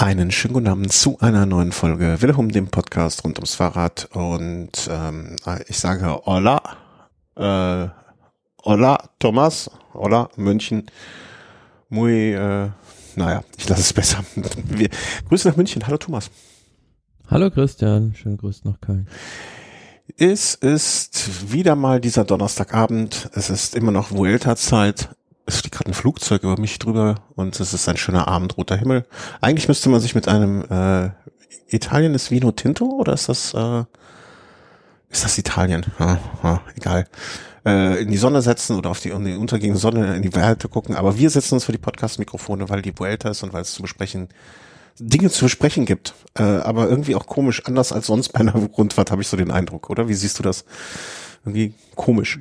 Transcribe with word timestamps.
Einen 0.00 0.30
schönen 0.30 0.54
guten 0.54 0.68
Abend 0.68 0.90
zu 0.94 1.18
einer 1.20 1.44
neuen 1.44 1.72
Folge 1.72 2.22
Wilhelm, 2.22 2.50
dem 2.50 2.68
Podcast 2.68 3.22
rund 3.22 3.36
ums 3.36 3.54
Fahrrad. 3.54 4.08
Und 4.14 4.88
ähm, 4.90 5.36
ich 5.68 5.78
sage 5.78 6.22
Hola, 6.24 6.62
äh, 7.36 7.88
Hola 8.64 9.10
Thomas, 9.18 9.70
Hola 9.92 10.30
München. 10.36 10.86
Muy, 11.90 12.32
äh, 12.32 12.70
naja, 13.14 13.44
ich 13.58 13.68
lasse 13.68 13.82
es 13.82 13.92
besser. 13.92 14.24
Wir, 14.64 14.88
Grüße 15.28 15.46
nach 15.46 15.56
München. 15.56 15.86
Hallo 15.86 15.98
Thomas. 15.98 16.30
Hallo 17.30 17.50
Christian, 17.50 18.14
schönen 18.14 18.38
Grüße 18.38 18.66
nach 18.66 18.80
Köln. 18.80 19.06
Es 20.16 20.54
ist 20.54 21.52
wieder 21.52 21.76
mal 21.76 22.00
dieser 22.00 22.24
Donnerstagabend. 22.24 23.28
Es 23.34 23.50
ist 23.50 23.76
immer 23.76 23.92
noch 23.92 24.12
Vuelta-Zeit 24.12 25.10
es 25.50 25.60
fliegt 25.60 25.76
gerade 25.76 25.90
ein 25.90 25.94
Flugzeug 25.94 26.42
über 26.42 26.58
mich 26.58 26.78
drüber 26.78 27.16
und 27.34 27.58
es 27.60 27.74
ist 27.74 27.88
ein 27.88 27.96
schöner 27.96 28.28
abendroter 28.28 28.76
Himmel. 28.76 29.04
Eigentlich 29.40 29.68
müsste 29.68 29.88
man 29.88 30.00
sich 30.00 30.14
mit 30.14 30.28
einem 30.28 30.64
äh, 30.70 31.10
Italien 31.68 32.14
ist 32.14 32.30
Vino 32.30 32.52
Tinto 32.52 32.86
oder 32.86 33.12
ist 33.12 33.28
das 33.28 33.54
äh, 33.54 33.84
ist 35.10 35.24
das 35.24 35.38
Italien? 35.38 35.86
Ha, 35.98 36.18
ha, 36.42 36.60
egal. 36.76 37.06
Äh, 37.66 38.02
in 38.02 38.10
die 38.10 38.16
Sonne 38.16 38.42
setzen 38.42 38.76
oder 38.76 38.90
auf 38.90 39.00
die, 39.00 39.10
in 39.10 39.24
die 39.24 39.34
untergehende 39.34 39.78
Sonne 39.78 40.16
in 40.16 40.22
die 40.22 40.34
Weite 40.34 40.68
gucken. 40.68 40.94
Aber 40.94 41.18
wir 41.18 41.30
setzen 41.30 41.54
uns 41.54 41.64
für 41.64 41.72
die 41.72 41.78
Podcast-Mikrofone, 41.78 42.68
weil 42.68 42.80
die 42.80 42.96
Vuelta 42.96 43.30
ist 43.30 43.42
und 43.42 43.52
weil 43.52 43.62
es 43.62 43.72
zu 43.72 43.82
besprechen 43.82 44.28
Dinge 44.98 45.30
zu 45.30 45.46
besprechen 45.46 45.84
gibt. 45.84 46.14
Äh, 46.34 46.42
aber 46.42 46.88
irgendwie 46.88 47.16
auch 47.16 47.26
komisch, 47.26 47.64
anders 47.64 47.92
als 47.92 48.06
sonst 48.06 48.30
bei 48.30 48.40
einer 48.40 48.54
Rundfahrt, 48.54 49.10
habe 49.10 49.22
ich 49.22 49.28
so 49.28 49.36
den 49.36 49.50
Eindruck, 49.50 49.90
oder? 49.90 50.08
Wie 50.08 50.14
siehst 50.14 50.38
du 50.38 50.42
das? 50.42 50.64
Irgendwie 51.44 51.74
komisch 51.96 52.38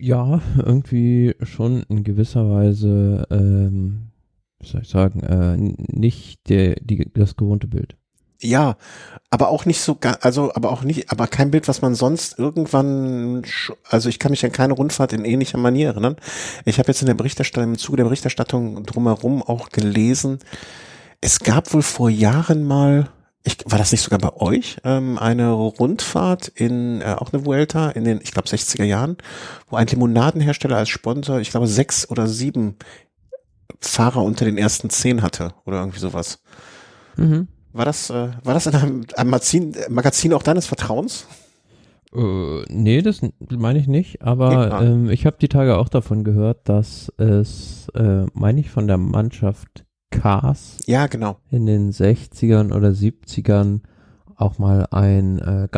ja, 0.00 0.40
irgendwie 0.56 1.34
schon 1.42 1.84
in 1.88 2.04
gewisser 2.04 2.50
Weise, 2.50 3.26
ähm, 3.30 4.10
wie 4.58 4.66
soll 4.66 4.82
ich 4.82 4.88
sagen, 4.88 5.20
äh, 5.20 5.56
nicht 5.56 6.48
der, 6.48 6.76
die, 6.80 7.10
das 7.12 7.36
gewohnte 7.36 7.66
Bild. 7.66 7.96
Ja, 8.42 8.76
aber 9.28 9.50
auch 9.50 9.66
nicht 9.66 9.80
so, 9.80 9.98
also 10.22 10.54
aber 10.54 10.72
auch 10.72 10.82
nicht, 10.82 11.12
aber 11.12 11.26
kein 11.26 11.50
Bild, 11.50 11.68
was 11.68 11.82
man 11.82 11.94
sonst 11.94 12.38
irgendwann, 12.38 13.42
also 13.86 14.08
ich 14.08 14.18
kann 14.18 14.30
mich 14.30 14.44
an 14.44 14.52
keine 14.52 14.72
Rundfahrt 14.72 15.12
in 15.12 15.26
ähnlicher 15.26 15.58
Manier 15.58 15.88
erinnern. 15.88 16.16
Ich 16.64 16.78
habe 16.78 16.88
jetzt 16.88 17.02
in 17.02 17.06
der 17.06 17.14
Berichterstattung, 17.14 17.72
im 17.72 17.78
Zuge 17.78 17.98
der 17.98 18.04
Berichterstattung 18.04 18.82
drumherum 18.84 19.42
auch 19.42 19.68
gelesen, 19.68 20.38
es 21.20 21.40
gab 21.40 21.74
wohl 21.74 21.82
vor 21.82 22.08
Jahren 22.08 22.64
mal 22.64 23.10
ich, 23.42 23.58
war 23.64 23.78
das 23.78 23.92
nicht 23.92 24.02
sogar 24.02 24.18
bei 24.18 24.34
euch 24.36 24.76
ähm, 24.84 25.18
eine 25.18 25.50
Rundfahrt 25.50 26.48
in 26.48 27.00
äh, 27.00 27.16
auch 27.16 27.32
eine 27.32 27.46
Vuelta 27.46 27.90
in 27.90 28.04
den 28.04 28.20
ich 28.22 28.32
glaube 28.32 28.48
60er 28.48 28.84
Jahren, 28.84 29.16
wo 29.68 29.76
ein 29.76 29.86
Limonadenhersteller 29.86 30.76
als 30.76 30.90
Sponsor, 30.90 31.40
ich 31.40 31.50
glaube 31.50 31.66
sechs 31.66 32.08
oder 32.10 32.26
sieben 32.26 32.76
Fahrer 33.80 34.22
unter 34.22 34.44
den 34.44 34.58
ersten 34.58 34.90
zehn 34.90 35.22
hatte 35.22 35.54
oder 35.64 35.78
irgendwie 35.78 36.00
sowas. 36.00 36.42
Mhm. 37.16 37.48
War 37.72 37.84
das 37.84 38.10
äh, 38.10 38.30
war 38.44 38.54
das 38.54 38.66
in 38.66 38.74
einem, 38.74 39.06
einem 39.16 39.30
Magazin, 39.30 39.74
Magazin 39.88 40.34
auch 40.34 40.42
deines 40.42 40.66
Vertrauens? 40.66 41.26
Uh, 42.12 42.64
nee, 42.68 43.02
das 43.02 43.20
meine 43.38 43.78
ich 43.78 43.86
nicht, 43.86 44.20
aber 44.20 44.74
okay, 44.74 44.84
ähm, 44.84 45.10
ich 45.10 45.26
habe 45.26 45.36
die 45.40 45.48
Tage 45.48 45.78
auch 45.78 45.88
davon 45.88 46.24
gehört, 46.24 46.68
dass 46.68 47.12
es, 47.18 47.88
äh, 47.94 48.26
meine 48.34 48.58
ich, 48.58 48.68
von 48.68 48.88
der 48.88 48.96
Mannschaft 48.96 49.84
Cars. 50.10 50.78
Ja, 50.86 51.06
genau. 51.06 51.38
In 51.50 51.66
den 51.66 51.92
60ern 51.92 52.74
oder 52.74 52.88
70ern 52.88 53.80
auch 54.36 54.58
mal 54.58 54.86
ein 54.90 55.38
äh, 55.38 55.68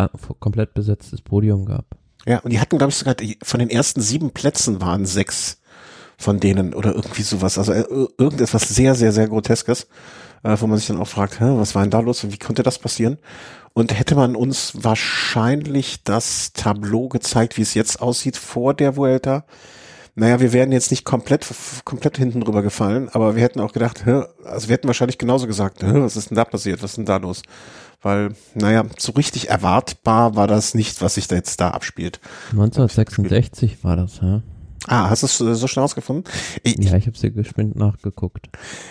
komplett 0.41 0.75
besetztes 0.75 1.21
Podium 1.21 1.67
gab. 1.67 1.85
Ja, 2.27 2.39
und 2.41 2.53
die 2.53 2.61
hatten, 2.61 2.79
glaube 2.79 2.91
ich, 2.91 2.97
sogar 2.97 3.17
von 3.43 3.59
den 3.61 3.71
ersten 3.71 4.01
sieben 4.01 4.31
Plätzen 4.31 4.81
waren 4.81 5.07
sechs 5.07 5.59
von 6.17 6.41
denen 6.41 6.73
oder 6.73 6.95
irgendwie 6.95 7.23
sowas. 7.23 7.59
Also 7.59 7.73
äh, 7.73 7.85
irgendetwas 8.17 8.69
sehr, 8.69 8.95
sehr, 8.95 9.13
sehr 9.13 9.29
Groteskes, 9.29 9.89
äh, 10.45 10.57
wo 10.59 10.67
man 10.67 10.79
sich 10.79 10.87
dann 10.87 11.01
auch 11.01 11.09
fragt, 11.09 11.41
hä, 11.41 11.55
was 11.57 11.75
war 11.75 11.83
denn 11.83 11.91
da 11.91 12.01
los 12.01 12.23
und 12.23 12.33
wie 12.33 12.39
konnte 12.39 12.63
das 12.63 12.79
passieren? 12.79 13.19
Und 13.75 13.99
hätte 13.99 14.15
man 14.15 14.37
uns 14.37 14.73
wahrscheinlich 14.85 16.05
das 16.05 16.53
Tableau 16.53 17.09
gezeigt, 17.09 17.57
wie 17.57 17.63
es 17.63 17.75
jetzt 17.75 18.01
aussieht 18.01 18.37
vor 18.37 18.75
der 18.75 18.97
Vuelta, 18.97 19.45
naja, 20.15 20.41
wir 20.41 20.53
wären 20.53 20.73
jetzt 20.73 20.91
nicht 20.91 21.05
komplett, 21.05 21.47
komplett 21.85 22.19
hinten 22.19 22.41
drüber 22.41 22.63
gefallen, 22.63 23.09
aber 23.13 23.35
wir 23.35 23.43
hätten 23.43 23.61
auch 23.61 23.73
gedacht, 23.73 24.05
hä, 24.05 24.25
also 24.45 24.69
wir 24.69 24.75
hätten 24.75 24.87
wahrscheinlich 24.87 25.19
genauso 25.19 25.47
gesagt, 25.47 25.83
hä, 25.83 25.91
was 25.95 26.17
ist 26.17 26.31
denn 26.31 26.37
da 26.37 26.45
passiert, 26.45 26.83
was 26.83 26.91
ist 26.93 26.97
denn 26.99 27.07
da 27.07 27.17
los? 27.17 27.43
Weil, 28.03 28.35
naja, 28.55 28.85
so 28.99 29.13
richtig 29.13 29.49
erwartbar 29.49 30.35
war 30.35 30.49
das 30.49 30.75
nicht, 30.75 31.01
was 31.01 31.15
sich 31.15 31.29
da 31.29 31.37
jetzt 31.37 31.61
da 31.61 31.71
abspielt. 31.71 32.21
1966 32.51 33.85
war 33.85 33.97
das, 33.97 34.21
ja. 34.21 34.43
Ah, 34.89 35.11
hast 35.11 35.23
du 35.23 35.27
es 35.27 35.61
so 35.61 35.67
schnell 35.67 35.85
ausgefunden? 35.85 36.25
Ich, 36.63 36.77
ja, 36.79 36.97
ich 36.97 37.07
habe 37.07 37.17
sehr 37.17 37.31
geschwind 37.31 37.77
nachgeguckt. 37.77 38.49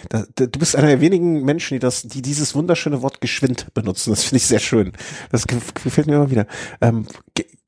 Da, 0.10 0.26
da, 0.36 0.46
du 0.46 0.60
bist 0.60 0.76
einer 0.76 0.88
der 0.88 1.02
wenigen 1.02 1.44
Menschen, 1.44 1.76
die 1.76 1.80
das, 1.80 2.04
die 2.04 2.22
dieses 2.22 2.56
wunderschöne 2.56 3.02
Wort 3.02 3.22
geschwind 3.22 3.74
benutzen. 3.74 4.12
Das 4.12 4.24
finde 4.24 4.38
ich 4.38 4.46
sehr 4.46 4.60
schön. 4.60 4.94
Das 5.32 5.46
gefällt 5.48 6.08
mir 6.08 6.16
immer 6.16 6.32
wieder. 6.32 6.48
Ähm, 6.80 7.06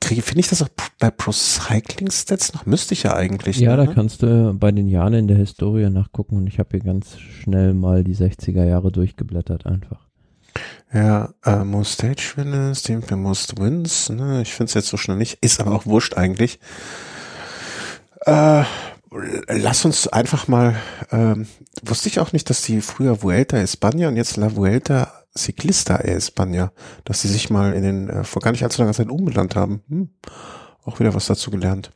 finde 0.03 0.39
ich 0.39 0.49
das 0.49 0.61
auch 0.61 0.69
bei 0.99 1.09
Pro 1.09 1.31
Cycling 1.31 2.11
Stats 2.11 2.53
noch? 2.53 2.65
Müsste 2.65 2.93
ich 2.93 3.03
ja 3.03 3.15
eigentlich. 3.15 3.57
Ja, 3.57 3.75
ne? 3.75 3.85
da 3.85 3.93
kannst 3.93 4.21
du 4.21 4.53
bei 4.53 4.71
den 4.71 4.87
Jahren 4.87 5.13
in 5.13 5.27
der 5.27 5.37
Historie 5.37 5.89
nachgucken 5.89 6.37
und 6.37 6.47
ich 6.47 6.59
habe 6.59 6.69
hier 6.71 6.81
ganz 6.81 7.17
schnell 7.17 7.73
mal 7.73 8.03
die 8.03 8.15
60er 8.15 8.63
Jahre 8.65 8.91
durchgeblättert 8.91 9.65
einfach. 9.65 10.07
Ja, 10.93 11.33
äh, 11.43 11.63
Most 11.63 11.93
Stage 11.93 12.33
Winners, 12.35 12.83
Team 12.83 13.01
für 13.01 13.15
Most 13.15 13.59
Wins, 13.59 14.09
ne? 14.09 14.43
Ich 14.43 14.53
finde 14.53 14.69
es 14.69 14.73
jetzt 14.75 14.89
so 14.89 14.97
schnell 14.97 15.17
nicht. 15.17 15.39
Ist 15.41 15.59
aber 15.59 15.71
auch 15.71 15.87
wurscht 15.87 16.15
eigentlich. 16.15 16.59
Äh, 18.25 18.63
lass 19.47 19.85
uns 19.85 20.07
einfach 20.07 20.47
mal, 20.47 20.75
ähm, 21.11 21.47
wusste 21.83 22.09
ich 22.09 22.19
auch 22.19 22.33
nicht, 22.33 22.49
dass 22.49 22.61
die 22.61 22.81
früher 22.81 23.21
Vuelta 23.21 23.57
España 23.57 24.07
und 24.07 24.15
jetzt 24.15 24.37
La 24.37 24.55
Vuelta 24.55 25.11
Ciclista 25.35 25.97
España, 25.97 26.71
dass 27.05 27.21
sie 27.21 27.27
sich 27.27 27.49
mal 27.49 27.73
in 27.73 27.83
den, 27.83 28.09
äh, 28.09 28.23
vor 28.23 28.41
gar 28.41 28.51
nicht 28.51 28.63
allzu 28.63 28.81
langer 28.81 28.93
Zeit 28.93 29.09
umbenannt 29.09 29.55
haben. 29.55 29.81
Hm. 29.89 30.09
Auch 30.85 30.99
wieder 30.99 31.13
was 31.13 31.27
dazu 31.27 31.49
gelernt. 31.49 31.91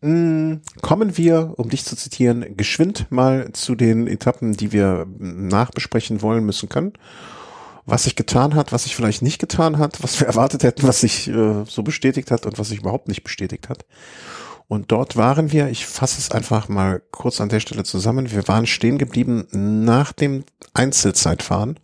Hm, 0.00 0.62
kommen 0.80 1.18
wir, 1.18 1.52
um 1.58 1.68
dich 1.68 1.84
zu 1.84 1.96
zitieren, 1.96 2.56
geschwind 2.56 3.06
mal 3.10 3.52
zu 3.52 3.74
den 3.74 4.06
Etappen, 4.06 4.54
die 4.54 4.72
wir 4.72 5.06
nachbesprechen 5.18 6.22
wollen 6.22 6.44
müssen 6.44 6.70
können. 6.70 6.94
Was 7.84 8.04
sich 8.04 8.16
getan 8.16 8.54
hat, 8.54 8.72
was 8.72 8.84
sich 8.84 8.96
vielleicht 8.96 9.20
nicht 9.20 9.38
getan 9.38 9.76
hat, 9.76 10.02
was 10.02 10.18
wir 10.18 10.26
erwartet 10.26 10.62
hätten, 10.62 10.86
was 10.86 11.00
sich 11.00 11.28
äh, 11.28 11.64
so 11.66 11.82
bestätigt 11.82 12.30
hat 12.30 12.46
und 12.46 12.58
was 12.58 12.68
sich 12.68 12.78
überhaupt 12.78 13.08
nicht 13.08 13.22
bestätigt 13.22 13.68
hat. 13.68 13.84
Und 14.72 14.90
dort 14.90 15.18
waren 15.18 15.52
wir, 15.52 15.68
ich 15.68 15.84
fasse 15.84 16.18
es 16.18 16.30
einfach 16.30 16.70
mal 16.70 17.02
kurz 17.10 17.42
an 17.42 17.50
der 17.50 17.60
Stelle 17.60 17.84
zusammen, 17.84 18.30
wir 18.30 18.48
waren 18.48 18.66
stehen 18.66 18.96
geblieben 18.96 19.46
nach 19.52 20.14
dem 20.14 20.44
Einzelzeitfahren. 20.72 21.78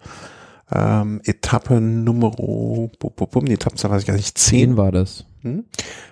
Ähm, 0.73 1.21
Etappe 1.27 1.83
Nummer, 1.83 2.31
bum, 2.31 2.91
bum, 2.99 3.29
bum, 3.31 3.45
die 3.45 3.53
Etappenzahl 3.53 3.91
weiß 3.91 4.01
ich 4.01 4.07
gar 4.07 4.17
nicht, 4.17 4.39
zehn 4.39 4.79
war 4.79 4.91
das. 4.91 5.27
Hm? 5.43 5.67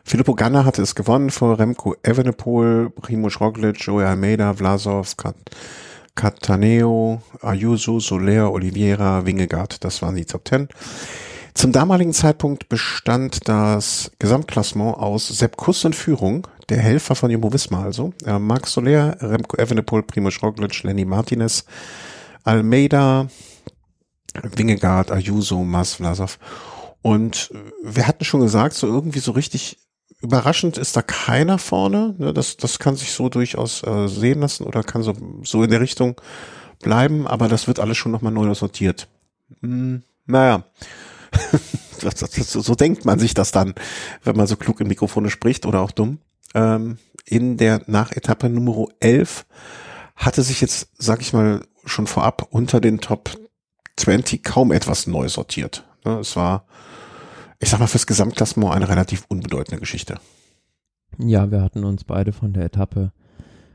Filippo 0.05 0.35
Ganna 0.35 0.67
hatte 0.67 0.83
es 0.83 0.95
gewonnen 0.95 1.31
vor 1.31 1.59
Remco 1.59 1.95
Evenepoel, 2.03 2.91
Primo 2.91 3.29
Roglic, 3.29 3.81
Joey 3.81 4.05
Almeida, 4.05 4.53
Vlasov, 4.53 5.17
Kat 5.17 5.37
Cataneo, 6.15 7.23
Ayuso, 7.41 8.01
Soler, 8.01 8.53
Oliveira, 8.53 9.25
Wingegaard. 9.25 9.83
Das 9.83 10.03
waren 10.03 10.17
die 10.17 10.27
Top 10.27 10.45
Ten. 10.45 10.69
Zum 11.57 11.73
damaligen 11.73 12.13
Zeitpunkt 12.13 12.69
bestand 12.69 13.49
das 13.49 14.13
Gesamtklassement 14.19 14.99
aus 14.99 15.27
Sepp 15.27 15.57
Kuss 15.57 15.85
in 15.85 15.95
Führung, 15.95 16.47
der 16.69 16.77
Helfer 16.77 17.15
von 17.15 17.31
Jumbo 17.31 17.51
Visma 17.51 17.83
also, 17.83 18.13
äh, 18.27 18.39
Marc 18.39 18.67
Soler, 18.67 19.17
Remco 19.23 19.57
Evenepoel, 19.57 20.03
Primoz 20.03 20.43
Roglic, 20.43 20.83
Lenny 20.83 21.07
Martinez, 21.07 21.65
Almeida, 22.45 23.29
Wingegaard, 24.43 25.11
Ayuso, 25.11 25.65
Mas 25.65 25.95
Vlasov. 25.95 26.39
Und 27.01 27.51
wir 27.83 28.07
hatten 28.07 28.27
schon 28.27 28.43
gesagt, 28.43 28.75
so 28.75 28.87
irgendwie 28.87 29.21
so 29.21 29.33
richtig 29.33 29.79
überraschend 30.21 30.77
ist 30.77 30.95
da 30.95 31.01
keiner 31.01 31.57
vorne. 31.57 32.15
Ne? 32.19 32.35
Das, 32.35 32.59
das 32.59 32.79
kann 32.79 32.97
sich 32.97 33.13
so 33.13 33.31
durchaus 33.31 33.83
äh, 33.83 34.09
sehen 34.09 34.41
lassen 34.41 34.65
oder 34.65 34.83
kann 34.83 35.03
so, 35.03 35.15
so 35.43 35.63
in 35.63 35.71
der 35.71 35.81
Richtung 35.81 36.21
bleiben, 36.83 37.27
aber 37.27 37.49
das 37.49 37.67
wird 37.67 37.81
alles 37.81 37.97
schon 37.97 38.13
nochmal 38.13 38.33
neu 38.33 38.55
sortiert. 38.55 39.09
Hm, 39.63 40.03
naja, 40.27 40.65
so, 42.43 42.75
denkt 42.75 43.05
man 43.05 43.19
sich 43.19 43.35
das 43.35 43.53
dann, 43.53 43.75
wenn 44.23 44.37
man 44.37 44.47
so 44.47 44.57
klug 44.57 44.81
in 44.81 44.89
Mikrofone 44.89 45.31
spricht 45.31 45.67
oder 45.67 45.81
auch 45.81 45.91
dumm. 45.91 46.19
Ähm, 46.55 46.99
in 47.25 47.57
der 47.57 47.83
Nachetappe 47.87 48.49
Nummer 48.49 48.87
11 49.01 49.47
hatte 50.15 50.43
sich 50.43 50.61
jetzt, 50.61 50.91
sag 50.97 51.21
ich 51.21 51.33
mal, 51.33 51.63
schon 51.85 52.07
vorab 52.07 52.47
unter 52.51 52.81
den 52.81 53.01
Top 53.01 53.31
20 53.97 54.43
kaum 54.43 54.73
etwas 54.73 55.07
neu 55.07 55.29
sortiert. 55.29 55.85
Ne, 56.05 56.19
es 56.19 56.37
war, 56.37 56.67
ich 57.59 57.71
sag 57.71 57.81
mal, 57.81 57.87
fürs 57.87 58.07
Gesamtklassement 58.07 58.75
eine 58.75 58.89
relativ 58.89 59.25
unbedeutende 59.29 59.81
Geschichte. 59.81 60.19
Ja, 61.19 61.51
wir 61.51 61.63
hatten 61.63 61.85
uns 61.85 62.05
beide 62.05 62.33
von 62.33 62.53
der 62.53 62.65
Etappe 62.65 63.13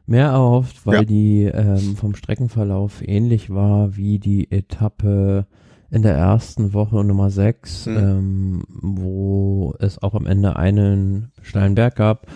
mehr 0.06 0.28
erhofft, 0.28 0.86
weil 0.86 0.96
ja. 0.96 1.04
die 1.04 1.44
ähm, 1.46 1.96
vom 1.96 2.16
Streckenverlauf 2.16 3.02
ähnlich 3.08 3.50
war 3.50 3.96
wie 3.96 4.20
die 4.20 4.52
Etappe 4.52 5.48
in 5.92 6.02
der 6.02 6.16
ersten 6.16 6.74
Woche 6.74 7.04
Nummer 7.04 7.30
6, 7.30 7.86
mhm. 7.86 7.98
ähm, 7.98 8.64
wo 8.82 9.76
es 9.80 10.02
auch 10.02 10.14
am 10.14 10.26
Ende 10.26 10.56
einen 10.56 11.32
steilen 11.42 11.76
Berg 11.76 11.96
gab 11.98 12.28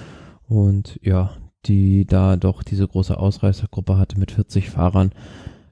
und 0.47 0.99
ja, 1.01 1.31
die 1.65 2.05
da 2.05 2.35
doch 2.35 2.63
diese 2.63 2.87
große 2.87 3.17
Ausreißergruppe 3.17 3.97
hatte 3.97 4.19
mit 4.19 4.31
40 4.31 4.69
Fahrern. 4.69 5.11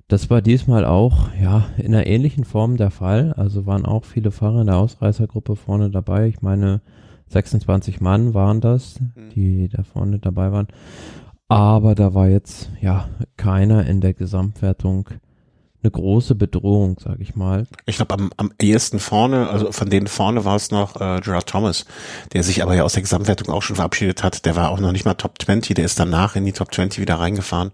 Das 0.08 0.30
war 0.30 0.42
diesmal 0.42 0.86
auch, 0.86 1.30
ja, 1.42 1.66
in 1.78 1.94
einer 1.94 2.08
ähnlichen 2.08 2.46
Form 2.46 2.78
der 2.78 2.90
Fall. 2.90 3.34
Also 3.34 3.66
waren 3.66 3.86
auch 3.86 4.06
viele 4.06 4.32
Fahrer 4.32 4.62
in 4.62 4.68
der 4.68 4.78
Ausreißergruppe 4.78 5.56
vorne 5.56 5.90
dabei. 5.90 6.28
Ich 6.28 6.42
meine, 6.42 6.82
26 7.28 8.02
Mann 8.02 8.34
waren 8.34 8.62
das, 8.62 9.00
mhm. 9.00 9.30
die 9.32 9.70
da 9.70 9.84
vorne 9.84 10.20
dabei 10.20 10.52
waren. 10.52 10.68
Aber 11.48 11.96
da 11.96 12.14
war 12.14 12.30
jetzt, 12.30 12.72
ja, 12.82 13.10
keiner 13.38 13.86
in 13.86 14.02
der 14.02 14.14
Gesamtwertung 14.14 15.10
eine 15.84 15.92
große 15.92 16.36
Bedrohung, 16.36 16.98
sag 17.04 17.20
ich 17.20 17.36
mal. 17.36 17.68
Ich 17.86 17.98
glaube, 17.98 18.14
am, 18.14 18.32
am 18.38 18.52
ehesten 18.60 19.00
vorne, 19.00 19.50
also 19.50 19.72
von 19.72 19.90
denen 19.90 20.08
vorne 20.08 20.46
war 20.46 20.56
es 20.56 20.72
noch 20.72 20.96
äh, 20.96 21.20
Gerard 21.20 21.48
Thomas, 21.48 21.86
der 22.32 22.44
sich 22.44 22.64
aber 22.64 22.74
ja 22.74 22.84
aus 22.84 22.94
der 22.94 23.02
Gesamtwertung 23.02 23.54
auch 23.54 23.62
schon 23.62 23.76
verabschiedet 23.76 24.24
hat. 24.24 24.46
Der 24.46 24.56
war 24.56 24.70
auch 24.70 24.80
noch 24.80 24.94
nicht 24.94 25.06
mal 25.06 25.14
Top 25.16 25.42
20, 25.42 25.76
der 25.76 25.86
ist 25.86 26.00
danach 26.00 26.36
in 26.36 26.46
die 26.46 26.54
Top 26.54 26.74
20 26.74 27.02
wieder 27.02 27.16
reingefahren, 27.16 27.72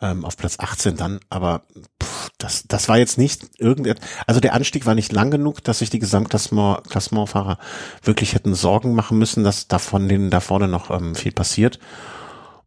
ähm, 0.00 0.24
auf 0.24 0.36
Platz 0.36 0.58
18 0.58 0.96
dann. 0.96 1.20
Aber 1.30 1.62
pff, 2.02 2.30
das, 2.38 2.64
das 2.66 2.88
war 2.88 2.98
jetzt 2.98 3.16
nicht 3.16 3.48
irgendetwas, 3.58 4.04
also 4.26 4.40
der 4.40 4.54
Anstieg 4.54 4.84
war 4.84 4.96
nicht 4.96 5.12
lang 5.12 5.30
genug, 5.30 5.62
dass 5.62 5.78
sich 5.78 5.90
die 5.90 6.00
Gesamtklassementfahrer 6.00 7.58
wirklich 8.02 8.34
hätten 8.34 8.54
Sorgen 8.54 8.94
machen 8.94 9.18
müssen, 9.18 9.44
dass 9.44 9.68
da 9.68 9.78
von 9.78 10.08
denen 10.08 10.30
da 10.30 10.40
vorne 10.40 10.66
noch 10.66 10.90
ähm, 10.90 11.14
viel 11.14 11.32
passiert. 11.32 11.78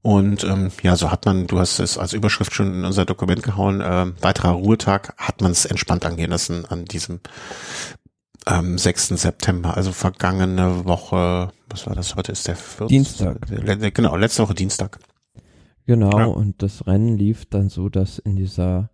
Und 0.01 0.45
ähm, 0.45 0.71
ja, 0.81 0.95
so 0.95 1.11
hat 1.11 1.25
man, 1.25 1.47
du 1.47 1.59
hast 1.59 1.79
es 1.79 1.97
als 1.97 2.13
Überschrift 2.13 2.53
schon 2.53 2.73
in 2.73 2.85
unser 2.85 3.05
Dokument 3.05 3.43
gehauen, 3.43 3.81
äh, 3.81 4.07
weiterer 4.21 4.51
Ruhetag, 4.51 5.13
hat 5.17 5.41
man 5.41 5.51
es 5.51 5.65
entspannt 5.65 6.05
angehen 6.05 6.31
lassen 6.31 6.65
an 6.65 6.85
diesem 6.85 7.19
ähm, 8.47 8.77
6. 8.77 9.09
September, 9.09 9.75
also 9.75 9.91
vergangene 9.91 10.85
Woche, 10.85 11.51
was 11.69 11.85
war 11.85 11.95
das, 11.95 12.15
heute 12.15 12.31
ist 12.31 12.47
der 12.47 12.55
14. 12.55 12.87
Dienstag. 12.87 13.37
Genau, 13.93 14.15
letzte 14.15 14.43
Woche 14.43 14.53
Dienstag. 14.53 14.99
Genau, 15.85 16.17
ja. 16.17 16.25
und 16.25 16.61
das 16.61 16.85
Rennen 16.87 17.17
lief 17.17 17.45
dann 17.45 17.69
so, 17.69 17.89
dass 17.89 18.19
in 18.19 18.35
dieser, 18.35 18.89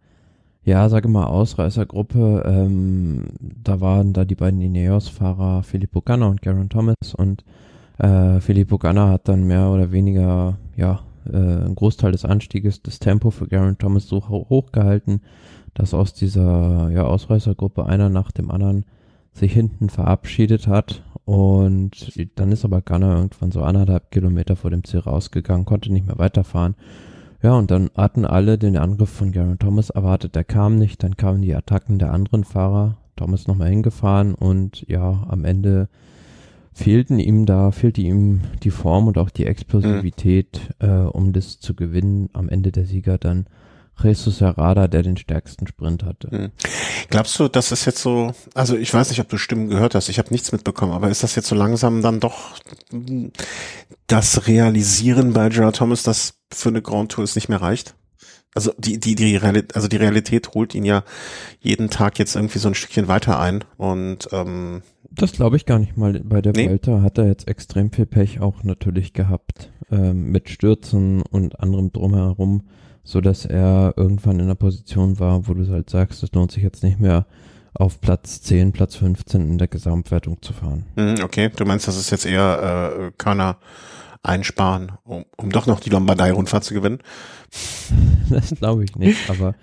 ja, 0.64 0.88
sage 0.90 1.08
mal, 1.08 1.26
Ausreißergruppe, 1.26 2.44
ähm, 2.46 3.26
da 3.40 3.82
waren 3.82 4.14
da 4.14 4.26
die 4.26 4.36
beiden 4.36 4.62
Ineos-Fahrer 4.62 5.64
Filippo 5.64 6.02
Ganna 6.02 6.28
und 6.28 6.42
Garen 6.42 6.70
Thomas 6.70 7.14
und 7.16 7.44
äh, 7.98 8.40
Filippo 8.40 8.78
Ganna 8.78 9.10
hat 9.10 9.28
dann 9.28 9.44
mehr 9.44 9.70
oder 9.70 9.92
weniger, 9.92 10.58
ja, 10.76 11.02
äh, 11.26 11.36
einen 11.36 11.76
Großteil 11.76 12.12
des 12.12 12.26
Anstieges, 12.26 12.82
das 12.82 13.00
Tempo 13.00 13.32
für 13.32 13.48
Garen 13.48 13.78
Thomas 13.78 14.08
so 14.08 14.28
ho 14.30 14.48
hochgehalten, 14.50 15.22
dass 15.74 15.94
aus 15.94 16.14
dieser 16.14 16.90
ja, 16.92 17.04
Ausreißergruppe 17.04 17.86
einer 17.86 18.10
nach 18.10 18.32
dem 18.32 18.52
anderen 18.52 18.86
sich 19.34 19.54
hinten 19.54 19.90
verabschiedet 19.90 20.68
hat 20.68 21.04
und 21.26 22.14
dann 22.36 22.52
ist 22.52 22.64
aber 22.64 22.82
Gunner 22.82 23.16
irgendwann 23.16 23.52
so 23.52 23.64
anderthalb 23.64 24.12
Kilometer 24.12 24.56
vor 24.56 24.70
dem 24.70 24.84
Ziel 24.84 25.00
rausgegangen, 25.00 25.66
konnte 25.66 25.92
nicht 25.92 26.06
mehr 26.06 26.20
weiterfahren. 26.20 26.76
Ja, 27.42 27.54
und 27.54 27.70
dann 27.70 27.90
hatten 27.96 28.26
alle 28.26 28.58
den 28.58 28.78
Angriff 28.78 29.10
von 29.10 29.32
Garen 29.32 29.60
Thomas 29.60 29.90
erwartet, 29.90 30.36
der 30.36 30.44
kam 30.44 30.78
nicht, 30.78 31.04
dann 31.04 31.18
kamen 31.18 31.42
die 31.42 31.54
Attacken 31.54 32.00
der 32.00 32.14
anderen 32.14 32.44
Fahrer, 32.44 32.98
Thomas 33.16 33.48
nochmal 33.48 33.70
hingefahren 33.70 34.34
und 34.36 34.86
ja, 34.88 35.26
am 35.28 35.46
Ende 35.46 35.90
fehlten 36.76 37.20
ihm 37.20 37.46
da, 37.46 37.72
fehlte 37.72 38.02
ihm 38.02 38.42
die 38.64 38.70
Form 38.70 39.08
und 39.08 39.18
auch 39.18 39.30
die 39.30 39.46
Explosivität, 39.46 40.60
mhm. 40.82 40.90
äh, 40.90 41.08
um 41.08 41.32
das 41.32 41.60
zu 41.60 41.74
gewinnen. 41.74 42.30
Am 42.34 42.50
Ende 42.50 42.72
der 42.72 42.86
Sieger 42.86 43.18
dann 43.18 43.48
Jesus 44.04 44.42
Herrada, 44.42 44.90
der 44.90 45.02
den 45.02 45.16
stärksten 45.16 45.68
Sprint 45.68 46.04
hatte. 46.04 46.28
Mhm. 46.30 46.52
Glaubst 47.10 47.40
du, 47.40 47.48
das 47.48 47.72
ist 47.72 47.86
jetzt 47.86 48.02
so, 48.02 48.34
also 48.54 48.76
ich 48.76 48.94
weiß 48.94 49.10
nicht, 49.10 49.22
ob 49.22 49.30
du 49.30 49.38
Stimmen 49.38 49.70
gehört 49.70 49.96
hast, 49.96 50.10
ich 50.10 50.20
habe 50.20 50.32
nichts 50.32 50.52
mitbekommen, 50.52 50.92
aber 50.92 51.10
ist 51.10 51.24
das 51.24 51.36
jetzt 51.36 51.48
so 51.48 51.56
langsam 51.56 52.02
dann 52.02 52.20
doch 52.20 52.56
das 54.08 54.48
Realisieren 54.48 55.32
bei 55.32 55.48
Gerard 55.48 55.78
Thomas, 55.78 56.04
dass 56.04 56.34
für 56.52 56.70
eine 56.70 56.82
Grand 56.82 57.14
Tour 57.14 57.24
es 57.24 57.36
nicht 57.36 57.48
mehr 57.48 57.62
reicht? 57.62 57.96
Also 58.54 58.74
die, 58.78 59.00
die, 59.00 59.16
die 59.16 59.38
Realität, 59.38 59.76
also 59.76 59.88
die 59.88 59.98
Realität 59.98 60.54
holt 60.54 60.76
ihn 60.76 60.86
ja 60.86 61.04
jeden 61.62 61.90
Tag 61.90 62.20
jetzt 62.20 62.36
irgendwie 62.36 62.60
so 62.60 62.68
ein 62.68 62.76
Stückchen 62.76 63.08
weiter 63.08 63.40
ein 63.40 63.64
und 63.78 64.28
ähm, 64.34 64.82
das 65.16 65.32
glaube 65.34 65.58
ich 65.58 65.66
gar 65.66 65.80
nicht 65.80 65.98
mal. 65.98 66.20
Bei 66.24 66.42
der 66.42 66.54
nee. 66.54 66.68
Vuelta 66.68 67.02
hat 67.02 67.18
er 67.18 67.28
jetzt 67.28 67.48
extrem 67.48 67.92
viel 67.92 68.06
Pech 68.06 68.40
auch 68.40 68.64
natürlich 68.64 69.14
gehabt 69.14 69.72
ähm, 69.92 70.32
mit 70.32 70.50
Stürzen 70.50 71.22
und 71.22 71.60
anderem 71.60 71.92
drumherum, 71.92 72.64
so 73.04 73.22
dass 73.22 73.46
er 73.46 73.94
irgendwann 73.98 74.40
in 74.40 74.46
einer 74.46 74.56
Position 74.56 75.20
war, 75.20 75.48
wo 75.48 75.54
du 75.54 75.68
halt 75.70 75.90
sagst, 75.90 76.24
es 76.24 76.32
lohnt 76.34 76.52
sich 76.52 76.64
jetzt 76.64 76.84
nicht 76.84 77.00
mehr 77.00 77.26
auf 77.74 78.00
Platz 78.00 78.42
10, 78.42 78.72
Platz 78.72 78.96
15 78.96 79.50
in 79.50 79.58
der 79.58 79.68
Gesamtwertung 79.68 80.42
zu 80.42 80.54
fahren. 80.54 80.86
Mhm, 80.96 81.24
okay, 81.24 81.52
du 81.56 81.66
meinst, 81.66 81.88
das 81.88 81.98
ist 81.98 82.10
jetzt 82.10 82.26
eher 82.26 83.00
äh, 83.00 83.12
Körner 83.18 83.58
einsparen, 84.24 84.94
um, 85.04 85.26
um 85.36 85.52
doch 85.52 85.68
noch 85.68 85.80
die 85.80 85.90
Lombardei-Rundfahrt 85.90 86.64
zu 86.64 86.74
gewinnen? 86.74 87.00
das 88.30 88.56
glaube 88.56 88.84
ich 88.86 88.96
nicht, 88.96 89.30
aber 89.30 89.56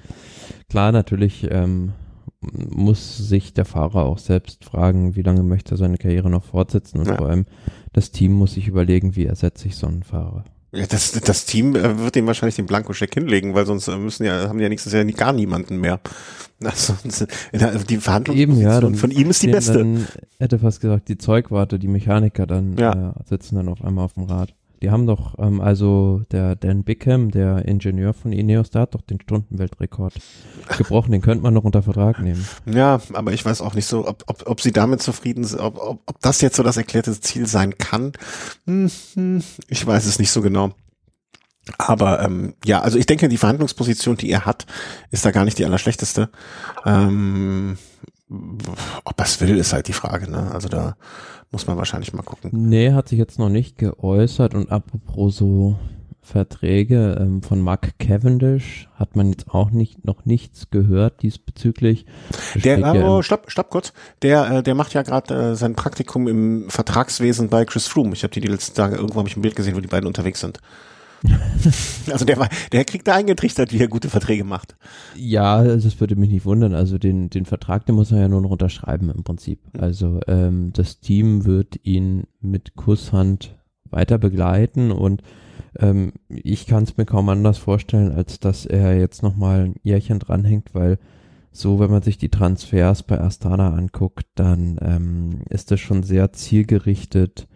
klar, 0.68 0.92
natürlich 0.92 1.48
ähm, 1.50 1.92
muss 2.42 3.16
sich 3.16 3.54
der 3.54 3.64
Fahrer 3.64 4.04
auch 4.04 4.18
selbst 4.18 4.64
fragen, 4.64 5.16
wie 5.16 5.22
lange 5.22 5.42
möchte 5.42 5.74
er 5.74 5.78
seine 5.78 5.98
Karriere 5.98 6.30
noch 6.30 6.44
fortsetzen 6.44 6.98
und 6.98 7.06
ja. 7.06 7.16
vor 7.16 7.28
allem 7.28 7.46
das 7.92 8.10
Team 8.10 8.32
muss 8.32 8.54
sich 8.54 8.68
überlegen, 8.68 9.16
wie 9.16 9.26
ersetze 9.26 9.68
ich 9.68 9.76
so 9.76 9.86
einen 9.86 10.02
Fahrer. 10.02 10.44
Ja, 10.74 10.86
das, 10.86 11.12
das 11.12 11.44
Team 11.44 11.76
äh, 11.76 11.98
wird 11.98 12.16
ihm 12.16 12.26
wahrscheinlich 12.26 12.56
den 12.56 12.64
Blankoscheck 12.64 13.12
hinlegen, 13.12 13.54
weil 13.54 13.66
sonst 13.66 13.88
äh, 13.88 13.98
müssen 13.98 14.24
ja, 14.24 14.48
haben 14.48 14.58
ja 14.58 14.70
nächstes 14.70 14.94
Jahr 14.94 15.04
gar 15.04 15.32
niemanden 15.32 15.78
mehr. 15.78 16.00
Also, 16.64 16.94
die 17.88 17.96
Verhandlung 17.96 18.36
Eben, 18.36 18.56
ja, 18.56 18.80
dann, 18.80 18.94
von 18.94 19.10
ihm 19.10 19.30
ist 19.30 19.42
die 19.42 19.48
beste. 19.48 19.78
Dann, 19.78 20.06
hätte 20.38 20.60
fast 20.60 20.80
gesagt, 20.80 21.08
die 21.08 21.18
Zeugwarte, 21.18 21.80
die 21.80 21.88
Mechaniker 21.88 22.46
dann 22.46 22.76
ja. 22.76 23.10
äh, 23.10 23.12
sitzen 23.28 23.56
dann 23.56 23.68
auf 23.68 23.82
einmal 23.84 24.04
auf 24.04 24.12
dem 24.12 24.22
Rad. 24.22 24.54
Die 24.82 24.90
haben 24.90 25.06
doch, 25.06 25.38
ähm, 25.38 25.60
also 25.60 26.22
der 26.32 26.56
Dan 26.56 26.82
Bickham, 26.82 27.30
der 27.30 27.64
Ingenieur 27.66 28.12
von 28.14 28.32
Ineos, 28.32 28.70
der 28.70 28.82
hat 28.82 28.94
doch 28.94 29.02
den 29.02 29.20
Stundenweltrekord 29.20 30.14
gebrochen. 30.76 31.12
Den 31.12 31.22
könnte 31.22 31.44
man 31.44 31.54
noch 31.54 31.62
unter 31.62 31.82
Vertrag 31.82 32.20
nehmen. 32.20 32.46
Ja, 32.66 33.00
aber 33.12 33.32
ich 33.32 33.44
weiß 33.44 33.60
auch 33.60 33.74
nicht 33.74 33.86
so, 33.86 34.08
ob, 34.08 34.24
ob, 34.26 34.46
ob 34.46 34.60
sie 34.60 34.72
damit 34.72 35.00
zufrieden 35.00 35.44
sind, 35.44 35.60
ob, 35.60 35.78
ob, 35.78 36.02
ob 36.06 36.20
das 36.20 36.40
jetzt 36.40 36.56
so 36.56 36.64
das 36.64 36.76
erklärte 36.76 37.18
Ziel 37.20 37.46
sein 37.46 37.78
kann. 37.78 38.12
Hm, 38.66 38.90
hm, 39.14 39.42
ich 39.68 39.86
weiß 39.86 40.04
es 40.04 40.18
nicht 40.18 40.32
so 40.32 40.42
genau. 40.42 40.72
Aber 41.78 42.20
ähm, 42.20 42.54
ja, 42.64 42.80
also 42.80 42.98
ich 42.98 43.06
denke, 43.06 43.28
die 43.28 43.38
Verhandlungsposition, 43.38 44.16
die 44.16 44.30
er 44.30 44.46
hat, 44.46 44.66
ist 45.12 45.24
da 45.24 45.30
gar 45.30 45.44
nicht 45.44 45.58
die 45.58 45.64
allerschlechteste. 45.64 46.28
Ähm, 46.84 47.78
ob 49.04 49.18
er 49.18 49.24
es 49.24 49.40
will, 49.40 49.58
ist 49.58 49.72
halt 49.72 49.86
die 49.86 49.92
Frage. 49.92 50.28
Ne? 50.28 50.50
Also 50.52 50.68
da 50.68 50.96
muss 51.52 51.66
man 51.66 51.76
wahrscheinlich 51.76 52.12
mal 52.12 52.22
gucken. 52.22 52.50
Nee, 52.52 52.92
hat 52.92 53.08
sich 53.08 53.18
jetzt 53.18 53.38
noch 53.38 53.50
nicht 53.50 53.78
geäußert 53.78 54.54
und 54.54 54.72
apropos 54.72 55.36
so 55.36 55.76
Verträge 56.24 57.18
ähm, 57.20 57.42
von 57.42 57.60
Mark 57.60 57.98
Cavendish 57.98 58.88
hat 58.94 59.16
man 59.16 59.30
jetzt 59.30 59.50
auch 59.50 59.72
nicht 59.72 60.04
noch 60.04 60.24
nichts 60.24 60.70
gehört 60.70 61.22
diesbezüglich. 61.22 62.06
Der, 62.54 62.78
ja 62.78 62.92
oh, 62.94 63.22
stopp, 63.22 63.50
stopp 63.50 63.70
kurz. 63.70 63.92
Der, 64.22 64.50
äh, 64.50 64.62
der 64.62 64.76
macht 64.76 64.94
ja 64.94 65.02
gerade 65.02 65.34
äh, 65.34 65.54
sein 65.56 65.74
Praktikum 65.74 66.28
im 66.28 66.70
Vertragswesen 66.70 67.48
bei 67.48 67.64
Chris 67.64 67.88
Froome. 67.88 68.14
Ich 68.14 68.22
habe 68.22 68.32
die 68.32 68.40
die 68.40 68.48
letzten 68.48 68.76
Tage 68.76 68.96
irgendwo 68.96 69.18
habe 69.18 69.28
ich 69.28 69.36
ein 69.36 69.42
Bild 69.42 69.56
gesehen, 69.56 69.74
wo 69.74 69.80
die 69.80 69.88
beiden 69.88 70.06
unterwegs 70.06 70.40
sind. 70.40 70.60
also 72.10 72.24
der 72.24 72.36
war, 72.38 72.48
der 72.72 72.84
kriegt 72.84 73.06
da 73.06 73.14
eingetrichtert, 73.14 73.72
wie 73.72 73.78
er 73.78 73.88
gute 73.88 74.08
Verträge 74.08 74.44
macht. 74.44 74.76
Ja, 75.16 75.56
also 75.56 75.88
das 75.88 76.00
würde 76.00 76.16
mich 76.16 76.30
nicht 76.30 76.44
wundern. 76.44 76.74
Also 76.74 76.98
den, 76.98 77.30
den 77.30 77.44
Vertrag, 77.44 77.86
den 77.86 77.94
muss 77.94 78.12
er 78.12 78.20
ja 78.20 78.28
nur 78.28 78.40
noch 78.40 78.50
unterschreiben 78.50 79.10
im 79.10 79.22
Prinzip. 79.22 79.60
Hm. 79.72 79.80
Also 79.80 80.20
ähm, 80.26 80.72
das 80.72 81.00
Team 81.00 81.44
wird 81.44 81.78
ihn 81.84 82.24
mit 82.40 82.74
Kusshand 82.74 83.56
weiter 83.90 84.18
begleiten 84.18 84.90
und 84.90 85.22
ähm, 85.78 86.12
ich 86.28 86.66
kann 86.66 86.84
es 86.84 86.96
mir 86.96 87.04
kaum 87.04 87.28
anders 87.28 87.58
vorstellen, 87.58 88.12
als 88.12 88.40
dass 88.40 88.66
er 88.66 88.98
jetzt 88.98 89.22
nochmal 89.22 89.66
ein 89.66 89.74
Jährchen 89.82 90.18
dranhängt, 90.18 90.74
weil 90.74 90.98
so, 91.54 91.78
wenn 91.78 91.90
man 91.90 92.02
sich 92.02 92.16
die 92.16 92.30
Transfers 92.30 93.02
bei 93.02 93.20
Astana 93.20 93.74
anguckt, 93.74 94.24
dann 94.34 94.78
ähm, 94.80 95.42
ist 95.50 95.70
das 95.70 95.80
schon 95.80 96.02
sehr 96.02 96.32
zielgerichtet, 96.32 97.46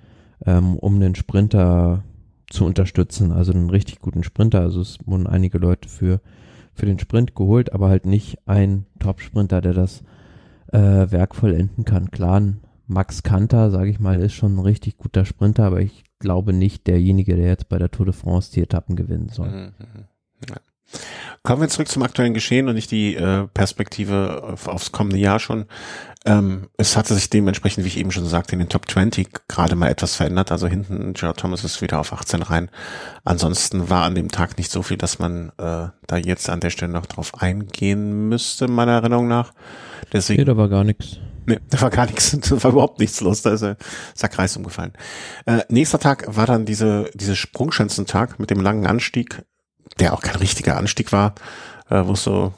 ähm, 0.45 0.77
um 0.77 1.01
den 1.01 1.15
Sprinter 1.15 2.05
zu 2.49 2.65
unterstützen. 2.65 3.33
Also 3.33 3.53
einen 3.53 3.71
richtig 3.71 4.01
guten 4.01 4.23
Sprinter. 4.23 4.61
Also 4.61 4.81
es 4.81 4.99
wurden 5.07 5.27
einige 5.27 5.59
Leute 5.59 5.89
für, 5.89 6.21
für 6.75 6.87
den 6.87 6.99
Sprint 6.99 7.35
geholt, 7.35 7.73
aber 7.73 7.89
halt 7.89 8.07
nicht 8.07 8.39
ein 8.47 8.87
Top-Sprinter, 8.99 9.61
der 9.61 9.75
das 9.75 10.03
äh, 10.73 10.79
Werk 10.79 11.35
vollenden 11.35 11.85
kann. 11.85 12.11
Klar, 12.11 12.43
Max 12.87 13.23
Kanter, 13.23 13.71
sage 13.71 13.91
ich 13.91 14.01
mal, 14.01 14.21
ist 14.21 14.35
schon 14.35 14.57
ein 14.57 14.61
richtig 14.61 14.97
guter 14.97 15.25
Sprinter, 15.25 15.65
aber 15.65 15.81
ich 15.81 16.05
glaube 16.19 16.53
nicht 16.53 16.87
derjenige, 16.87 17.37
der 17.37 17.47
jetzt 17.47 17.69
bei 17.69 17.79
der 17.79 17.91
Tour 17.91 18.07
de 18.07 18.15
France 18.15 18.53
die 18.53 18.63
Etappen 18.63 18.97
gewinnen 18.97 19.29
soll. 19.29 19.49
Mhm, 19.49 19.73
mhm. 19.79 20.05
Ja. 20.49 20.57
Kommen 21.43 21.61
wir 21.61 21.69
zurück 21.69 21.89
zum 21.89 22.03
aktuellen 22.03 22.35
Geschehen 22.35 22.69
und 22.69 22.75
nicht 22.75 22.91
die 22.91 23.15
äh, 23.15 23.47
Perspektive 23.55 24.43
auf, 24.43 24.67
aufs 24.69 24.93
kommende 24.93 25.19
Jahr 25.19 25.39
schon. 25.39 25.67
Ähm, 26.25 26.71
es 26.77 26.97
hatte 26.97 27.15
sich 27.15 27.31
dementsprechend, 27.31 27.85
wie 27.85 27.89
ich 27.89 27.99
eben 27.99 28.11
schon 28.11 28.27
sagte, 28.27 28.55
in 28.55 28.59
den 28.59 28.69
Top 28.69 28.91
20 28.91 29.29
gerade 29.47 29.77
mal 29.77 29.89
etwas 29.89 30.17
verändert. 30.17 30.51
Also 30.51 30.67
hinten 30.67 31.15
Gerard 31.15 31.39
Thomas 31.39 31.63
ist 31.63 31.81
wieder 31.83 32.01
auf 32.01 32.13
18 32.13 32.43
rein. 32.43 32.69
Ansonsten 33.25 33.89
war 33.91 34.05
an 34.05 34.17
dem 34.17 34.31
Tag 34.31 34.59
nicht 34.59 34.73
so 34.73 34.83
viel, 34.83 34.97
dass 34.97 35.21
man 35.21 35.51
äh, 35.59 35.89
da 36.07 36.17
jetzt 36.17 36.51
an 36.51 36.59
der 36.59 36.71
Stelle 36.71 36.93
noch 36.93 37.07
drauf 37.07 37.41
eingehen 37.41 38.29
müsste, 38.29 38.67
meiner 38.67 38.93
Erinnerung 38.93 39.29
nach. 39.29 39.53
Deswegen, 40.13 40.41
nee, 40.41 40.47
da 40.47 40.57
war 40.57 40.69
gar 40.69 40.83
nichts. 40.83 41.19
Nee, 41.47 41.61
da 41.71 41.81
war 41.81 41.91
gar 41.91 42.07
nichts, 42.07 42.37
da 42.41 42.61
war 42.61 42.73
überhaupt 42.73 42.99
nichts 42.99 43.21
los, 43.21 43.43
da 43.43 43.53
ist, 43.53 43.63
ist 43.63 44.23
der 44.23 44.29
Kreis 44.29 44.57
umgefallen. 44.57 44.95
Äh, 45.47 45.61
nächster 45.69 46.01
Tag 46.01 46.25
war 46.27 46.47
dann 46.47 46.65
diese, 46.65 47.09
diese 47.15 47.37
Sprungschanzentag 47.37 48.41
mit 48.41 48.51
dem 48.51 48.61
langen 48.61 48.89
Anstieg 48.89 49.45
der 49.99 50.13
auch 50.13 50.21
kein 50.21 50.37
richtiger 50.37 50.77
Anstieg 50.77 51.13
war. 51.13 51.35
äh, 51.89 52.03
wo 52.05 52.15
so, 52.15 52.53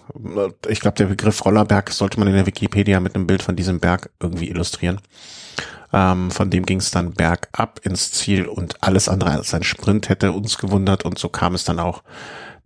ich 0.68 0.80
glaube, 0.80 0.97
der 0.97 1.07
Begriff 1.07 1.45
Rollerberg 1.45 1.90
sollte 1.90 2.18
man 2.18 2.28
in 2.28 2.35
der 2.35 2.47
Wikipedia 2.47 3.00
mit 3.00 3.14
einem 3.14 3.26
Bild 3.26 3.42
von 3.42 3.57
diesem 3.57 3.80
Berg 3.80 4.11
irgendwie 4.21 4.49
illustrieren. 4.49 5.00
Ähm, 5.92 6.30
von 6.30 6.50
dem 6.50 6.66
ging 6.66 6.78
es 6.78 6.90
dann 6.90 7.12
bergab 7.12 7.80
ins 7.83 8.12
Ziel 8.12 8.47
und 8.47 8.83
alles 8.83 9.09
andere 9.09 9.30
als 9.30 9.54
ein 9.54 9.64
Sprint 9.64 10.09
hätte 10.09 10.33
uns 10.33 10.59
gewundert 10.59 11.04
und 11.04 11.18
so 11.18 11.28
kam 11.28 11.54
es 11.54 11.64
dann 11.64 11.78
auch, 11.78 12.02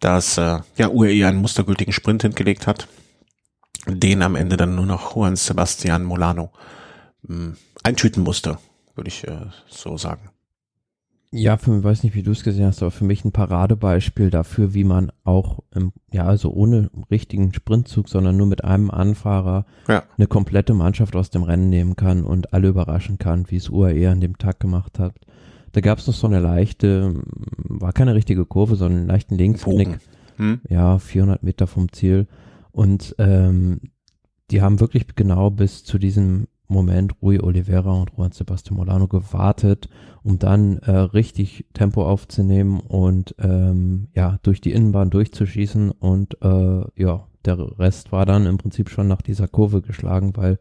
dass 0.00 0.38
äh, 0.38 0.58
ja 0.76 0.88
UAE 0.88 1.26
einen 1.26 1.40
mustergültigen 1.40 1.92
Sprint 1.92 2.22
hingelegt 2.22 2.66
hat, 2.66 2.88
den 3.86 4.22
am 4.22 4.34
Ende 4.34 4.56
dann 4.56 4.74
nur 4.74 4.86
noch 4.86 5.14
Juan 5.14 5.36
Sebastian 5.36 6.02
Molano 6.02 6.50
mh, 7.22 7.36
hm, 7.36 7.56
eintüten 7.84 8.22
musste, 8.24 8.58
würde 8.96 9.08
ich 9.08 9.26
äh, 9.26 9.46
so 9.68 9.96
sagen. 9.96 10.31
Ja, 11.34 11.56
für 11.56 11.70
mich 11.70 11.82
weiß 11.82 12.02
nicht, 12.02 12.14
wie 12.14 12.22
du 12.22 12.30
es 12.30 12.44
gesehen 12.44 12.66
hast, 12.66 12.82
aber 12.82 12.90
für 12.90 13.06
mich 13.06 13.24
ein 13.24 13.32
Paradebeispiel 13.32 14.28
dafür, 14.28 14.74
wie 14.74 14.84
man 14.84 15.10
auch, 15.24 15.60
im, 15.74 15.92
ja, 16.12 16.26
also 16.26 16.52
ohne 16.52 16.90
richtigen 17.10 17.54
Sprintzug, 17.54 18.10
sondern 18.10 18.36
nur 18.36 18.46
mit 18.46 18.64
einem 18.64 18.90
Anfahrer 18.90 19.64
ja. 19.88 20.02
eine 20.18 20.26
komplette 20.26 20.74
Mannschaft 20.74 21.16
aus 21.16 21.30
dem 21.30 21.42
Rennen 21.42 21.70
nehmen 21.70 21.96
kann 21.96 22.24
und 22.24 22.52
alle 22.52 22.68
überraschen 22.68 23.16
kann, 23.16 23.46
wie 23.48 23.56
es 23.56 23.70
UAE 23.70 24.10
an 24.10 24.20
dem 24.20 24.36
Tag 24.36 24.60
gemacht 24.60 24.98
hat. 24.98 25.14
Da 25.72 25.80
gab 25.80 25.98
es 25.98 26.06
noch 26.06 26.14
so 26.14 26.26
eine 26.26 26.38
leichte, 26.38 27.14
war 27.56 27.94
keine 27.94 28.14
richtige 28.14 28.44
Kurve, 28.44 28.76
sondern 28.76 29.00
einen 29.00 29.08
leichten 29.08 29.36
Linksknick. 29.36 30.00
Hm? 30.36 30.60
Ja, 30.68 30.98
400 30.98 31.42
Meter 31.42 31.66
vom 31.66 31.90
Ziel. 31.92 32.26
Und 32.72 33.14
ähm, 33.18 33.80
die 34.50 34.60
haben 34.60 34.80
wirklich 34.80 35.06
genau 35.16 35.50
bis 35.50 35.82
zu 35.82 35.98
diesem 35.98 36.46
Moment 36.72 37.14
Rui 37.22 37.38
Oliveira 37.40 37.92
und 37.92 38.10
Juan 38.16 38.32
Sebastian 38.32 38.76
Molano 38.76 39.08
gewartet, 39.08 39.88
um 40.22 40.38
dann 40.38 40.78
äh, 40.78 40.90
richtig 40.90 41.66
Tempo 41.74 42.06
aufzunehmen 42.06 42.80
und 42.80 43.34
ähm, 43.38 44.08
ja, 44.14 44.38
durch 44.42 44.60
die 44.60 44.72
Innenbahn 44.72 45.10
durchzuschießen 45.10 45.90
und 45.90 46.36
äh, 46.42 46.84
ja, 46.96 47.26
der 47.44 47.78
Rest 47.78 48.12
war 48.12 48.26
dann 48.26 48.46
im 48.46 48.58
Prinzip 48.58 48.88
schon 48.88 49.08
nach 49.08 49.22
dieser 49.22 49.48
Kurve 49.48 49.82
geschlagen, 49.82 50.36
weil 50.36 50.58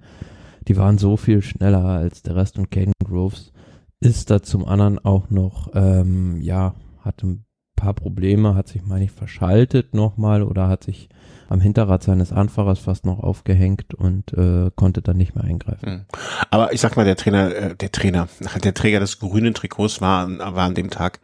die 0.67 0.77
waren 0.77 0.97
so 0.97 1.17
viel 1.17 1.41
schneller 1.41 1.83
als 1.85 2.23
der 2.23 2.35
Rest 2.35 2.57
und 2.57 2.71
Caden 2.71 2.93
Groves 3.03 3.51
ist 3.99 4.31
da 4.31 4.41
zum 4.41 4.65
anderen 4.65 4.99
auch 4.99 5.29
noch, 5.29 5.69
ähm, 5.75 6.41
ja, 6.41 6.73
hatte 6.99 7.27
ein 7.27 7.45
paar 7.75 7.93
Probleme, 7.93 8.55
hat 8.55 8.67
sich, 8.67 8.83
meine 8.83 9.05
ich, 9.05 9.11
verschaltet 9.11 9.93
nochmal 9.93 10.43
oder 10.43 10.67
hat 10.67 10.83
sich 10.83 11.09
am 11.51 11.59
Hinterrad 11.59 12.01
seines 12.01 12.31
Anfahrers 12.31 12.79
fast 12.79 13.05
noch 13.05 13.19
aufgehängt 13.19 13.93
und 13.93 14.33
äh, 14.33 14.71
konnte 14.75 15.01
dann 15.01 15.17
nicht 15.17 15.35
mehr 15.35 15.43
eingreifen. 15.43 15.85
Hm. 15.85 16.01
Aber 16.49 16.73
ich 16.73 16.79
sag 16.81 16.95
mal, 16.95 17.05
der 17.05 17.17
Trainer, 17.17 17.53
äh, 17.53 17.75
der 17.75 17.91
Trainer, 17.91 18.27
der 18.63 18.73
Träger 18.73 18.99
des 18.99 19.19
grünen 19.19 19.53
Trikots 19.53 20.01
war, 20.01 20.29
war 20.29 20.65
an 20.65 20.75
dem 20.75 20.89
Tag, 20.89 21.19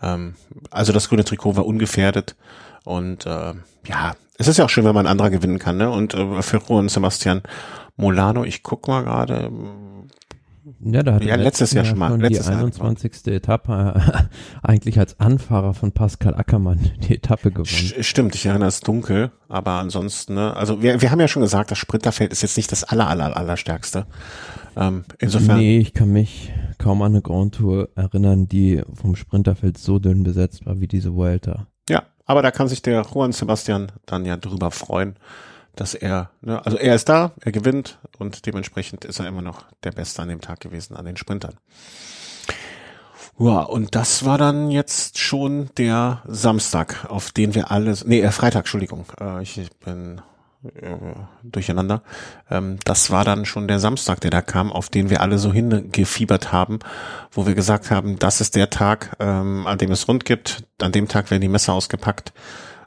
ähm, 0.00 0.34
also 0.70 0.92
das 0.92 1.08
grüne 1.08 1.24
Trikot 1.24 1.56
war 1.56 1.66
ungefährdet 1.66 2.36
und 2.84 3.26
äh, 3.26 3.54
ja, 3.86 4.14
es 4.38 4.48
ist 4.48 4.58
ja 4.58 4.64
auch 4.64 4.70
schön, 4.70 4.84
wenn 4.84 4.94
man 4.94 5.06
anderer 5.06 5.30
gewinnen 5.30 5.58
kann, 5.58 5.76
ne? 5.76 5.90
Und 5.90 6.14
äh, 6.14 6.42
für 6.42 6.58
Juan 6.58 6.88
Sebastian 6.88 7.42
Molano, 7.96 8.44
ich 8.44 8.62
guck 8.62 8.88
mal 8.88 9.02
gerade, 9.02 9.50
ja, 10.84 11.02
da 11.02 11.14
hat 11.14 11.24
ja, 11.24 11.36
letztes 11.36 11.72
Jahr 11.72 11.84
schon 11.84 11.98
mal. 11.98 12.20
Letztes 12.20 12.46
die 12.46 12.52
21. 12.52 13.26
Jahr 13.26 13.36
Etappe 13.36 13.94
äh, 13.96 14.22
eigentlich 14.62 14.98
als 14.98 15.18
Anfahrer 15.18 15.74
von 15.74 15.92
Pascal 15.92 16.34
Ackermann 16.34 16.78
die 17.08 17.16
Etappe 17.16 17.50
gewonnen. 17.50 18.02
Stimmt, 18.02 18.34
ich 18.34 18.46
erinnere 18.46 18.68
es 18.68 18.80
dunkel, 18.80 19.32
aber 19.48 19.72
ansonsten, 19.72 20.34
ne, 20.34 20.54
also 20.56 20.82
wir, 20.82 21.00
wir 21.00 21.10
haben 21.10 21.20
ja 21.20 21.28
schon 21.28 21.42
gesagt, 21.42 21.70
das 21.70 21.78
Sprinterfeld 21.78 22.32
ist 22.32 22.42
jetzt 22.42 22.56
nicht 22.56 22.70
das 22.70 22.84
aller, 22.84 23.08
aller, 23.08 23.36
allerstärkste. 23.36 24.06
Ähm, 24.76 25.04
insofern. 25.18 25.58
Nee, 25.58 25.78
ich 25.78 25.94
kann 25.94 26.10
mich 26.10 26.52
kaum 26.78 27.02
an 27.02 27.12
eine 27.12 27.22
Grand 27.22 27.54
Tour 27.54 27.88
erinnern, 27.94 28.48
die 28.48 28.82
vom 28.94 29.16
Sprinterfeld 29.16 29.78
so 29.78 29.98
dünn 29.98 30.22
besetzt 30.22 30.66
war 30.66 30.80
wie 30.80 30.88
diese 30.88 31.14
Vuelta. 31.14 31.66
Ja, 31.88 32.02
aber 32.26 32.42
da 32.42 32.50
kann 32.50 32.68
sich 32.68 32.82
der 32.82 33.02
Juan 33.02 33.32
Sebastian 33.32 33.92
dann 34.06 34.24
ja 34.24 34.36
drüber 34.36 34.70
freuen 34.70 35.16
dass 35.76 35.94
er, 35.94 36.30
ne, 36.40 36.64
also 36.64 36.78
er 36.78 36.94
ist 36.94 37.08
da, 37.08 37.32
er 37.40 37.52
gewinnt 37.52 37.98
und 38.18 38.46
dementsprechend 38.46 39.04
ist 39.04 39.20
er 39.20 39.26
immer 39.26 39.42
noch 39.42 39.64
der 39.82 39.92
Beste 39.92 40.22
an 40.22 40.28
dem 40.28 40.40
Tag 40.40 40.60
gewesen, 40.60 40.96
an 40.96 41.04
den 41.04 41.16
Sprintern. 41.16 41.54
Ja, 43.38 43.60
und 43.60 43.96
das 43.96 44.24
war 44.24 44.38
dann 44.38 44.70
jetzt 44.70 45.18
schon 45.18 45.68
der 45.76 46.22
Samstag, 46.26 47.06
auf 47.08 47.32
den 47.32 47.54
wir 47.54 47.72
alles, 47.72 48.04
nee, 48.04 48.20
äh, 48.20 48.30
Freitag, 48.30 48.60
Entschuldigung, 48.60 49.06
äh, 49.20 49.42
ich 49.42 49.60
bin 49.84 50.20
äh, 50.64 50.96
durcheinander. 51.42 52.02
Ähm, 52.48 52.78
das 52.84 53.10
war 53.10 53.24
dann 53.24 53.44
schon 53.44 53.66
der 53.66 53.80
Samstag, 53.80 54.20
der 54.20 54.30
da 54.30 54.40
kam, 54.40 54.72
auf 54.72 54.88
den 54.88 55.10
wir 55.10 55.20
alle 55.20 55.38
so 55.38 55.52
hingefiebert 55.52 56.52
haben, 56.52 56.78
wo 57.32 57.44
wir 57.44 57.54
gesagt 57.54 57.90
haben, 57.90 58.18
das 58.20 58.40
ist 58.40 58.54
der 58.54 58.70
Tag, 58.70 59.16
ähm, 59.18 59.66
an 59.66 59.78
dem 59.78 59.90
es 59.90 60.06
rund 60.06 60.24
gibt, 60.24 60.64
an 60.80 60.92
dem 60.92 61.08
Tag 61.08 61.30
werden 61.30 61.42
die 61.42 61.48
Messer 61.48 61.72
ausgepackt, 61.72 62.32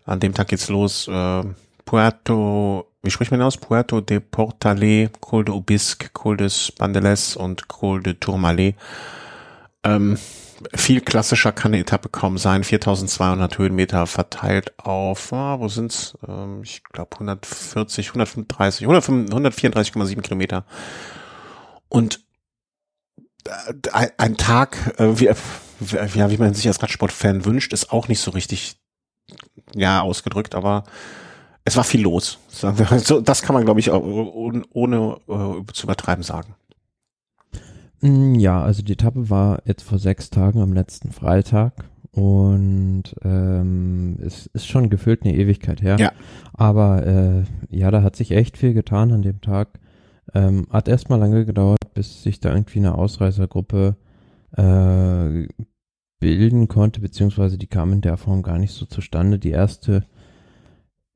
an 0.05 0.21
dem 0.21 0.33
Tag 0.33 0.47
geht's 0.47 0.69
los, 0.69 1.09
äh, 1.09 1.43
Puerto, 1.87 2.85
wie 3.01 3.09
spricht 3.09 3.31
man 3.31 3.41
aus? 3.41 3.55
Puerto 3.55 4.01
de 4.01 4.19
Portale, 4.19 5.09
Col 5.21 5.45
de 5.45 5.55
Ubisque, 5.55 6.11
Col 6.11 6.35
des 6.35 6.73
Bandeles 6.73 7.37
und 7.37 7.69
Col 7.69 8.03
de 8.03 8.13
Tourmalet. 8.13 8.75
Ähm, 9.83 10.17
viel 10.75 10.99
klassischer 10.99 11.53
kann 11.53 11.73
eine 11.73 11.81
Etappe 11.81 12.09
kaum 12.09 12.37
sein. 12.37 12.65
4200 12.65 13.57
Höhenmeter 13.57 14.05
verteilt 14.05 14.77
auf, 14.77 15.31
ah, 15.31 15.61
wo 15.61 15.69
sind's? 15.69 16.17
Ähm, 16.27 16.61
ich 16.61 16.83
glaube 16.83 17.15
140, 17.15 18.09
135, 18.09 18.85
134,7 18.85 20.21
Kilometer. 20.21 20.65
Und 21.87 22.19
äh, 23.45 24.07
ein 24.17 24.35
Tag, 24.35 24.93
äh, 24.99 25.17
wie, 25.21 25.25
ja, 25.25 26.31
wie 26.31 26.37
man 26.37 26.53
sich 26.53 26.67
als 26.67 26.83
Radsportfan 26.83 27.45
wünscht, 27.45 27.71
ist 27.71 27.93
auch 27.93 28.09
nicht 28.09 28.19
so 28.19 28.31
richtig, 28.31 28.75
ja, 29.73 30.01
ausgedrückt, 30.01 30.53
aber 30.53 30.83
es 31.67 31.75
war 31.75 31.83
viel 31.83 32.01
los. 32.01 32.39
So, 32.47 33.19
das 33.19 33.41
kann 33.41 33.53
man, 33.53 33.65
glaube 33.65 33.81
ich, 33.81 33.91
ohne, 33.91 34.63
ohne 34.71 35.17
äh, 35.27 35.73
zu 35.73 35.85
übertreiben 35.85 36.23
sagen. 36.23 36.55
Mm, 37.99 38.35
ja, 38.35 38.63
also 38.63 38.81
die 38.83 38.93
Etappe 38.93 39.29
war 39.29 39.61
jetzt 39.65 39.83
vor 39.83 39.99
sechs 39.99 40.29
Tagen 40.29 40.61
am 40.61 40.71
letzten 40.71 41.11
Freitag 41.11 41.73
und 42.11 43.03
ähm, 43.21 44.17
es 44.25 44.47
ist 44.47 44.67
schon 44.67 44.89
gefühlt 44.89 45.23
eine 45.23 45.35
Ewigkeit 45.35 45.81
her. 45.81 45.97
Ja. 45.99 46.13
Aber 46.53 47.05
äh, 47.05 47.43
ja, 47.69 47.91
da 47.91 48.01
hat 48.01 48.15
sich 48.15 48.31
echt 48.31 48.57
viel 48.57 48.73
getan 48.73 49.11
an 49.11 49.21
dem 49.21 49.41
Tag. 49.41 49.79
Ähm, 50.33 50.67
hat 50.69 50.87
erstmal 50.87 51.19
lange 51.19 51.45
gedauert, 51.45 51.93
bis 51.93 52.23
sich 52.23 52.39
da 52.39 52.53
irgendwie 52.53 52.79
eine 52.79 52.95
Ausreißergruppe 52.95 53.97
äh, 54.55 55.47
bilden 56.19 56.69
konnte, 56.69 57.01
beziehungsweise 57.01 57.57
die 57.57 57.67
kam 57.67 57.91
in 57.91 58.01
der 58.01 58.15
Form 58.15 58.41
gar 58.41 58.57
nicht 58.57 58.73
so 58.73 58.85
zustande. 58.85 59.37
Die 59.37 59.51
erste 59.51 60.05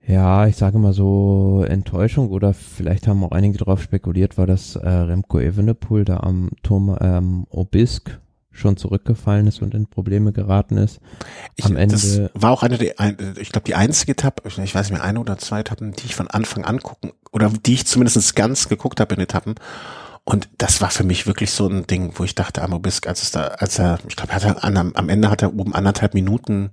ja, 0.05 0.47
ich 0.47 0.55
sage 0.57 0.79
mal 0.79 0.93
so 0.93 1.63
Enttäuschung 1.67 2.29
oder 2.29 2.53
vielleicht 2.53 3.07
haben 3.07 3.23
auch 3.23 3.31
einige 3.31 3.57
darauf 3.57 3.81
spekuliert, 3.81 4.37
war, 4.37 4.47
dass 4.47 4.75
äh, 4.75 4.89
Remco 4.89 5.39
Evenepoel 5.39 6.05
da 6.05 6.17
am 6.21 6.49
Turm 6.63 6.97
ähm, 6.99 7.45
Obisk 7.49 8.19
schon 8.51 8.77
zurückgefallen 8.77 9.47
ist 9.47 9.61
und 9.61 9.73
in 9.73 9.87
Probleme 9.87 10.33
geraten 10.33 10.77
ist. 10.77 10.99
Ich, 11.55 11.65
am 11.65 11.77
Ende 11.77 11.95
das 11.95 12.21
war 12.33 12.51
auch 12.51 12.63
eine 12.63 12.77
der, 12.77 12.95
ich 13.39 13.51
glaube 13.51 13.65
die 13.65 13.75
einzige 13.75 14.11
Etappe, 14.11 14.47
ich 14.47 14.57
weiß 14.57 14.89
nicht 14.89 14.91
mehr, 14.91 15.03
eine 15.03 15.19
oder 15.19 15.37
zwei 15.37 15.61
Etappen, 15.61 15.93
die 15.93 16.05
ich 16.05 16.15
von 16.15 16.27
Anfang 16.27 16.65
an 16.65 16.81
gucken 16.81 17.11
oder 17.31 17.49
die 17.49 17.73
ich 17.73 17.85
zumindest 17.87 18.35
ganz 18.35 18.67
geguckt 18.67 18.99
habe 18.99 19.15
in 19.15 19.21
Etappen. 19.21 19.55
Und 20.23 20.49
das 20.57 20.81
war 20.81 20.91
für 20.91 21.03
mich 21.03 21.25
wirklich 21.25 21.51
so 21.51 21.67
ein 21.67 21.87
Ding, 21.87 22.11
wo 22.15 22.23
ich 22.23 22.35
dachte, 22.35 22.61
am 22.61 22.73
Obisk, 22.73 23.07
als 23.07 23.23
es 23.23 23.31
da, 23.31 23.47
als 23.47 23.79
er, 23.79 23.99
ich 24.07 24.15
glaube, 24.15 24.33
er 24.33 24.43
hat 24.43 24.63
am, 24.63 24.93
am 24.93 25.09
Ende 25.09 25.31
hat 25.31 25.41
er 25.41 25.53
oben 25.53 25.73
anderthalb 25.73 26.13
Minuten 26.13 26.71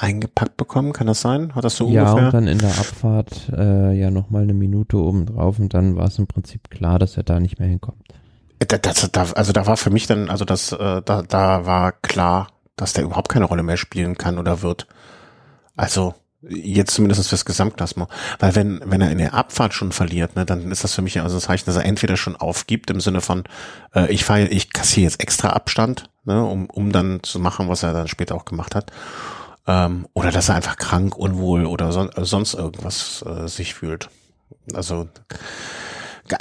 eingepackt 0.00 0.56
bekommen, 0.56 0.92
kann 0.92 1.06
das 1.06 1.20
sein? 1.20 1.54
Hat 1.54 1.64
das 1.64 1.76
so 1.76 1.88
ja, 1.88 2.02
ungefähr? 2.02 2.20
Ja, 2.20 2.26
und 2.26 2.34
dann 2.34 2.48
in 2.48 2.58
der 2.58 2.70
Abfahrt 2.70 3.50
äh, 3.56 3.92
ja 3.92 4.10
nochmal 4.10 4.42
eine 4.42 4.54
Minute 4.54 4.96
oben 4.96 5.26
drauf 5.26 5.58
und 5.58 5.74
dann 5.74 5.96
war 5.96 6.06
es 6.06 6.18
im 6.18 6.26
Prinzip 6.26 6.70
klar, 6.70 6.98
dass 6.98 7.16
er 7.16 7.22
da 7.22 7.38
nicht 7.38 7.58
mehr 7.58 7.68
hinkommt. 7.68 8.02
Äh, 8.58 8.66
das, 8.66 9.10
das, 9.12 9.32
also 9.34 9.52
da 9.52 9.66
war 9.66 9.76
für 9.76 9.90
mich 9.90 10.06
dann, 10.06 10.30
also 10.30 10.44
das, 10.44 10.72
äh, 10.72 11.02
da, 11.04 11.22
da 11.22 11.66
war 11.66 11.92
klar, 11.92 12.48
dass 12.76 12.94
der 12.94 13.04
überhaupt 13.04 13.28
keine 13.28 13.44
Rolle 13.44 13.62
mehr 13.62 13.76
spielen 13.76 14.16
kann 14.16 14.38
oder 14.38 14.62
wird. 14.62 14.86
Also 15.76 16.14
jetzt 16.48 16.94
zumindest 16.94 17.28
fürs 17.28 17.44
Gesamtklassement. 17.44 18.08
Weil 18.38 18.54
wenn, 18.54 18.80
wenn 18.86 19.02
er 19.02 19.10
in 19.10 19.18
der 19.18 19.34
Abfahrt 19.34 19.74
schon 19.74 19.92
verliert, 19.92 20.36
ne, 20.36 20.46
dann 20.46 20.70
ist 20.70 20.84
das 20.84 20.94
für 20.94 21.02
mich 21.02 21.20
also 21.20 21.36
das 21.36 21.44
Zeichen, 21.44 21.66
dass 21.66 21.76
er 21.76 21.84
entweder 21.84 22.16
schon 22.16 22.36
aufgibt 22.36 22.90
im 22.90 23.00
Sinne 23.00 23.20
von, 23.20 23.44
äh, 23.94 24.10
ich 24.10 24.24
fahre, 24.24 24.48
ich 24.48 24.72
kassiere 24.72 25.04
jetzt 25.04 25.20
extra 25.20 25.50
Abstand, 25.50 26.08
ne, 26.24 26.42
um, 26.42 26.70
um 26.70 26.92
dann 26.92 27.22
zu 27.22 27.38
machen, 27.38 27.68
was 27.68 27.82
er 27.82 27.92
dann 27.92 28.08
später 28.08 28.34
auch 28.34 28.46
gemacht 28.46 28.74
hat 28.74 28.90
ähm, 29.66 30.06
oder 30.14 30.30
dass 30.30 30.48
er 30.48 30.56
einfach 30.56 30.76
krank, 30.76 31.16
unwohl 31.16 31.66
oder 31.66 31.92
son 31.92 32.10
sonst 32.16 32.54
irgendwas 32.54 33.24
äh, 33.26 33.48
sich 33.48 33.74
fühlt. 33.74 34.08
Also 34.74 35.08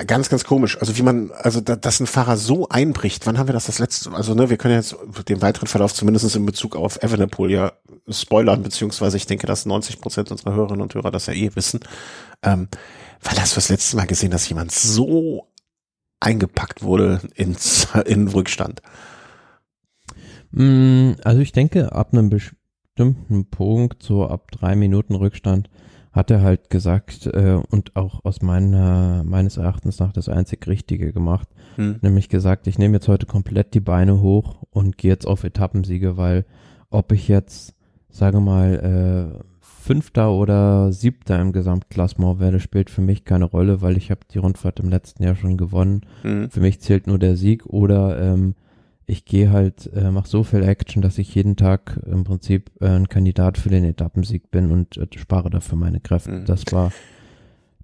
ganz, 0.06 0.30
ganz 0.30 0.44
komisch. 0.44 0.78
Also 0.80 0.98
wie 0.98 1.02
man, 1.02 1.32
also 1.32 1.62
da, 1.62 1.76
dass 1.76 2.00
ein 2.00 2.08
Fahrer 2.08 2.38
so 2.38 2.70
einbricht. 2.70 3.26
Wann 3.26 3.38
haben 3.38 3.48
wir 3.48 3.54
das 3.54 3.66
das 3.66 3.80
letzte? 3.80 4.12
Also 4.12 4.34
ne, 4.34 4.50
wir 4.50 4.58
können 4.58 4.76
jetzt 4.76 4.96
den 5.28 5.42
weiteren 5.42 5.68
Verlauf 5.68 5.94
zumindest 5.94 6.36
in 6.36 6.46
Bezug 6.46 6.76
auf 6.76 7.02
Evenepoel 7.02 7.52
ja 7.52 7.74
spoilern, 8.08 8.64
beziehungsweise 8.64 9.18
ich 9.18 9.26
denke, 9.26 9.48
dass 9.48 9.66
90 9.66 10.00
Prozent 10.02 10.32
unserer 10.32 10.54
Hörerinnen 10.54 10.82
und 10.82 10.94
Hörer 10.94 11.12
das 11.12 11.26
ja 11.26 11.34
eh 11.34 11.56
wissen. 11.56 11.80
Ähm, 12.44 12.68
weil 13.22 13.36
das 13.36 13.56
das 13.56 13.70
letzte 13.70 13.98
Mal 13.98 14.08
gesehen, 14.08 14.32
dass 14.32 14.48
jemand 14.48 14.72
so 14.72 15.48
eingepackt 16.20 16.84
wurde 16.84 17.22
ins 17.36 17.88
in 18.06 18.28
Rückstand. 18.28 18.82
Mm, 20.52 21.14
also 21.24 21.42
ich 21.42 21.52
denke, 21.52 21.92
ab 21.92 22.10
einem 22.12 22.30
bestimmten 23.00 23.46
Punkt, 23.46 24.04
so 24.04 24.28
ab 24.28 24.52
drei 24.52 24.76
Minuten 24.76 25.16
Rückstand, 25.16 25.70
hat 26.12 26.32
er 26.32 26.42
halt 26.42 26.70
gesagt 26.70 27.28
äh, 27.28 27.58
und 27.70 27.96
auch 27.96 28.26
aus 28.26 28.42
meiner 28.42 29.24
meines 29.24 29.56
Erachtens 29.56 30.00
nach 30.00 30.12
das 30.12 30.28
einzig 30.28 30.68
Richtige 30.68 31.14
gemacht, 31.14 31.48
hm. 31.76 32.00
nämlich 32.02 32.28
gesagt, 32.28 32.68
ich 32.68 32.78
nehme 32.78 32.96
jetzt 32.96 33.08
heute 33.08 33.26
komplett 33.26 33.74
die 33.74 33.80
Beine 33.80 34.20
hoch 34.20 34.64
und 34.72 34.98
gehe 34.98 35.12
jetzt 35.12 35.26
auf 35.26 35.46
Etappensiege, 35.46 36.18
weil 36.18 36.46
ob 36.90 37.14
ich 37.14 37.30
jetzt 37.30 37.74
sage 38.10 38.42
mal 38.42 39.32
äh, 39.34 39.44
Fünfter 39.62 40.34
oder 40.34 40.92
Siebter 40.92 41.40
im 41.40 41.54
Gesamtklassement 41.54 42.42
werde, 42.42 42.60
spielt 42.60 42.90
für 42.90 43.02
mich 43.02 43.24
keine 43.24 43.46
Rolle, 43.46 43.82
weil 43.82 43.96
ich 43.96 44.12
habe 44.12 44.22
die 44.30 44.40
Rundfahrt 44.40 44.82
im 44.82 44.90
letzten 44.90 45.24
Jahr 45.24 45.36
schon 45.36 45.56
gewonnen. 45.56 46.02
Mhm. 46.24 46.50
Für 46.50 46.60
mich 46.60 46.82
zählt 46.82 47.08
nur 47.08 47.18
der 47.18 47.38
Sieg 47.38 47.66
oder 47.66 48.20
ähm, 48.22 48.56
ich 49.10 49.26
gehe 49.26 49.52
halt, 49.52 49.90
äh, 49.94 50.12
mache 50.12 50.28
so 50.28 50.44
viel 50.44 50.64
Action, 50.64 51.02
dass 51.02 51.18
ich 51.18 51.34
jeden 51.34 51.56
Tag 51.56 52.00
im 52.06 52.24
Prinzip 52.24 52.72
äh, 52.80 52.88
ein 52.88 53.10
Kandidat 53.10 53.58
für 53.58 53.70
den 53.70 53.84
Etappensieg 53.84 54.52
bin 54.52 54.72
und 54.72 54.98
äh, 54.98 55.08
spare 55.18 55.50
dafür 55.50 55.78
meine 55.78 56.00
Kräfte. 56.00 56.32
Mhm. 56.32 56.46
Das 56.46 56.72
war 56.72 56.92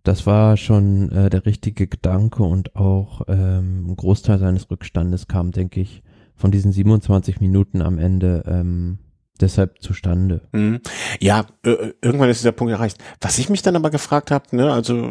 das 0.03 0.27
war 0.27 0.55
schon 0.55 1.12
äh, 1.12 1.32
der 1.32 1.48
richtige 1.48 1.88
Gedanke 1.88 2.44
und 2.44 2.75
auch 2.75 3.22
ähm, 3.27 3.88
ein 3.89 3.96
Großteil 3.96 4.38
seines 4.38 4.70
Rückstandes 4.70 5.27
kam, 5.27 5.51
denke 5.51 5.82
ich, 5.82 6.03
von 6.36 6.51
diesen 6.51 6.72
27 6.72 7.41
Minuten 7.41 7.82
am 7.82 7.98
Ende 7.98 8.44
ähm, 8.46 9.00
deshalb 9.41 9.82
zustande. 9.82 10.41
Mhm. 10.51 10.79
Ja, 11.20 11.48
irgendwann 11.63 12.29
ist 12.29 12.41
dieser 12.41 12.51
Punkt 12.51 12.72
erreicht. 12.72 13.00
Was 13.20 13.39
ich 13.39 13.50
mich 13.50 13.63
dann 13.63 13.75
aber 13.75 13.89
gefragt 13.89 14.29
habe, 14.29 14.55
ne, 14.55 14.72
also 14.72 15.08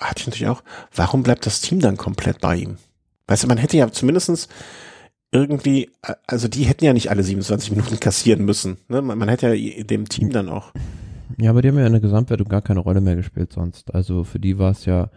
hatte 0.00 0.18
ich 0.18 0.26
natürlich 0.26 0.48
auch, 0.48 0.64
warum 0.92 1.22
bleibt 1.22 1.46
das 1.46 1.60
Team 1.60 1.78
dann 1.78 1.96
komplett 1.96 2.40
bei 2.40 2.56
ihm? 2.56 2.78
Weißt 3.28 3.44
du, 3.44 3.46
man 3.46 3.58
hätte 3.58 3.76
ja 3.76 3.92
zumindestens 3.92 4.48
irgendwie, 5.32 5.90
also 6.26 6.46
die 6.46 6.64
hätten 6.64 6.84
ja 6.84 6.92
nicht 6.92 7.10
alle 7.10 7.22
27 7.22 7.70
Minuten 7.70 7.98
kassieren 7.98 8.44
müssen. 8.44 8.76
Ne? 8.88 9.00
Man, 9.00 9.18
man 9.18 9.28
hätte 9.28 9.54
ja 9.54 9.84
dem 9.84 10.08
Team 10.08 10.30
dann 10.30 10.48
auch. 10.48 10.72
Ja, 11.40 11.50
aber 11.50 11.62
die 11.62 11.68
haben 11.68 11.78
ja 11.78 11.86
in 11.86 11.92
der 11.92 12.02
Gesamtwertung 12.02 12.48
gar 12.48 12.62
keine 12.62 12.80
Rolle 12.80 13.00
mehr 13.00 13.16
gespielt 13.16 13.52
sonst. 13.52 13.94
Also 13.94 14.24
für 14.24 14.38
die 14.38 14.58
war 14.58 14.72
es 14.72 14.84
ja 14.84 15.10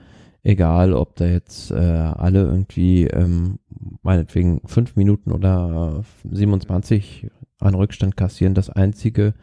egal, 0.44 0.94
ob 0.94 1.18
da 1.18 1.26
jetzt 1.26 1.72
äh, 1.72 1.76
alle 1.76 2.44
irgendwie 2.44 3.06
ähm, 3.08 3.60
meinetwegen 4.04 4.62
fünf 4.66 4.96
Minuten 4.96 5.32
oder 5.32 6.04
27 6.24 7.30
an 7.60 7.76
Rückstand 7.76 8.16
kassieren. 8.16 8.54
Das 8.54 8.70
Einzige 8.70 9.34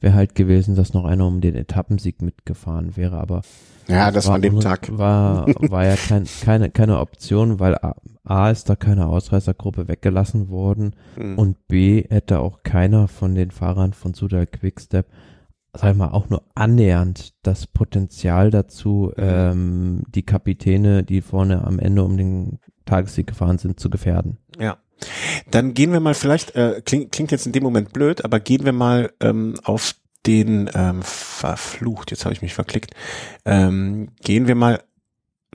wäre 0.00 0.14
halt 0.14 0.34
gewesen, 0.34 0.74
dass 0.74 0.94
noch 0.94 1.04
einer 1.04 1.26
um 1.26 1.40
den 1.40 1.54
Etappensieg 1.54 2.22
mitgefahren 2.22 2.96
wäre, 2.96 3.18
aber 3.18 3.42
ja, 3.88 4.10
das 4.10 4.28
war 4.28 4.36
an 4.36 4.42
dem 4.42 4.60
Tag. 4.60 4.96
War, 4.96 5.46
war 5.70 5.84
ja 5.84 5.96
kein, 5.96 6.24
keine, 6.42 6.70
keine 6.70 7.00
Option, 7.00 7.60
weil 7.60 7.76
A, 8.24 8.50
ist 8.50 8.68
da 8.68 8.76
keine 8.76 9.06
Ausreißergruppe 9.06 9.86
weggelassen 9.86 10.48
worden 10.48 10.96
mhm. 11.16 11.38
und 11.38 11.68
B 11.68 12.04
hätte 12.08 12.40
auch 12.40 12.62
keiner 12.62 13.06
von 13.06 13.34
den 13.34 13.50
Fahrern 13.50 13.92
von 13.92 14.14
Sudal 14.14 14.46
Quickstep, 14.46 15.06
sag 15.74 15.92
ich 15.92 15.96
mal, 15.96 16.08
auch 16.08 16.30
nur 16.30 16.42
annähernd 16.54 17.34
das 17.42 17.66
Potenzial 17.66 18.50
dazu, 18.50 19.12
mhm. 19.16 19.22
ähm, 19.22 20.02
die 20.08 20.24
Kapitäne, 20.24 21.04
die 21.04 21.20
vorne 21.20 21.64
am 21.64 21.78
Ende 21.78 22.02
um 22.02 22.16
den 22.16 22.58
Tagessieg 22.86 23.26
gefahren 23.26 23.58
sind, 23.58 23.78
zu 23.78 23.90
gefährden. 23.90 24.38
Ja. 24.58 24.78
Dann 25.50 25.74
gehen 25.74 25.92
wir 25.92 26.00
mal 26.00 26.14
vielleicht, 26.14 26.54
äh, 26.54 26.80
klingt, 26.84 27.12
klingt 27.12 27.30
jetzt 27.30 27.46
in 27.46 27.52
dem 27.52 27.62
Moment 27.62 27.92
blöd, 27.92 28.24
aber 28.24 28.40
gehen 28.40 28.64
wir 28.64 28.72
mal 28.72 29.12
ähm, 29.20 29.54
auf 29.64 29.96
den 30.26 30.70
ähm, 30.74 31.02
verflucht, 31.02 32.10
jetzt 32.10 32.24
habe 32.24 32.32
ich 32.32 32.42
mich 32.42 32.54
verklickt. 32.54 32.94
Ähm, 33.44 34.08
gehen 34.22 34.46
wir 34.46 34.54
mal, 34.54 34.80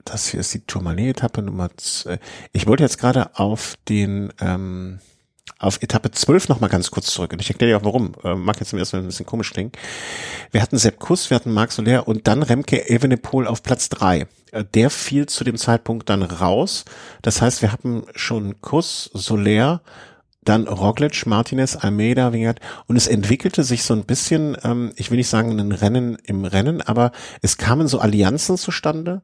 das 0.06 0.30
hier 0.30 0.40
ist 0.40 0.54
die 0.54 0.62
Tourmalet-Etappe 0.62 1.42
Nummer 1.42 1.70
zwei. 1.78 2.20
Ich 2.52 2.68
wollte 2.68 2.84
jetzt 2.84 2.98
gerade 2.98 3.38
auf 3.38 3.76
den 3.88 4.34
ähm, 4.40 5.00
auf 5.60 5.82
Etappe 5.82 6.10
12 6.12 6.48
noch 6.48 6.62
mal 6.62 6.70
ganz 6.70 6.90
kurz 6.90 7.08
zurück. 7.08 7.34
Und 7.34 7.42
ich 7.42 7.50
erkläre 7.50 7.72
dir 7.72 7.78
auch 7.78 7.86
warum. 7.86 8.14
Äh, 8.24 8.36
mag 8.36 8.60
jetzt 8.60 8.74
erstmal 8.74 9.02
ein 9.02 9.08
bisschen 9.08 9.26
komisch 9.26 9.52
klingen. 9.52 9.72
Wir 10.52 10.62
hatten 10.62 10.78
Sepp 10.78 11.00
Kuss, 11.00 11.30
wir 11.30 11.36
hatten 11.36 11.52
Marc 11.52 11.74
Soler 11.74 12.08
und 12.08 12.28
dann 12.28 12.44
Remke 12.44 12.90
Evenepoel 12.90 13.46
auf 13.46 13.62
Platz 13.62 13.90
drei. 13.90 14.26
Äh, 14.52 14.64
der 14.74 14.90
fiel 14.90 15.26
zu 15.26 15.44
dem 15.44 15.58
Zeitpunkt 15.58 16.10
dann 16.10 16.24
raus. 16.24 16.86
Das 17.22 17.42
heißt, 17.42 17.62
wir 17.62 17.74
hatten 17.74 18.04
schon 18.16 18.62
Kuss, 18.62 19.10
Soler, 19.14 19.82
dann 20.44 20.68
Roglic, 20.68 21.26
Martinez, 21.26 21.76
Almeida, 21.76 22.32
Wingert 22.32 22.62
und 22.88 22.96
es 22.96 23.08
entwickelte 23.08 23.64
sich 23.64 23.84
so 23.84 23.94
ein 23.94 24.06
bisschen, 24.06 24.58
ähm, 24.64 24.94
ich 24.96 25.12
will 25.12 25.18
nicht 25.18 25.28
sagen 25.28 25.60
ein 25.60 25.74
Rennen 25.74 26.18
im 26.24 26.46
Rennen, 26.46 26.82
aber 26.82 27.12
es 27.42 27.58
kamen 27.58 27.88
so 27.88 28.00
Allianzen 28.00 28.58
zustande 28.58 29.22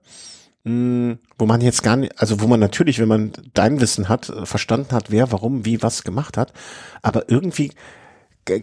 hm, 0.65 1.19
wo 1.38 1.45
man 1.45 1.62
jetzt 1.62 1.84
gar 1.84 1.95
nicht, 1.95 2.19
also 2.19 2.41
wo 2.41 2.47
man 2.47 2.60
natürlich, 2.60 2.99
wenn 2.99 3.08
man 3.08 3.32
dein 3.54 3.80
Wissen 3.80 4.10
hat, 4.10 4.32
verstanden 4.43 4.91
hat, 4.91 5.12
wer, 5.12 5.32
warum, 5.32 5.63
wie, 5.63 5.82
was 5.84 6.04
gemacht 6.04 6.38
hat, 6.38 6.54
aber 7.01 7.30
irgendwie 7.30 7.71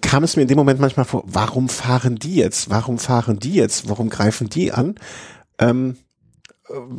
kam 0.01 0.23
es 0.25 0.37
mir 0.37 0.43
in 0.43 0.49
dem 0.49 0.59
Moment 0.59 0.81
manchmal 0.81 1.07
vor, 1.07 1.25
warum 1.27 1.69
fahren 1.69 2.17
die 2.17 2.37
jetzt? 2.37 2.71
Warum 2.71 2.99
fahren 2.99 3.39
die 3.39 3.55
jetzt? 3.55 3.89
Warum 3.89 4.11
greifen 4.11 4.49
die 4.49 4.73
an? 4.73 4.95
Ähm, 5.59 5.97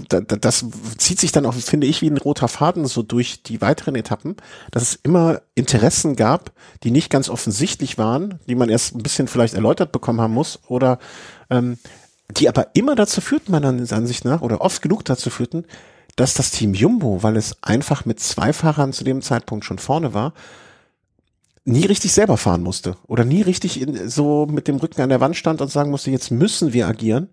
äh, 0.09 0.21
das 0.21 0.65
zieht 0.97 1.19
sich 1.19 1.31
dann 1.31 1.45
auch, 1.45 1.53
finde 1.53 1.87
ich, 1.87 2.01
wie 2.01 2.09
ein 2.09 2.17
roter 2.17 2.47
Faden 2.47 2.85
so 2.85 3.01
durch 3.01 3.43
die 3.43 3.61
weiteren 3.61 3.95
Etappen, 3.95 4.35
dass 4.71 4.83
es 4.83 4.95
immer 4.95 5.41
Interessen 5.55 6.15
gab, 6.15 6.51
die 6.83 6.91
nicht 6.91 7.09
ganz 7.09 7.29
offensichtlich 7.29 7.97
waren, 7.97 8.39
die 8.47 8.55
man 8.55 8.69
erst 8.69 8.95
ein 8.95 9.03
bisschen 9.03 9.27
vielleicht 9.27 9.53
erläutert 9.53 9.91
bekommen 9.91 10.19
haben 10.19 10.33
muss 10.33 10.59
oder 10.67 10.99
ähm, 11.49 11.77
die 12.37 12.49
aber 12.49 12.67
immer 12.73 12.95
dazu 12.95 13.21
führten, 13.21 13.51
meiner 13.51 13.69
Ansicht 13.69 14.25
nach, 14.25 14.41
oder 14.41 14.61
oft 14.61 14.81
genug 14.81 15.05
dazu 15.05 15.29
führten, 15.29 15.65
dass 16.15 16.33
das 16.33 16.51
Team 16.51 16.73
Jumbo, 16.73 17.23
weil 17.23 17.37
es 17.37 17.57
einfach 17.61 18.05
mit 18.05 18.19
zwei 18.19 18.53
Fahrern 18.53 18.93
zu 18.93 19.03
dem 19.03 19.21
Zeitpunkt 19.21 19.65
schon 19.65 19.79
vorne 19.79 20.13
war, 20.13 20.33
nie 21.65 21.85
richtig 21.85 22.11
selber 22.11 22.37
fahren 22.37 22.61
musste 22.61 22.97
oder 23.07 23.25
nie 23.25 23.41
richtig 23.41 23.81
in, 23.81 24.09
so 24.09 24.45
mit 24.45 24.67
dem 24.67 24.77
Rücken 24.77 25.01
an 25.01 25.09
der 25.09 25.21
Wand 25.21 25.35
stand 25.35 25.61
und 25.61 25.71
sagen 25.71 25.91
musste, 25.91 26.11
jetzt 26.11 26.29
müssen 26.29 26.73
wir 26.73 26.87
agieren. 26.87 27.29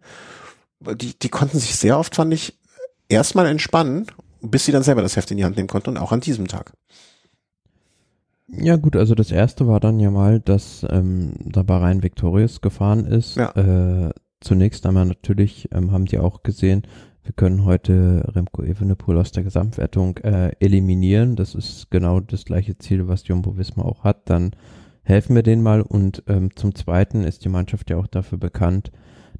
Die, 0.81 1.19
die 1.19 1.29
konnten 1.29 1.59
sich 1.59 1.77
sehr 1.77 1.99
oft, 1.99 2.15
fand 2.15 2.33
ich, 2.33 2.59
erstmal 3.09 3.47
entspannen, 3.47 4.07
bis 4.41 4.65
sie 4.65 4.73
dann 4.73 4.83
selber 4.83 5.03
das 5.03 5.17
Heft 5.17 5.31
in 5.31 5.37
die 5.37 5.45
Hand 5.45 5.57
nehmen 5.57 5.69
konnten 5.69 5.91
und 5.91 5.99
auch 5.99 6.13
an 6.13 6.21
diesem 6.21 6.49
Tag. 6.49 6.73
Ja 8.53 8.77
gut, 8.77 8.97
also 8.97 9.15
das 9.15 9.31
erste 9.31 9.69
war 9.69 9.79
dann 9.79 10.01
ja 10.01 10.11
mal, 10.11 10.41
dass 10.41 10.85
ähm, 10.89 11.35
da 11.45 11.63
Bahrain 11.63 12.03
Victorious 12.03 12.61
gefahren 12.61 13.05
ist. 13.05 13.37
Ja. 13.37 13.51
Äh, 13.51 14.11
zunächst 14.41 14.87
einmal 14.87 15.07
natürlich 15.07 15.69
ähm, 15.73 15.93
haben 15.93 16.07
die 16.07 16.19
auch 16.19 16.43
gesehen, 16.43 16.83
wir 17.23 17.33
können 17.33 17.65
heute 17.65 18.25
Remco 18.35 18.63
Evenepoel 18.63 19.19
aus 19.19 19.31
der 19.31 19.45
Gesamtwertung 19.45 20.17
äh, 20.19 20.53
eliminieren. 20.59 21.37
Das 21.37 21.55
ist 21.55 21.91
genau 21.91 22.21
das 22.21 22.45
gleiche 22.45 22.79
Ziel, 22.79 23.09
was 23.09 23.29
Jumbo 23.29 23.57
Visma 23.57 23.85
auch 23.85 24.05
hat. 24.05 24.29
Dann 24.31 24.53
helfen 25.03 25.35
wir 25.35 25.43
denen 25.43 25.63
mal. 25.63 25.83
Und 25.83 26.23
ähm, 26.29 26.57
zum 26.57 26.75
Zweiten 26.75 27.25
ist 27.25 27.45
die 27.45 27.51
Mannschaft 27.51 27.91
ja 27.91 27.99
auch 27.99 28.07
dafür 28.07 28.39
bekannt, 28.39 28.91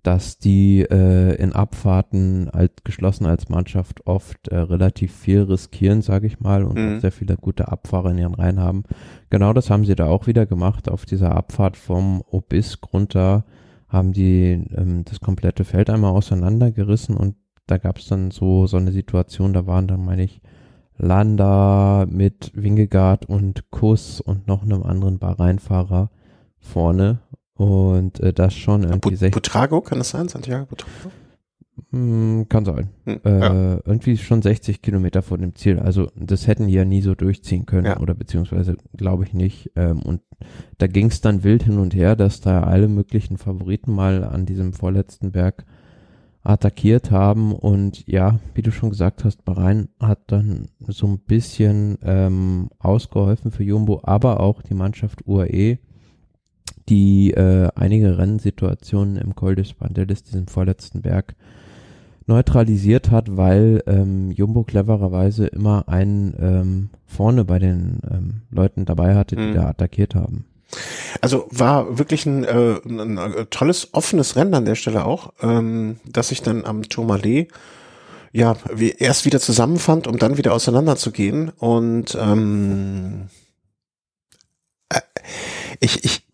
dass 0.03 0.39
die 0.39 0.83
äh, 0.83 1.35
in 1.37 1.53
Abfahrten 1.53 2.49
als 2.51 2.73
geschlossen 2.85 3.27
als 3.27 3.49
Mannschaft 3.49 4.07
oft 4.07 4.49
äh, 4.49 4.57
relativ 4.57 5.15
viel 5.15 5.43
riskieren, 5.43 6.01
sage 6.03 6.27
ich 6.27 6.41
mal, 6.41 6.65
und 6.65 6.77
mhm. 6.79 7.01
sehr 7.01 7.13
viele 7.13 7.37
gute 7.37 7.69
Abfahrer 7.69 8.11
in 8.11 8.19
ihren 8.19 8.35
Reihen 8.35 8.61
haben. 8.61 8.85
Genau 9.31 9.53
das 9.53 9.69
haben 9.69 9.85
sie 9.85 9.95
da 9.95 10.07
auch 10.07 10.27
wieder 10.27 10.47
gemacht 10.47 10.89
auf 10.91 11.07
dieser 11.07 11.35
Abfahrt 11.35 11.77
vom 11.77 12.23
Obisk 12.31 12.93
runter 12.93 13.45
haben 13.91 14.13
die 14.13 14.65
ähm, 14.75 15.05
das 15.05 15.21
komplette 15.21 15.65
Feld 15.65 15.91
einmal 15.91 16.13
auseinandergerissen 16.13 17.17
und 17.17 17.37
da 17.67 17.77
gab 17.77 17.99
es 17.99 18.07
dann 18.07 18.31
so 18.31 18.67
so 18.67 18.79
eine 18.79 18.93
Situation, 18.93 19.53
da 19.53 19.67
waren 19.67 19.87
dann, 19.87 20.05
meine 20.05 20.25
ich, 20.25 20.41
Landa 20.97 22.07
mit 22.09 22.53
Wingegaard 22.55 23.27
und 23.27 23.71
Kuss 23.71 24.21
und 24.21 24.47
noch 24.47 24.63
einem 24.63 24.83
anderen 24.83 25.19
Bahrain-Fahrer 25.19 26.11
vorne 26.59 27.21
und 27.55 28.21
äh, 28.21 28.33
das 28.33 28.55
schon 28.55 28.85
irgendwie 28.85 29.17
But 29.17 29.33
Butrago, 29.33 29.81
kann 29.81 29.99
das 29.99 30.11
sein? 30.11 30.29
Santiago 30.29 30.67
Butrago? 30.67 31.11
Hm, 31.91 32.47
kann 32.49 32.65
sein. 32.65 32.91
Hm, 33.05 33.21
äh, 33.25 33.41
ja. 33.41 33.81
Irgendwie 33.85 34.17
schon 34.17 34.43
60 34.43 34.83
Kilometer 34.83 35.23
vor 35.23 35.39
dem 35.39 35.55
Ziel. 35.55 35.79
Also 35.79 36.09
das 36.17 36.47
hätten 36.47 36.67
die 36.67 36.75
ja 36.75 36.85
nie 36.85 37.03
so 37.03 37.15
durchziehen 37.15 37.67
können 37.67 37.87
ja. 37.87 38.01
oder 38.01 38.15
beziehungsweise 38.15 38.77
glaube 38.97 39.25
ich 39.25 39.35
nicht. 39.35 39.73
Ähm, 39.77 40.01
und 40.03 40.21
da 40.79 40.87
ging 40.87 41.07
es 41.07 41.21
dann 41.21 41.45
wild 41.45 41.65
hin 41.65 41.79
und 41.79 41.95
her, 41.95 42.17
dass 42.17 42.41
da 42.41 42.63
alle 42.63 42.89
möglichen 42.89 43.37
Favoriten 43.37 43.93
mal 43.93 44.25
an 44.25 44.47
diesem 44.47 44.73
vorletzten 44.73 45.33
Berg 45.33 45.65
attackiert 46.43 47.11
haben 47.11 47.53
und 47.53 48.07
ja, 48.09 48.41
wie 48.55 48.63
du 48.63 48.73
schon 48.73 48.91
gesagt 48.91 49.25
hast, 49.25 49.45
Bahrain 49.45 49.89
hat 50.01 50.21
dann 50.29 50.69
so 50.89 51.07
ein 51.07 51.19
bisschen 51.19 51.99
ähm, 52.03 52.71
ausgeholfen 52.79 53.51
für 53.51 53.63
Jumbo, 53.63 54.01
aber 54.05 54.41
auch 54.41 54.63
die 54.63 54.75
Mannschaft 54.75 55.27
UAE, 55.27 55.79
die 56.89 57.33
äh, 57.33 57.69
einige 57.75 58.17
Rennsituationen 58.17 59.17
im 59.17 59.35
Col 59.35 59.55
de 59.55 59.65
Spandelis, 59.65 60.23
diesem 60.23 60.47
vorletzten 60.47 61.03
Berg, 61.03 61.37
neutralisiert 62.27 63.11
hat, 63.11 63.37
weil 63.37 63.83
ähm, 63.87 64.31
Jumbo 64.31 64.63
clevererweise 64.63 65.47
immer 65.47 65.89
einen 65.89 66.35
ähm, 66.41 66.91
vorne 67.07 67.45
bei 67.45 67.59
den 67.59 68.01
ähm, 68.11 68.43
Leuten 68.51 68.85
dabei 68.85 69.15
hatte, 69.15 69.37
die 69.37 69.49
mhm. 69.49 69.55
da 69.55 69.69
attackiert 69.69 70.15
haben. 70.15 70.45
Also 71.21 71.49
war 71.51 71.99
wirklich 71.99 72.27
ein, 72.27 72.45
äh, 72.45 72.77
ein, 72.85 73.19
ein, 73.19 73.47
tolles, 73.51 73.89
offenes 73.93 74.37
Rennen 74.37 74.55
an 74.55 74.65
der 74.65 74.77
Stelle 74.77 75.05
auch, 75.05 75.33
ähm, 75.43 75.99
dass 76.05 76.29
sich 76.29 76.43
dann 76.43 76.65
am 76.65 76.83
Tourmalet 76.85 77.49
ja 78.33 78.57
wie, 78.73 78.91
erst 78.91 79.25
wieder 79.25 79.41
zusammenfand, 79.41 80.07
um 80.07 80.19
dann 80.19 80.39
wieder 80.39 80.55
auseinanderzugehen. 80.55 81.51
Und 81.51 82.17
ähm, 82.21 83.29
äh, 84.89 85.01
ich, 85.81 86.05
ich 86.05 86.30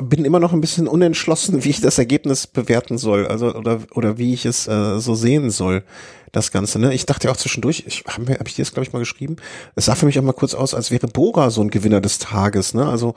bin 0.00 0.24
immer 0.24 0.40
noch 0.40 0.52
ein 0.52 0.60
bisschen 0.60 0.88
unentschlossen, 0.88 1.64
wie 1.64 1.70
ich 1.70 1.80
das 1.80 1.98
Ergebnis 1.98 2.46
bewerten 2.46 2.98
soll, 2.98 3.26
also 3.26 3.54
oder 3.54 3.80
oder 3.94 4.18
wie 4.18 4.32
ich 4.32 4.46
es 4.46 4.66
äh, 4.66 4.98
so 4.98 5.14
sehen 5.14 5.50
soll, 5.50 5.84
das 6.32 6.50
Ganze. 6.50 6.78
Ne? 6.78 6.94
Ich 6.94 7.06
dachte 7.06 7.26
ja 7.26 7.32
auch 7.32 7.36
zwischendurch, 7.36 7.84
ich 7.86 8.04
habe 8.06 8.34
hab 8.34 8.48
ich 8.48 8.54
dir 8.54 8.64
das 8.64 8.72
glaube 8.72 8.86
ich 8.86 8.92
mal 8.92 9.00
geschrieben. 9.00 9.36
Es 9.74 9.86
sah 9.86 9.94
für 9.94 10.06
mich 10.06 10.18
auch 10.18 10.22
mal 10.22 10.32
kurz 10.32 10.54
aus, 10.54 10.74
als 10.74 10.90
wäre 10.90 11.08
Bora 11.08 11.50
so 11.50 11.60
ein 11.60 11.70
Gewinner 11.70 12.00
des 12.00 12.18
Tages. 12.18 12.74
Ne? 12.74 12.88
Also 12.88 13.14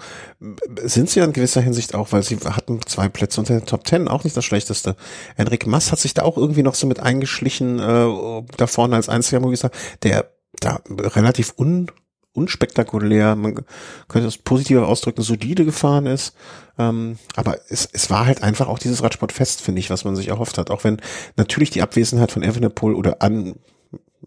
sind 0.84 1.10
sie 1.10 1.20
ja 1.20 1.26
in 1.26 1.34
gewisser 1.34 1.62
Hinsicht 1.62 1.96
auch, 1.96 2.12
weil 2.12 2.24
sie 2.24 2.38
hatten 2.38 2.80
zwei 2.86 3.10
Plätze 3.10 3.40
unter 3.40 3.58
den 3.58 3.66
Top 3.66 3.86
Ten, 3.86 4.08
auch 4.08 4.24
nicht 4.24 4.36
das 4.36 4.46
Schlechteste. 4.46 4.96
Enric 5.38 5.68
Mass 5.68 5.92
hat 5.92 6.00
sich 6.00 6.14
da 6.14 6.24
auch 6.24 6.38
irgendwie 6.38 6.64
noch 6.64 6.76
so 6.76 6.88
mit 6.88 7.00
eingeschlichen 7.00 7.80
äh, 7.80 8.44
da 8.58 8.68
vorne 8.68 8.96
als 8.96 9.10
einziger 9.10 9.40
Movistar, 9.40 9.72
der 10.04 10.30
da 10.60 10.82
relativ 10.90 11.54
un 11.58 11.90
unspektakulär, 12.34 13.36
man 13.36 13.64
könnte 14.08 14.28
es 14.28 14.38
positiver 14.38 14.88
ausdrücken, 14.88 15.22
solide 15.22 15.66
gefahren 15.66 16.06
ist. 16.06 16.36
Ähm, 16.78 17.18
aber 17.36 17.58
es, 17.70 17.88
es 17.92 18.10
war 18.10 18.26
halt 18.26 18.42
einfach 18.42 18.68
auch 18.68 18.80
dieses 18.80 19.04
Radsportfest, 19.04 19.62
finde 19.62 19.80
ich, 19.80 19.90
was 19.90 20.04
man 20.06 20.16
sich 20.16 20.30
erhofft 20.30 20.58
hat. 20.58 20.72
Auch 20.72 20.84
wenn 20.84 20.98
natürlich 21.38 21.70
die 21.70 21.82
Abwesenheit 21.82 22.32
von 22.32 22.44
Evenepoel 22.44 22.96
oder 22.96 23.22
an 23.22 23.56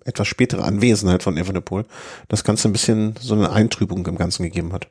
etwas 0.04 0.28
spätere 0.28 0.62
Anwesenheit 0.62 1.22
von 1.22 1.36
Evenepoel 1.36 1.84
das 2.28 2.44
Ganze 2.44 2.68
ein 2.68 2.72
bisschen 2.72 3.14
so 3.20 3.34
eine 3.34 3.50
Eintrübung 3.50 4.06
im 4.06 4.16
Ganzen 4.16 4.44
gegeben 4.44 4.72
hat. 4.72 4.88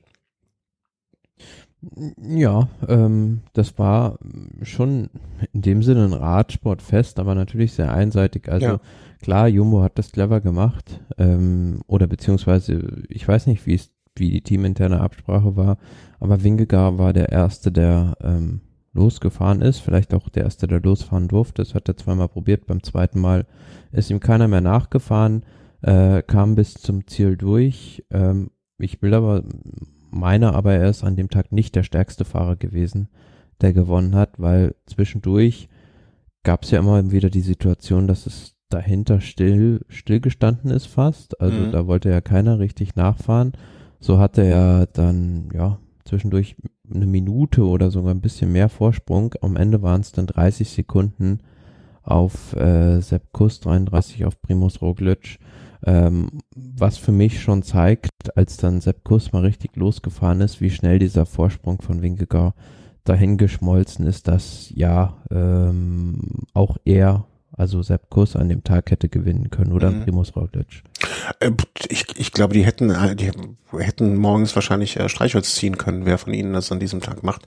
Ja, 2.17 2.67
ähm, 2.88 3.41
das 3.54 3.78
war 3.78 4.17
schon 4.63 5.10
in 5.54 5.62
dem 5.62 5.84
Sinne 5.84 6.06
ein 6.06 6.13
Radsportfest, 6.13 7.19
aber 7.19 7.36
natürlich 7.36 7.73
sehr 7.73 7.93
einseitig. 7.93 8.49
Also 8.49 8.65
ja. 8.65 8.80
Klar, 9.21 9.47
Jumbo 9.47 9.82
hat 9.82 9.97
das 9.97 10.12
clever 10.12 10.41
gemacht, 10.41 11.01
ähm, 11.17 11.82
oder 11.88 12.08
beziehungsweise 12.08 13.04
ich 13.10 13.28
weiß 13.28 13.47
nicht, 13.47 13.65
wie 13.65 13.75
es 13.75 13.91
wie 14.17 14.32
die 14.32 14.41
teaminterne 14.41 15.01
Absprache 15.01 15.56
war, 15.58 15.78
aber 16.19 16.43
Wingegar 16.43 16.97
war 16.97 17.12
der 17.12 17.34
erste, 17.34 17.71
der 17.71 18.15
ähm, 18.21 18.62
losgefahren 18.93 19.62
ist, 19.62 19.80
vielleicht 19.80 20.13
auch 20.13 20.30
der 20.30 20.43
erste, 20.43 20.67
der 20.67 20.80
losfahren 20.80 21.28
durfte. 21.28 21.62
Das 21.62 21.75
hat 21.75 21.88
er 21.89 21.97
zweimal 21.97 22.30
probiert. 22.30 22.65
Beim 22.65 22.82
zweiten 22.82 23.19
Mal 23.19 23.45
ist 23.91 24.10
ihm 24.10 24.21
keiner 24.21 24.47
mehr 24.47 24.62
nachgefahren, 24.62 25.43
äh, 25.82 26.23
kam 26.23 26.56
bis 26.56 26.75
zum 26.75 27.06
Ziel 27.08 27.36
durch. 27.36 28.04
Ähm, 28.10 28.51
ich 28.78 29.01
will 29.01 29.13
aber 29.13 29.43
meine 30.12 30.54
aber, 30.54 30.73
er 30.73 30.89
ist 30.89 31.04
an 31.04 31.17
dem 31.17 31.30
Tag 31.30 31.51
nicht 31.51 31.75
der 31.75 31.84
stärkste 31.84 32.23
Fahrer 32.23 32.56
gewesen, 32.56 33.10
der 33.62 33.73
gewonnen 33.73 34.15
hat, 34.15 34.39
weil 34.39 34.75
zwischendurch 34.86 35.67
gab 36.43 36.63
es 36.63 36.71
ja 36.71 36.80
immer 36.80 37.12
wieder 37.12 37.30
die 37.30 37.41
Situation, 37.41 38.08
dass 38.08 38.25
es 38.25 38.54
dahinter 38.69 39.21
still 39.21 39.82
stillgestanden 39.89 40.71
ist 40.71 40.88
fast. 40.88 41.39
Also 41.41 41.58
mhm. 41.58 41.71
da 41.71 41.88
wollte 41.88 42.10
ja 42.10 42.21
keiner 42.21 42.60
richtig 42.60 42.95
nachfahren. 42.95 43.54
So 43.99 44.19
hatte 44.19 44.43
er 44.43 44.88
dann 44.88 45.49
ja 45.54 45.80
zwischendurch 46.04 46.56
eine 46.93 47.06
Minute 47.06 47.65
oder 47.65 47.91
sogar 47.91 48.13
ein 48.13 48.21
bisschen 48.21 48.51
mehr 48.51 48.69
Vorsprung. 48.69 49.34
Am 49.41 49.56
Ende 49.56 49.82
waren 49.82 50.01
es 50.01 50.12
dann 50.12 50.28
30 50.28 50.69
Sekunden 50.69 51.39
auf 52.04 52.56
äh, 52.56 53.01
Sepp 53.01 53.34
Kuss, 53.34 53.60
33 53.62 54.25
auf 54.25 54.41
Primus 54.41 54.82
Roglic. 54.82 55.39
Ähm, 55.86 56.30
was 56.56 56.97
für 56.97 57.12
mich 57.12 57.41
schon 57.41 57.63
zeigt, 57.63 58.36
als 58.36 58.58
dann 58.58 58.82
Sepp 58.82 59.04
Kuss 59.04 59.32
mal 59.32 59.43
richtig 59.43 59.75
losgefahren 59.75 60.41
ist, 60.41 60.62
wie 60.62 60.69
schnell 60.69 60.99
dieser 60.99 61.25
Vorsprung 61.25 61.82
von 61.82 62.01
Winkegar 62.01 62.56
dahin 63.04 63.38
geschmolzen 63.38 64.08
ist, 64.08 64.28
dass 64.28 64.71
ja 64.73 65.17
ähm, 65.30 66.19
auch 66.54 66.78
er, 66.86 67.25
also 67.57 67.81
Sepp 67.81 68.09
Kuss 68.09 68.35
an 68.35 68.49
dem 68.49 68.63
Tag 68.63 68.91
hätte 68.91 69.09
gewinnen 69.09 69.49
können 69.49 69.71
oder 69.71 69.91
mhm. 69.91 70.03
Primus 70.03 70.35
Roglic. 70.35 70.83
Äh, 71.39 71.51
ich, 71.87 72.05
ich 72.17 72.31
glaube, 72.31 72.53
die 72.53 72.65
hätten, 72.65 72.89
äh, 72.89 73.15
die 73.15 73.31
hätten 73.77 74.15
morgens 74.15 74.55
wahrscheinlich 74.55 74.97
äh, 74.97 75.09
Streichholz 75.09 75.55
ziehen 75.55 75.77
können, 75.77 76.05
wer 76.05 76.17
von 76.17 76.33
ihnen 76.33 76.53
das 76.53 76.71
an 76.71 76.79
diesem 76.79 77.01
Tag 77.01 77.23
macht. 77.23 77.43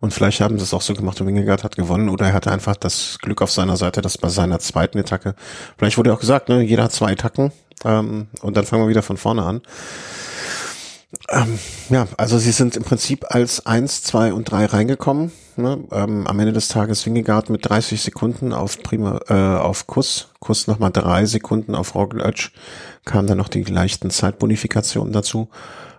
Und 0.00 0.12
vielleicht 0.12 0.40
haben 0.40 0.58
sie 0.58 0.64
es 0.64 0.74
auch 0.74 0.82
so 0.82 0.94
gemacht 0.94 1.20
und 1.20 1.26
Wingegaard 1.26 1.64
hat 1.64 1.76
gewonnen 1.76 2.08
oder 2.08 2.26
er 2.26 2.32
hatte 2.32 2.50
einfach 2.50 2.76
das 2.76 3.18
Glück 3.20 3.42
auf 3.42 3.50
seiner 3.50 3.76
Seite, 3.76 4.02
dass 4.02 4.18
bei 4.18 4.28
seiner 4.28 4.58
zweiten 4.58 4.98
Attacke, 4.98 5.34
vielleicht 5.76 5.98
wurde 5.98 6.12
auch 6.12 6.20
gesagt, 6.20 6.48
ne, 6.48 6.62
jeder 6.62 6.84
hat 6.84 6.92
zwei 6.92 7.12
Attacken, 7.12 7.52
ähm, 7.84 8.28
und 8.40 8.56
dann 8.56 8.64
fangen 8.64 8.84
wir 8.84 8.88
wieder 8.88 9.02
von 9.02 9.16
vorne 9.16 9.42
an. 9.42 9.60
Ähm, 11.28 11.58
ja, 11.90 12.06
also 12.16 12.38
sie 12.38 12.52
sind 12.52 12.76
im 12.76 12.84
Prinzip 12.84 13.26
als 13.28 13.66
eins, 13.66 14.02
zwei 14.02 14.32
und 14.32 14.50
drei 14.50 14.66
reingekommen. 14.66 15.30
Ne? 15.56 15.84
Ähm, 15.92 16.26
am 16.26 16.38
Ende 16.40 16.52
des 16.52 16.68
Tages 16.68 17.04
Wingegaard 17.04 17.50
mit 17.50 17.68
30 17.68 18.00
Sekunden 18.00 18.52
auf 18.52 18.82
Prima, 18.82 19.20
äh, 19.28 19.34
auf 19.34 19.86
Kuss, 19.86 20.28
Kuss 20.40 20.66
nochmal 20.66 20.90
drei 20.90 21.26
Sekunden 21.26 21.74
auf 21.74 21.94
Roglic, 21.94 22.50
kam 23.04 23.26
dann 23.26 23.38
noch 23.38 23.48
die 23.48 23.62
leichten 23.62 24.10
Zeitbonifikationen 24.10 25.12
dazu. 25.12 25.48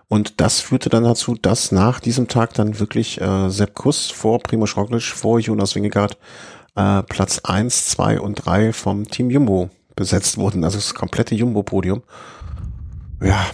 Und 0.08 0.40
das 0.40 0.60
führte 0.60 0.90
dann 0.90 1.04
dazu, 1.04 1.34
dass 1.34 1.72
nach 1.72 2.00
diesem 2.00 2.28
Tag 2.28 2.54
dann 2.54 2.78
wirklich 2.78 3.20
äh, 3.20 3.48
Sepp 3.48 3.74
Kuss 3.74 4.10
vor 4.10 4.40
Primoz 4.40 4.76
Roglic, 4.76 5.02
vor 5.02 5.38
Jonas 5.38 5.74
Wingegaard 5.76 6.18
äh, 6.76 7.02
Platz 7.04 7.40
eins, 7.44 7.86
zwei 7.86 8.20
und 8.20 8.34
drei 8.44 8.72
vom 8.72 9.08
Team 9.08 9.30
Jumbo 9.30 9.70
besetzt 9.96 10.38
wurden, 10.38 10.64
also 10.64 10.76
das 10.76 10.94
komplette 10.94 11.34
Jumbo-Podium. 11.34 12.02
Ja. 13.22 13.46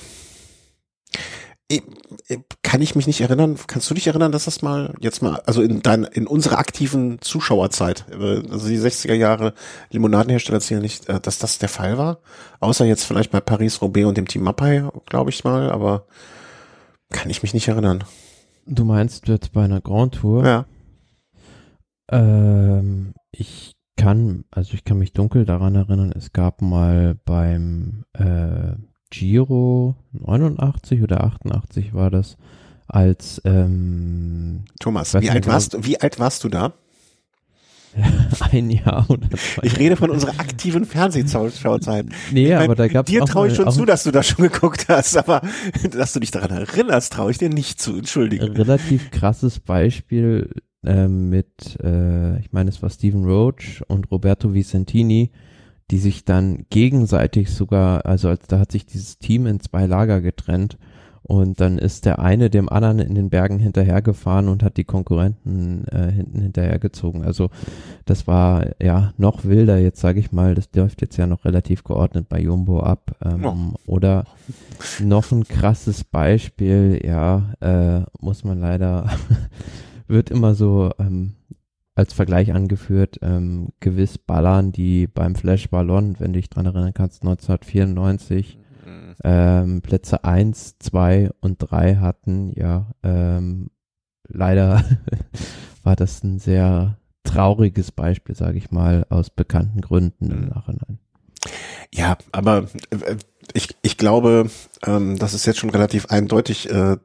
Kann 2.63 2.83
ich 2.83 2.97
mich 2.97 3.07
nicht 3.07 3.21
erinnern, 3.21 3.57
kannst 3.69 3.89
du 3.89 3.95
dich 3.95 4.09
erinnern, 4.09 4.33
dass 4.33 4.47
das 4.47 4.61
mal, 4.61 4.93
jetzt 4.99 5.23
mal, 5.23 5.41
also 5.47 5.63
in 5.63 5.83
dein, 5.83 6.05
in 6.05 6.27
unserer 6.27 6.59
aktiven 6.59 7.21
Zuschauerzeit, 7.21 8.07
äh, 8.11 8.43
also 8.51 8.69
die 8.69 8.79
60er 8.79 9.15
Jahre 9.15 9.55
Limonadenhersteller 9.91 10.61
zählen 10.61 10.83
nicht, 10.83 11.09
äh, 11.09 11.21
dass 11.21 11.39
das 11.39 11.59
der 11.59 11.69
Fall 11.69 11.97
war? 11.97 12.19
Außer 12.59 12.85
jetzt 12.85 13.05
vielleicht 13.05 13.31
bei 13.31 13.41
Paris-Roubaix 13.41 14.07
und 14.07 14.17
dem 14.17 14.27
Team 14.27 14.43
Mapai, 14.43 14.89
glaube 15.07 15.31
ich 15.31 15.45
mal, 15.45 15.71
aber 15.71 16.07
kann 17.11 17.31
ich 17.31 17.43
mich 17.43 17.55
nicht 17.55 17.69
erinnern. 17.69 18.05
Du 18.67 18.85
meinst 18.85 19.29
jetzt 19.29 19.53
bei 19.53 19.65
einer 19.65 19.81
Grand 19.81 20.15
Tour? 20.17 20.45
Ja. 20.45 20.67
Ähm, 22.11 23.15
ich 23.31 23.77
kann, 23.97 24.45
also 24.51 24.75
ich 24.75 24.85
kann 24.85 24.99
mich 24.99 25.13
dunkel 25.13 25.45
daran 25.45 25.75
erinnern, 25.75 26.13
es 26.17 26.33
gab 26.33 26.63
mal 26.63 27.17
beim 27.25 28.05
äh, 28.15 28.75
Giro 29.11 29.97
89 30.13 31.03
oder 31.03 31.25
88 31.25 31.95
war 31.95 32.11
das, 32.11 32.37
als 32.87 33.41
ähm, 33.45 34.65
Thomas, 34.79 35.15
wie 35.15 35.31
alt, 35.31 35.47
warst, 35.47 35.75
du, 35.75 35.85
wie 35.85 36.01
alt 36.01 36.19
warst 36.19 36.45
du 36.45 36.49
da? 36.49 36.73
ein 38.53 38.71
Jahr 38.71 39.07
oder 39.09 39.29
zwei. 39.31 39.67
Ich 39.67 39.79
rede 39.79 39.97
von 39.97 40.11
unserer 40.11 40.39
aktiven 40.39 40.85
Fernsehschauzeit. 40.85 42.07
Nee, 42.31 42.45
ich 42.45 42.51
mein, 42.51 42.63
aber 42.63 42.77
da 42.77 42.87
gab 42.89 43.07
Dir 43.07 43.25
traue 43.25 43.49
ich 43.49 43.57
schon 43.57 43.71
zu, 43.71 43.85
dass 43.85 44.05
du 44.05 44.13
da 44.13 44.23
schon 44.23 44.45
geguckt 44.45 44.87
hast, 44.89 45.17
aber 45.17 45.43
dass 45.91 46.13
du 46.13 46.21
dich 46.21 46.31
daran 46.31 46.51
erinnerst, 46.51 47.13
traue 47.13 47.33
ich 47.33 47.39
dir 47.39 47.49
nicht 47.49 47.81
zu, 47.81 47.97
entschuldige. 47.97 48.57
Relativ 48.57 49.11
krasses 49.11 49.59
Beispiel 49.59 50.51
äh, 50.85 51.09
mit, 51.09 51.79
äh, 51.83 52.39
ich 52.39 52.53
meine, 52.53 52.71
es 52.71 52.81
war 52.81 52.91
Stephen 52.91 53.25
Roach 53.25 53.83
und 53.89 54.11
Roberto 54.11 54.55
Vicentini, 54.55 55.33
die 55.91 55.99
sich 55.99 56.25
dann 56.25 56.67
gegenseitig 56.71 57.51
sogar, 57.51 58.07
also 58.07 58.29
als, 58.29 58.47
da 58.47 58.59
hat 58.59 58.73
sich 58.73 58.87
dieses 58.87 59.19
Team 59.19 59.47
in 59.47 59.61
zwei 59.61 59.87
Lager 59.87 60.21
getrennt 60.21 60.79
und 61.23 61.61
dann 61.61 61.79
ist 61.79 62.07
der 62.07 62.19
eine 62.19 62.51
dem 62.51 62.69
anderen 62.69 62.99
in 62.99 63.15
den 63.15 63.31
Bergen 63.31 63.59
hinterhergefahren 63.59 64.49
und 64.49 64.63
hat 64.63 64.77
die 64.77 64.85
Konkurrenten 64.85 65.85
äh, 65.89 66.11
hinten 66.11 66.41
hinterhergezogen. 66.41 67.25
Also 67.25 67.51
das 68.05 68.27
war 68.27 68.67
ja 68.83 69.13
noch 69.17 69.45
wilder, 69.45 69.79
jetzt 69.79 70.01
sage 70.01 70.19
ich 70.19 70.33
mal, 70.33 70.55
das 70.55 70.71
läuft 70.75 71.03
jetzt 71.03 71.17
ja 71.19 71.27
noch 71.27 71.45
relativ 71.45 71.85
geordnet 71.85 72.29
bei 72.29 72.41
Jumbo 72.41 72.81
ab. 72.81 73.17
Ähm, 73.23 73.45
oh. 73.45 73.57
Oder 73.87 74.25
noch 74.99 75.31
ein 75.31 75.45
krasses 75.45 76.05
Beispiel, 76.05 77.01
ja, 77.05 77.53
äh, 77.61 78.01
muss 78.19 78.43
man 78.43 78.59
leider 78.59 79.11
wird 80.09 80.31
immer 80.31 80.55
so 80.55 80.91
ähm, 80.99 81.35
als 81.95 82.13
Vergleich 82.13 82.53
angeführt, 82.53 83.19
ähm, 83.23 83.71
gewiss 83.81 84.19
Ballern, 84.19 84.73
die 84.73 85.07
beim 85.07 85.35
Flash 85.35 85.69
Ballon, 85.69 86.17
wenn 86.19 86.33
du 86.33 86.39
dich 86.39 86.51
dran 86.51 86.67
erinnern 86.67 86.95
kannst, 86.95 87.23
1994 87.23 88.59
mhm. 88.87 89.15
ähm, 89.25 89.83
Plätze 89.83 90.25
eins, 90.25 90.79
zwei 90.79 91.31
und 91.41 91.59
drei 91.59 91.97
hatten, 91.97 92.53
ja, 92.55 92.93
ähm, 93.03 93.71
leider 94.29 94.85
war 95.83 95.97
das 95.97 96.23
ein 96.23 96.39
sehr 96.39 96.97
trauriges 97.25 97.93
Beispiel, 97.93 98.35
sage 98.35 98.59
ich 98.59 98.71
mal, 98.71 99.05
aus 99.09 99.31
bekannten 99.31 99.81
Gründen 99.81 100.31
im 100.31 100.41
mhm. 100.43 100.49
Nachhinein. 100.49 100.99
Ja, 101.93 102.17
aber 102.33 102.67
äh, 102.91 103.17
ich, 103.53 103.77
ich 103.83 103.97
glaube, 103.97 104.51
ähm, 104.87 105.19
das 105.19 105.35
ist 105.35 105.47
jetzt 105.47 105.59
schon 105.59 105.71
relativ 105.71 106.07
eindeutig, 106.07 106.71
äh, 106.71 106.97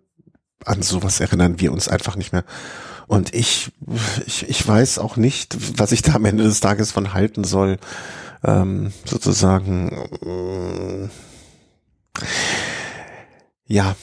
an 0.64 0.82
sowas 0.82 1.20
erinnern 1.20 1.60
wir 1.60 1.72
uns 1.72 1.88
einfach 1.88 2.16
nicht 2.16 2.32
mehr. 2.34 2.44
Und 3.08 3.34
ich, 3.36 3.72
ich, 4.26 4.50
ich 4.50 4.68
weiß 4.68 5.00
auch 5.00 5.16
nicht, 5.16 5.56
was 5.80 5.92
ich 5.92 6.02
da 6.02 6.14
am 6.14 6.26
Ende 6.26 6.44
des 6.44 6.60
Tages 6.60 6.92
von 6.92 7.14
halten 7.14 7.44
soll. 7.44 7.78
Ähm, 8.44 8.92
sozusagen. 9.06 9.92
Äh, 10.22 11.10
Ja, 13.68 13.96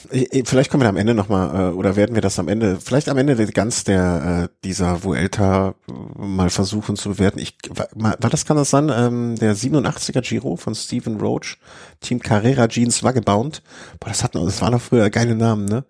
vielleicht 0.43 0.69
kommen 0.69 0.83
wir 0.83 0.89
am 0.89 0.97
Ende 0.97 1.13
nochmal, 1.13 1.71
äh, 1.71 1.73
oder 1.73 1.95
werden 1.95 2.15
wir 2.15 2.21
das 2.21 2.37
am 2.37 2.49
Ende, 2.49 2.79
vielleicht 2.83 3.07
am 3.07 3.17
Ende 3.17 3.37
ganz 3.47 3.85
der 3.85 4.49
äh, 4.49 4.55
dieser 4.65 5.05
Vuelta 5.05 5.75
mal 6.17 6.49
versuchen 6.49 6.97
zu 6.97 7.11
bewerten. 7.11 7.39
Ich, 7.39 7.55
war, 7.69 7.87
war 7.95 8.29
das, 8.29 8.43
kann 8.45 8.57
das 8.57 8.71
sein, 8.71 8.91
ähm, 8.93 9.37
der 9.37 9.55
87er 9.55 10.19
Giro 10.19 10.57
von 10.57 10.75
Stephen 10.75 11.17
Roach, 11.17 11.59
Team 12.01 12.19
Carrera 12.19 12.67
Jeans 12.67 13.03
Vagabond. 13.03 13.63
Boah, 14.01 14.09
das 14.09 14.21
hatten, 14.25 14.43
das 14.43 14.59
waren 14.59 14.73
doch 14.73 14.81
früher 14.81 15.09
geile 15.09 15.33
Namen, 15.33 15.63
ne? 15.63 15.85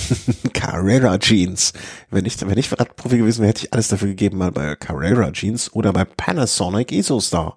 Carrera 0.52 1.16
Jeans. 1.16 1.72
Wenn 2.10 2.26
ich, 2.26 2.46
wenn 2.46 2.58
ich 2.58 2.78
Radprofi 2.78 3.16
gewesen 3.16 3.40
wäre, 3.40 3.48
hätte 3.48 3.64
ich 3.64 3.72
alles 3.72 3.88
dafür 3.88 4.08
gegeben, 4.08 4.36
mal 4.36 4.52
bei 4.52 4.76
Carrera 4.76 5.32
Jeans 5.32 5.72
oder 5.72 5.94
bei 5.94 6.04
Panasonic 6.04 6.92
ISOstar 6.92 7.56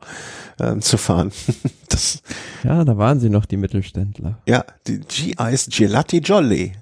äh, 0.60 0.80
zu 0.80 0.98
fahren. 0.98 1.34
das, 1.98 2.22
ja, 2.64 2.86
da 2.86 2.98
waren 2.98 3.20
sie 3.20 3.30
noch 3.30 3.46
die 3.46 3.58
Mittelständler. 3.58 4.38
Ja, 4.46 4.64
die 4.86 5.00
GIs 5.00 5.68
Gelati 5.72 6.20
Jolly. 6.20 6.74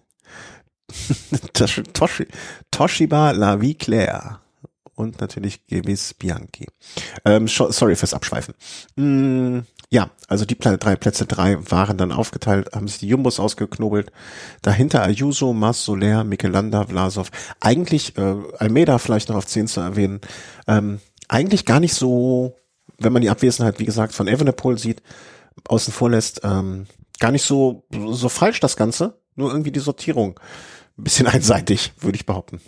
Toshi, 1.93 2.27
Toshiba 2.69 3.31
La 3.31 3.61
Vie 3.61 3.75
Claire. 3.75 4.39
Und 4.93 5.19
natürlich 5.19 5.65
gewiss 5.67 6.13
Bianchi. 6.13 6.67
Ähm, 7.25 7.47
sorry 7.47 7.95
fürs 7.95 8.13
Abschweifen. 8.13 8.55
Mm, 8.95 9.59
ja, 9.89 10.09
also 10.27 10.45
die 10.45 10.57
drei 10.57 10.95
Plätze 10.95 11.25
drei 11.25 11.57
waren 11.69 11.97
dann 11.97 12.11
aufgeteilt, 12.11 12.69
haben 12.73 12.87
sich 12.87 12.99
die 12.99 13.07
Jumbos 13.07 13.39
ausgeknobelt. 13.39 14.11
Dahinter 14.61 15.03
Ayuso, 15.03 15.53
Mas 15.53 15.83
Soler, 15.83 16.23
Michelanda, 16.23 16.85
Vlasov. 16.85 17.29
Eigentlich 17.59 18.17
äh, 18.17 18.35
Almeida 18.57 18.97
vielleicht 18.97 19.29
noch 19.29 19.37
auf 19.37 19.47
zehn 19.47 19.67
zu 19.67 19.81
erwähnen. 19.81 20.21
Ähm, 20.67 20.99
eigentlich 21.27 21.65
gar 21.65 21.79
nicht 21.79 21.93
so 21.93 22.55
wenn 22.97 23.13
man 23.13 23.21
die 23.21 23.29
Abwesenheit, 23.29 23.79
wie 23.79 23.85
gesagt, 23.85 24.13
von 24.13 24.27
Evenepoel 24.27 24.77
sieht, 24.77 25.01
außen 25.67 25.93
vor 25.93 26.09
lässt, 26.09 26.41
ähm, 26.43 26.85
gar 27.19 27.31
nicht 27.31 27.43
so, 27.43 27.85
so 28.09 28.29
falsch 28.29 28.59
das 28.59 28.77
Ganze, 28.77 29.19
nur 29.35 29.51
irgendwie 29.51 29.71
die 29.71 29.79
Sortierung. 29.79 30.39
Ein 30.97 31.03
bisschen 31.03 31.27
einseitig, 31.27 31.93
würde 31.99 32.15
ich 32.15 32.25
behaupten. 32.25 32.59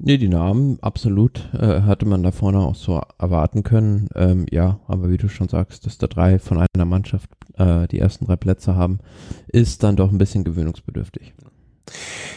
Nee, 0.00 0.16
die 0.16 0.28
Namen, 0.28 0.78
absolut, 0.80 1.48
äh, 1.54 1.82
hatte 1.82 2.06
man 2.06 2.22
da 2.22 2.30
vorne 2.30 2.58
auch 2.58 2.76
so 2.76 3.02
erwarten 3.18 3.64
können. 3.64 4.08
Ähm, 4.14 4.46
ja, 4.48 4.78
aber 4.86 5.10
wie 5.10 5.16
du 5.16 5.28
schon 5.28 5.48
sagst, 5.48 5.86
dass 5.86 5.98
da 5.98 6.06
drei 6.06 6.38
von 6.38 6.58
einer 6.58 6.84
Mannschaft 6.84 7.28
äh, 7.54 7.88
die 7.88 7.98
ersten 7.98 8.26
drei 8.26 8.36
Plätze 8.36 8.76
haben, 8.76 9.00
ist 9.48 9.82
dann 9.82 9.96
doch 9.96 10.12
ein 10.12 10.18
bisschen 10.18 10.44
gewöhnungsbedürftig 10.44 11.34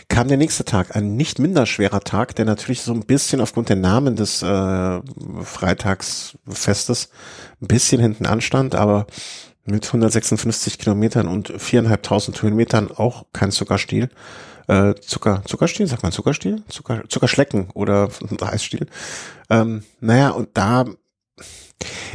kam 0.10 0.28
der 0.28 0.38
nächste 0.38 0.66
Tag, 0.66 0.96
ein 0.96 1.16
nicht 1.16 1.40
minder 1.40 1.66
schwerer 1.66 2.02
Tag, 2.02 2.36
der 2.36 2.46
natürlich 2.46 2.82
so 2.82 2.94
ein 2.94 3.06
bisschen 3.06 3.42
aufgrund 3.42 3.70
der 3.70 3.76
Namen 3.76 4.16
des 4.16 4.42
äh, 4.42 5.00
Freitagsfestes 5.44 7.10
ein 7.62 7.68
bisschen 7.68 8.02
hinten 8.02 8.26
anstand, 8.26 8.76
aber 8.76 9.08
mit 9.66 9.86
156 9.86 10.80
Kilometern 10.80 11.28
und 11.28 11.54
viereinhalbtausend 11.56 12.42
Höhenmetern 12.42 12.92
auch 12.92 13.26
kein 13.34 13.52
Zuckerstiel. 13.52 14.10
Äh, 14.68 14.96
Zucker, 14.96 15.44
Zuckerstiel, 15.46 15.88
sagt 15.88 16.04
man 16.04 16.12
Zuckerstiel? 16.12 16.64
Zucker, 16.68 17.04
Zuckerschlecken 17.10 17.70
oder 17.74 18.10
Eisstiel. 18.42 18.88
Ähm, 19.50 19.84
naja, 20.00 20.30
und 20.30 20.50
da 20.54 20.86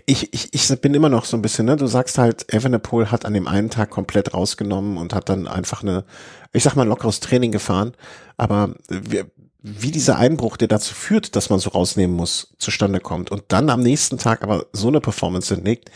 ich, 0.07 0.33
ich, 0.33 0.53
ich 0.53 0.81
bin 0.81 0.95
immer 0.95 1.09
noch 1.09 1.25
so 1.25 1.37
ein 1.37 1.43
bisschen, 1.43 1.67
ne? 1.67 1.77
Du 1.77 1.87
sagst 1.87 2.19
halt, 2.19 2.53
Evenepoel 2.53 3.11
hat 3.11 3.25
an 3.25 3.35
dem 3.35 3.49
einen 3.49 3.71
Tag 3.71 3.91
komplett 3.91 4.35
rausgenommen 4.35 4.97
und 4.97 5.15
hat 5.15 5.29
dann 5.29 5.47
einfach 5.49 5.83
eine, 5.83 6.05
ich 6.53 6.63
sag 6.63 6.77
mal, 6.77 6.87
lockeres 6.87 7.21
Training 7.21 7.53
gefahren. 7.53 7.93
Aber 8.37 8.75
wie, 8.89 9.25
wie 9.63 9.91
dieser 9.91 10.17
Einbruch, 10.17 10.57
der 10.57 10.69
dazu 10.69 10.95
führt, 10.95 11.35
dass 11.35 11.51
man 11.51 11.59
so 11.59 11.71
rausnehmen 11.71 12.15
muss, 12.15 12.55
zustande 12.59 13.01
kommt 13.01 13.31
und 13.31 13.45
dann 13.49 13.69
am 13.71 13.81
nächsten 13.81 14.19
Tag 14.19 14.43
aber 14.43 14.67
so 14.73 14.89
eine 14.89 15.01
Performance 15.01 15.55
hinlegt, 15.55 15.91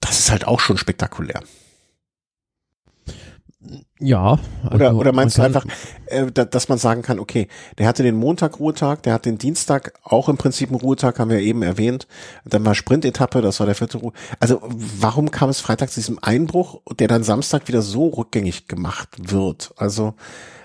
das 0.00 0.20
ist 0.20 0.30
halt 0.30 0.46
auch 0.46 0.60
schon 0.60 0.78
spektakulär. 0.78 1.42
Ja. 3.98 4.38
Also 4.62 4.74
oder, 4.74 4.94
oder 4.94 5.12
meinst 5.12 5.38
du 5.38 5.42
einfach, 5.42 5.64
äh, 6.06 6.26
da, 6.32 6.44
dass 6.44 6.68
man 6.68 6.78
sagen 6.78 7.02
kann, 7.02 7.18
okay, 7.18 7.48
der 7.78 7.86
hatte 7.86 8.02
den 8.02 8.16
Montag 8.16 8.60
Ruhetag, 8.60 9.02
der 9.02 9.14
hat 9.14 9.24
den 9.24 9.38
Dienstag 9.38 9.94
auch 10.02 10.28
im 10.28 10.36
Prinzip 10.36 10.68
einen 10.70 10.80
Ruhetag, 10.80 11.18
haben 11.18 11.30
wir 11.30 11.40
eben 11.40 11.62
erwähnt. 11.62 12.06
Dann 12.44 12.64
war 12.64 12.74
Sprintetappe, 12.74 13.40
das 13.40 13.60
war 13.60 13.66
der 13.66 13.74
vierte 13.74 13.98
Ruhe. 13.98 14.12
Also 14.38 14.60
warum 15.00 15.30
kam 15.30 15.48
es 15.48 15.60
Freitag 15.60 15.90
zu 15.90 16.00
diesem 16.00 16.18
Einbruch, 16.20 16.80
der 16.98 17.08
dann 17.08 17.22
Samstag 17.22 17.68
wieder 17.68 17.82
so 17.82 18.08
rückgängig 18.08 18.68
gemacht 18.68 19.08
wird? 19.32 19.72
Also 19.76 20.14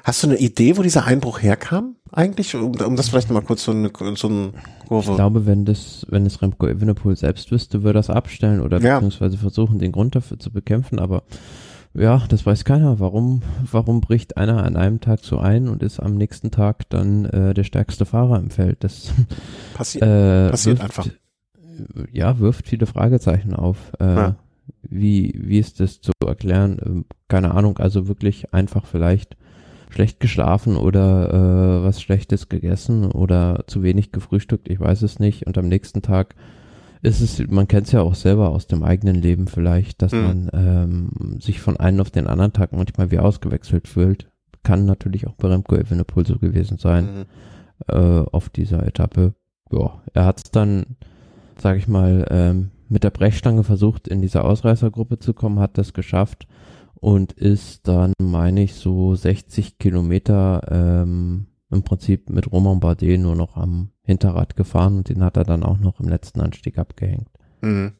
hast 0.03 0.23
du 0.23 0.27
eine 0.27 0.37
Idee, 0.37 0.77
wo 0.77 0.81
dieser 0.81 1.05
Einbruch 1.05 1.41
herkam 1.41 1.95
eigentlich? 2.11 2.55
Um, 2.55 2.73
um 2.75 2.95
das 2.95 3.09
vielleicht 3.09 3.29
mal 3.29 3.41
kurz 3.41 3.63
so 3.63 3.71
eine, 3.71 3.91
so 4.15 4.27
ein 4.27 4.53
Kurve. 4.87 5.11
Ich 5.11 5.15
glaube, 5.15 5.45
wenn 5.45 5.63
das, 5.63 6.05
wenn 6.09 6.25
es 6.25 6.41
Remco 6.41 6.67
Evenepoel 6.67 7.15
selbst 7.15 7.51
wüsste, 7.51 7.83
würde 7.83 7.99
das 7.99 8.09
abstellen 8.09 8.59
oder 8.59 8.81
ja. 8.81 8.95
beziehungsweise 8.95 9.37
versuchen, 9.37 9.79
den 9.79 9.93
Grund 9.93 10.15
dafür 10.15 10.37
zu 10.37 10.51
bekämpfen, 10.51 10.99
aber 10.99 11.23
ja, 11.93 12.23
das 12.29 12.45
weiß 12.45 12.63
keiner. 12.63 12.99
Warum, 12.99 13.41
warum 13.69 14.01
bricht 14.01 14.37
einer 14.37 14.63
an 14.63 14.77
einem 14.77 15.01
Tag 15.01 15.19
so 15.21 15.39
ein 15.39 15.67
und 15.67 15.83
ist 15.83 15.99
am 15.99 16.15
nächsten 16.15 16.51
Tag 16.51 16.89
dann 16.89 17.25
äh, 17.25 17.53
der 17.53 17.63
stärkste 17.63 18.05
Fahrer 18.05 18.39
im 18.39 18.49
Feld? 18.49 18.83
Das 18.83 19.13
Passi 19.73 19.99
äh, 19.99 20.49
passiert 20.49 20.79
wirft, 20.79 20.99
einfach. 20.99 21.07
Ja, 22.11 22.39
wirft 22.39 22.67
viele 22.67 22.85
Fragezeichen 22.85 23.53
auf. 23.53 23.77
Äh, 23.99 24.05
ja. 24.05 24.35
Wie, 24.83 25.33
wie 25.37 25.59
ist 25.59 25.79
das 25.79 26.01
zu 26.01 26.11
erklären? 26.25 26.79
Ähm, 26.85 27.05
keine 27.27 27.51
Ahnung, 27.51 27.77
also 27.77 28.07
wirklich 28.07 28.53
einfach 28.53 28.85
vielleicht 28.85 29.35
schlecht 29.89 30.19
geschlafen 30.19 30.77
oder 30.77 31.29
äh, 31.33 31.83
was 31.83 32.01
Schlechtes 32.01 32.47
gegessen 32.47 33.11
oder 33.11 33.65
zu 33.67 33.83
wenig 33.83 34.11
gefrühstückt, 34.11 34.69
ich 34.69 34.79
weiß 34.79 35.01
es 35.01 35.19
nicht. 35.19 35.45
Und 35.45 35.57
am 35.57 35.67
nächsten 35.67 36.01
Tag 36.01 36.35
ist 37.01 37.21
es, 37.21 37.47
man 37.47 37.67
kennt 37.67 37.87
es 37.87 37.93
ja 37.93 38.01
auch 38.01 38.15
selber 38.15 38.49
aus 38.49 38.67
dem 38.67 38.83
eigenen 38.83 39.15
Leben 39.15 39.47
vielleicht, 39.47 40.01
dass 40.01 40.11
mhm. 40.11 40.21
man 40.21 40.49
ähm, 40.53 41.39
sich 41.39 41.59
von 41.59 41.77
einem 41.77 41.99
auf 41.99 42.11
den 42.11 42.27
anderen 42.27 42.53
Tag 42.53 42.73
manchmal 42.73 43.11
wie 43.11 43.19
ausgewechselt 43.19 43.87
fühlt. 43.87 44.29
Kann 44.63 44.85
natürlich 44.85 45.27
auch 45.27 45.33
bei 45.33 45.47
Remco 45.47 45.75
Evenepoel 45.75 46.25
so 46.27 46.37
gewesen 46.37 46.77
sein 46.77 47.05
mhm. 47.05 47.25
äh, 47.87 48.23
auf 48.31 48.49
dieser 48.49 48.85
Etappe. 48.85 49.33
Ja, 49.71 50.01
er 50.13 50.25
hat 50.25 50.41
es 50.43 50.51
dann, 50.51 50.97
sage 51.57 51.79
ich 51.79 51.87
mal, 51.87 52.25
ähm, 52.29 52.71
mit 52.87 53.03
der 53.03 53.09
Brechstange 53.09 53.63
versucht, 53.63 54.07
in 54.07 54.21
diese 54.21 54.43
Ausreißergruppe 54.43 55.17
zu 55.17 55.33
kommen, 55.33 55.59
hat 55.59 55.77
das 55.77 55.93
geschafft 55.93 56.45
und 56.95 57.31
ist 57.31 57.87
dann, 57.87 58.13
meine 58.21 58.61
ich, 58.63 58.75
so 58.75 59.15
60 59.15 59.79
Kilometer 59.79 60.61
ähm, 60.69 61.47
im 61.71 61.83
Prinzip 61.83 62.29
mit 62.29 62.51
Roman 62.51 62.81
Bardet 62.81 63.19
nur 63.19 63.35
noch 63.35 63.55
am 63.55 63.90
Hinterrad 64.11 64.55
gefahren 64.55 64.97
und 64.97 65.09
den 65.09 65.23
hat 65.23 65.37
er 65.37 65.43
dann 65.43 65.63
auch 65.63 65.77
noch 65.77 65.99
im 65.99 66.07
letzten 66.07 66.41
Anstieg 66.41 66.77
abgehängt. 66.77 67.29
Mhm. 67.61 67.93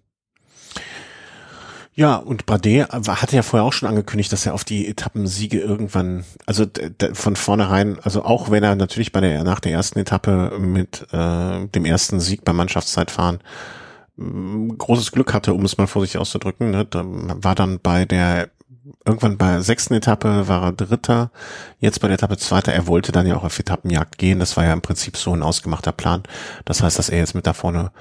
Ja, 1.93 2.15
und 2.15 2.45
Bardet 2.45 2.89
hatte 2.89 3.35
ja 3.35 3.41
vorher 3.41 3.65
auch 3.65 3.73
schon 3.73 3.89
angekündigt, 3.89 4.31
dass 4.31 4.45
er 4.45 4.53
auf 4.53 4.63
die 4.63 4.87
Etappensiege 4.87 5.59
irgendwann, 5.59 6.23
also 6.45 6.65
von 7.13 7.35
vornherein, 7.35 7.99
also 8.01 8.23
auch 8.23 8.49
wenn 8.49 8.63
er 8.63 8.75
natürlich 8.75 9.11
bei 9.11 9.19
der 9.19 9.43
nach 9.43 9.59
der 9.59 9.73
ersten 9.73 9.99
Etappe 9.99 10.57
mit 10.57 11.05
äh, 11.11 11.67
dem 11.67 11.83
ersten 11.83 12.21
Sieg 12.21 12.45
beim 12.45 12.55
Mannschaftszeitfahren 12.55 13.39
großes 14.17 15.11
Glück 15.11 15.33
hatte, 15.33 15.53
um 15.53 15.65
es 15.65 15.77
mal 15.77 15.87
vorsichtig 15.87 16.19
auszudrücken, 16.19 16.71
ne, 16.71 16.87
war 16.91 17.55
dann 17.55 17.79
bei 17.79 18.05
der 18.05 18.49
irgendwann 19.05 19.37
bei 19.37 19.51
der 19.51 19.61
sechsten 19.61 19.93
Etappe 19.93 20.47
war 20.47 20.63
er 20.63 20.71
Dritter, 20.71 21.31
jetzt 21.79 21.99
bei 22.01 22.07
der 22.07 22.15
Etappe 22.15 22.37
Zweiter. 22.37 22.73
Er 22.73 22.87
wollte 22.87 23.11
dann 23.11 23.27
ja 23.27 23.35
auch 23.35 23.43
auf 23.43 23.59
Etappenjagd 23.59 24.17
gehen. 24.17 24.39
Das 24.39 24.57
war 24.57 24.65
ja 24.65 24.73
im 24.73 24.81
Prinzip 24.81 25.17
so 25.17 25.33
ein 25.33 25.43
ausgemachter 25.43 25.91
Plan. 25.91 26.23
Das 26.65 26.81
heißt, 26.81 26.97
dass 26.97 27.09
er 27.09 27.19
jetzt 27.19 27.35
mit 27.35 27.47
da 27.47 27.53
vorne 27.53 27.91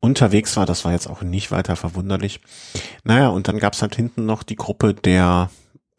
unterwegs 0.00 0.56
war, 0.56 0.66
das 0.66 0.84
war 0.84 0.92
jetzt 0.92 1.08
auch 1.08 1.22
nicht 1.22 1.50
weiter 1.50 1.74
verwunderlich. 1.76 2.40
Naja, 3.04 3.28
und 3.28 3.48
dann 3.48 3.58
gab's 3.58 3.82
halt 3.82 3.96
hinten 3.96 4.26
noch 4.26 4.42
die 4.42 4.56
Gruppe 4.56 4.94
der 4.94 5.50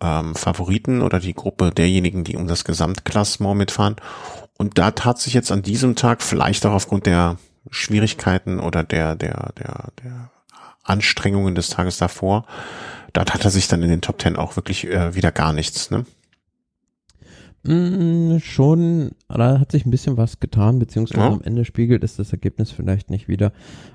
ähm, 0.02 0.36
Favoriten 0.36 1.02
oder 1.02 1.20
die 1.20 1.34
Gruppe 1.34 1.72
derjenigen, 1.72 2.24
die 2.24 2.38
um 2.38 2.48
das 2.48 2.64
Gesamtklassement 2.64 3.58
mitfahren. 3.58 3.98
Und 4.58 4.78
da 4.78 4.92
tat 4.92 5.20
sich 5.20 5.34
jetzt 5.34 5.52
an 5.52 5.64
diesem 5.64 5.96
Tag 5.96 6.22
vielleicht 6.22 6.66
auch 6.66 6.74
aufgrund 6.74 7.06
der 7.06 7.38
Schwierigkeiten 7.72 8.60
oder 8.60 8.84
der, 8.84 9.16
der, 9.16 9.52
der, 9.58 9.90
der 10.02 10.32
Anstrengungen 10.84 11.56
des 11.56 11.70
Tages 11.70 11.98
davor 11.98 12.46
dort 13.14 13.34
hat 13.34 13.46
er 13.46 13.52
sich 13.52 13.68
dann 13.68 13.84
in 13.84 13.90
den 13.90 14.02
Top 14.02 14.20
Ten 14.20 14.36
auch 14.36 14.56
wirklich 14.56 14.88
äh, 14.88 15.16
wieder 15.16 15.32
gar 15.32 15.54
nichts, 15.54 15.92
ne? 15.92 16.06
Mm, 17.64 18.38
schon, 18.40 19.12
da 19.28 19.60
hat 19.60 19.74
sich 19.74 19.86
ein 19.86 19.92
bisschen 19.92 20.16
was 20.16 20.40
getan, 20.40 20.80
beziehungsweise 20.80 21.26
ja. 21.26 21.34
am 21.34 21.42
Ende 21.42 21.66
spiegelt 21.66 22.04
es 22.06 22.16
das 22.16 22.32
Ergebnis 22.32 22.72
vielleicht 22.72 23.10
nicht 23.10 23.28
wieder. 23.28 23.52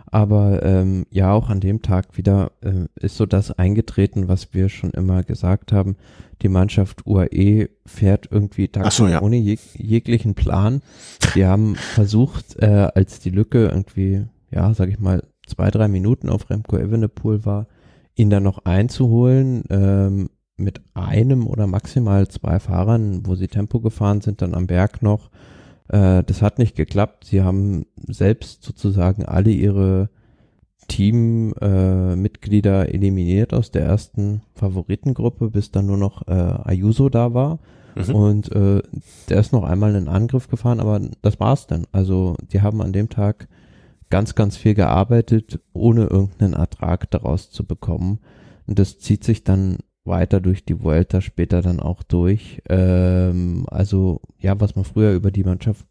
Aber 0.07 0.63
ähm, 0.63 1.07
ja, 1.11 1.33
auch 1.33 1.49
an 1.49 1.61
dem 1.61 1.81
Tag 1.81 2.17
wieder 2.19 2.53
äh, 2.61 2.87
ist 3.01 3.17
so 3.17 3.25
das 3.25 3.53
eingetreten, 3.53 4.29
was 4.29 4.53
wir 4.53 4.69
schon 4.69 4.91
immer 4.91 5.23
gesagt 5.23 5.73
haben. 5.73 5.97
Die 6.43 6.49
Mannschaft 6.49 7.07
UAE 7.07 7.71
fährt 7.87 8.29
irgendwie 8.31 8.69
so, 8.91 9.09
ja. 9.09 9.23
ohne 9.23 9.37
jeg 9.37 9.61
jeglichen 9.75 10.35
Plan. 10.35 10.83
Die 11.35 11.47
haben 11.47 11.75
versucht, 11.95 12.57
äh, 12.63 12.91
als 12.95 13.21
die 13.21 13.31
Lücke 13.31 13.69
irgendwie, 13.69 14.27
ja, 14.51 14.75
sag 14.75 14.91
ich 14.91 14.99
mal, 14.99 15.23
zwei, 15.47 15.71
drei 15.71 15.89
Minuten 15.89 16.29
auf 16.29 16.51
Remco 16.51 16.77
Evenepoel 16.77 17.47
war, 17.47 17.67
ihn 18.17 18.31
dann 18.31 18.43
noch 18.43 18.65
einzuholen 18.65 19.65
ähm, 19.71 20.31
mit 20.57 20.81
einem 20.95 21.47
oder 21.47 21.67
maximal 21.67 22.29
zwei 22.29 22.61
Fahrern, 22.61 23.27
wo 23.27 23.35
sie 23.35 23.49
Tempo 23.49 23.81
gefahren 23.81 24.21
sind, 24.21 24.41
dann 24.41 24.55
am 24.55 24.67
Berg 24.67 25.03
noch. 25.03 25.31
Äh, 25.89 26.23
das 26.25 26.43
hat 26.43 26.59
nicht 26.59 26.77
geklappt. 26.77 27.25
Sie 27.25 27.43
haben 27.43 27.87
selbst 28.07 28.63
sozusagen 28.63 29.25
alle 29.25 29.51
ihre 29.51 30.11
Teammitglieder 30.89 32.89
äh, 32.89 32.95
eliminiert 32.95 33.55
aus 33.55 33.71
der 33.71 33.85
ersten 33.85 34.43
Favoritengruppe, 34.55 35.51
bis 35.51 35.71
dann 35.71 35.87
nur 35.87 35.97
noch 35.97 36.27
äh, 36.29 36.33
Ayuso 36.33 37.09
da 37.09 37.35
war. 37.35 37.59
Mhm. 37.95 38.15
Und 38.15 38.53
äh, 38.53 38.83
der 39.29 39.41
ist 39.41 39.53
noch 39.53 39.65
einmal 39.65 39.95
einen 39.95 40.09
Angriff 40.09 40.49
gefahren, 40.49 40.81
aber 40.81 41.01
das 41.23 41.41
war's 41.41 41.67
dann. 41.67 41.87
Also 41.93 42.37
die 42.53 42.61
haben 42.61 42.83
an 42.83 42.93
dem 42.93 43.09
Tag 43.09 43.49
ganz, 44.11 44.35
ganz 44.35 44.57
viel 44.57 44.75
gearbeitet, 44.75 45.61
ohne 45.73 46.05
irgendeinen 46.05 46.55
Ertrag 46.55 47.11
daraus 47.11 47.51
zu 47.51 47.65
bekommen. 47.65 48.21
Und 48.67 48.79
das 48.79 48.99
zieht 48.99 49.25
sich 49.25 49.45
dann 49.45 49.79
weiter 50.05 50.41
durch 50.41 50.65
die 50.65 50.83
Vuelta 50.83 51.21
später 51.21 51.63
dann 51.63 51.81
auch 51.81 52.03
durch. 52.03 52.63
Ähm, 52.69 53.67
also 53.71 54.21
ja, 54.39 54.61
was 54.61 54.77
man 54.77 54.85
früher 54.85 55.13
über 55.13 55.31
die 55.31 55.45
Mannschaft 55.45 55.87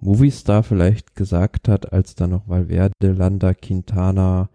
Movistar 0.00 0.62
vielleicht 0.62 1.14
gesagt 1.14 1.68
hat, 1.68 1.92
als 1.92 2.14
da 2.14 2.26
noch 2.26 2.48
Valverde, 2.48 3.12
Landa, 3.12 3.54
Quintana 3.54 4.48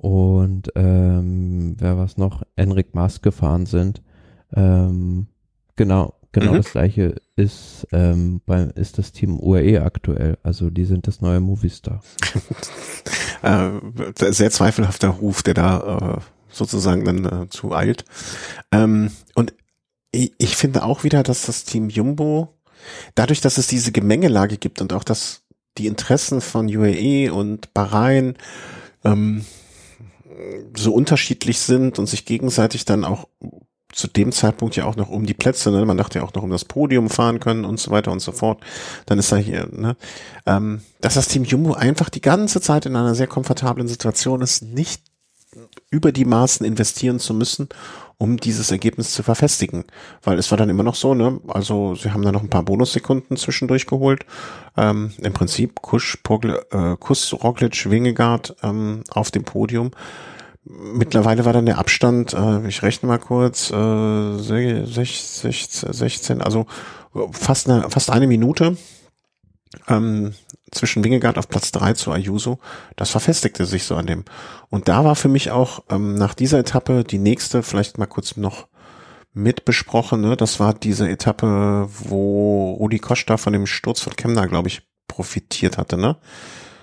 und 0.00 0.72
ähm, 0.74 1.76
wer 1.78 1.98
was 1.98 2.16
noch, 2.16 2.42
Enric 2.56 2.94
Mas 2.94 3.20
gefahren 3.20 3.66
sind. 3.66 4.00
Ähm, 4.54 5.26
genau, 5.74 6.14
genau 6.32 6.52
mhm. 6.52 6.56
das 6.58 6.72
gleiche 6.72 7.16
ist, 7.36 7.86
ähm, 7.92 8.40
bei, 8.46 8.62
ist 8.62 8.98
das 8.98 9.12
Team 9.12 9.38
UAE 9.40 9.82
aktuell. 9.82 10.38
Also 10.42 10.70
die 10.70 10.84
sind 10.84 11.06
das 11.06 11.20
neue 11.20 11.40
Movistar. 11.40 12.02
äh, 13.42 13.70
sehr 14.32 14.50
zweifelhafter 14.50 15.08
Ruf, 15.08 15.42
der 15.42 15.54
da 15.54 16.18
äh, 16.18 16.20
sozusagen 16.50 17.04
dann 17.04 17.24
äh, 17.24 17.48
zu 17.48 17.74
eilt. 17.74 18.04
Ähm, 18.72 19.10
und 19.34 19.54
ich, 20.12 20.32
ich 20.38 20.56
finde 20.56 20.84
auch 20.84 21.04
wieder, 21.04 21.22
dass 21.22 21.46
das 21.46 21.64
Team 21.64 21.88
Jumbo, 21.88 22.54
dadurch, 23.14 23.40
dass 23.40 23.58
es 23.58 23.66
diese 23.66 23.92
Gemengelage 23.92 24.56
gibt 24.56 24.80
und 24.80 24.92
auch, 24.92 25.04
dass 25.04 25.42
die 25.78 25.86
Interessen 25.86 26.40
von 26.40 26.74
UAE 26.74 27.30
und 27.32 27.74
Bahrain 27.74 28.36
ähm, 29.04 29.44
so 30.76 30.92
unterschiedlich 30.92 31.58
sind 31.58 31.98
und 31.98 32.06
sich 32.06 32.24
gegenseitig 32.24 32.84
dann 32.84 33.04
auch 33.04 33.28
zu 33.96 34.08
dem 34.08 34.30
Zeitpunkt 34.30 34.76
ja 34.76 34.84
auch 34.84 34.96
noch 34.96 35.08
um 35.08 35.24
die 35.24 35.34
Plätze, 35.34 35.70
ne? 35.70 35.84
man 35.86 35.96
dachte 35.96 36.18
ja 36.18 36.24
auch 36.24 36.34
noch 36.34 36.42
um 36.42 36.50
das 36.50 36.66
Podium 36.66 37.08
fahren 37.08 37.40
können 37.40 37.64
und 37.64 37.80
so 37.80 37.90
weiter 37.90 38.12
und 38.12 38.20
so 38.20 38.30
fort. 38.30 38.60
Dann 39.06 39.18
ist 39.18 39.32
da 39.32 39.36
hier, 39.36 39.68
ne? 39.72 39.96
ähm, 40.44 40.82
dass 41.00 41.14
das 41.14 41.28
Team 41.28 41.44
Jumbo 41.44 41.72
einfach 41.72 42.10
die 42.10 42.20
ganze 42.20 42.60
Zeit 42.60 42.84
in 42.84 42.94
einer 42.94 43.14
sehr 43.14 43.26
komfortablen 43.26 43.88
Situation 43.88 44.42
ist, 44.42 44.62
nicht 44.62 45.02
über 45.90 46.12
die 46.12 46.26
Maßen 46.26 46.66
investieren 46.66 47.18
zu 47.18 47.32
müssen, 47.32 47.68
um 48.18 48.36
dieses 48.36 48.70
Ergebnis 48.70 49.12
zu 49.12 49.22
verfestigen. 49.22 49.84
Weil 50.22 50.38
es 50.38 50.50
war 50.50 50.58
dann 50.58 50.68
immer 50.68 50.82
noch 50.82 50.94
so, 50.94 51.14
ne? 51.14 51.40
Also 51.48 51.94
sie 51.94 52.12
haben 52.12 52.22
da 52.22 52.32
noch 52.32 52.42
ein 52.42 52.50
paar 52.50 52.64
Bonussekunden 52.64 53.38
zwischendurch 53.38 53.86
geholt. 53.86 54.26
Ähm, 54.76 55.12
Im 55.22 55.32
Prinzip 55.32 55.80
Kusch, 55.80 56.18
Pogl, 56.22 56.62
äh, 56.70 56.96
Kuss, 56.98 57.32
Roglic, 57.32 57.88
Wingegaard 57.88 58.56
ähm, 58.62 59.04
auf 59.10 59.30
dem 59.30 59.44
Podium. 59.44 59.92
Mittlerweile 60.68 61.44
war 61.44 61.52
dann 61.52 61.66
der 61.66 61.78
Abstand, 61.78 62.34
äh, 62.34 62.66
ich 62.66 62.82
rechne 62.82 63.08
mal 63.08 63.18
kurz, 63.18 63.70
äh, 63.70 64.38
16, 64.38 65.52
16, 65.92 66.42
also 66.42 66.66
fast 67.30 67.70
eine, 67.70 67.88
fast 67.88 68.10
eine 68.10 68.26
Minute 68.26 68.76
ähm, 69.86 70.34
zwischen 70.72 71.04
Wingegaard 71.04 71.38
auf 71.38 71.48
Platz 71.48 71.70
drei 71.70 71.92
zu 71.92 72.10
Ayuso, 72.10 72.58
das 72.96 73.10
verfestigte 73.10 73.64
sich 73.64 73.84
so 73.84 73.94
an 73.94 74.06
dem. 74.06 74.24
Und 74.68 74.88
da 74.88 75.04
war 75.04 75.14
für 75.14 75.28
mich 75.28 75.52
auch 75.52 75.84
ähm, 75.88 76.14
nach 76.14 76.34
dieser 76.34 76.58
Etappe 76.58 77.04
die 77.04 77.18
nächste, 77.18 77.62
vielleicht 77.62 77.98
mal 77.98 78.06
kurz 78.06 78.36
noch 78.36 78.66
mit 79.32 79.64
besprochen, 79.64 80.22
ne? 80.22 80.36
das 80.36 80.58
war 80.58 80.74
diese 80.74 81.08
Etappe, 81.08 81.88
wo 81.90 82.72
Rudi 82.72 82.98
Costa 82.98 83.36
von 83.36 83.52
dem 83.52 83.66
Sturz 83.66 84.00
von 84.00 84.16
Kemner, 84.16 84.48
glaube 84.48 84.68
ich, 84.68 84.82
profitiert 85.06 85.78
hatte, 85.78 85.96
ne? 85.96 86.16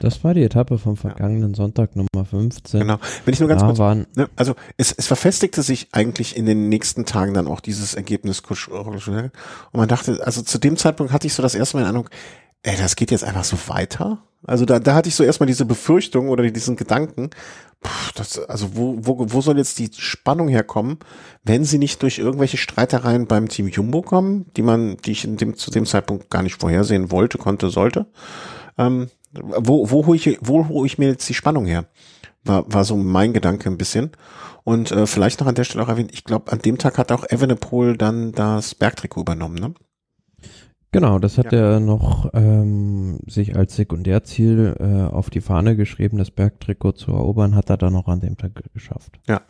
Das 0.04 0.22
war 0.26 0.34
die 0.34 0.44
Etappe 0.44 0.78
vom 0.78 0.98
vergangenen. 0.98 1.54
Sonntag 1.54 1.96
Nummer 1.96 2.26
15. 2.30 2.82
Genau. 2.82 2.98
Wenn 3.24 3.34
ich 3.34 3.40
nur 3.40 3.48
ganz 3.48 3.62
da 3.62 3.68
kurz, 3.68 3.80
waren, 3.80 4.06
ne, 4.18 4.30
also 4.36 4.54
es, 4.76 4.92
es 4.92 5.08
verfestigte 5.08 5.62
sich 5.62 5.88
eigentlich 5.94 6.36
in 6.36 6.46
den 6.46 6.68
nächsten 6.68 7.06
Tagen 7.06 7.34
dann 7.34 7.48
auch 7.48 7.62
dieses 7.62 7.94
Ergebnis 7.94 8.42
und 8.44 9.32
man 9.72 9.88
dachte, 9.88 10.22
also 10.26 10.42
zu 10.42 10.58
dem 10.58 10.76
Zeitpunkt 10.76 11.14
hatte 11.14 11.28
ich 11.28 11.34
so 11.34 11.42
das 11.42 11.56
erste 11.56 11.78
Mal 11.78 11.84
in 11.84 11.90
Ahnung, 11.90 12.10
ey, 12.64 12.76
das 12.78 12.98
geht 12.98 13.12
jetzt 13.12 13.24
einfach 13.24 13.46
so 13.46 13.58
weiter. 13.68 14.22
Also 14.46 14.66
da, 14.66 14.80
da 14.80 14.94
hatte 14.94 15.08
ich 15.08 15.16
so 15.16 15.24
erstmal 15.24 15.48
diese 15.48 15.64
Befürchtung 15.64 16.28
oder 16.28 16.50
diesen 16.52 16.76
Gedanken, 16.76 17.30
pff, 17.82 18.12
das, 18.12 18.40
also 18.40 18.76
wo, 18.76 18.98
wo, 19.00 19.32
wo 19.32 19.40
soll 19.40 19.58
jetzt 19.58 19.80
die 19.80 19.90
Spannung 19.96 20.50
herkommen, 20.50 20.98
wenn 21.46 21.64
sie 21.64 21.78
nicht 21.78 22.02
durch 22.02 22.20
irgendwelche 22.20 22.58
Streitereien 22.58 23.26
beim 23.28 23.48
Team 23.48 23.70
Jumbo 23.70 24.02
kommen, 24.02 24.48
die 24.58 24.64
man, 24.64 24.98
die 24.98 25.14
ich 25.14 25.24
in 25.24 25.38
dem, 25.38 25.56
zu 25.56 25.72
dem 25.72 25.86
Zeitpunkt 25.86 26.30
gar 26.30 26.44
nicht 26.44 26.60
vorhersehen 26.60 27.10
wollte, 27.10 27.38
konnte, 27.38 27.70
sollte. 27.70 28.08
Ähm, 28.78 29.08
wo, 29.34 29.90
wo 29.90 30.06
hole 30.06 30.18
ich, 30.18 30.38
wo 30.42 30.68
hole 30.68 30.86
ich 30.86 30.98
mir 30.98 31.10
jetzt 31.10 31.28
die 31.28 31.34
Spannung 31.34 31.66
her? 31.66 31.86
War, 32.44 32.72
war 32.72 32.84
so 32.84 32.98
mein 32.98 33.34
Gedanke 33.34 33.70
ein 33.70 33.78
bisschen. 33.78 34.12
Und 34.64 34.92
äh, 34.92 35.08
vielleicht 35.08 35.40
noch 35.40 35.48
an 35.48 35.56
der 35.56 35.64
Stelle 35.64 35.84
auch 35.84 35.90
erwähnt, 35.90 36.12
ich 36.14 36.24
glaube, 36.24 36.52
an 36.52 36.60
dem 36.60 36.78
Tag 36.78 36.98
hat 36.98 37.12
auch 37.12 37.26
Evenepoel 37.30 37.98
dann 37.98 38.32
das 38.32 38.76
Bergtrikot 38.76 39.22
übernommen, 39.22 39.56
ne? 39.56 39.74
Genau, 40.94 41.18
das 41.18 41.40
hat 41.40 41.52
ja. 41.52 41.72
er 41.72 41.80
noch 41.80 42.30
ähm, 42.36 43.18
sich 43.26 43.56
als 43.56 43.76
Sekundärziel 43.76 44.76
äh, 44.80 45.12
auf 45.12 45.32
die 45.32 45.42
Fahne 45.42 45.76
geschrieben, 45.76 46.20
das 46.20 46.30
Bergtrikot 46.30 46.92
zu 46.92 47.12
erobern, 47.12 47.56
hat 47.56 47.72
er 47.72 47.78
dann 47.78 47.94
noch 47.94 48.08
an 48.08 48.20
dem 48.20 48.38
Tag 48.38 48.52
geschafft. 48.76 49.20
Ja, 49.28 49.42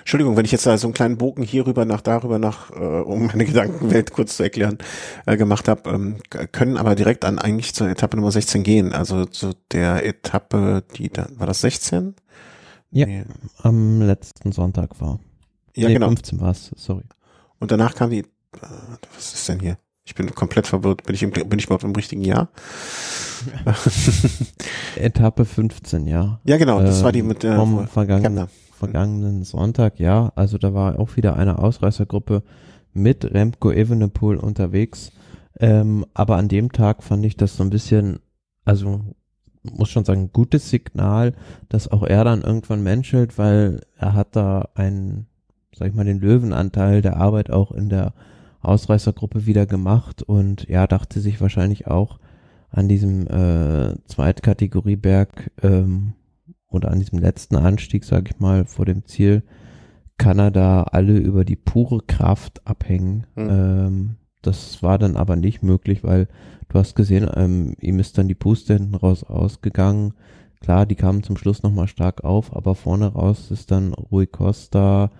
Entschuldigung, 0.00 0.36
wenn 0.36 0.44
ich 0.44 0.50
jetzt 0.50 0.66
da 0.66 0.76
so 0.76 0.88
einen 0.88 0.94
kleinen 0.94 1.16
Bogen 1.16 1.44
hierüber 1.44 1.84
nach 1.84 2.00
darüber 2.00 2.40
nach, 2.40 2.72
äh, 2.72 2.74
um 2.74 3.26
meine 3.28 3.44
Gedankenwelt 3.46 4.12
kurz 4.12 4.36
zu 4.36 4.42
erklären, 4.42 4.78
äh, 5.24 5.36
gemacht 5.36 5.68
habe, 5.68 5.88
ähm, 5.88 6.16
können 6.50 6.76
aber 6.76 6.96
direkt 6.96 7.24
an 7.24 7.38
eigentlich 7.38 7.74
zur 7.74 7.88
Etappe 7.88 8.16
Nummer 8.16 8.32
16 8.32 8.64
gehen, 8.64 8.92
also 8.92 9.24
zu 9.24 9.52
der 9.70 10.04
Etappe, 10.04 10.82
die 10.96 11.10
da, 11.10 11.28
war 11.36 11.46
das 11.46 11.60
16? 11.60 12.16
Ja, 12.90 13.06
nee. 13.06 13.24
am 13.62 14.02
letzten 14.02 14.50
Sonntag 14.50 15.00
war. 15.00 15.20
Ja, 15.76 15.86
nee, 15.86 15.94
genau. 15.94 16.08
15 16.08 16.40
war 16.40 16.50
es, 16.50 16.72
sorry. 16.74 17.04
Und 17.60 17.70
danach 17.70 17.94
kam 17.94 18.10
die, 18.10 18.20
äh, 18.20 18.26
was 19.14 19.34
ist 19.34 19.48
denn 19.48 19.60
hier? 19.60 19.78
Ich 20.08 20.14
bin 20.14 20.34
komplett 20.34 20.66
verwirrt. 20.66 21.02
Bin 21.04 21.14
ich, 21.14 21.22
im, 21.22 21.32
bin 21.32 21.58
ich 21.58 21.66
überhaupt 21.66 21.84
im 21.84 21.94
richtigen 21.94 22.22
Jahr? 22.22 22.48
Etappe 24.96 25.44
15, 25.44 26.06
ja. 26.06 26.40
Ja, 26.44 26.56
genau. 26.56 26.80
Das 26.80 27.02
äh, 27.02 27.04
war 27.04 27.12
die 27.12 27.20
mit 27.20 27.44
äh, 27.44 27.54
vom 27.54 27.86
vergangenen, 27.86 28.48
vergangenen 28.72 29.44
Sonntag, 29.44 30.00
ja. 30.00 30.32
Also 30.34 30.56
da 30.56 30.72
war 30.72 30.98
auch 30.98 31.16
wieder 31.16 31.36
eine 31.36 31.58
Ausreißergruppe 31.58 32.42
mit 32.94 33.34
Remco 33.34 33.70
Evenepoel 33.70 34.38
unterwegs. 34.38 35.12
Ähm, 35.60 36.06
aber 36.14 36.36
an 36.36 36.48
dem 36.48 36.72
Tag 36.72 37.02
fand 37.02 37.26
ich 37.26 37.36
das 37.36 37.58
so 37.58 37.62
ein 37.62 37.68
bisschen, 37.68 38.20
also 38.64 39.02
muss 39.62 39.90
schon 39.90 40.06
sagen, 40.06 40.30
gutes 40.32 40.70
Signal, 40.70 41.34
dass 41.68 41.86
auch 41.86 42.02
er 42.02 42.24
dann 42.24 42.40
irgendwann 42.40 42.82
menschelt, 42.82 43.36
weil 43.36 43.82
er 43.98 44.14
hat 44.14 44.34
da 44.34 44.70
einen, 44.74 45.26
sag 45.76 45.88
ich 45.88 45.94
mal, 45.94 46.06
den 46.06 46.18
Löwenanteil 46.18 47.02
der 47.02 47.18
Arbeit 47.18 47.50
auch 47.50 47.72
in 47.72 47.90
der 47.90 48.14
Ausreißergruppe 48.68 49.46
wieder 49.46 49.66
gemacht 49.66 50.22
und 50.22 50.68
ja, 50.68 50.86
dachte 50.86 51.20
sich 51.20 51.40
wahrscheinlich 51.40 51.86
auch 51.86 52.18
an 52.70 52.88
diesem 52.88 53.26
äh, 53.26 53.96
Zweitkategorieberg 54.06 55.50
ähm, 55.62 56.12
oder 56.68 56.90
an 56.90 57.00
diesem 57.00 57.18
letzten 57.18 57.56
Anstieg, 57.56 58.04
sag 58.04 58.30
ich 58.30 58.38
mal, 58.40 58.64
vor 58.66 58.84
dem 58.84 59.04
Ziel, 59.06 59.42
kann 60.18 60.38
er 60.38 60.50
da 60.50 60.82
alle 60.82 61.16
über 61.16 61.44
die 61.44 61.56
pure 61.56 62.00
Kraft 62.06 62.66
abhängen. 62.66 63.26
Mhm. 63.36 63.48
Ähm, 63.50 64.16
das 64.42 64.82
war 64.82 64.98
dann 64.98 65.16
aber 65.16 65.36
nicht 65.36 65.62
möglich, 65.62 66.04
weil 66.04 66.28
du 66.68 66.78
hast 66.78 66.94
gesehen, 66.94 67.28
ähm, 67.34 67.74
ihm 67.80 67.98
ist 67.98 68.18
dann 68.18 68.28
die 68.28 68.34
Puste 68.34 68.74
hinten 68.74 68.94
raus 68.94 69.24
ausgegangen. 69.24 70.14
Klar, 70.60 70.86
die 70.86 70.96
kamen 70.96 71.22
zum 71.22 71.36
Schluss 71.36 71.62
nochmal 71.62 71.88
stark 71.88 72.24
auf, 72.24 72.54
aber 72.54 72.74
vorne 72.74 73.06
raus 73.06 73.50
ist 73.50 73.70
dann 73.70 73.94
Rui 73.94 74.26
Costa, 74.26 75.10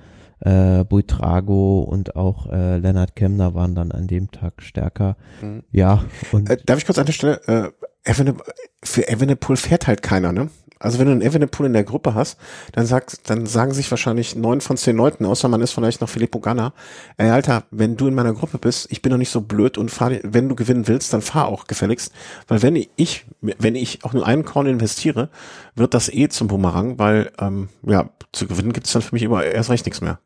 äh, 0.40 0.84
Buitrago 0.84 1.80
und 1.80 2.16
auch 2.16 2.46
äh, 2.46 2.78
Lennart 2.78 3.16
Kemner 3.16 3.54
waren 3.54 3.74
dann 3.74 3.92
an 3.92 4.06
dem 4.06 4.30
Tag 4.30 4.62
stärker. 4.62 5.16
Mhm. 5.42 5.62
Ja. 5.72 6.04
Und 6.32 6.50
äh, 6.50 6.58
darf 6.64 6.78
ich 6.78 6.86
kurz 6.86 6.98
an 6.98 7.06
der 7.06 7.12
Stelle, 7.12 7.40
äh, 7.46 7.70
Evene, 8.04 8.36
für 8.82 9.08
Evenepoel 9.08 9.56
fährt 9.56 9.86
halt 9.86 10.02
keiner, 10.02 10.32
ne? 10.32 10.48
Also 10.80 10.98
wenn 10.98 11.06
du 11.06 11.12
einen 11.12 11.22
Evenepoel 11.22 11.66
in 11.66 11.72
der 11.72 11.82
Gruppe 11.82 12.14
hast, 12.14 12.38
dann 12.72 12.86
sagt, 12.86 13.28
dann 13.28 13.46
sagen 13.46 13.72
sich 13.74 13.90
wahrscheinlich 13.90 14.36
neun 14.36 14.60
von 14.60 14.76
zehn 14.76 14.96
Leuten, 14.96 15.26
außer 15.26 15.48
man 15.48 15.60
ist 15.60 15.72
vielleicht 15.72 16.00
noch 16.00 16.08
Filippo 16.08 16.38
Ganna, 16.38 16.72
ey 17.16 17.30
Alter, 17.30 17.64
wenn 17.72 17.96
du 17.96 18.06
in 18.06 18.14
meiner 18.14 18.32
Gruppe 18.32 18.58
bist, 18.58 18.86
ich 18.90 19.02
bin 19.02 19.10
doch 19.10 19.18
nicht 19.18 19.30
so 19.30 19.40
blöd 19.40 19.76
und 19.76 19.90
fahr, 19.90 20.12
wenn 20.22 20.48
du 20.48 20.54
gewinnen 20.54 20.86
willst, 20.86 21.12
dann 21.12 21.20
fahr 21.20 21.48
auch 21.48 21.66
gefälligst, 21.66 22.12
weil 22.46 22.62
wenn 22.62 22.76
ich, 22.76 23.26
wenn 23.40 23.74
ich 23.74 24.04
auch 24.04 24.12
nur 24.12 24.24
einen 24.24 24.44
Korn 24.44 24.66
investiere, 24.66 25.30
wird 25.74 25.94
das 25.94 26.08
eh 26.08 26.28
zum 26.28 26.46
Bumerang, 26.46 26.98
weil 26.98 27.32
ähm, 27.40 27.68
ja 27.84 28.10
zu 28.32 28.46
gewinnen 28.46 28.72
gibt's 28.72 28.92
dann 28.92 29.02
für 29.02 29.14
mich 29.14 29.24
immer 29.24 29.42
erst 29.42 29.70
recht 29.70 29.84
nichts 29.84 30.00
mehr. 30.00 30.20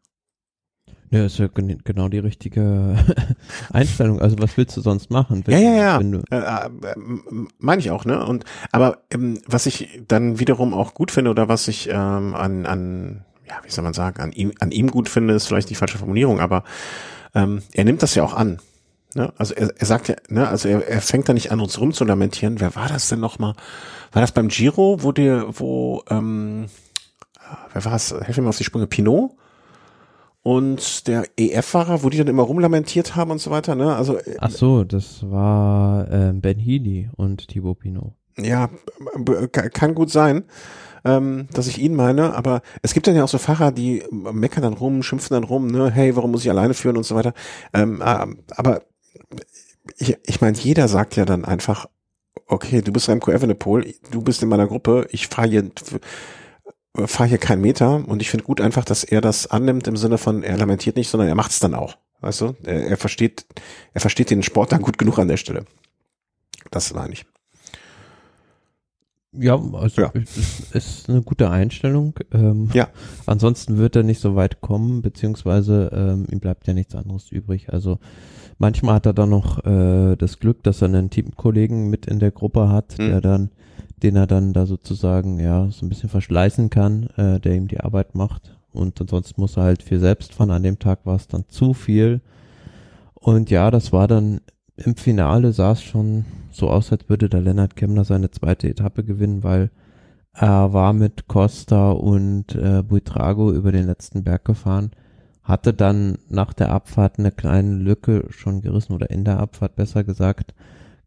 Ja, 1.13 1.27
ist 1.27 1.39
ja 1.39 1.47
genau 1.47 2.09
die 2.09 2.21
richtige 2.21 2.97
Einstellung. 3.73 4.23
Also 4.23 4.39
was 4.39 4.57
willst 4.57 4.75
du 4.79 4.81
sonst 4.81 5.11
machen? 5.11 5.43
Wenn, 5.45 5.63
ja, 5.63 5.71
ja, 5.71 6.01
ja. 6.01 6.11
Äh, 6.31 6.67
äh, 6.67 6.97
Meine 7.59 7.81
ich 7.81 7.91
auch, 7.91 8.07
ne? 8.07 8.25
Und 8.25 8.47
aber 8.73 9.03
ähm, 9.11 9.39
was 9.47 9.67
ich 9.67 10.01
dann 10.09 10.39
wiederum 10.39 10.73
auch 10.73 10.95
gut 10.95 11.11
finde 11.11 11.31
oder 11.31 11.49
was 11.49 11.69
ich 11.69 11.91
ähm, 11.91 12.35
an, 12.35 12.65
an, 12.65 13.25
ja, 13.47 13.57
wie 13.63 13.71
soll 13.71 13.85
man 13.85 13.93
sagen, 13.93 14.23
an 14.23 14.33
ihm, 14.33 14.53
an 14.61 14.73
ihm 14.73 14.91
gut 14.91 15.11
finde, 15.11 15.35
ist 15.35 15.49
vielleicht 15.49 15.69
die 15.69 15.75
falsche 15.75 15.99
Formulierung, 15.99 16.41
aber 16.41 16.65
ähm, 17.35 17.61
er 17.75 17.85
nimmt 17.85 18.03
das 18.03 18.15
ja 18.15 18.23
auch 18.23 18.33
an. 18.33 18.61
Ne? 19.15 19.35
Also 19.37 19.53
er, 19.53 19.71
er 19.77 19.87
sagt 19.87 20.09
ja, 20.09 20.17
ne, 20.29 20.49
also 20.49 20.67
er, 20.67 20.89
er 20.89 21.03
fängt 21.03 21.29
da 21.29 21.35
nicht 21.35 21.53
an, 21.53 21.61
uns 21.61 21.79
rumzulamentieren. 21.79 22.59
Wer 22.59 22.75
war 22.75 22.89
das 22.89 23.11
denn 23.11 23.21
nochmal? 23.21 23.53
War 24.13 24.23
das 24.23 24.33
beim 24.33 24.49
Giro, 24.49 25.03
wo 25.03 25.13
der, 25.13 25.45
wo 25.59 26.05
ähm, 26.09 26.69
wer 27.75 27.85
war 27.85 27.97
es? 27.97 28.15
Helf 28.19 28.39
mir 28.39 28.45
mal 28.45 28.49
auf 28.49 28.57
die 28.57 28.65
Sprünge. 28.65 28.87
Pinot? 28.87 29.33
Und 30.43 31.07
der 31.07 31.25
EF-Fahrer, 31.37 32.03
wo 32.03 32.11
die 32.11 32.19
dann 32.19 32.27
immer 32.27 32.43
rumlamentiert 32.43 33.15
haben 33.15 33.31
und 33.31 33.39
so 33.39 33.51
weiter, 33.51 33.75
ne? 33.75 33.95
Also. 33.95 34.19
Äh, 34.19 34.37
Ach 34.39 34.51
so, 34.51 34.85
das 34.85 35.23
war 35.31 36.11
äh, 36.11 36.33
Ben 36.33 36.59
Healy 36.59 37.11
und 37.17 37.49
Thibaut 37.49 37.79
Pinot. 37.79 38.13
Ja, 38.37 38.71
kann 39.73 39.95
gut 39.95 40.11
sein 40.11 40.45
ähm, 41.05 41.49
dass 41.53 41.67
ich 41.67 41.79
ihn 41.79 41.95
meine, 41.95 42.35
aber 42.35 42.63
es 42.83 42.95
gibt 42.95 43.07
dann 43.07 43.17
ja 43.17 43.25
auch 43.25 43.29
so 43.29 43.39
Fahrer, 43.39 43.73
die 43.73 44.03
meckern 44.11 44.63
dann 44.63 44.75
rum, 44.75 45.03
schimpfen 45.03 45.35
dann 45.35 45.45
rum, 45.45 45.67
ne, 45.67 45.91
hey, 45.91 46.15
warum 46.17 46.31
muss 46.31 46.45
ich 46.45 46.51
alleine 46.51 46.75
führen 46.75 46.97
und 46.97 47.05
so 47.05 47.15
weiter. 47.15 47.35
Ähm, 47.75 48.01
äh, 48.01 48.27
aber 48.51 48.83
ich, 49.99 50.17
ich 50.25 50.41
meine, 50.41 50.57
jeder 50.57 50.89
sagt 50.89 51.17
ja 51.17 51.25
dann 51.25 51.45
einfach, 51.45 51.87
okay, 52.47 52.83
du 52.83 52.93
bist 52.93 53.09
Remco 53.09 53.31
Evenepoel, 53.33 53.95
du 54.11 54.23
bist 54.23 54.43
in 54.43 54.49
meiner 54.49 54.67
Gruppe, 54.67 55.07
ich 55.11 55.29
fahre 55.29 55.49
hier 55.49 55.71
fahre 56.95 57.29
hier 57.29 57.39
keinen 57.39 57.63
Meter 57.63 58.07
und 58.07 58.21
ich 58.21 58.31
finde 58.31 58.45
gut 58.45 58.61
einfach, 58.61 58.85
dass 58.85 59.05
er 59.05 59.21
das 59.21 59.51
annimmt 59.51 59.87
im 59.87 59.97
Sinne 59.97 60.19
von, 60.19 60.43
er 60.43 60.57
lamentiert 60.57 60.97
nicht, 60.97 61.09
sondern 61.09 61.29
er 61.29 61.35
macht 61.35 61.51
es 61.51 61.59
dann 61.59 61.75
auch. 61.75 61.97
Weißt 62.21 62.41
du? 62.41 62.55
Er, 62.65 62.89
er 62.89 62.97
versteht, 62.97 63.47
er 63.95 64.01
versteht 64.01 64.31
den 64.31 64.43
Sport 64.43 64.73
dann 64.73 64.83
gut 64.83 64.99
genug 64.99 65.19
an 65.19 65.29
der 65.29 65.37
Stelle. 65.39 65.65
Das 66.71 66.93
meine 66.95 67.15
ich. 67.15 67.27
Ja, 69.35 69.59
also 69.73 70.03
ja. 70.03 70.09
Ist, 70.11 70.75
ist 70.75 71.09
eine 71.09 71.23
gute 71.23 71.51
Einstellung. 71.51 72.15
Ähm, 72.33 72.69
ja. 72.75 72.89
Ansonsten 73.25 73.79
wird 73.79 73.97
er 73.97 74.03
nicht 74.03 74.21
so 74.21 74.37
weit 74.37 74.61
kommen, 74.61 75.01
beziehungsweise 75.01 75.91
ähm, 75.95 76.27
ihm 76.31 76.39
bleibt 76.39 76.67
ja 76.67 76.75
nichts 76.75 76.95
anderes 76.95 77.33
übrig. 77.33 77.73
Also 77.73 77.99
manchmal 78.59 78.97
hat 78.97 79.07
er 79.07 79.15
dann 79.15 79.31
noch 79.31 79.65
äh, 79.65 80.17
das 80.17 80.39
Glück, 80.39 80.63
dass 80.63 80.83
er 80.83 80.89
einen 80.89 81.09
Teamkollegen 81.09 81.89
mit 81.89 82.07
in 82.07 82.19
der 82.19 82.31
Gruppe 82.31 82.69
hat, 82.69 82.99
mhm. 82.99 83.09
der 83.09 83.21
dann, 83.23 83.51
den 84.03 84.17
er 84.17 84.27
dann 84.27 84.53
da 84.53 84.67
sozusagen 84.67 85.39
ja 85.39 85.69
so 85.71 85.87
ein 85.87 85.89
bisschen 85.89 86.09
verschleißen 86.09 86.71
kann, 86.71 87.09
äh, 87.17 87.41
der 87.41 87.55
ihm 87.55 87.69
die 87.69 87.81
Arbeit 87.81 88.15
macht. 88.15 88.59
Und 88.73 89.01
ansonsten 89.01 89.41
muss 89.41 89.57
er 89.57 89.65
halt 89.65 89.83
viel 89.83 90.01
selbst 90.01 90.35
fahren. 90.35 90.51
An 90.51 90.63
dem 90.63 90.79
Tag 90.79 91.01
war 91.05 91.17
es 91.17 91.29
dann 91.29 91.45
zu 91.49 91.75
viel. 91.75 92.21
Und 93.15 93.51
ja, 93.51 93.71
das 93.71 93.93
war 93.93 94.09
dann 94.09 94.41
im 94.77 94.97
Finale 94.97 95.53
sah 95.53 95.73
es 95.73 95.83
schon 95.83 96.25
so 96.51 96.71
aus, 96.71 96.93
als 96.93 97.09
würde 97.09 97.29
der 97.29 97.41
Lennart 97.41 97.77
Kemner 97.77 98.05
seine 98.05 98.31
zweite 98.31 98.69
Etappe 98.69 99.05
gewinnen, 99.05 99.43
weil 99.43 99.71
er 100.33 100.73
war 100.73 100.93
mit 100.93 101.29
Costa 101.29 101.91
und 101.91 102.55
äh, 102.55 102.83
Buitrago 102.83 103.53
über 103.53 103.71
den 103.71 103.87
letzten 103.87 104.25
Berg 104.25 104.45
gefahren, 104.45 104.91
hatte 105.43 105.75
dann 105.75 106.19
nach 106.29 106.53
der 106.53 106.71
Abfahrt 106.71 107.19
eine 107.19 107.33
kleine 107.33 107.75
Lücke 107.75 108.27
schon 108.31 108.63
gerissen 108.63 108.95
oder 108.95 109.11
in 109.11 109.25
der 109.25 109.41
Abfahrt 109.41 109.77
besser 109.77 110.05
gesagt, 110.05 110.55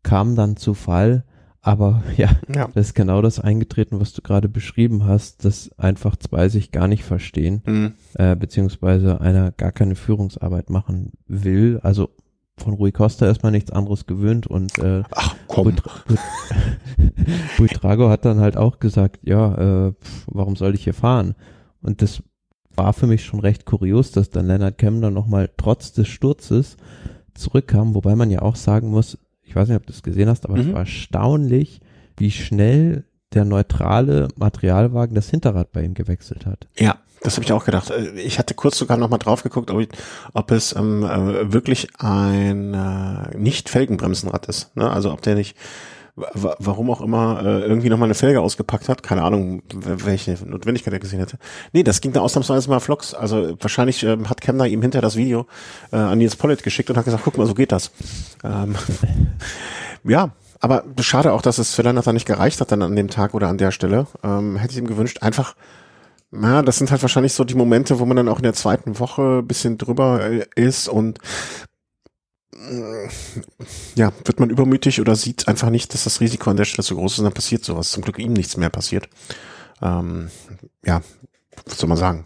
kam 0.03 0.35
dann 0.35 0.57
zu 0.57 0.73
Fall, 0.75 1.23
aber 1.65 2.03
ja, 2.15 2.29
ja. 2.53 2.69
das 2.75 2.87
ist 2.87 2.93
genau 2.93 3.23
das 3.23 3.39
eingetreten, 3.39 3.99
was 3.99 4.13
du 4.13 4.21
gerade 4.21 4.47
beschrieben 4.47 5.05
hast, 5.05 5.45
dass 5.45 5.71
einfach 5.79 6.15
zwei 6.15 6.47
sich 6.47 6.71
gar 6.71 6.87
nicht 6.87 7.03
verstehen, 7.03 7.63
mhm. 7.65 7.93
äh, 8.13 8.35
beziehungsweise 8.35 9.19
einer 9.19 9.51
gar 9.51 9.71
keine 9.71 9.95
Führungsarbeit 9.95 10.69
machen 10.69 11.13
will, 11.27 11.79
also 11.81 12.11
von 12.55 12.75
Rui 12.75 12.91
Costa 12.91 13.25
erstmal 13.25 13.51
nichts 13.51 13.71
anderes 13.71 14.05
gewöhnt 14.05 14.45
und 14.45 14.77
äh, 14.77 15.01
Ach. 15.11 15.35
Buitrago 17.57 18.09
hat 18.09 18.25
dann 18.25 18.39
halt 18.39 18.57
auch 18.57 18.77
gesagt, 18.77 19.21
ja, 19.23 19.87
äh, 19.87 19.93
warum 20.27 20.55
soll 20.55 20.75
ich 20.75 20.83
hier 20.83 20.93
fahren? 20.93 21.33
Und 21.81 22.03
das 22.03 22.21
war 22.75 22.93
für 22.93 23.07
mich 23.07 23.25
schon 23.25 23.39
recht 23.39 23.65
kurios, 23.65 24.11
dass 24.11 24.29
dann 24.29 24.45
Leonard 24.45 24.77
Kemner 24.77 25.09
nochmal 25.09 25.49
trotz 25.57 25.93
des 25.93 26.09
Sturzes 26.09 26.77
zurückkam, 27.33 27.95
wobei 27.95 28.15
man 28.15 28.29
ja 28.29 28.43
auch 28.43 28.55
sagen 28.55 28.89
muss, 28.89 29.17
ich 29.55 29.61
weiß 29.61 29.69
nicht, 29.69 29.77
ob 29.77 29.85
du 29.85 29.93
es 29.93 30.03
gesehen 30.03 30.27
hast, 30.27 30.45
aber 30.45 30.57
es 30.57 30.65
mhm. 30.65 30.73
war 30.73 30.81
erstaunlich, 30.81 31.79
wie 32.17 32.29
schnell 32.29 33.05
der 33.33 33.45
neutrale 33.45 34.27
Materialwagen 34.35 35.15
das 35.15 35.29
Hinterrad 35.29 35.71
bei 35.71 35.81
ihm 35.81 35.93
gewechselt 35.93 36.45
hat. 36.45 36.67
Ja, 36.77 36.97
das 37.21 37.35
habe 37.35 37.45
ich 37.45 37.53
auch 37.53 37.63
gedacht. 37.63 37.89
Äh, 37.89 38.19
ich 38.19 38.37
hatte 38.37 38.53
kurz 38.53 38.77
sogar 38.77 38.97
noch 38.97 39.09
mal 39.09 39.17
drauf 39.17 39.43
geguckt, 39.43 39.71
ob, 39.71 39.79
ich, 39.79 39.87
ob 40.33 40.51
es 40.51 40.75
ähm, 40.75 41.03
äh, 41.03 41.53
wirklich 41.53 41.87
ein 41.99 42.73
äh, 42.73 43.37
nicht 43.37 43.69
Felgenbremsenrad 43.69 44.45
ist. 44.47 44.75
Ne? 44.75 44.91
Also 44.91 45.13
ob 45.13 45.21
der 45.21 45.35
nicht 45.35 45.55
warum 46.15 46.89
auch 46.89 47.01
immer 47.01 47.41
äh, 47.43 47.61
irgendwie 47.61 47.89
noch 47.89 47.97
mal 47.97 48.05
eine 48.05 48.13
Felge 48.13 48.39
ausgepackt 48.39 48.87
hat. 48.87 49.03
Keine 49.03 49.23
Ahnung, 49.23 49.63
welche 49.73 50.37
Notwendigkeit 50.45 50.93
er 50.93 50.99
gesehen 50.99 51.19
hätte. 51.19 51.37
Nee, 51.73 51.83
das 51.83 51.99
ging 51.99 52.13
da 52.13 52.21
ausnahmsweise 52.21 52.69
mal 52.69 52.79
Vlogs. 52.79 53.13
Also 53.13 53.57
wahrscheinlich 53.59 54.03
ähm, 54.03 54.29
hat 54.29 54.39
Kemner 54.39 54.65
ihm 54.65 54.81
hinter 54.81 55.01
das 55.01 55.17
Video 55.17 55.45
äh, 55.91 55.97
an 55.97 56.17
Nils 56.17 56.37
Pollitt 56.37 56.63
geschickt 56.63 56.89
und 56.89 56.97
hat 56.97 57.05
gesagt, 57.05 57.23
guck 57.25 57.37
mal, 57.37 57.45
so 57.45 57.53
geht 57.53 57.73
das. 57.73 57.91
Ähm, 58.45 58.75
ja, 60.05 60.31
aber 60.61 60.85
schade 61.01 61.33
auch, 61.33 61.41
dass 61.41 61.57
es 61.57 61.75
für 61.75 61.81
Lennart 61.81 62.07
nicht 62.07 62.25
gereicht 62.25 62.61
hat 62.61 62.71
dann 62.71 62.81
an 62.81 62.95
dem 62.95 63.09
Tag 63.09 63.33
oder 63.33 63.49
an 63.49 63.57
der 63.57 63.71
Stelle. 63.71 64.07
Ähm, 64.23 64.55
hätte 64.55 64.71
ich 64.73 64.79
ihm 64.79 64.87
gewünscht, 64.87 65.21
einfach 65.21 65.55
ja, 66.31 66.61
das 66.61 66.77
sind 66.77 66.91
halt 66.91 67.01
wahrscheinlich 67.01 67.33
so 67.33 67.43
die 67.43 67.55
Momente, 67.55 67.99
wo 67.99 68.05
man 68.05 68.17
dann 68.17 68.27
auch 68.27 68.37
in 68.37 68.43
der 68.43 68.53
zweiten 68.53 68.99
Woche 68.99 69.41
bisschen 69.43 69.77
drüber 69.77 70.21
äh, 70.21 70.45
ist 70.55 70.89
und 70.89 71.19
ja, 73.95 74.11
wird 74.23 74.39
man 74.39 74.49
übermütig 74.49 75.01
oder 75.01 75.15
sieht 75.15 75.47
einfach 75.47 75.69
nicht, 75.69 75.93
dass 75.93 76.05
das 76.05 76.21
Risiko 76.21 76.49
an 76.49 76.57
der 76.57 76.65
Stelle 76.65 76.83
so 76.83 76.95
groß 76.95 77.17
ist 77.17 77.23
dann 77.23 77.33
passiert 77.33 77.63
sowas. 77.63 77.91
Zum 77.91 78.03
Glück 78.03 78.19
ihm 78.19 78.33
nichts 78.33 78.57
mehr 78.57 78.69
passiert. 78.69 79.09
Ähm, 79.81 80.29
ja, 80.85 81.01
was 81.65 81.77
soll 81.77 81.89
man 81.89 81.97
sagen? 81.97 82.25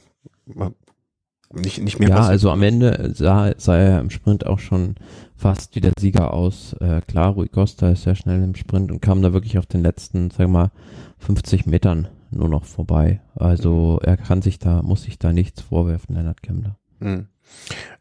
Nicht, 1.52 1.82
nicht 1.82 2.00
mehr 2.00 2.10
Ja, 2.10 2.16
passiert. 2.16 2.32
also 2.32 2.52
am 2.52 2.62
Ende 2.62 3.12
sah, 3.16 3.54
sah 3.58 3.76
er 3.78 4.00
im 4.00 4.12
Sprint 4.12 4.46
auch 4.46 4.60
schon 4.60 4.96
fast 5.36 5.76
wie 5.76 5.82
der 5.82 5.94
Sieger 6.00 6.34
aus. 6.34 6.74
Äh, 6.80 7.02
klar, 7.02 7.32
Rui 7.32 7.48
Costa 7.48 7.90
ist 7.90 8.04
sehr 8.04 8.16
schnell 8.16 8.44
im 8.44 8.56
Sprint 8.56 8.92
und 8.92 9.02
kam 9.02 9.22
da 9.22 9.34
wirklich 9.34 9.58
auf 9.58 9.66
den 9.66 9.82
letzten, 9.82 10.30
sagen 10.30 10.52
wir 10.52 10.60
mal, 10.60 10.72
50 11.18 11.66
Metern 11.66 12.08
nur 12.30 12.50
noch 12.50 12.66
vorbei. 12.66 13.22
Also 13.36 14.00
er 14.04 14.18
kann 14.18 14.44
sich 14.44 14.60
da, 14.60 14.84
muss 14.84 15.04
sich 15.04 15.18
da 15.18 15.34
nichts 15.34 15.62
vorwerfen, 15.62 16.16
Leonard 16.16 16.44
Kemmler. 16.44 16.78
Mhm. 17.00 17.28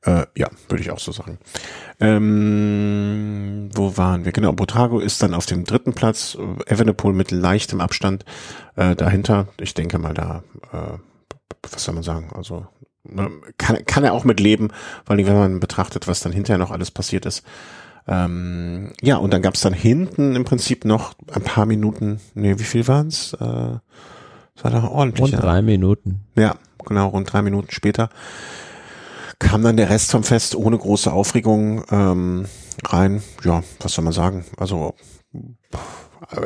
Äh, 0.03 0.27
ja, 0.37 0.49
würde 0.69 0.83
ich 0.83 0.91
auch 0.91 0.99
so 0.99 1.13
sagen. 1.13 1.39
Ähm, 2.01 3.71
wo 3.75 3.97
waren 3.97 4.25
wir? 4.25 4.33
Genau, 4.33 4.53
Botrago 4.53 5.01
ist 5.01 5.23
dann 5.23 5.35
auf 5.35 5.47
dem 5.47 5.65
dritten 5.65 5.93
Platz, 5.93 6.37
Evenepoel 6.67 7.13
mit 7.13 7.31
leichtem 7.31 7.81
Abstand 7.81 8.25
äh, 8.77 8.95
dahinter. 8.95 9.49
Ich 9.61 9.75
denke 9.75 9.99
mal 9.99 10.15
da, 10.15 10.43
äh, 10.73 10.99
was 11.71 11.85
soll 11.85 11.95
man 11.95 12.05
sagen, 12.05 12.31
also 12.35 12.67
kann, 13.57 13.85
kann 13.87 14.05
er 14.05 14.13
auch 14.13 14.25
mit 14.25 14.39
leben, 14.41 14.69
vor 15.05 15.17
allem 15.17 15.27
wenn 15.27 15.37
man 15.37 15.61
betrachtet, 15.61 16.07
was 16.07 16.21
dann 16.21 16.33
hinterher 16.33 16.59
noch 16.59 16.71
alles 16.71 16.91
passiert 16.91 17.27
ist. 17.27 17.43
Ähm, 18.07 18.93
ja, 19.03 19.17
und 19.17 19.33
dann 19.33 19.43
gab 19.43 19.55
es 19.55 19.61
dann 19.61 19.73
hinten 19.73 20.35
im 20.35 20.45
Prinzip 20.45 20.85
noch 20.85 21.15
ein 21.33 21.43
paar 21.43 21.67
Minuten, 21.67 22.21
nee, 22.35 22.59
wie 22.59 22.65
viel 22.65 22.87
waren's? 22.89 23.35
Äh, 23.35 23.39
das 23.39 24.65
war 24.65 24.71
doch 24.71 24.91
ordentlich. 24.91 25.33
Rund 25.33 25.43
drei 25.43 25.63
Minuten. 25.63 26.23
Ja, 26.35 26.57
genau, 26.87 27.09
rund 27.09 27.33
drei 27.33 27.43
Minuten 27.43 27.71
später 27.71 28.11
kam 29.39 29.63
dann 29.63 29.77
der 29.77 29.91
Rest 29.91 30.11
vom 30.11 30.25
Fest 30.25 30.55
ohne 30.55 30.79
große 30.79 31.13
Aufregung 31.13 31.85
ähm, 31.91 32.47
rein. 32.85 33.23
Ja, 33.45 33.63
was 33.81 33.93
soll 33.93 34.05
man 34.05 34.13
sagen? 34.13 34.45
Also 34.57 34.95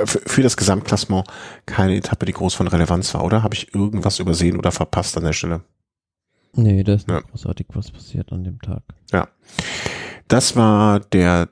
für, 0.05 0.21
für 0.27 0.43
das 0.43 0.57
Gesamtklassement 0.57 1.27
keine 1.67 1.97
Etappe, 1.97 2.27
die 2.27 2.33
groß 2.33 2.55
von 2.55 2.69
Relevanz 2.69 3.15
war, 3.15 3.25
oder? 3.25 3.43
Habe 3.43 3.55
ich 3.55 3.75
irgendwas 3.75 4.19
übersehen 4.19 4.57
oder 4.57 4.73
verpasst 4.73 5.17
an 5.17 5.25
der 5.25 5.33
Stelle? 5.33 5.63
Nee, 6.55 6.85
da 6.85 6.95
ist 6.95 7.09
ja. 7.09 7.17
nicht 7.17 7.31
großartig 7.31 7.67
was 7.73 7.91
passiert 7.91 8.31
an 8.33 8.45
dem 8.45 8.61
Tag. 8.61 8.83
Ja. 9.11 9.29
Das 10.29 10.55
war 10.57 11.01
der 11.01 11.49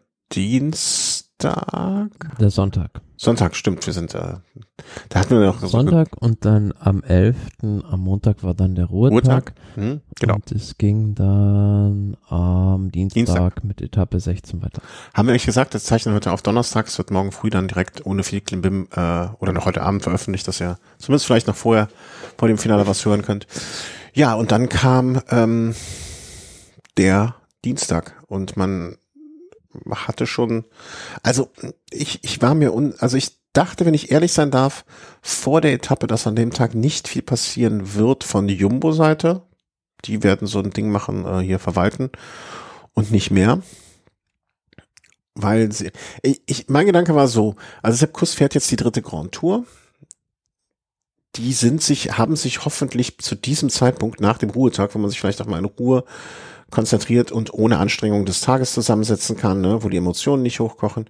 Dienstag. 1.40 2.10
Der 2.38 2.50
Sonntag. 2.50 3.00
Sonntag, 3.16 3.56
stimmt, 3.56 3.86
wir 3.86 3.94
sind 3.94 4.12
da. 4.12 4.42
Äh, 4.54 4.82
da 5.08 5.20
hatten 5.20 5.30
wir 5.38 5.46
noch 5.46 5.60
Sonntag 5.60 6.08
so 6.10 6.26
und 6.26 6.44
dann 6.44 6.74
am 6.78 7.02
11. 7.02 7.36
am 7.62 8.00
Montag 8.00 8.42
war 8.42 8.52
dann 8.54 8.74
der 8.74 8.86
Ruhetag. 8.86 9.12
Ruhetag? 9.12 9.52
Hm, 9.74 10.00
genau. 10.18 10.34
Und 10.34 10.52
es 10.52 10.76
ging 10.76 11.14
dann 11.14 12.16
am 12.28 12.90
Dienstag, 12.90 13.14
Dienstag, 13.14 13.64
mit 13.64 13.80
Etappe 13.80 14.20
16 14.20 14.62
weiter. 14.62 14.82
Haben 15.14 15.28
wir 15.28 15.34
euch 15.34 15.46
gesagt, 15.46 15.74
das 15.74 15.84
zeichnen 15.84 16.14
heute 16.14 16.32
auf 16.32 16.42
Donnerstag, 16.42 16.88
es 16.88 16.98
wird 16.98 17.10
morgen 17.10 17.32
früh 17.32 17.48
dann 17.48 17.68
direkt 17.68 18.04
ohne 18.04 18.22
viel 18.22 18.42
Klimbim 18.42 18.88
äh, 18.94 19.28
oder 19.38 19.52
noch 19.52 19.64
heute 19.64 19.82
Abend 19.82 20.02
veröffentlicht, 20.02 20.46
dass 20.46 20.60
ihr 20.60 20.78
zumindest 20.98 21.26
vielleicht 21.26 21.46
noch 21.46 21.56
vorher 21.56 21.88
vor 22.36 22.48
dem 22.48 22.58
Finale 22.58 22.86
was 22.86 23.04
hören 23.06 23.22
könnt. 23.22 23.46
Ja, 24.12 24.34
und 24.34 24.52
dann 24.52 24.68
kam 24.68 25.22
ähm, 25.30 25.74
der 26.98 27.34
Dienstag 27.64 28.14
und 28.28 28.56
man 28.56 28.96
hatte 29.88 30.26
schon, 30.26 30.64
also 31.22 31.50
ich, 31.90 32.22
ich 32.22 32.42
war 32.42 32.54
mir 32.54 32.74
un, 32.74 32.94
also 32.98 33.16
ich 33.16 33.38
dachte, 33.52 33.86
wenn 33.86 33.94
ich 33.94 34.10
ehrlich 34.10 34.32
sein 34.32 34.50
darf, 34.50 34.84
vor 35.22 35.60
der 35.60 35.72
Etappe, 35.72 36.06
dass 36.06 36.26
an 36.26 36.36
dem 36.36 36.52
Tag 36.52 36.74
nicht 36.74 37.08
viel 37.08 37.22
passieren 37.22 37.94
wird 37.94 38.24
von 38.24 38.48
Jumbo-Seite. 38.48 39.42
Die 40.04 40.22
werden 40.22 40.46
so 40.46 40.60
ein 40.60 40.70
Ding 40.70 40.90
machen, 40.90 41.24
äh, 41.26 41.40
hier 41.40 41.58
verwalten 41.58 42.10
und 42.94 43.10
nicht 43.10 43.30
mehr. 43.30 43.62
Weil 45.34 45.72
sie, 45.72 45.90
ich, 46.22 46.42
ich, 46.46 46.68
mein 46.68 46.86
Gedanke 46.86 47.14
war 47.14 47.28
so, 47.28 47.56
also 47.82 47.96
Sepp 47.96 48.12
Kuss 48.12 48.34
fährt 48.34 48.54
jetzt 48.54 48.70
die 48.70 48.76
dritte 48.76 49.02
Grand 49.02 49.32
Tour. 49.32 49.64
Die 51.36 51.52
sind 51.52 51.82
sich, 51.82 52.18
haben 52.18 52.34
sich 52.34 52.64
hoffentlich 52.64 53.18
zu 53.18 53.36
diesem 53.36 53.70
Zeitpunkt 53.70 54.20
nach 54.20 54.38
dem 54.38 54.50
Ruhetag, 54.50 54.94
wenn 54.94 55.00
man 55.00 55.10
sich 55.10 55.20
vielleicht 55.20 55.40
auch 55.40 55.46
mal 55.46 55.58
in 55.58 55.64
Ruhe 55.64 56.04
konzentriert 56.70 57.32
und 57.32 57.52
ohne 57.52 57.78
Anstrengung 57.78 58.24
des 58.24 58.40
Tages 58.40 58.72
zusammensetzen 58.72 59.36
kann, 59.36 59.60
ne, 59.60 59.82
wo 59.82 59.88
die 59.88 59.96
Emotionen 59.96 60.42
nicht 60.42 60.60
hochkochen. 60.60 61.06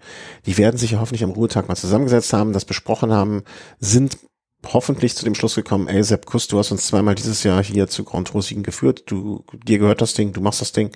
Die 0.47 0.59
werden 0.59 0.77
sich 0.77 0.93
ja 0.93 1.01
hoffentlich 1.01 1.25
am 1.25 1.31
Ruhetag 1.31 1.69
mal 1.69 1.77
zusammengesetzt 1.77 2.33
haben, 2.33 2.53
das 2.53 2.65
besprochen 2.65 3.13
haben, 3.13 3.43
sind 3.79 4.19
hoffentlich 4.67 5.17
zu 5.17 5.25
dem 5.25 5.35
Schluss 5.35 5.55
gekommen, 5.55 5.89
ey 5.89 6.03
Sepp 6.03 6.27
Kuss, 6.27 6.49
du 6.49 6.59
hast 6.59 6.71
uns 6.71 6.87
zweimal 6.87 7.15
dieses 7.15 7.43
Jahr 7.45 7.63
hier 7.63 7.89
zu 7.89 8.05
Grand 8.05 8.29
Tour 8.29 8.43
Siegen 8.43 8.63
geführt, 8.63 9.05
du, 9.07 9.45
dir 9.65 9.79
gehört 9.79 10.01
das 10.01 10.15
Ding, 10.15 10.33
du 10.33 10.41
machst 10.41 10.61
das 10.61 10.73
Ding, 10.73 10.91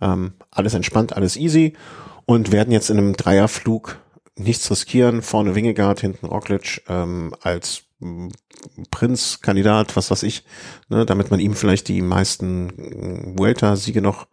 ähm, 0.00 0.34
alles 0.50 0.74
entspannt, 0.74 1.16
alles 1.16 1.36
easy 1.36 1.74
und 2.26 2.52
werden 2.52 2.72
jetzt 2.72 2.90
in 2.90 2.98
einem 2.98 3.16
Dreierflug 3.16 3.98
nichts 4.36 4.70
riskieren, 4.70 5.22
vorne 5.22 5.54
Wingegaard, 5.54 6.00
hinten 6.00 6.26
Roglic 6.26 6.82
ähm, 6.88 7.34
als 7.40 7.84
Prinz-Kandidat, 8.90 9.96
was 9.96 10.10
weiß 10.10 10.22
ich, 10.22 10.44
ne, 10.88 11.06
damit 11.06 11.30
man 11.30 11.40
ihm 11.40 11.54
vielleicht 11.54 11.88
die 11.88 12.02
meisten 12.02 12.70
äh, 12.70 13.38
Vuelta-Siege 13.38 14.02
noch 14.02 14.26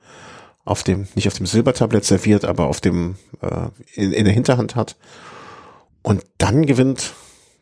auf 0.66 0.84
dem, 0.84 1.08
nicht 1.16 1.28
auf 1.28 1.34
dem 1.34 1.46
Silbertablett 1.46 2.06
serviert, 2.06 2.46
aber 2.46 2.68
auf 2.68 2.82
dem, 2.82 3.16
äh, 3.42 3.68
in, 3.96 4.12
in 4.12 4.26
der 4.26 4.34
Hinterhand 4.34 4.76
hat. 4.76 4.98
Und 6.04 6.24
dann 6.38 6.66
gewinnt 6.66 7.14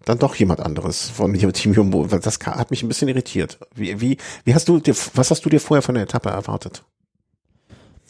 dann 0.05 0.19
doch 0.19 0.35
jemand 0.35 0.61
anderes 0.61 1.09
von 1.09 1.33
Team 1.33 1.73
Jumbo. 1.73 2.05
Das 2.05 2.39
hat 2.39 2.71
mich 2.71 2.81
ein 2.81 2.87
bisschen 2.87 3.09
irritiert. 3.09 3.59
Wie, 3.75 3.99
wie, 3.99 4.17
wie 4.45 4.53
hast 4.53 4.69
du 4.69 4.79
dir, 4.79 4.95
was 5.13 5.31
hast 5.31 5.43
du 5.43 5.49
dir 5.49 5.59
vorher 5.59 5.81
von 5.81 5.95
der 5.95 6.03
Etappe 6.03 6.29
erwartet? 6.29 6.83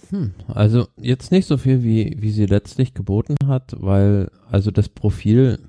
Hm, 0.09 0.33
also 0.47 0.87
jetzt 0.97 1.31
nicht 1.31 1.47
so 1.47 1.57
viel, 1.57 1.83
wie, 1.83 2.15
wie 2.19 2.31
sie 2.31 2.45
letztlich 2.45 2.93
geboten 2.93 3.35
hat, 3.45 3.75
weil 3.79 4.29
also 4.49 4.71
das 4.71 4.89
Profil, 4.89 5.59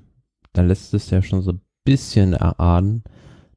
da 0.53 0.61
lässt 0.61 0.93
es 0.93 1.09
ja 1.09 1.21
schon 1.21 1.41
so 1.41 1.53
ein 1.53 1.61
bisschen 1.89 2.33
erahnen, 2.33 3.03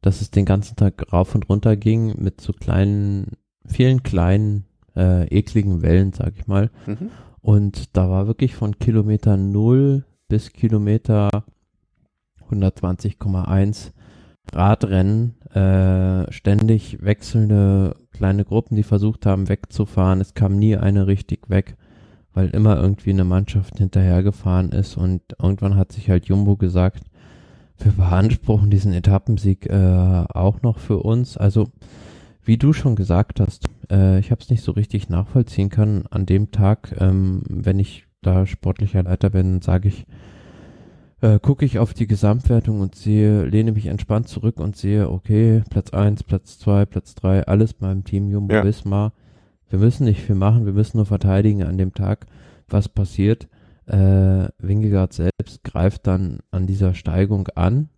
dass 0.00 0.22
es 0.22 0.30
den 0.30 0.46
ganzen 0.46 0.74
Tag 0.74 1.12
rauf 1.12 1.34
und 1.34 1.50
runter 1.50 1.76
ging 1.76 2.14
mit 2.18 2.40
so 2.40 2.54
kleinen, 2.54 3.32
vielen 3.66 4.02
kleinen, 4.02 4.64
äh, 4.96 5.26
ekligen 5.26 5.82
Wellen, 5.82 6.14
sag 6.14 6.32
ich 6.38 6.46
mal. 6.46 6.70
Mhm. 6.86 7.10
Und 7.42 7.94
da 7.94 8.08
war 8.08 8.26
wirklich 8.26 8.54
von 8.54 8.78
Kilometer 8.78 9.36
null 9.36 10.06
bis 10.28 10.54
Kilometer 10.54 11.28
120,1 12.48 13.92
Radrennen, 14.50 15.34
äh, 15.52 16.32
ständig 16.32 17.02
wechselnde 17.02 17.96
kleine 18.12 18.46
Gruppen, 18.46 18.76
die 18.76 18.82
versucht 18.82 19.26
haben 19.26 19.50
wegzufahren. 19.50 20.22
Es 20.22 20.32
kam 20.32 20.58
nie 20.58 20.78
eine 20.78 21.06
richtig 21.06 21.50
weg, 21.50 21.76
weil 22.32 22.48
immer 22.48 22.80
irgendwie 22.80 23.10
eine 23.10 23.24
Mannschaft 23.24 23.76
hinterhergefahren 23.76 24.70
ist 24.70 24.96
und 24.96 25.20
irgendwann 25.38 25.76
hat 25.76 25.92
sich 25.92 26.08
halt 26.08 26.24
Jumbo 26.26 26.56
gesagt, 26.56 27.04
wir 27.84 27.92
beanspruchen 27.92 28.70
diesen 28.70 28.92
Etappensieg 28.92 29.66
äh, 29.66 30.24
auch 30.32 30.62
noch 30.62 30.78
für 30.78 30.98
uns. 30.98 31.36
Also 31.36 31.68
wie 32.44 32.56
du 32.56 32.72
schon 32.72 32.96
gesagt 32.96 33.40
hast, 33.40 33.66
äh, 33.90 34.18
ich 34.18 34.30
habe 34.30 34.40
es 34.40 34.50
nicht 34.50 34.62
so 34.62 34.72
richtig 34.72 35.08
nachvollziehen 35.08 35.70
können 35.70 36.04
an 36.10 36.26
dem 36.26 36.50
Tag, 36.50 36.94
ähm, 36.98 37.42
wenn 37.48 37.78
ich 37.78 38.06
da 38.20 38.46
sportlicher 38.46 39.02
Leiter 39.02 39.30
bin, 39.30 39.60
sage 39.62 39.88
ich, 39.88 40.06
äh, 41.20 41.38
gucke 41.38 41.64
ich 41.64 41.78
auf 41.78 41.94
die 41.94 42.06
Gesamtwertung 42.06 42.80
und 42.80 42.94
sehe, 42.94 43.44
lehne 43.44 43.72
mich 43.72 43.86
entspannt 43.86 44.28
zurück 44.28 44.58
und 44.58 44.76
sehe, 44.76 45.08
okay, 45.08 45.62
Platz 45.70 45.90
eins, 45.90 46.22
Platz 46.24 46.58
zwei, 46.58 46.84
Platz 46.84 47.14
drei, 47.14 47.46
alles 47.46 47.74
beim 47.74 48.04
Team 48.04 48.28
Jumbo 48.28 48.54
ja. 48.54 48.64
Visma. 48.64 49.12
Wir 49.70 49.78
müssen 49.78 50.04
nicht 50.04 50.20
viel 50.20 50.34
machen, 50.34 50.66
wir 50.66 50.72
müssen 50.72 50.98
nur 50.98 51.06
verteidigen 51.06 51.62
an 51.62 51.78
dem 51.78 51.94
Tag, 51.94 52.26
was 52.68 52.88
passiert. 52.88 53.48
Äh, 53.86 54.48
Wingegaard 54.58 55.12
selbst 55.12 55.64
greift 55.64 56.06
dann 56.06 56.40
an 56.50 56.66
dieser 56.66 56.94
Steigung 56.94 57.48
an 57.54 57.88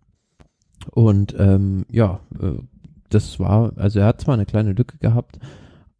und 0.91 1.35
ähm, 1.37 1.85
ja, 1.91 2.19
äh, 2.41 2.59
das 3.09 3.39
war, 3.39 3.73
also 3.77 3.99
er 3.99 4.07
hat 4.07 4.21
zwar 4.21 4.33
eine 4.33 4.45
kleine 4.45 4.73
Lücke 4.73 4.97
gehabt, 4.97 5.39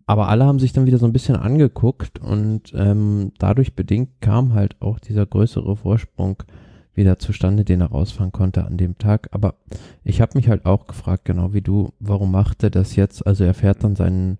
aber 0.07 0.27
alle 0.27 0.45
haben 0.45 0.59
sich 0.59 0.73
dann 0.73 0.85
wieder 0.85 0.97
so 0.97 1.05
ein 1.05 1.13
bisschen 1.13 1.35
angeguckt 1.35 2.19
und 2.19 2.73
ähm, 2.75 3.31
dadurch 3.39 3.75
bedingt 3.75 4.21
kam 4.21 4.53
halt 4.53 4.81
auch 4.81 4.99
dieser 4.99 5.25
größere 5.25 5.75
Vorsprung 5.75 6.43
wieder 6.93 7.19
zustande, 7.19 7.65
den 7.65 7.81
er 7.81 7.87
rausfahren 7.87 8.31
konnte 8.31 8.65
an 8.65 8.77
dem 8.77 8.97
Tag. 8.97 9.29
Aber 9.31 9.55
ich 10.03 10.21
habe 10.21 10.31
mich 10.35 10.47
halt 10.47 10.65
auch 10.65 10.87
gefragt, 10.87 11.25
genau 11.25 11.53
wie 11.53 11.61
du, 11.61 11.91
warum 11.99 12.31
macht 12.31 12.63
er 12.63 12.69
das 12.69 12.95
jetzt? 12.95 13.25
Also 13.25 13.43
er 13.43 13.53
fährt 13.53 13.83
dann 13.83 13.95
seinen, 13.95 14.37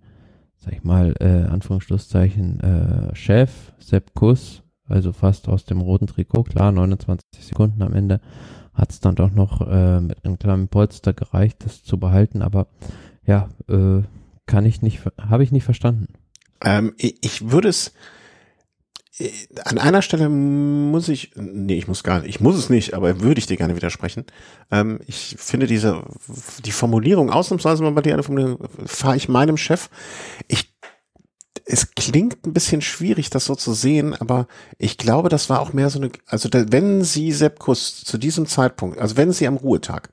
sag 0.57 0.73
ich 0.73 0.83
mal, 0.83 1.15
äh, 1.19 1.49
Anführungsschlusszeichen, 1.49 2.59
äh, 2.61 3.15
Chef, 3.15 3.73
Sepp 3.79 4.13
Kuss, 4.13 4.63
also 4.87 5.13
fast 5.13 5.47
aus 5.47 5.65
dem 5.65 5.81
roten 5.81 6.07
Trikot, 6.07 6.43
klar, 6.43 6.71
29 6.71 7.25
Sekunden 7.39 7.81
am 7.81 7.93
Ende 7.93 8.21
hat 8.73 8.91
es 8.91 8.99
dann 8.99 9.15
doch 9.15 9.31
noch 9.31 9.61
äh, 9.61 10.01
mit 10.01 10.23
einem 10.25 10.37
kleinen 10.37 10.67
Polster 10.67 11.13
gereicht, 11.13 11.57
das 11.65 11.83
zu 11.83 11.97
behalten, 11.97 12.41
aber 12.41 12.67
ja, 13.25 13.49
äh, 13.69 14.03
kann 14.45 14.65
ich 14.65 14.81
nicht, 14.81 15.01
habe 15.17 15.43
ich 15.43 15.51
nicht 15.51 15.63
verstanden. 15.63 16.13
Ähm, 16.63 16.93
ich, 16.97 17.51
würde 17.51 17.69
es, 17.69 17.93
an 19.63 19.77
einer 19.77 20.01
Stelle 20.01 20.29
muss 20.29 21.07
ich, 21.07 21.31
nee, 21.35 21.77
ich 21.77 21.87
muss 21.87 22.03
gar 22.03 22.19
nicht, 22.19 22.29
ich 22.29 22.39
muss 22.41 22.55
es 22.55 22.69
nicht, 22.69 22.93
aber 22.93 23.21
würde 23.21 23.39
ich 23.39 23.47
dir 23.47 23.57
gerne 23.57 23.75
widersprechen. 23.75 24.25
Ähm, 24.71 24.99
ich 25.07 25.35
finde 25.39 25.67
diese, 25.67 26.03
die 26.65 26.71
Formulierung, 26.71 27.29
ausnahmsweise 27.29 27.81
mal 27.81 27.91
bei 27.91 28.01
dir 28.01 28.13
eine 28.13 28.23
Formulierung, 28.23 28.67
fahre 28.85 29.15
ich 29.15 29.29
meinem 29.29 29.57
Chef. 29.57 29.89
Ich, 30.47 30.74
es 31.65 31.95
klingt 31.95 32.45
ein 32.45 32.53
bisschen 32.53 32.81
schwierig, 32.81 33.31
das 33.31 33.45
so 33.45 33.55
zu 33.55 33.73
sehen, 33.73 34.13
aber 34.13 34.47
ich 34.77 34.97
glaube, 34.97 35.29
das 35.29 35.49
war 35.49 35.61
auch 35.61 35.73
mehr 35.73 35.89
so 35.89 35.99
eine, 35.99 36.11
also 36.27 36.47
da, 36.47 36.63
wenn 36.71 37.03
sie 37.03 37.31
Sepp 37.31 37.59
Kuss 37.59 38.03
zu 38.03 38.17
diesem 38.17 38.45
Zeitpunkt, 38.45 38.99
also 38.99 39.17
wenn 39.17 39.31
sie 39.31 39.47
am 39.47 39.57
Ruhetag 39.57 40.09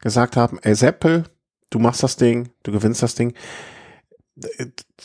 gesagt 0.00 0.36
haben, 0.36 0.58
ey 0.62 0.74
Seppel, 0.74 1.24
du 1.70 1.78
machst 1.78 2.02
das 2.02 2.16
Ding, 2.16 2.50
du 2.64 2.72
gewinnst 2.72 3.02
das 3.02 3.14
Ding, 3.14 3.34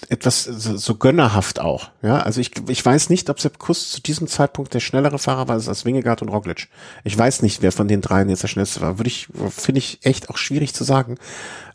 etwas 0.10 0.44
so, 0.44 0.78
so 0.78 0.96
gönnerhaft 0.96 1.60
auch. 1.60 1.90
Ja, 2.02 2.20
also 2.20 2.40
ich, 2.42 2.52
ich 2.68 2.86
weiß 2.86 3.10
nicht, 3.10 3.30
ob 3.30 3.40
Sepp 3.40 3.58
Kuss 3.58 3.92
zu 3.92 4.02
diesem 4.02 4.28
Zeitpunkt 4.28 4.74
der 4.74 4.80
schnellere 4.80 5.18
Fahrer 5.20 5.48
war 5.48 5.56
als 5.56 5.86
Wingegaard 5.86 6.22
und 6.22 6.30
Roglic. 6.30 6.70
Ich 7.04 7.18
weiß 7.18 7.42
nicht, 7.42 7.62
wer 7.62 7.72
von 7.72 7.88
den 7.88 8.02
dreien 8.02 8.30
jetzt 8.30 8.44
der 8.44 8.48
schnellste 8.48 8.82
war. 8.82 9.00
Würde 9.00 9.08
ich, 9.08 9.28
finde 9.50 9.80
ich 9.80 10.00
echt 10.04 10.30
auch 10.30 10.38
schwierig 10.38 10.74
zu 10.74 10.84
sagen. 10.84 11.18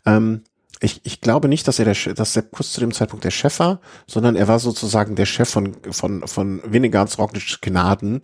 Ähm, 0.05 0.43
ich, 0.81 1.01
ich 1.03 1.21
glaube 1.21 1.49
nicht, 1.49 1.67
dass 1.67 1.79
er 1.79 1.85
der, 1.85 2.13
dass 2.13 2.33
Sepp 2.33 2.51
Kuss 2.51 2.71
zu 2.71 2.79
dem 2.79 2.93
Zeitpunkt 2.93 3.25
der 3.25 3.31
Chef 3.31 3.59
war, 3.59 3.81
sondern 4.07 4.35
er 4.35 4.47
war 4.47 4.59
sozusagen 4.59 5.15
der 5.15 5.25
Chef 5.25 5.49
von, 5.49 5.75
von, 5.91 6.25
von 6.27 6.61
Winnegards 6.65 7.19
Roglic 7.19 7.61
Gnaden, 7.61 8.21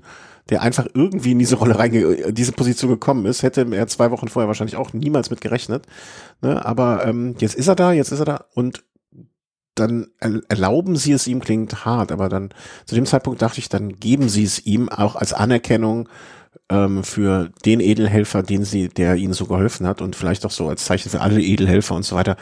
der 0.49 0.61
einfach 0.61 0.87
irgendwie 0.93 1.31
in 1.31 1.39
diese 1.39 1.55
Rolle 1.55 1.77
reinge, 1.77 2.31
diese 2.31 2.51
Position 2.51 2.91
gekommen 2.91 3.25
ist, 3.25 3.43
hätte 3.43 3.67
er 3.71 3.87
zwei 3.87 4.11
Wochen 4.11 4.27
vorher 4.27 4.47
wahrscheinlich 4.47 4.77
auch 4.77 4.93
niemals 4.93 5.29
mit 5.29 5.41
gerechnet. 5.41 5.85
Ne? 6.41 6.63
Aber 6.65 7.05
ähm, 7.05 7.35
jetzt 7.39 7.55
ist 7.55 7.67
er 7.67 7.75
da, 7.75 7.91
jetzt 7.91 8.11
ist 8.11 8.19
er 8.19 8.25
da 8.25 8.45
und 8.53 8.83
dann 9.73 10.07
erlauben 10.47 10.95
sie 10.95 11.11
es 11.11 11.27
ihm, 11.27 11.41
klingt 11.41 11.83
hart, 11.83 12.13
aber 12.13 12.29
dann 12.29 12.53
zu 12.85 12.95
dem 12.95 13.05
Zeitpunkt 13.05 13.41
dachte 13.41 13.59
ich, 13.59 13.67
dann 13.67 13.99
geben 13.99 14.29
sie 14.29 14.45
es 14.45 14.65
ihm 14.65 14.87
auch 14.87 15.17
als 15.17 15.33
Anerkennung 15.33 16.07
ähm, 16.69 17.03
für 17.03 17.51
den 17.65 17.79
Edelhelfer, 17.79 18.43
den 18.43 18.65
sie, 18.65 18.89
der 18.89 19.15
ihnen 19.15 19.33
so 19.33 19.45
geholfen 19.45 19.87
hat 19.87 20.01
und 20.01 20.15
vielleicht 20.15 20.45
auch 20.45 20.51
so 20.51 20.67
als 20.67 20.85
Zeichen 20.85 21.09
für 21.09 21.21
alle 21.21 21.41
Edelhelfer 21.41 21.95
und 21.95 22.03
so 22.03 22.15
weiter. 22.15 22.37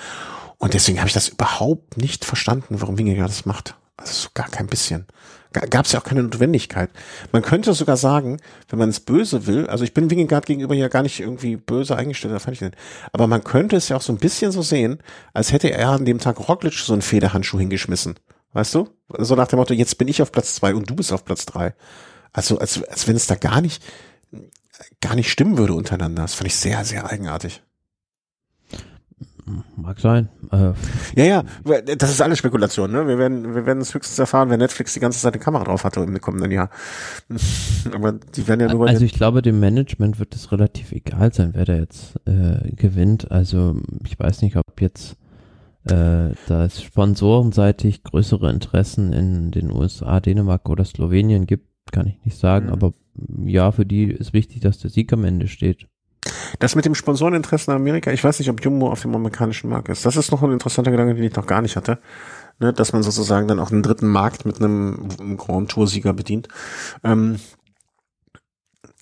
Und 0.58 0.74
deswegen 0.74 1.00
habe 1.00 1.08
ich 1.08 1.14
das 1.14 1.30
überhaupt 1.30 1.98
nicht 1.98 2.26
verstanden, 2.26 2.82
warum 2.82 2.98
Wingegaard 2.98 3.30
das 3.30 3.46
macht. 3.46 3.76
Also 3.98 4.14
so 4.14 4.30
gar 4.34 4.50
kein 4.50 4.68
bisschen 4.68 5.08
gab 5.54 5.86
es 5.86 5.92
ja 5.92 6.00
auch 6.00 6.04
keine 6.04 6.24
Notwendigkeit. 6.24 6.90
Man 7.32 7.42
könnte 7.42 7.74
sogar 7.74 7.98
sagen, 7.98 8.40
wenn 8.70 8.80
man 8.80 8.90
es 8.90 9.00
böse 9.00 9.46
will, 9.46 9.68
also 9.68 9.84
ich 9.84 9.94
bin 9.94 10.10
Wingegaard 10.10 10.46
gegenüber 10.46 10.76
ja 10.76 10.88
gar 10.88 11.04
nicht 11.04 11.20
irgendwie 11.20 11.56
böse 11.56 11.96
eingestellt, 11.96 12.40
fand 12.42 12.56
ich 12.56 12.62
nicht. 12.62 12.76
aber 13.12 13.28
man 13.28 13.44
könnte 13.44 13.76
es 13.76 13.90
ja 13.90 13.98
auch 13.98 14.02
so 14.02 14.12
ein 14.12 14.18
bisschen 14.18 14.52
so 14.52 14.62
sehen, 14.62 15.00
als 15.34 15.52
hätte 15.52 15.72
er 15.72 15.90
an 15.90 16.06
dem 16.06 16.20
Tag 16.20 16.48
Roglic 16.48 16.74
so 16.74 16.94
einen 16.94 17.02
Federhandschuh 17.02 17.60
hingeschmissen. 17.60 18.16
Weißt 18.54 18.76
du? 18.76 18.90
So 19.18 19.36
nach 19.36 19.48
dem 19.48 19.58
Motto, 19.58 19.74
jetzt 19.74 19.98
bin 19.98 20.08
ich 20.08 20.22
auf 20.22 20.32
Platz 20.32 20.56
zwei 20.56 20.76
und 20.76 20.90
du 20.90 20.96
bist 20.96 21.14
auf 21.14 21.26
Platz 21.26 21.46
drei. 21.46 21.74
Also 22.34 22.60
als, 22.60 22.84
als 22.84 23.08
wenn 23.08 23.16
es 23.16 23.28
da 23.28 23.36
gar 23.36 23.62
nicht, 23.62 23.84
gar 25.04 25.16
nicht 25.16 25.30
stimmen 25.30 25.58
würde 25.58 25.74
untereinander. 25.74 26.24
Das 26.24 26.34
fand 26.34 26.48
ich 26.48 26.56
sehr, 26.56 26.84
sehr 26.86 27.10
eigenartig. 27.10 27.62
Mag 29.76 30.00
sein. 30.00 30.30
Äh, 30.52 30.72
ja, 31.18 31.44
ja, 31.66 31.82
das 31.82 32.12
ist 32.12 32.22
alles 32.22 32.40
Spekulation. 32.40 32.92
Ne? 32.92 33.06
Wir 33.08 33.18
werden, 33.18 33.54
wir 33.54 33.66
werden 33.66 33.82
es 33.82 33.94
höchstens 33.94 34.18
erfahren, 34.18 34.50
wenn 34.50 34.60
Netflix 34.60 34.94
die 34.94 35.02
ganze 35.02 35.20
Zeit 35.20 35.34
eine 35.34 35.44
Kamera 35.44 35.66
drauf 35.66 35.84
hatte 35.84 36.00
im 36.00 36.22
kommenden 36.22 36.52
Jahr. 36.52 36.70
Aber 37.94 38.14
die 38.14 38.48
werden 38.48 38.62
ja 38.62 38.74
nur. 38.74 38.88
Also 38.88 39.04
ich 39.04 39.14
glaube, 39.14 39.42
dem 39.42 39.60
Management 39.60 40.20
wird 40.20 40.34
es 40.34 40.54
relativ 40.54 40.94
egal 40.94 41.34
sein, 41.34 41.52
wer 41.54 41.66
da 41.66 41.76
jetzt 41.76 42.16
äh, 42.26 42.74
gewinnt. 42.74 43.32
Also 43.32 43.76
ich 44.06 44.18
weiß 44.18 44.44
nicht, 44.44 44.56
ob 44.56 44.80
jetzt 44.80 45.18
äh, 45.86 46.32
da 46.48 46.66
es 46.66 46.82
sponsorenseitig 46.82 48.04
größere 48.04 48.50
Interessen 48.50 49.12
in 49.12 49.52
den 49.52 49.70
USA, 49.72 50.22
Dänemark 50.22 50.70
oder 50.70 50.86
Slowenien 50.86 51.46
gibt, 51.46 51.68
kann 51.92 52.08
ich 52.08 52.24
nicht 52.24 52.38
sagen. 52.38 52.68
Mhm. 52.68 52.72
Aber 52.72 52.94
ja, 53.46 53.72
für 53.72 53.86
die 53.86 54.06
ist 54.12 54.34
wichtig, 54.34 54.62
dass 54.62 54.80
der 54.80 54.90
Sieg 54.90 55.12
am 55.14 55.24
Ende 55.24 55.48
steht. 55.48 55.88
Das 56.60 56.76
mit 56.76 56.86
dem 56.86 56.96
Sponsoreninteresse 56.96 57.72
in 57.72 57.76
Amerika, 57.76 58.12
ich 58.12 58.24
weiß 58.24 58.40
nicht, 58.40 58.50
ob 58.50 58.64
Jumbo 58.64 58.90
auf 58.90 59.02
dem 59.02 59.14
amerikanischen 59.16 59.70
Markt 59.70 59.90
ist. 59.90 60.06
Das 60.06 60.16
ist 60.16 60.32
noch 60.32 60.42
ein 60.44 60.52
interessanter 60.52 60.92
Gedanke, 60.92 61.16
den 61.16 61.24
ich 61.24 61.36
noch 61.36 61.48
gar 61.48 61.62
nicht 61.62 61.76
hatte. 61.76 62.00
Ne, 62.60 62.72
dass 62.72 62.94
man 62.94 63.02
sozusagen 63.02 63.48
dann 63.48 63.60
auch 63.60 63.72
einen 63.72 63.82
dritten 63.82 64.08
Markt 64.08 64.46
mit 64.46 64.60
einem, 64.60 65.10
einem 65.20 65.38
Grand 65.38 65.72
Tour-Sieger 65.72 66.14
bedient. 66.14 66.48
Ähm, 67.04 67.40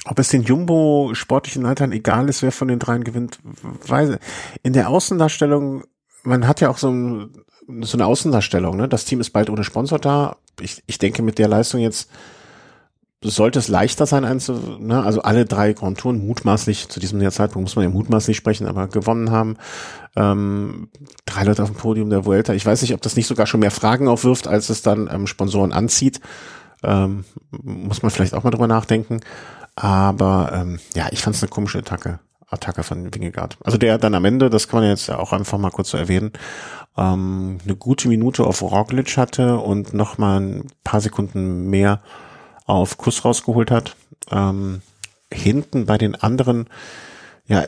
ob 0.06 0.18
es 0.20 0.30
den 0.30 0.44
Jumbo 0.44 1.12
sportlichen 1.14 1.64
Leitern 1.64 1.92
egal 1.92 2.30
ist, 2.30 2.42
wer 2.42 2.52
von 2.52 2.70
den 2.70 2.80
dreien 2.80 3.04
gewinnt, 3.04 3.40
weiß 3.86 4.18
in 4.64 4.74
der 4.74 4.90
Außendarstellung, 4.90 5.84
man 6.24 6.48
hat 6.48 6.62
ja 6.62 6.70
auch 6.70 6.78
so, 6.78 6.90
ein, 6.90 7.34
so 7.82 7.98
eine 7.98 8.06
Außendarstellung, 8.06 8.78
ne? 8.78 8.88
Das 8.88 9.06
Team 9.06 9.20
ist 9.20 9.32
bald 9.32 9.50
ohne 9.50 9.64
Sponsor 9.64 10.00
da. 10.00 10.38
Ich, 10.60 10.82
ich 10.88 10.98
denke, 10.98 11.22
mit 11.22 11.38
der 11.38 11.48
Leistung 11.48 11.82
jetzt 11.82 12.10
sollte 13.24 13.60
es 13.60 13.68
leichter 13.68 14.06
sein, 14.06 14.26
einzu, 14.26 14.54
ne, 14.80 15.04
also 15.04 15.22
alle 15.22 15.46
drei 15.46 15.74
Grand 15.74 16.00
Touren 16.00 16.26
mutmaßlich, 16.26 16.90
zu 16.90 17.00
diesem 17.00 17.20
Zeitpunkt 17.32 17.68
muss 17.68 17.76
man 17.76 17.84
ja 17.84 17.92
mutmaßlich 17.92 18.36
sprechen, 18.36 18.66
aber 18.66 18.88
gewonnen 18.88 19.30
haben. 19.30 19.58
Ähm, 20.16 20.90
drei 21.26 21.44
Leute 21.44 21.62
auf 21.62 21.70
dem 21.70 21.78
Podium 21.78 22.10
der 22.10 22.26
Vuelta. 22.26 22.54
Ich 22.54 22.66
weiß 22.66 22.82
nicht, 22.82 22.94
ob 22.94 23.02
das 23.02 23.16
nicht 23.16 23.28
sogar 23.28 23.46
schon 23.46 23.60
mehr 23.60 23.72
Fragen 23.72 24.08
aufwirft, 24.08 24.48
als 24.48 24.70
es 24.70 24.82
dann 24.82 25.08
ähm, 25.12 25.28
Sponsoren 25.28 25.72
anzieht. 25.72 26.20
Ähm, 26.84 27.24
muss 27.52 28.02
man 28.02 28.10
vielleicht 28.10 28.34
auch 28.34 28.44
mal 28.44 28.50
drüber 28.50 28.68
nachdenken. 28.68 29.22
Aber 29.76 30.52
ähm, 30.54 30.80
ja, 30.96 31.08
ich 31.12 31.22
fand 31.22 31.36
es 31.36 31.44
eine 31.44 31.50
komische 31.50 31.80
Attacke. 31.80 32.20
Attacke 32.50 32.84
von 32.84 33.14
Wingegaard. 33.14 33.58
Also 33.64 33.78
der 33.78 33.98
dann 33.98 34.16
am 34.16 34.26
Ende, 34.26 34.50
das 34.50 34.68
kann 34.68 34.82
man 34.82 34.90
jetzt 34.90 35.10
auch 35.10 35.32
einfach 35.32 35.58
mal 35.58 35.72
kurz 35.72 35.92
so 35.92 35.98
erwähnen, 35.98 36.32
ähm, 36.98 37.60
eine 37.64 37.76
gute 37.76 38.10
Minute 38.10 38.44
auf 38.44 38.62
Roglic 38.62 39.16
hatte 39.16 39.58
und 39.58 39.94
noch 39.94 40.18
mal 40.18 40.42
ein 40.42 40.68
paar 40.84 41.00
Sekunden 41.00 41.70
mehr 41.70 42.02
auf 42.72 42.98
Kuss 42.98 43.26
rausgeholt 43.26 43.72
hat. 43.72 43.96
Ähm, 44.32 44.82
hinten 45.32 45.86
bei 45.86 45.98
den 45.98 46.16
anderen, 46.16 46.68
ja, 47.46 47.66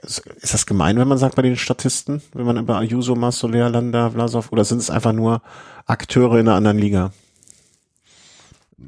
ist 0.00 0.54
das 0.54 0.66
gemein, 0.66 0.98
wenn 0.98 1.08
man 1.08 1.18
sagt 1.18 1.36
bei 1.36 1.42
den 1.42 1.56
Statisten, 1.56 2.22
wenn 2.32 2.46
man 2.46 2.56
über 2.56 2.78
Ayuso, 2.78 3.14
Masolea, 3.14 3.68
Landa, 3.68 4.10
Vlasov, 4.10 4.52
oder 4.52 4.64
sind 4.64 4.78
es 4.78 4.90
einfach 4.90 5.12
nur 5.12 5.42
Akteure 5.86 6.38
in 6.38 6.48
einer 6.48 6.56
anderen 6.56 6.78
Liga? 6.78 7.12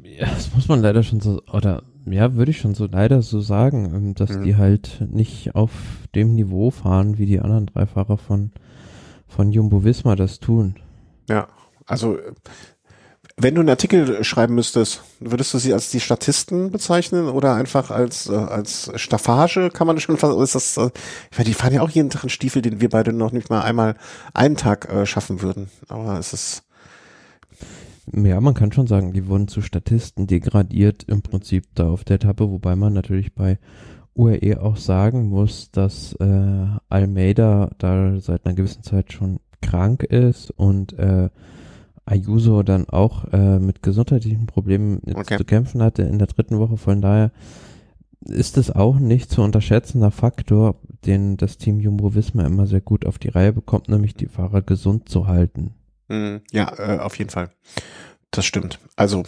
Ja, 0.03 0.27
das 0.27 0.53
muss 0.53 0.67
man 0.67 0.81
leider 0.81 1.03
schon 1.03 1.19
so, 1.19 1.41
oder 1.51 1.83
ja, 2.05 2.35
würde 2.35 2.51
ich 2.51 2.59
schon 2.59 2.75
so 2.75 2.85
leider 2.85 3.21
so 3.21 3.39
sagen, 3.41 3.91
ähm, 3.93 4.15
dass 4.15 4.31
mhm. 4.31 4.43
die 4.43 4.55
halt 4.57 5.01
nicht 5.09 5.55
auf 5.55 5.71
dem 6.15 6.35
Niveau 6.35 6.71
fahren, 6.71 7.17
wie 7.17 7.25
die 7.25 7.39
anderen 7.39 7.67
drei 7.67 7.85
Fahrer 7.85 8.17
von, 8.17 8.51
von 9.27 9.51
Jumbo 9.51 9.83
Visma 9.83 10.15
das 10.15 10.39
tun. 10.39 10.75
Ja, 11.29 11.47
also 11.85 12.17
wenn 13.41 13.55
du 13.55 13.61
einen 13.61 13.69
Artikel 13.69 14.23
schreiben 14.23 14.55
müsstest, 14.55 15.01
würdest 15.19 15.53
du 15.53 15.57
sie 15.59 15.73
als 15.73 15.89
die 15.89 16.01
Statisten 16.01 16.71
bezeichnen 16.71 17.29
oder 17.29 17.55
einfach 17.55 17.89
als 17.89 18.29
äh, 18.29 18.35
als 18.35 18.91
Staffage? 18.95 19.69
Kann 19.71 19.87
man 19.87 19.95
das 19.95 20.03
schon 20.03 20.15
ist 20.15 20.55
das? 20.55 20.77
Äh, 20.77 20.89
ich 21.31 21.37
meine, 21.37 21.47
die 21.47 21.53
fahren 21.53 21.73
ja 21.73 21.81
auch 21.81 21.89
jeden 21.89 22.09
Tag 22.09 22.23
einen 22.23 22.29
Stiefel, 22.29 22.61
den 22.61 22.81
wir 22.81 22.89
beide 22.89 23.13
noch 23.13 23.31
nicht 23.31 23.49
mal 23.49 23.61
einmal 23.61 23.95
einen 24.33 24.57
Tag 24.57 24.89
äh, 24.89 25.05
schaffen 25.05 25.41
würden. 25.41 25.69
Aber 25.87 26.19
es 26.19 26.33
ist 26.33 26.63
ja, 28.11 28.41
man 28.41 28.55
kann 28.55 28.71
schon 28.71 28.87
sagen, 28.87 29.13
die 29.13 29.27
wurden 29.27 29.47
zu 29.47 29.61
Statisten 29.61 30.25
degradiert 30.25 31.03
im 31.03 31.21
Prinzip 31.21 31.65
da 31.75 31.89
auf 31.89 32.03
der 32.03 32.15
Etappe, 32.15 32.49
wobei 32.49 32.75
man 32.75 32.93
natürlich 32.93 33.35
bei 33.35 33.59
UAE 34.15 34.59
auch 34.59 34.77
sagen 34.77 35.29
muss, 35.29 35.69
dass 35.71 36.13
äh, 36.13 36.65
Almeida 36.89 37.69
da 37.77 38.19
seit 38.19 38.45
einer 38.45 38.55
gewissen 38.55 38.83
Zeit 38.83 39.13
schon 39.13 39.39
krank 39.61 40.03
ist 40.03 40.51
und 40.51 40.93
äh, 40.97 41.29
Ayuso 42.09 42.63
dann 42.63 42.89
auch 42.89 43.25
äh, 43.31 43.59
mit 43.59 43.83
gesundheitlichen 43.83 44.47
Problemen 44.47 45.01
okay. 45.13 45.37
zu 45.37 45.45
kämpfen 45.45 45.81
hatte 45.81 46.03
in 46.03 46.17
der 46.17 46.27
dritten 46.27 46.59
Woche. 46.59 46.77
Von 46.77 47.01
daher 47.01 47.31
ist 48.25 48.57
es 48.57 48.71
auch 48.71 48.99
nicht 48.99 49.31
zu 49.31 49.41
unterschätzender 49.41 50.11
Faktor, 50.11 50.75
den 51.05 51.37
das 51.37 51.57
Team 51.57 51.79
Jumbo 51.79 52.15
Visma 52.15 52.45
immer 52.45 52.67
sehr 52.67 52.81
gut 52.81 53.05
auf 53.05 53.17
die 53.17 53.29
Reihe 53.29 53.53
bekommt, 53.53 53.87
nämlich 53.89 54.15
die 54.15 54.27
Fahrer 54.27 54.61
gesund 54.61 55.07
zu 55.09 55.27
halten. 55.27 55.75
Mhm. 56.07 56.41
Ja, 56.51 56.73
äh, 56.77 56.99
auf 56.99 57.17
jeden 57.17 57.29
Fall. 57.29 57.51
Das 58.31 58.45
stimmt. 58.45 58.79
Also 58.95 59.23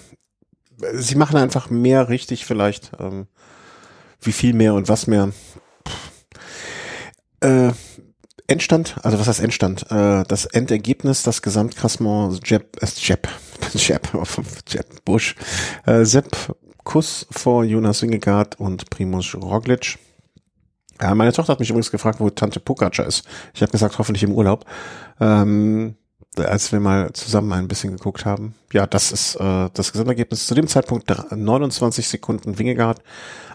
sie 0.94 1.16
machen 1.16 1.38
einfach 1.38 1.70
mehr 1.70 2.10
richtig 2.10 2.46
vielleicht. 2.46 2.92
Ähm, 3.00 3.28
wie 4.22 4.32
viel 4.32 4.54
mehr 4.54 4.74
und 4.74 4.88
was 4.88 5.08
mehr. 5.08 5.32
Äh, 7.42 7.72
Endstand, 8.52 8.96
also 9.02 9.18
was 9.18 9.28
heißt 9.28 9.40
Endstand? 9.40 9.90
Äh, 9.90 10.24
das 10.28 10.46
Endergebnis, 10.46 11.24
das 11.24 11.42
Gesamtklassement 11.42 12.42
Jeb, 12.50 12.82
äh, 12.82 12.88
Jeb, 12.98 13.30
Jeb, 13.74 14.10
Jeb 14.68 15.06
Bush, 15.06 15.36
äh, 15.86 16.04
Sepp 16.04 16.36
Kuss 16.84 17.26
vor 17.32 17.64
Jonas 17.64 18.02
Wingegaard 18.02 18.60
und 18.60 18.90
Primus 18.90 19.36
Roglic. 19.36 19.98
Ja, 21.02 21.16
meine 21.16 21.32
Tochter 21.32 21.54
hat 21.54 21.60
mich 21.62 21.70
übrigens 21.70 21.92
gefragt, 21.92 22.20
wo 22.20 22.30
Tante 22.30 22.60
Pukatscha 22.60 23.04
ist. 23.04 23.26
Ich 23.54 23.62
habe 23.62 23.72
gesagt, 23.72 23.98
hoffentlich 23.98 24.24
im 24.24 24.34
Urlaub. 24.34 24.66
Ähm, 25.22 25.96
als 26.38 26.72
wir 26.74 26.80
mal 26.80 27.12
zusammen 27.14 27.54
ein 27.54 27.68
bisschen 27.68 27.92
geguckt 27.92 28.26
haben. 28.26 28.56
Ja, 28.74 28.86
das 28.86 29.14
ist 29.14 29.36
äh, 29.36 29.70
das 29.74 29.94
Gesamtergebnis. 29.94 30.48
Zu 30.48 30.56
dem 30.56 30.68
Zeitpunkt 30.68 31.10
29 31.10 32.08
Sekunden 32.08 32.60
Wingegaard, 32.60 33.02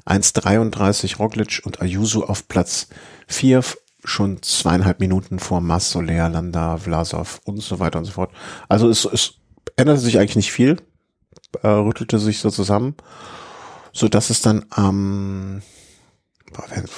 1,33 0.06 1.18
Roglic 1.18 1.62
und 1.64 1.82
Ayuso 1.82 2.24
auf 2.24 2.48
Platz 2.48 2.88
4 3.28 3.62
schon 4.06 4.42
zweieinhalb 4.42 5.00
Minuten 5.00 5.38
vor 5.38 5.60
Massoler, 5.60 6.28
Landa, 6.28 6.78
Vlasov 6.78 7.40
und 7.44 7.62
so 7.62 7.78
weiter 7.78 7.98
und 7.98 8.04
so 8.04 8.12
fort. 8.12 8.30
Also 8.68 8.88
es, 8.88 9.04
es 9.04 9.34
änderte 9.76 10.00
sich 10.00 10.18
eigentlich 10.18 10.36
nicht 10.36 10.52
viel, 10.52 10.76
äh, 11.62 11.68
rüttelte 11.68 12.18
sich 12.18 12.38
so 12.38 12.50
zusammen, 12.50 12.94
so 13.92 14.08
dass 14.08 14.30
es 14.30 14.42
dann 14.42 14.64
am 14.70 15.62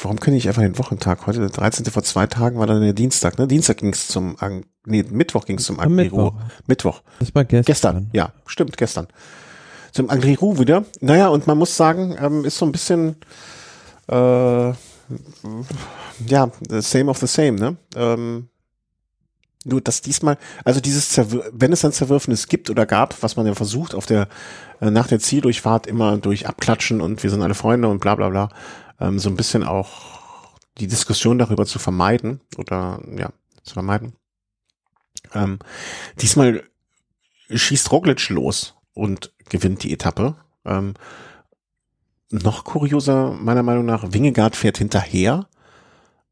Warum 0.03 0.21
kenne 0.21 0.37
ich 0.37 0.47
einfach 0.47 0.63
den 0.63 0.79
Wochentag? 0.79 1.27
Heute 1.27 1.41
der 1.41 1.49
13. 1.49 1.87
vor 1.87 2.05
zwei 2.05 2.27
Tagen 2.27 2.59
war 2.59 2.67
dann 2.67 2.83
der 2.83 2.93
Dienstag, 2.93 3.39
ne? 3.39 3.49
Dienstag 3.49 3.79
ging 3.79 3.93
es 3.93 4.07
zum, 4.07 4.37
nee, 4.85 5.05
Mittwoch 5.09 5.47
ging 5.47 5.59
es 5.59 5.65
zum 5.65 5.81
Agriru. 5.81 6.33
Mittwoch. 6.67 7.03
Das 7.19 7.35
war 7.35 7.45
gestern. 7.45 7.65
Gestern, 7.65 8.11
ja, 8.13 8.33
stimmt, 8.47 8.77
gestern. 8.77 9.09
Zum 9.91 10.11
Agriru 10.11 10.59
wieder. 10.59 10.85
Naja, 11.01 11.29
und 11.29 11.47
man 11.47 11.59
muss 11.59 11.77
sagen, 11.77 12.15
ähm, 12.21 12.45
ist 12.45 12.59
so 12.59 12.67
ein 12.67 12.73
bisschen, 12.73 13.17
äh, 14.09 14.73
ja, 16.27 16.51
same 16.81 17.11
of 17.11 17.19
the 17.19 17.27
same, 17.27 17.53
ne? 17.53 17.77
Ähm, 17.95 18.49
nur, 19.65 19.81
dass 19.81 20.03
diesmal, 20.03 20.39
also 20.65 20.81
dieses, 20.81 21.11
Zerwür 21.11 21.51
wenn 21.53 21.73
es 21.73 21.85
ein 21.85 21.93
Zerwürfnis 21.93 22.49
gibt 22.49 22.71
oder 22.71 22.87
gab, 22.87 23.23
was 23.23 23.37
man 23.37 23.47
ja 23.47 23.55
versucht 23.55 23.95
auf 23.95 24.07
der, 24.07 24.29
äh, 24.81 24.91
nach 24.91 25.09
der 25.09 25.19
Zieldurchfahrt 25.19 25.87
immer 25.87 26.17
durch 26.17 26.47
Abklatschen 26.47 27.01
und 27.01 27.23
wir 27.23 27.31
sind 27.31 27.43
alle 27.43 27.55
Freunde 27.55 27.89
und 27.89 27.99
bla 28.01 28.15
bla 28.15 28.29
bla, 28.29 28.49
ähm, 29.01 29.19
so 29.19 29.29
ein 29.29 29.37
bisschen 29.37 29.65
auch 29.65 30.59
die 30.79 30.87
Diskussion 30.87 31.39
darüber 31.39 31.67
zu 31.67 31.79
vermeiden 31.79 32.41
oder, 32.57 33.01
ja, 33.17 33.31
zu 33.63 33.75
vermeiden. 33.75 34.15
Ähm, 35.35 35.59
diesmal 36.21 36.65
schießt 37.51 37.91
Roglic 37.91 38.29
los 38.29 38.75
und 38.95 39.33
gewinnt 39.49 39.83
die 39.83 39.93
Etappe. 39.93 40.37
Ähm, 40.65 40.95
noch 42.31 42.65
kurioser, 42.65 43.33
meiner 43.33 43.63
Meinung 43.63 43.87
nach, 43.87 44.13
Wingegaard 44.13 44.57
fährt 44.57 44.79
hinterher. 44.79 45.47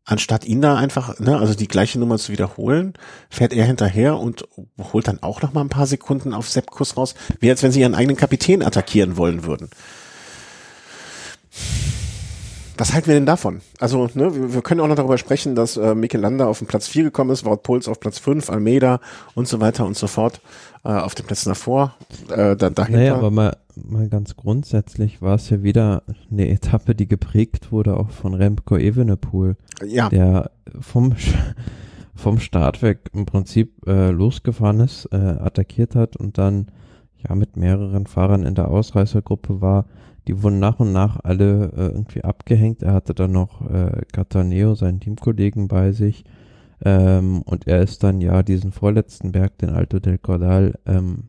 Anstatt 0.05 0.44
ihn 0.44 0.61
da 0.61 0.76
einfach, 0.76 1.18
ne, 1.18 1.36
also 1.36 1.55
die 1.55 1.66
gleiche 1.66 1.99
Nummer 1.99 2.16
zu 2.18 2.30
wiederholen, 2.30 2.94
fährt 3.28 3.53
er 3.53 3.64
hinterher 3.64 4.18
und 4.18 4.47
holt 4.92 5.09
dann 5.09 5.20
auch 5.20 5.42
noch 5.42 5.53
mal 5.53 5.62
ein 5.62 5.68
paar 5.68 5.88
Sekunden 5.88 6.32
auf 6.32 6.49
Seppkus 6.49 6.97
raus, 6.97 7.16
wie 7.40 7.51
als 7.51 7.62
wenn 7.64 7.72
sie 7.72 7.80
ihren 7.80 7.97
eigenen 7.97 8.16
Kapitän 8.16 8.62
attackieren 8.62 9.16
wollen 9.16 9.44
würden. 9.44 9.68
Was 12.78 12.92
halten 12.92 13.07
wir 13.09 13.14
denn 13.14 13.26
davon? 13.26 13.62
Also, 13.80 14.09
ne, 14.14 14.53
wir, 14.53 14.62
können 14.62 14.80
auch 14.80 14.86
noch 14.86 14.97
darüber 14.97 15.18
sprechen, 15.18 15.55
dass 15.55 15.76
äh, 15.76 15.94
Mikel 15.94 16.20
Landa 16.20 16.47
auf 16.47 16.59
den 16.59 16.68
Platz 16.68 16.86
4 16.88 17.05
gekommen 17.05 17.30
ist, 17.30 17.44
Wout 17.44 17.57
Puls 17.59 17.88
auf 17.88 17.99
Platz 17.99 18.18
5, 18.18 18.51
Almeida 18.51 19.01
und 19.34 19.49
so 19.49 19.61
weiter 19.61 19.86
und 19.86 19.97
so 19.97 20.07
fort 20.07 20.40
äh, 20.84 20.90
auf 20.90 21.14
den 21.14 21.26
Plätzen 21.26 21.49
davor. 21.49 21.94
Äh, 22.28 22.55
da, 22.55 22.70
dahinter. 22.70 22.99
Naja, 22.99 23.14
aber 23.14 23.30
mal, 23.30 23.57
mal 23.77 24.09
ganz 24.09 24.37
grundsätzlich 24.37 25.22
war 25.22 25.35
es 25.35 25.51
ja 25.51 25.62
wieder 25.62 26.03
eine 26.31 26.49
Etappe, 26.49 26.95
die 26.95 27.07
geprägt 27.07 27.72
wurde 27.72 27.97
auch 27.97 28.11
von 28.11 28.35
Remco 28.35 28.77
Evenepoel, 28.77 29.57
ja. 29.87 30.09
der 30.09 30.51
vom 30.81 31.14
vom 32.14 32.39
Start 32.39 32.81
weg 32.81 33.11
im 33.12 33.27
Prinzip 33.27 33.87
äh, 33.87 34.11
losgefahren 34.11 34.81
ist, 34.81 35.07
äh, 35.12 35.16
attackiert 35.16 35.95
hat 35.95 36.16
und 36.16 36.39
dann 36.39 36.68
ja 37.29 37.35
mit 37.35 37.59
mehreren 37.59 38.07
Fahrern 38.07 38.45
in 38.45 38.55
der 38.55 38.68
Ausreißergruppe 38.68 39.61
war 39.61 39.85
die 40.27 40.43
wurden 40.43 40.59
nach 40.59 40.81
und 40.81 40.93
nach 40.93 41.20
alle 41.22 41.72
äh, 41.77 41.87
irgendwie 41.87 42.24
abgehängt. 42.24 42.83
Er 42.83 42.95
hatte 42.95 43.14
dann 43.14 43.33
noch 43.33 43.62
äh, 43.70 44.03
Cataneo, 44.12 44.74
seinen 44.74 45.01
Teamkollegen, 45.01 45.68
bei 45.68 45.93
sich. 45.93 46.24
Ähm, 46.85 47.43
und 47.43 47.66
er 47.66 47.81
ist 47.81 48.03
dann 48.03 48.20
ja 48.20 48.43
diesen 48.43 48.72
vorletzten 48.72 49.33
Berg, 49.33 49.59
den 49.59 49.70
Alto 49.70 49.99
del 49.99 50.18
Cordal, 50.18 50.74
ähm, 50.85 51.29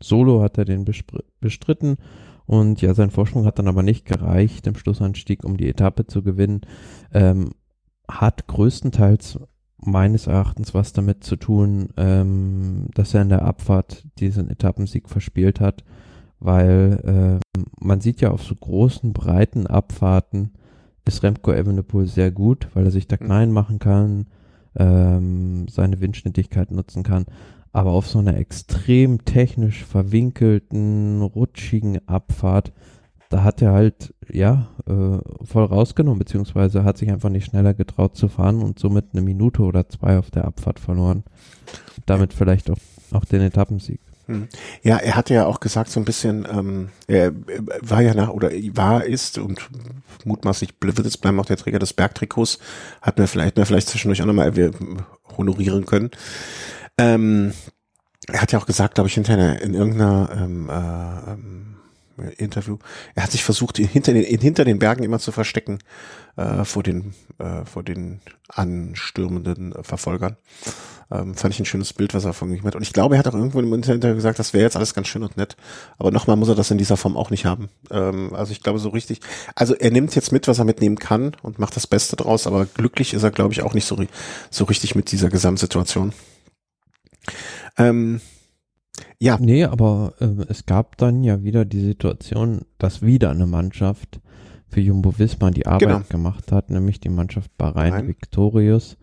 solo 0.00 0.42
hat 0.42 0.58
er 0.58 0.64
den 0.64 0.84
bestritten. 1.40 1.96
Und 2.46 2.80
ja, 2.80 2.94
sein 2.94 3.10
Vorsprung 3.10 3.44
hat 3.44 3.58
dann 3.58 3.68
aber 3.68 3.82
nicht 3.82 4.06
gereicht 4.06 4.66
im 4.66 4.76
Schlussanstieg, 4.76 5.44
um 5.44 5.56
die 5.56 5.68
Etappe 5.68 6.06
zu 6.06 6.22
gewinnen. 6.22 6.62
Ähm, 7.12 7.50
hat 8.08 8.46
größtenteils 8.46 9.38
meines 9.76 10.26
Erachtens 10.26 10.74
was 10.74 10.92
damit 10.92 11.24
zu 11.24 11.36
tun, 11.36 11.90
ähm, 11.96 12.86
dass 12.94 13.14
er 13.14 13.22
in 13.22 13.28
der 13.28 13.42
Abfahrt 13.42 14.06
diesen 14.18 14.48
Etappensieg 14.48 15.08
verspielt 15.08 15.60
hat 15.60 15.84
weil 16.40 17.40
äh, 17.54 17.60
man 17.80 18.00
sieht 18.00 18.20
ja 18.20 18.30
auf 18.30 18.42
so 18.42 18.54
großen, 18.54 19.12
breiten 19.12 19.66
Abfahrten 19.66 20.52
ist 21.04 21.22
Remco 21.22 21.52
Evenepoel 21.52 22.06
sehr 22.06 22.30
gut, 22.30 22.68
weil 22.74 22.84
er 22.84 22.90
sich 22.90 23.08
da 23.08 23.16
mhm. 23.18 23.24
klein 23.24 23.52
machen 23.52 23.78
kann, 23.78 24.26
ähm, 24.76 25.66
seine 25.68 26.00
Windschnittigkeit 26.00 26.70
nutzen 26.70 27.02
kann. 27.02 27.24
Aber 27.78 27.92
auf 27.92 28.08
so 28.08 28.18
einer 28.18 28.36
extrem 28.36 29.24
technisch 29.24 29.84
verwinkelten, 29.84 31.22
rutschigen 31.22 32.00
Abfahrt, 32.08 32.72
da 33.28 33.44
hat 33.44 33.62
er 33.62 33.70
halt, 33.70 34.12
ja, 34.28 34.66
äh, 34.88 35.18
voll 35.44 35.64
rausgenommen, 35.64 36.18
beziehungsweise 36.18 36.82
hat 36.82 36.98
sich 36.98 37.08
einfach 37.08 37.28
nicht 37.28 37.44
schneller 37.44 37.74
getraut 37.74 38.16
zu 38.16 38.26
fahren 38.26 38.62
und 38.62 38.80
somit 38.80 39.10
eine 39.12 39.22
Minute 39.22 39.62
oder 39.62 39.88
zwei 39.88 40.18
auf 40.18 40.32
der 40.32 40.44
Abfahrt 40.44 40.80
verloren. 40.80 41.22
Damit 42.04 42.34
vielleicht 42.34 42.68
auch, 42.68 42.78
auch 43.12 43.24
den 43.24 43.42
Etappensieg. 43.42 44.00
Hm. 44.26 44.48
Ja, 44.82 44.96
er 44.96 45.14
hatte 45.14 45.34
ja 45.34 45.46
auch 45.46 45.60
gesagt, 45.60 45.88
so 45.88 46.00
ein 46.00 46.04
bisschen, 46.04 46.48
ähm, 46.50 46.88
er 47.06 47.32
war 47.80 48.00
ja 48.00 48.12
nach, 48.12 48.30
oder 48.30 48.50
war, 48.72 49.04
ist 49.04 49.38
und 49.38 49.70
mutmaßlich 50.24 50.74
wird 50.80 50.98
es 50.98 51.16
bleiben 51.16 51.38
auch 51.38 51.46
der 51.46 51.58
Träger 51.58 51.78
des 51.78 51.92
Bergtrikots, 51.92 52.58
hat 53.02 53.18
mir 53.18 53.28
vielleicht, 53.28 53.56
mir 53.56 53.66
vielleicht 53.66 53.88
zwischendurch 53.88 54.20
auch 54.20 54.26
nochmal 54.26 54.52
honorieren 55.36 55.86
können. 55.86 56.10
Ähm, 56.98 57.52
er 58.26 58.42
hat 58.42 58.52
ja 58.52 58.58
auch 58.58 58.66
gesagt, 58.66 58.94
glaube 58.94 59.08
ich, 59.08 59.14
hinter 59.14 59.60
in 59.62 59.74
irgendeiner 59.74 60.30
ähm, 60.36 60.68
äh, 60.68 61.30
ähm, 61.32 61.76
Interview. 62.36 62.78
Er 63.14 63.22
hat 63.22 63.30
sich 63.30 63.44
versucht, 63.44 63.78
hinter 63.78 64.12
den, 64.12 64.24
hinter 64.24 64.64
den 64.64 64.78
Bergen 64.78 65.04
immer 65.04 65.18
zu 65.18 65.32
verstecken 65.32 65.78
äh, 66.36 66.64
vor 66.64 66.82
den 66.82 67.14
äh, 67.38 67.64
vor 67.64 67.82
den 67.82 68.20
anstürmenden 68.48 69.74
Verfolgern. 69.82 70.36
Ähm, 71.10 71.34
fand 71.34 71.54
ich 71.54 71.60
ein 71.60 71.64
schönes 71.64 71.92
Bild, 71.94 72.12
was 72.12 72.24
er 72.24 72.34
von 72.34 72.50
mir 72.50 72.62
hat. 72.62 72.76
Und 72.76 72.82
ich 72.82 72.92
glaube, 72.92 73.14
er 73.14 73.20
hat 73.20 73.28
auch 73.28 73.34
irgendwo 73.34 73.60
im 73.60 73.72
Internet 73.72 74.02
gesagt, 74.14 74.38
das 74.38 74.52
wäre 74.52 74.64
jetzt 74.64 74.76
alles 74.76 74.92
ganz 74.92 75.08
schön 75.08 75.22
und 75.22 75.36
nett. 75.38 75.56
Aber 75.96 76.10
nochmal 76.10 76.36
muss 76.36 76.48
er 76.48 76.54
das 76.54 76.70
in 76.70 76.76
dieser 76.76 76.98
Form 76.98 77.16
auch 77.16 77.30
nicht 77.30 77.46
haben. 77.46 77.68
Ähm, 77.90 78.34
also 78.34 78.52
ich 78.52 78.62
glaube 78.62 78.78
so 78.78 78.90
richtig. 78.90 79.20
Also 79.54 79.74
er 79.74 79.90
nimmt 79.90 80.14
jetzt 80.14 80.32
mit, 80.32 80.48
was 80.48 80.58
er 80.58 80.64
mitnehmen 80.64 80.98
kann 80.98 81.32
und 81.42 81.58
macht 81.58 81.76
das 81.76 81.86
Beste 81.86 82.16
draus. 82.16 82.46
Aber 82.46 82.66
glücklich 82.66 83.14
ist 83.14 83.22
er, 83.22 83.30
glaube 83.30 83.52
ich, 83.52 83.62
auch 83.62 83.74
nicht 83.74 83.86
so 83.86 83.98
so 84.50 84.64
richtig 84.64 84.94
mit 84.94 85.12
dieser 85.12 85.30
Gesamtsituation. 85.30 86.12
Ähm, 87.76 88.20
ja. 89.20 89.38
Nee, 89.40 89.64
aber 89.64 90.14
äh, 90.20 90.44
es 90.48 90.66
gab 90.66 90.96
dann 90.96 91.24
ja 91.24 91.42
wieder 91.42 91.64
die 91.64 91.80
Situation, 91.80 92.62
dass 92.78 93.02
wieder 93.02 93.30
eine 93.30 93.46
Mannschaft 93.46 94.20
für 94.68 94.80
Jumbo 94.80 95.18
Wismar 95.18 95.50
die 95.50 95.66
Arbeit 95.66 95.80
genau. 95.80 96.00
gemacht 96.08 96.52
hat, 96.52 96.70
nämlich 96.70 97.00
die 97.00 97.08
Mannschaft 97.08 97.56
Bahrain 97.56 97.92
Nein. 97.92 98.08
Victorious. 98.08 98.96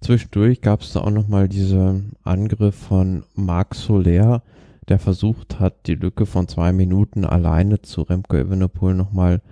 Zwischendurch 0.00 0.60
gab 0.60 0.82
es 0.82 0.92
da 0.92 1.00
auch 1.00 1.10
nochmal 1.10 1.48
diese 1.48 2.02
Angriff 2.22 2.76
von 2.76 3.24
Marc 3.34 3.74
Soler, 3.74 4.42
der 4.88 4.98
versucht 4.98 5.58
hat, 5.58 5.86
die 5.86 5.96
Lücke 5.96 6.24
von 6.24 6.46
zwei 6.46 6.72
Minuten 6.72 7.24
alleine 7.24 7.82
zu 7.82 8.02
Remco 8.02 8.36
Evenepoel 8.36 8.94
nochmal 8.94 9.42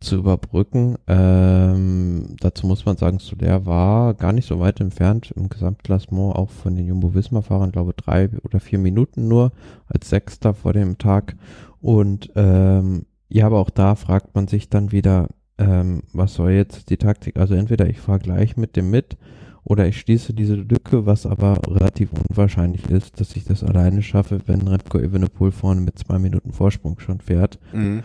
zu 0.00 0.16
überbrücken. 0.16 0.96
Ähm, 1.06 2.36
dazu 2.40 2.66
muss 2.66 2.86
man 2.86 2.96
sagen, 2.96 3.18
Soler 3.18 3.66
war 3.66 4.14
gar 4.14 4.32
nicht 4.32 4.48
so 4.48 4.58
weit 4.58 4.80
entfernt 4.80 5.32
im 5.36 5.48
Gesamtklassement, 5.48 6.34
auch 6.36 6.50
von 6.50 6.74
den 6.74 6.86
Jumbo-Visma-Fahrern, 6.86 7.72
glaube 7.72 7.92
drei 7.94 8.30
oder 8.42 8.60
vier 8.60 8.78
Minuten 8.78 9.28
nur 9.28 9.52
als 9.86 10.08
Sechster 10.08 10.54
vor 10.54 10.72
dem 10.72 10.96
Tag. 10.98 11.36
Und 11.80 12.30
ähm, 12.34 13.06
ja, 13.28 13.46
aber 13.46 13.58
auch 13.58 13.70
da 13.70 13.94
fragt 13.94 14.34
man 14.34 14.48
sich 14.48 14.70
dann 14.70 14.90
wieder, 14.90 15.28
ähm, 15.58 16.02
was 16.12 16.34
soll 16.34 16.52
jetzt 16.52 16.90
die 16.90 16.96
Taktik? 16.96 17.36
Also 17.36 17.54
entweder 17.54 17.88
ich 17.88 18.00
fahre 18.00 18.18
gleich 18.18 18.56
mit 18.56 18.76
dem 18.76 18.90
mit 18.90 19.18
oder 19.64 19.86
ich 19.86 20.00
schließe 20.00 20.32
diese 20.32 20.54
Lücke, 20.54 21.04
was 21.04 21.26
aber 21.26 21.58
relativ 21.68 22.10
unwahrscheinlich 22.28 22.88
ist, 22.88 23.20
dass 23.20 23.36
ich 23.36 23.44
das 23.44 23.62
alleine 23.62 24.02
schaffe, 24.02 24.40
wenn 24.46 24.66
Remco 24.66 24.98
Evenepoel 24.98 25.52
vorne 25.52 25.82
mit 25.82 25.98
zwei 25.98 26.18
Minuten 26.18 26.52
Vorsprung 26.52 26.98
schon 26.98 27.20
fährt. 27.20 27.58
Mhm. 27.72 28.02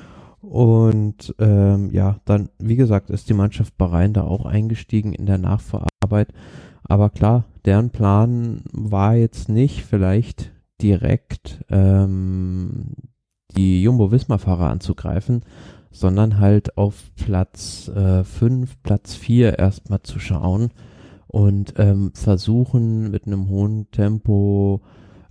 Und 0.50 1.34
ähm, 1.40 1.90
ja, 1.92 2.18
dann, 2.26 2.50
wie 2.60 2.76
gesagt, 2.76 3.10
ist 3.10 3.30
die 3.30 3.34
Mannschaft 3.34 3.78
Bahrain 3.78 4.14
da 4.14 4.24
auch 4.24 4.46
eingestiegen 4.46 5.14
in 5.14 5.26
der 5.26 5.38
Nachverarbeit. 5.38 6.34
Aber 6.84 7.10
klar, 7.10 7.46
deren 7.66 7.90
Plan 7.90 8.62
war 8.72 9.16
jetzt 9.16 9.50
nicht 9.50 9.84
vielleicht 9.84 10.52
direkt 10.82 11.64
ähm, 11.70 12.92
die 13.56 13.82
Jumbo-Visma-Fahrer 13.82 14.70
anzugreifen, 14.70 15.42
sondern 15.92 16.40
halt 16.40 16.78
auf 16.78 17.12
Platz 17.16 17.90
5, 17.94 18.72
äh, 18.72 18.76
Platz 18.84 19.16
4 19.16 19.58
erstmal 19.58 20.04
zu 20.04 20.20
schauen 20.20 20.72
und 21.28 21.74
ähm, 21.78 22.12
versuchen 22.14 23.10
mit 23.10 23.26
einem 23.26 23.50
hohen 23.50 23.90
Tempo 23.92 24.82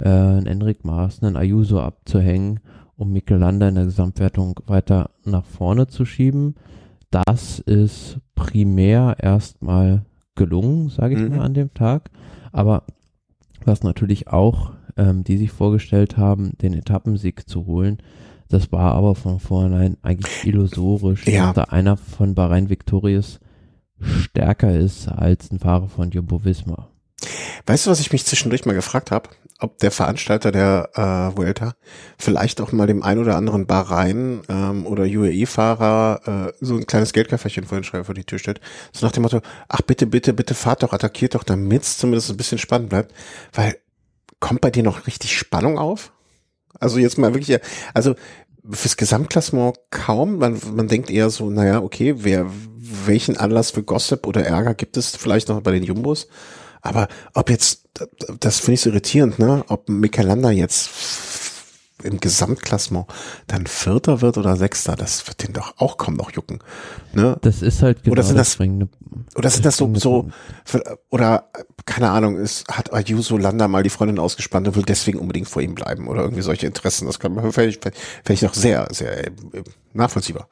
äh, 0.01 0.09
einen 0.09 0.47
Enric 0.47 0.85
Maas, 0.85 1.23
einen 1.23 1.37
Ayuso 1.37 1.81
abzuhängen 1.81 2.61
um 2.97 3.13
Michelanda 3.13 3.69
in 3.69 3.75
der 3.75 3.85
Gesamtwertung 3.85 4.61
weiter 4.67 5.11
nach 5.25 5.45
vorne 5.45 5.87
zu 5.87 6.05
schieben. 6.05 6.55
Das 7.11 7.59
ist 7.61 8.19
primär 8.35 9.17
erstmal 9.21 10.05
gelungen, 10.35 10.89
sage 10.89 11.15
ich 11.15 11.21
mhm. 11.21 11.37
mal, 11.37 11.45
an 11.45 11.55
dem 11.55 11.73
Tag. 11.75 12.11
Aber 12.53 12.85
was 13.65 13.83
natürlich 13.83 14.29
auch 14.29 14.73
ähm, 14.97 15.25
die 15.25 15.39
sich 15.39 15.51
vorgestellt 15.51 16.17
haben, 16.17 16.53
den 16.59 16.75
Etappensieg 16.75 17.49
zu 17.49 17.67
holen, 17.67 17.99
das 18.49 18.71
war 18.73 18.93
aber 18.93 19.15
von 19.15 19.41
vornherein 19.41 19.97
eigentlich 20.03 20.45
illusorisch, 20.45 21.27
ja. 21.27 21.47
dass 21.47 21.55
da 21.55 21.63
einer 21.65 21.97
von 21.97 22.35
Bahrain 22.35 22.69
Victorious 22.71 23.41
stärker 24.01 24.77
ist 24.77 25.09
als 25.09 25.51
ein 25.51 25.59
Fahrer 25.59 25.89
von 25.89 26.11
Jumbo 26.11 26.45
Visma. 26.45 26.89
Weißt 27.67 27.87
du, 27.87 27.91
was 27.91 28.01
ich 28.01 28.13
mich 28.13 28.25
zwischendurch 28.25 28.67
mal 28.67 28.75
gefragt 28.75 29.11
habe? 29.11 29.31
Ob 29.65 29.79
der 29.79 29.91
Veranstalter 29.91 30.53
der 30.53 30.91
äh, 30.95 31.37
Vuelta 31.37 31.73
vielleicht 32.19 32.61
auch 32.61 32.71
mal 32.73 32.87
dem 32.87 33.03
ein 33.03 33.19
oder 33.19 33.37
anderen 33.37 33.67
Bahrain 33.67 34.43
ähm, 34.51 34.87
oder 34.87 35.05
UAE-Fahrer 35.05 36.49
äh, 36.51 36.53
so 36.61 36.77
ein 36.77 36.87
kleines 36.87 37.15
Geldköfferchen 37.15 37.65
vor, 37.65 37.81
den 37.81 38.05
vor 38.05 38.15
die 38.15 38.25
Tür 38.25 38.39
stellt. 38.39 38.61
So 38.93 39.07
nach 39.07 39.13
dem 39.13 39.23
Motto, 39.23 39.41
ach 39.69 39.81
bitte, 39.81 40.07
bitte, 40.07 40.35
bitte 40.35 40.55
fahrt 40.55 40.83
doch, 40.83 40.93
attackiert 40.93 41.35
doch, 41.35 41.45
damit 41.45 41.83
es 41.83 41.97
zumindest 41.97 42.31
ein 42.31 42.37
bisschen 42.37 42.59
spannend 42.59 42.91
bleibt. 42.91 43.15
Weil 43.55 43.79
kommt 44.39 44.61
bei 44.61 44.71
dir 44.71 44.83
noch 44.83 45.07
richtig 45.07 45.35
Spannung 45.35 45.79
auf? 45.79 46.13
Also 46.79 46.99
jetzt 46.99 47.17
mal 47.17 47.33
wirklich, 47.33 47.59
also 47.95 48.15
fürs 48.71 48.99
Gesamtklassement 48.99 49.79
kaum. 49.89 50.39
Man, 50.39 50.61
man 50.75 50.89
denkt 50.89 51.09
eher 51.09 51.31
so, 51.31 51.49
naja, 51.49 51.81
okay, 51.81 52.17
wer, 52.19 52.47
welchen 53.07 53.39
Anlass 53.39 53.71
für 53.71 53.83
Gossip 53.83 54.27
oder 54.27 54.45
Ärger 54.45 54.75
gibt 54.75 54.99
es 54.99 55.17
vielleicht 55.17 55.49
noch 55.49 55.63
bei 55.63 55.73
den 55.73 55.83
Jumbos? 55.83 56.29
Aber 56.83 57.09
ob 57.33 57.49
jetzt, 57.49 57.84
das 58.41 58.61
finde 58.61 58.75
ich 58.75 58.81
so 58.81 58.91
irritierend, 58.91 59.39
ne? 59.39 59.65
Ob 59.69 59.89
Michelanda 59.89 60.51
jetzt 60.51 60.91
im 62.03 62.21
Gesamtklassement 62.21 63.07
dann 63.47 63.67
Vierter 63.67 64.21
wird 64.21 64.37
oder 64.37 64.57
Sechster, 64.57 64.97
das 64.97 65.27
wird 65.27 65.43
den 65.43 65.53
doch 65.53 65.75
auch 65.79 65.97
kaum 65.97 66.15
noch 66.15 66.33
jucken. 66.33 66.59
Ne? 67.13 67.39
Das 67.43 67.63
ist 67.63 67.83
halt 67.83 68.03
genau 68.03 68.13
oder 68.13 68.23
sind 68.23 68.37
das, 68.37 68.59
das 68.59 68.69
oder 69.37 69.51
sind 69.51 69.65
das 69.65 69.77
so, 69.77 69.95
so 69.95 70.29
oder 71.11 71.51
keine 71.87 72.11
Ahnung, 72.11 72.37
ist, 72.37 72.69
hat 72.69 72.93
Ayuso 72.93 73.37
Landa 73.37 73.69
mal 73.69 73.83
die 73.83 73.91
Freundin 73.91 74.19
ausgespannt 74.19 74.67
und 74.69 74.77
will 74.77 74.83
deswegen 74.83 75.19
unbedingt 75.19 75.49
vor 75.49 75.63
ihm 75.63 75.75
bleiben 75.75 76.09
oder 76.09 76.23
irgendwie 76.23 76.43
solche 76.43 76.67
Interessen. 76.67 77.07
Das 77.07 77.19
kann 77.19 77.35
man 77.35 77.53
vielleicht, 77.53 77.91
vielleicht 78.25 78.45
auch 78.45 78.55
sehr, 78.55 78.89
sehr 78.91 79.29
äh, 79.29 79.33
nachvollziehbar. 79.93 80.49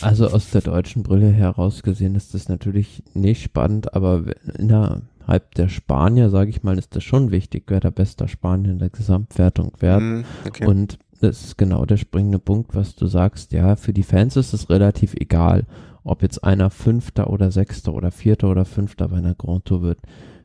Also 0.00 0.28
aus 0.28 0.50
der 0.50 0.62
deutschen 0.62 1.02
Brille 1.02 1.30
heraus 1.30 1.82
gesehen 1.82 2.14
ist 2.14 2.32
das 2.32 2.48
natürlich 2.48 3.02
nicht 3.12 3.42
spannend, 3.42 3.94
aber 3.94 4.24
in 4.56 4.68
der 4.68 5.02
innerhalb 5.28 5.54
der 5.54 5.68
Spanier, 5.68 6.30
sage 6.30 6.50
ich 6.50 6.62
mal, 6.62 6.78
ist 6.78 6.96
das 6.96 7.04
schon 7.04 7.30
wichtig, 7.30 7.64
wer 7.66 7.80
der 7.80 7.90
beste 7.90 8.26
Spanier 8.28 8.72
in 8.72 8.78
der 8.78 8.88
Gesamtwertung 8.88 9.72
wird. 9.78 10.00
Mm, 10.00 10.24
okay. 10.46 10.66
Und 10.66 10.98
das 11.20 11.44
ist 11.44 11.58
genau 11.58 11.84
der 11.84 11.98
springende 11.98 12.38
Punkt, 12.38 12.74
was 12.74 12.94
du 12.94 13.06
sagst. 13.06 13.52
Ja, 13.52 13.76
für 13.76 13.92
die 13.92 14.02
Fans 14.02 14.36
ist 14.36 14.54
es 14.54 14.70
relativ 14.70 15.14
egal, 15.14 15.66
ob 16.02 16.22
jetzt 16.22 16.44
einer 16.44 16.70
Fünfter 16.70 17.28
oder 17.28 17.50
Sechster 17.50 17.92
oder 17.92 18.10
Vierter 18.10 18.50
oder 18.50 18.64
Fünfter 18.64 19.08
bei 19.08 19.18
einer 19.18 19.34
Grand 19.34 19.66
Tour 19.66 19.82
wird. 19.82 19.98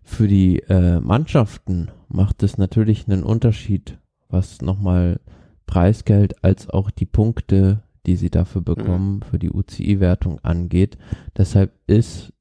Für 0.04 0.28
die 0.28 0.60
äh, 0.64 1.00
Mannschaften 1.00 1.90
macht 2.10 2.44
es 2.44 2.58
natürlich 2.58 3.08
einen 3.08 3.24
Unterschied, 3.24 4.00
was 4.28 4.62
nochmal 4.62 5.22
Preisgeld 5.66 6.44
als 6.44 6.70
auch 6.70 6.92
die 6.92 7.06
Punkte, 7.06 7.84
die 8.06 8.18
sie 8.18 8.30
dafür 8.30 8.62
bekommen, 8.62 9.16
mhm. 9.16 9.22
für 9.22 9.40
die 9.40 9.50
UCI-Wertung 9.50 10.40
angeht. 10.44 10.98
Deshalb 11.38 11.72
ist 11.88 12.34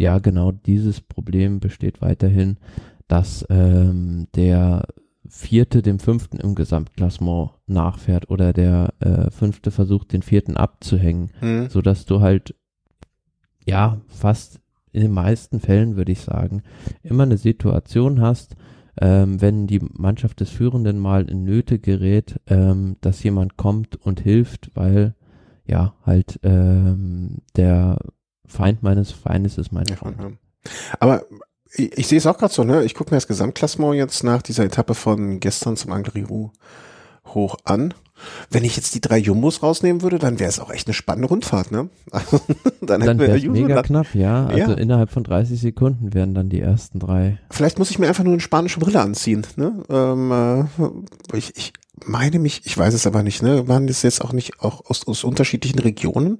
ja, 0.00 0.18
genau 0.18 0.50
dieses 0.50 1.02
Problem 1.02 1.60
besteht 1.60 2.00
weiterhin, 2.00 2.56
dass 3.06 3.46
ähm, 3.50 4.28
der 4.34 4.86
Vierte 5.28 5.82
dem 5.82 5.98
Fünften 5.98 6.38
im 6.38 6.54
Gesamtklassement 6.54 7.50
nachfährt 7.66 8.30
oder 8.30 8.54
der 8.54 8.94
äh, 9.00 9.30
Fünfte 9.30 9.70
versucht, 9.70 10.14
den 10.14 10.22
Vierten 10.22 10.56
abzuhängen, 10.56 11.32
mhm. 11.42 11.68
so 11.68 11.82
dass 11.82 12.06
du 12.06 12.22
halt, 12.22 12.54
ja, 13.66 14.00
fast 14.08 14.60
in 14.90 15.02
den 15.02 15.12
meisten 15.12 15.60
Fällen, 15.60 15.96
würde 15.96 16.12
ich 16.12 16.20
sagen, 16.20 16.62
immer 17.02 17.24
eine 17.24 17.36
Situation 17.36 18.22
hast, 18.22 18.56
ähm, 18.98 19.42
wenn 19.42 19.66
die 19.66 19.80
Mannschaft 19.80 20.40
des 20.40 20.48
Führenden 20.48 20.98
mal 20.98 21.28
in 21.28 21.44
Nöte 21.44 21.78
gerät, 21.78 22.40
ähm, 22.46 22.96
dass 23.02 23.22
jemand 23.22 23.58
kommt 23.58 23.96
und 23.96 24.20
hilft, 24.20 24.70
weil 24.74 25.14
ja 25.66 25.94
halt 26.06 26.40
ähm, 26.42 27.42
der 27.54 27.98
Feind 28.50 28.82
meines 28.82 29.12
Feindes 29.12 29.58
ist 29.58 29.72
mein 29.72 29.86
Freund. 29.86 30.16
Ja, 30.18 30.30
Aber 30.98 31.24
ich, 31.72 31.96
ich 31.96 32.06
sehe 32.06 32.18
es 32.18 32.26
auch 32.26 32.36
gerade 32.36 32.52
so, 32.52 32.64
ne? 32.64 32.84
Ich 32.84 32.94
gucke 32.94 33.10
mir 33.10 33.16
das 33.16 33.26
Gesamtklassement 33.28 33.94
jetzt 33.94 34.24
nach 34.24 34.42
dieser 34.42 34.64
Etappe 34.64 34.94
von 34.94 35.40
gestern 35.40 35.76
zum 35.76 35.92
Angliru 35.92 36.50
hoch 37.26 37.56
an. 37.64 37.94
Wenn 38.50 38.64
ich 38.64 38.76
jetzt 38.76 38.94
die 38.94 39.00
drei 39.00 39.16
Jumbos 39.16 39.62
rausnehmen 39.62 40.02
würde, 40.02 40.18
dann 40.18 40.38
wäre 40.38 40.50
es 40.50 40.60
auch 40.60 40.70
echt 40.70 40.86
eine 40.86 40.94
spannende 40.94 41.28
Rundfahrt, 41.28 41.70
ne? 41.70 41.88
Also, 42.10 42.40
dann 42.82 43.00
dann 43.00 43.18
wäre 43.18 43.36
es 43.36 43.44
mega 43.44 43.76
Land. 43.76 43.86
knapp, 43.86 44.14
ja. 44.14 44.46
Also 44.46 44.72
ja. 44.72 44.76
innerhalb 44.76 45.10
von 45.10 45.24
30 45.24 45.58
Sekunden 45.58 46.12
wären 46.12 46.34
dann 46.34 46.50
die 46.50 46.60
ersten 46.60 46.98
drei. 46.98 47.38
Vielleicht 47.50 47.78
muss 47.78 47.90
ich 47.90 47.98
mir 47.98 48.08
einfach 48.08 48.24
nur 48.24 48.34
eine 48.34 48.40
spanische 48.40 48.80
Brille 48.80 49.00
anziehen, 49.00 49.46
ne? 49.56 49.82
Ähm, 49.88 50.32
äh, 50.32 51.36
ich, 51.36 51.56
ich 51.56 51.72
meine 52.06 52.38
mich, 52.38 52.62
ich 52.64 52.76
weiß 52.76 52.94
es 52.94 53.06
aber 53.06 53.22
nicht, 53.22 53.42
ne? 53.42 53.68
Waren 53.68 53.86
das 53.86 54.02
jetzt 54.02 54.22
auch 54.24 54.32
nicht 54.32 54.60
auch 54.60 54.84
aus, 54.86 55.06
aus 55.06 55.24
unterschiedlichen 55.24 55.78
Regionen? 55.78 56.38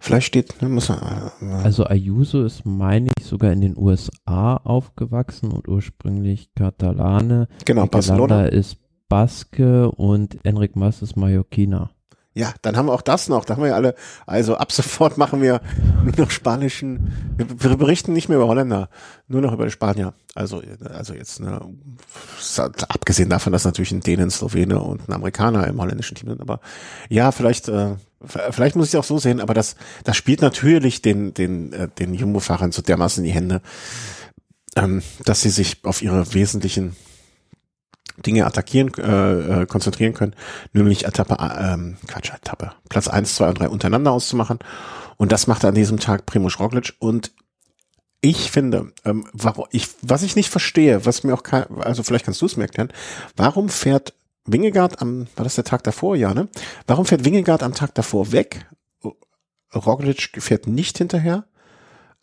Vielleicht 0.00 0.26
steht, 0.26 0.60
ne, 0.62 0.68
muss 0.68 0.88
man, 0.88 1.30
äh, 1.40 1.46
Also 1.64 1.84
Ayuso 1.84 2.44
ist, 2.44 2.64
meine 2.64 3.10
ich, 3.18 3.24
sogar 3.24 3.52
in 3.52 3.60
den 3.60 3.76
USA 3.76 4.56
aufgewachsen 4.56 5.50
und 5.52 5.68
ursprünglich 5.68 6.50
Katalane. 6.54 7.48
Genau, 7.64 7.86
Barcelona 7.86 8.46
ist 8.46 8.76
Baske 9.08 9.90
und 9.90 10.38
Enric 10.44 10.76
Mas 10.76 11.02
ist 11.02 11.16
Mallorquiner. 11.16 11.90
Ja, 12.34 12.54
dann 12.62 12.76
haben 12.76 12.86
wir 12.86 12.92
auch 12.92 13.02
das 13.02 13.28
noch. 13.28 13.44
Da 13.44 13.54
haben 13.54 13.62
wir 13.62 13.70
ja 13.70 13.74
alle, 13.74 13.94
also 14.26 14.56
ab 14.56 14.72
sofort 14.72 15.18
machen 15.18 15.42
wir 15.42 15.60
nur 16.02 16.16
noch 16.16 16.30
spanischen, 16.30 17.12
wir 17.36 17.76
berichten 17.76 18.12
nicht 18.12 18.28
mehr 18.28 18.38
über 18.38 18.48
Holländer, 18.48 18.88
nur 19.28 19.42
noch 19.42 19.52
über 19.52 19.68
Spanier. 19.68 20.14
Also, 20.34 20.62
also 20.88 21.12
jetzt, 21.12 21.40
ne, 21.40 21.60
abgesehen 22.88 23.28
davon, 23.28 23.52
dass 23.52 23.64
natürlich 23.64 23.92
ein 23.92 24.00
Dänen, 24.00 24.30
Slowene 24.30 24.80
und 24.80 25.08
ein 25.08 25.12
Amerikaner 25.12 25.66
im 25.66 25.80
holländischen 25.80 26.16
Team 26.16 26.30
sind, 26.30 26.40
aber 26.40 26.60
ja, 27.10 27.32
vielleicht, 27.32 27.68
äh, 27.68 27.96
vielleicht 28.24 28.76
muss 28.76 28.86
ich 28.86 28.94
es 28.94 29.00
auch 29.00 29.04
so 29.04 29.18
sehen, 29.18 29.40
aber 29.40 29.52
das, 29.52 29.76
das 30.04 30.16
spielt 30.16 30.40
natürlich 30.40 31.02
den, 31.02 31.34
den, 31.34 31.74
äh, 31.74 31.88
den 31.88 32.14
Jumbo-Fahrern 32.14 32.72
so 32.72 32.80
dermaßen 32.80 33.22
in 33.22 33.28
die 33.28 33.34
Hände, 33.34 33.60
ähm, 34.74 35.02
dass 35.26 35.42
sie 35.42 35.50
sich 35.50 35.84
auf 35.84 36.00
ihre 36.00 36.32
wesentlichen 36.32 36.96
Dinge 38.18 38.46
attackieren, 38.46 38.92
äh, 38.98 39.62
äh, 39.62 39.66
konzentrieren 39.66 40.14
können, 40.14 40.34
nämlich 40.72 41.04
Etappe, 41.04 41.36
äh, 41.38 41.72
ähm, 41.72 41.96
Quatsch, 42.06 42.30
Etappe, 42.32 42.72
Platz 42.88 43.08
eins, 43.08 43.34
zwei 43.34 43.48
und 43.48 43.58
drei 43.58 43.68
untereinander 43.68 44.12
auszumachen. 44.12 44.58
Und 45.16 45.32
das 45.32 45.46
macht 45.46 45.64
er 45.64 45.70
an 45.70 45.74
diesem 45.74 45.98
Tag 45.98 46.26
Primoz 46.26 46.58
Roglic. 46.58 46.94
Und 46.98 47.32
ich 48.20 48.50
finde, 48.50 48.92
ähm, 49.04 49.26
warum, 49.32 49.66
ich, 49.70 49.88
was 50.02 50.22
ich 50.22 50.36
nicht 50.36 50.50
verstehe, 50.50 51.04
was 51.06 51.24
mir 51.24 51.34
auch 51.34 51.42
kein, 51.42 51.64
also 51.78 52.02
vielleicht 52.02 52.24
kannst 52.24 52.40
du 52.40 52.46
es 52.46 52.56
mir 52.56 52.64
erklären, 52.64 52.92
warum 53.36 53.68
fährt 53.68 54.14
Wingegaard 54.44 55.00
am, 55.00 55.26
war 55.36 55.44
das 55.44 55.54
der 55.54 55.64
Tag 55.64 55.84
davor, 55.84 56.16
ja, 56.16 56.34
ne? 56.34 56.48
Warum 56.86 57.06
fährt 57.06 57.24
Wingegaard 57.24 57.62
am 57.62 57.74
Tag 57.74 57.94
davor 57.94 58.32
weg? 58.32 58.66
Roglic 59.74 60.30
fährt 60.38 60.66
nicht 60.66 60.98
hinterher. 60.98 61.44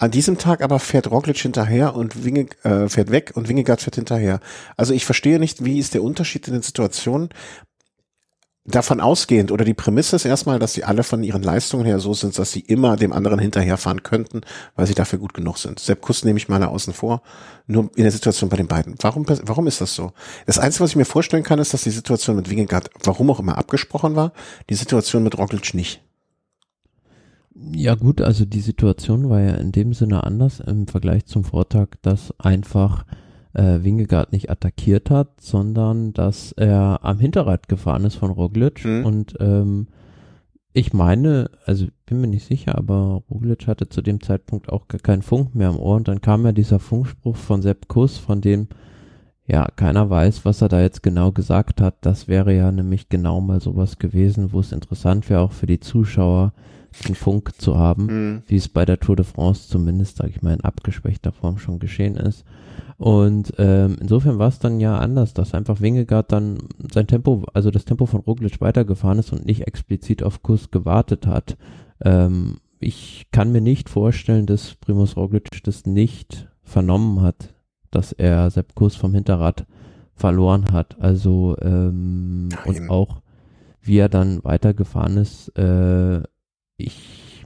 An 0.02 0.12
diesem 0.12 0.38
Tag 0.38 0.64
aber 0.64 0.80
fährt 0.80 1.12
Roglic 1.12 1.40
hinterher 1.40 1.94
und 1.94 2.24
Winge, 2.24 2.48
äh, 2.64 2.88
fährt 2.88 3.12
weg 3.12 3.34
und 3.36 3.50
Wingegaard 3.50 3.82
fährt 3.82 3.96
hinterher. 3.96 4.40
Also 4.78 4.94
ich 4.94 5.04
verstehe 5.04 5.40
nicht, 5.40 5.66
wie 5.66 5.78
ist 5.78 5.94
der 5.94 6.04
Unterschied 6.04 6.48
in 6.48 6.54
den 6.54 6.62
Situationen 6.62 7.30
davon 8.66 9.02
ausgehend 9.02 9.52
oder 9.52 9.66
die 9.66 9.74
Prämisse 9.74 10.16
ist 10.16 10.24
erstmal, 10.24 10.58
dass 10.58 10.74
sie 10.74 10.86
alle 10.86 11.04
von 11.04 11.22
ihren 11.22 11.44
Leistungen 11.44 11.86
her 11.86 12.00
so 12.00 12.14
sind, 12.14 12.38
dass 12.40 12.52
sie 12.52 12.62
immer 12.62 12.96
dem 12.96 13.12
anderen 13.12 13.40
hinterherfahren 13.40 14.04
könnten, 14.04 14.42
weil 14.76 14.88
sie 14.88 14.94
dafür 14.94 15.20
gut 15.20 15.34
genug 15.34 15.58
sind. 15.58 15.80
Sepp 15.80 16.02
Kuss 16.02 16.24
nehme 16.24 16.38
ich 16.38 16.48
mal 16.48 16.64
außen 16.64 16.94
vor, 16.94 17.22
nur 17.68 17.92
in 17.96 18.04
der 18.04 18.12
Situation 18.12 18.50
bei 18.50 18.58
den 18.58 18.68
beiden. 18.68 18.96
Warum, 19.02 19.26
warum 19.28 19.68
ist 19.68 19.82
das 19.82 19.96
so? 19.96 20.14
Das 20.46 20.60
Einzige, 20.60 20.84
was 20.86 20.92
ich 20.92 20.96
mir 20.96 21.06
vorstellen 21.06 21.44
kann, 21.44 21.60
ist, 21.60 21.74
dass 21.74 21.84
die 21.84 21.90
Situation 21.90 22.38
mit 22.38 22.50
Wingegaard, 22.50 22.90
warum 23.04 23.30
auch 23.32 23.40
immer, 23.40 23.58
abgesprochen 23.58 24.16
war, 24.16 24.32
die 24.70 24.76
Situation 24.76 25.24
mit 25.24 25.38
Roglic 25.38 25.74
nicht. 25.74 26.02
Ja 27.62 27.96
gut, 27.96 28.22
also 28.22 28.46
die 28.46 28.62
Situation 28.62 29.30
war 29.30 29.42
ja 29.42 29.56
in 29.56 29.72
dem 29.72 29.94
Sinne 29.94 30.24
anders 30.24 30.60
im 30.60 30.88
Vergleich 30.88 31.26
zum 31.26 31.44
Vortag, 31.44 31.90
dass 32.02 32.34
einfach 32.40 33.06
äh, 33.54 33.84
Wingegaard 33.84 34.32
nicht 34.32 34.50
attackiert 34.50 35.10
hat, 35.10 35.42
sondern 35.42 36.14
dass 36.14 36.52
er 36.54 37.00
am 37.04 37.20
Hinterrad 37.20 37.68
gefahren 37.68 38.06
ist 38.06 38.16
von 38.16 38.32
Roglic 38.32 38.86
mhm. 38.86 39.06
und 39.06 39.34
ähm, 39.40 39.88
ich 40.72 40.94
meine, 40.94 41.50
also 41.66 41.88
bin 42.06 42.22
mir 42.22 42.28
nicht 42.28 42.46
sicher, 42.46 42.78
aber 42.78 43.24
Roglic 43.30 43.68
hatte 43.68 43.90
zu 43.90 44.02
dem 44.02 44.22
Zeitpunkt 44.22 44.70
auch 44.70 44.88
gar 44.88 45.02
keinen 45.02 45.24
Funk 45.24 45.56
mehr 45.56 45.70
im 45.70 45.80
Ohr 45.80 45.96
und 45.96 46.08
dann 46.08 46.22
kam 46.22 46.46
ja 46.46 46.52
dieser 46.52 46.80
Funkspruch 46.80 47.36
von 47.36 47.62
Sepp 47.62 47.88
Kuss, 47.88 48.18
von 48.18 48.40
dem 48.40 48.68
ja 49.48 49.68
keiner 49.76 50.10
weiß, 50.10 50.46
was 50.46 50.62
er 50.62 50.70
da 50.70 50.80
jetzt 50.80 51.02
genau 51.02 51.32
gesagt 51.32 51.82
hat. 51.82 51.96
Das 52.02 52.28
wäre 52.28 52.56
ja 52.56 52.72
nämlich 52.72 53.10
genau 53.10 53.42
mal 53.42 53.60
sowas 53.60 53.98
gewesen, 53.98 54.54
wo 54.54 54.60
es 54.60 54.72
interessant 54.72 55.28
wäre 55.30 55.42
auch 55.42 55.52
für 55.52 55.66
die 55.66 55.80
Zuschauer, 55.80 56.54
einen 57.06 57.16
Funk 57.16 57.54
zu 57.58 57.78
haben, 57.78 58.06
mhm. 58.06 58.44
wie 58.48 58.56
es 58.56 58.68
bei 58.68 58.86
der 58.86 59.00
Tour 59.00 59.16
de 59.16 59.26
France 59.26 59.70
zumindest, 59.70 60.18
sage 60.18 60.32
ich 60.32 60.42
mal, 60.42 60.54
in 60.54 60.62
abgeschwächter 60.62 61.32
Form 61.32 61.58
schon 61.58 61.80
geschehen 61.80 62.16
ist. 62.16 62.46
Und 62.98 63.54
ähm, 63.58 63.96
insofern 64.02 64.40
war 64.40 64.50
es 64.50 64.60
dann 64.60 64.82
ja 64.82 64.98
anders, 64.98 65.34
dass 65.34 65.54
einfach 65.54 65.80
Wingegaard 65.80 66.32
dann 66.32 66.58
sein 66.92 67.08
Tempo, 67.08 67.46
also 67.54 67.72
das 67.72 67.86
Tempo 67.86 68.06
von 68.06 68.20
Roglic 68.20 68.60
weitergefahren 68.60 69.20
ist 69.20 69.32
und 69.32 69.46
nicht 69.46 69.66
explizit 69.68 70.22
auf 70.22 70.44
Kuss 70.44 70.70
gewartet 70.70 71.26
hat. 71.26 71.58
Ähm, 72.02 72.58
ich 72.80 73.28
kann 73.32 73.54
mir 73.54 73.62
nicht 73.62 73.90
vorstellen, 73.90 74.46
dass 74.46 74.76
Primus 74.76 75.16
Roglic 75.16 75.64
das 75.64 75.86
nicht 75.86 76.50
vernommen 76.62 77.22
hat, 77.22 77.54
dass 77.90 78.12
er 78.12 78.50
Sepp 78.52 78.76
Kuss 78.76 78.96
vom 78.96 79.14
Hinterrad 79.14 79.66
verloren 80.14 80.66
hat. 80.74 80.98
Also 81.00 81.56
ähm, 81.62 82.50
und 82.66 82.90
auch 82.90 83.22
wie 83.82 83.98
er 83.98 84.10
dann 84.10 84.44
weitergefahren 84.44 85.18
ist, 85.18 85.50
äh, 85.58 86.22
ich 86.80 87.44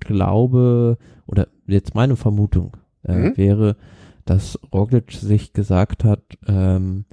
glaube, 0.00 0.98
oder 1.26 1.48
jetzt 1.66 1.94
meine 1.94 2.16
Vermutung 2.16 2.76
äh, 3.04 3.12
mhm. 3.12 3.36
wäre, 3.36 3.76
dass 4.24 4.58
Roglic 4.72 5.12
sich 5.12 5.52
gesagt 5.52 6.04
hat, 6.04 6.22
ähm, 6.46 7.04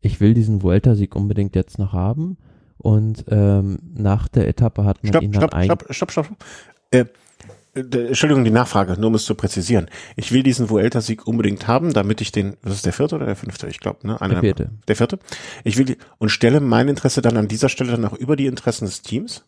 ich 0.00 0.20
will 0.20 0.34
diesen 0.34 0.62
Vuelta-Sieg 0.62 1.14
unbedingt 1.14 1.54
jetzt 1.54 1.78
noch 1.78 1.92
haben. 1.92 2.38
Und 2.78 3.24
ähm, 3.28 3.78
nach 3.94 4.28
der 4.28 4.48
Etappe 4.48 4.84
hat 4.84 5.02
man 5.02 5.12
stopp, 5.12 5.22
ihn 5.22 5.32
dann 5.32 5.48
stopp, 5.48 5.64
stopp, 5.64 5.82
stopp, 5.90 6.10
stopp, 6.10 6.26
stopp. 6.26 6.36
Äh, 6.90 7.04
äh, 7.76 8.06
Entschuldigung, 8.08 8.44
die 8.44 8.50
Nachfrage, 8.50 8.98
nur 8.98 9.08
um 9.08 9.14
es 9.14 9.24
zu 9.24 9.34
präzisieren. 9.34 9.88
Ich 10.16 10.32
will 10.32 10.42
diesen 10.42 10.70
Vuelta-Sieg 10.70 11.26
unbedingt 11.26 11.66
haben, 11.66 11.92
damit 11.92 12.20
ich 12.20 12.32
den, 12.32 12.56
was 12.62 12.74
ist 12.74 12.86
der 12.86 12.92
vierte 12.92 13.14
oder 13.14 13.26
der 13.26 13.36
fünfte? 13.36 13.68
Ich 13.68 13.80
glaube, 13.80 14.06
ne? 14.06 14.20
Einer 14.20 14.34
der 14.34 14.42
vierte. 14.42 14.70
Der 14.88 14.96
vierte. 14.96 15.18
Ich 15.64 15.76
will 15.76 15.84
die, 15.84 15.96
und 16.18 16.30
stelle 16.30 16.60
mein 16.60 16.88
Interesse 16.88 17.22
dann 17.22 17.36
an 17.36 17.48
dieser 17.48 17.68
Stelle 17.68 17.92
dann 17.92 18.04
auch 18.04 18.14
über 18.14 18.36
die 18.36 18.46
Interessen 18.46 18.86
des 18.86 19.02
Teams. 19.02 19.44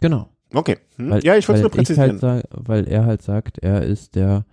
Genau. 0.00 0.28
Okay. 0.54 0.78
Hm. 0.96 1.10
Weil, 1.10 1.24
ja, 1.24 1.36
ich 1.36 1.48
wollte 1.48 1.58
es 1.58 1.62
nur 1.62 1.70
präzisieren. 1.70 2.10
Halt 2.10 2.20
sag, 2.20 2.44
weil 2.50 2.88
er 2.88 3.06
halt 3.06 3.22
sagt, 3.22 3.58
er 3.58 3.82
ist 3.82 4.14
der 4.14 4.44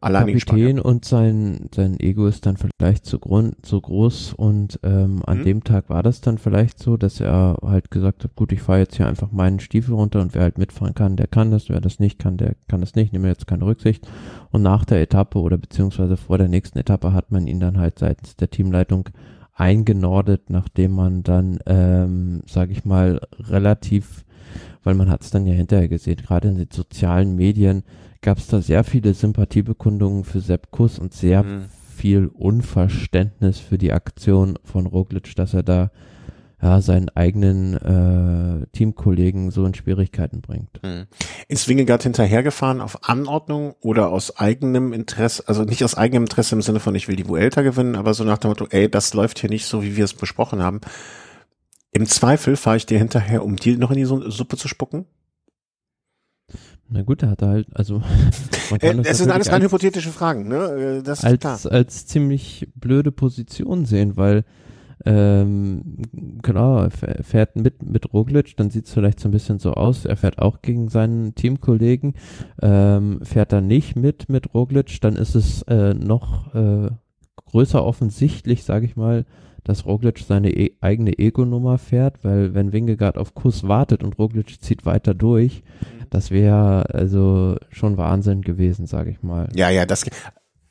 Kapitän 0.00 0.80
und 0.80 1.04
sein, 1.04 1.68
sein 1.74 2.00
Ego 2.00 2.26
ist 2.26 2.46
dann 2.46 2.56
vielleicht 2.56 3.04
zu, 3.04 3.18
grund, 3.18 3.54
zu 3.66 3.80
groß 3.80 4.32
und 4.32 4.80
ähm, 4.82 5.22
an 5.26 5.40
mhm. 5.40 5.44
dem 5.44 5.64
Tag 5.64 5.90
war 5.90 6.02
das 6.02 6.22
dann 6.22 6.38
vielleicht 6.38 6.78
so, 6.78 6.96
dass 6.96 7.20
er 7.20 7.58
halt 7.62 7.90
gesagt 7.90 8.24
hat, 8.24 8.34
gut, 8.34 8.52
ich 8.52 8.62
fahre 8.62 8.78
jetzt 8.78 8.96
hier 8.96 9.06
einfach 9.06 9.30
meinen 9.30 9.60
Stiefel 9.60 9.94
runter 9.94 10.20
und 10.20 10.34
wer 10.34 10.42
halt 10.42 10.56
mitfahren 10.56 10.94
kann, 10.94 11.16
der 11.16 11.26
kann 11.26 11.50
das, 11.50 11.68
wer 11.68 11.80
das 11.80 12.00
nicht 12.00 12.18
kann, 12.18 12.38
der 12.38 12.54
kann 12.66 12.80
das 12.80 12.94
nicht, 12.94 13.12
nehme 13.12 13.28
jetzt 13.28 13.46
keine 13.46 13.66
Rücksicht. 13.66 14.08
Und 14.50 14.62
nach 14.62 14.86
der 14.86 15.02
Etappe 15.02 15.38
oder 15.38 15.58
beziehungsweise 15.58 16.16
vor 16.16 16.38
der 16.38 16.48
nächsten 16.48 16.78
Etappe 16.78 17.12
hat 17.12 17.30
man 17.30 17.46
ihn 17.46 17.60
dann 17.60 17.78
halt 17.78 17.98
seitens 17.98 18.36
der 18.36 18.48
Teamleitung 18.48 19.10
eingenordet, 19.54 20.48
nachdem 20.48 20.92
man 20.92 21.22
dann, 21.22 21.58
ähm, 21.66 22.40
sage 22.46 22.72
ich 22.72 22.86
mal, 22.86 23.20
relativ 23.38 24.24
weil 24.82 24.94
man 24.94 25.10
hat 25.10 25.22
es 25.22 25.30
dann 25.30 25.46
ja 25.46 25.54
hinterher 25.54 25.88
gesehen, 25.88 26.16
gerade 26.16 26.48
in 26.48 26.56
den 26.56 26.70
sozialen 26.70 27.36
Medien 27.36 27.82
gab 28.22 28.38
es 28.38 28.46
da 28.48 28.60
sehr 28.60 28.84
viele 28.84 29.14
Sympathiebekundungen 29.14 30.24
für 30.24 30.40
Sepp 30.40 30.70
Kuss 30.70 30.98
und 30.98 31.14
sehr 31.14 31.42
mhm. 31.42 31.64
viel 31.96 32.26
Unverständnis 32.26 33.58
für 33.58 33.78
die 33.78 33.92
Aktion 33.92 34.58
von 34.64 34.86
Roglic, 34.86 35.34
dass 35.36 35.54
er 35.54 35.62
da 35.62 35.90
ja, 36.62 36.82
seinen 36.82 37.08
eigenen 37.10 37.76
äh, 37.76 38.66
Teamkollegen 38.72 39.50
so 39.50 39.64
in 39.64 39.74
Schwierigkeiten 39.74 40.42
bringt. 40.42 40.82
Mhm. 40.82 41.06
Ist 41.48 41.68
Wingegaard 41.68 42.02
hinterhergefahren 42.02 42.80
auf 42.80 43.08
Anordnung 43.08 43.74
oder 43.80 44.10
aus 44.10 44.36
eigenem 44.36 44.92
Interesse, 44.92 45.44
also 45.46 45.64
nicht 45.64 45.82
aus 45.84 45.96
eigenem 45.96 46.24
Interesse 46.24 46.54
im 46.54 46.62
Sinne 46.62 46.80
von 46.80 46.94
ich 46.94 47.08
will 47.08 47.16
die 47.16 47.28
Vuelta 47.28 47.62
gewinnen, 47.62 47.96
aber 47.96 48.12
so 48.12 48.24
nach 48.24 48.38
dem 48.38 48.48
Motto, 48.48 48.66
ey, 48.68 48.90
das 48.90 49.14
läuft 49.14 49.38
hier 49.38 49.50
nicht 49.50 49.64
so, 49.64 49.82
wie 49.82 49.96
wir 49.96 50.04
es 50.04 50.14
besprochen 50.14 50.62
haben. 50.62 50.80
Im 51.92 52.06
Zweifel 52.06 52.56
fahre 52.56 52.76
ich 52.76 52.86
dir 52.86 52.98
hinterher, 52.98 53.44
um 53.44 53.56
dir 53.56 53.76
noch 53.76 53.90
in 53.90 53.96
die 53.96 54.04
Suppe 54.04 54.56
zu 54.56 54.68
spucken? 54.68 55.06
Na 56.88 57.02
gut, 57.02 57.22
er 57.22 57.30
hat 57.30 57.42
halt, 57.42 57.68
also. 57.74 58.02
Äh, 58.80 59.00
es 59.02 59.18
sind 59.18 59.32
alles 59.32 59.50
rein 59.50 59.62
hypothetische 59.62 60.10
Fragen, 60.10 60.46
ne? 60.46 60.98
Äh, 60.98 61.02
das 61.02 61.24
als, 61.24 61.40
klar. 61.40 61.58
als 61.72 62.06
ziemlich 62.06 62.68
blöde 62.76 63.10
Position 63.10 63.84
sehen, 63.84 64.16
weil 64.16 64.44
ähm, 65.04 65.82
er 66.44 66.90
fährt 66.90 67.56
mit, 67.56 67.82
mit 67.82 68.12
Roglic, 68.12 68.56
dann 68.56 68.70
sieht 68.70 68.86
es 68.86 68.92
vielleicht 68.92 69.18
so 69.18 69.28
ein 69.28 69.32
bisschen 69.32 69.58
so 69.58 69.72
aus, 69.72 70.04
er 70.04 70.16
fährt 70.16 70.38
auch 70.38 70.62
gegen 70.62 70.88
seinen 70.88 71.34
Teamkollegen, 71.34 72.14
ähm, 72.62 73.18
fährt 73.24 73.52
dann 73.52 73.66
nicht 73.66 73.96
mit 73.96 74.28
mit 74.28 74.54
Roglic, 74.54 75.00
dann 75.00 75.16
ist 75.16 75.34
es 75.34 75.62
äh, 75.62 75.94
noch 75.94 76.54
äh, 76.54 76.90
größer 77.46 77.84
offensichtlich, 77.84 78.62
sage 78.62 78.86
ich 78.86 78.94
mal, 78.94 79.24
dass 79.64 79.86
Roglic 79.86 80.18
seine 80.18 80.50
e 80.50 80.76
eigene 80.80 81.18
Ego-Nummer 81.18 81.78
fährt, 81.78 82.24
weil 82.24 82.54
wenn 82.54 82.72
Wingegaard 82.72 83.18
auf 83.18 83.34
Kuss 83.34 83.66
wartet 83.66 84.02
und 84.02 84.18
Roglic 84.18 84.60
zieht 84.62 84.86
weiter 84.86 85.14
durch, 85.14 85.62
mhm. 85.62 86.06
das 86.10 86.30
wäre 86.30 86.92
also 86.94 87.56
schon 87.70 87.96
Wahnsinn 87.96 88.42
gewesen, 88.42 88.86
sage 88.86 89.10
ich 89.10 89.22
mal. 89.22 89.48
Ja, 89.54 89.70
ja, 89.70 89.86
das 89.86 90.04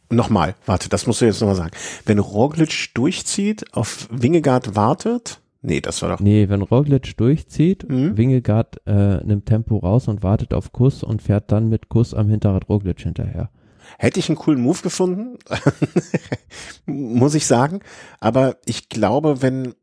nochmal, 0.09 0.55
warte, 0.65 0.89
das 0.89 1.07
musst 1.07 1.21
du 1.21 1.25
jetzt 1.25 1.41
nochmal 1.41 1.55
sagen. 1.55 1.71
Wenn 2.05 2.19
Roglic 2.19 2.93
durchzieht, 2.93 3.73
auf 3.73 4.07
Wingegaard 4.11 4.75
wartet, 4.75 5.41
nee, 5.61 5.81
das 5.81 6.01
war 6.01 6.09
doch. 6.09 6.19
Nee, 6.19 6.49
wenn 6.49 6.61
Roglic 6.61 7.15
durchzieht, 7.17 7.87
mhm. 7.87 8.17
Wingegaard 8.17 8.81
äh, 8.85 9.23
nimmt 9.23 9.45
Tempo 9.45 9.77
raus 9.77 10.07
und 10.07 10.23
wartet 10.23 10.53
auf 10.53 10.71
Kuss 10.71 11.03
und 11.03 11.21
fährt 11.21 11.51
dann 11.51 11.69
mit 11.69 11.89
Kuss 11.89 12.13
am 12.13 12.29
Hinterrad 12.29 12.69
Roglic 12.69 13.01
hinterher. 13.01 13.49
Hätte 13.97 14.19
ich 14.19 14.29
einen 14.29 14.37
coolen 14.37 14.61
Move 14.61 14.81
gefunden, 14.81 15.37
muss 16.85 17.35
ich 17.35 17.45
sagen. 17.45 17.81
Aber 18.19 18.57
ich 18.65 18.89
glaube, 18.89 19.41
wenn, 19.41 19.73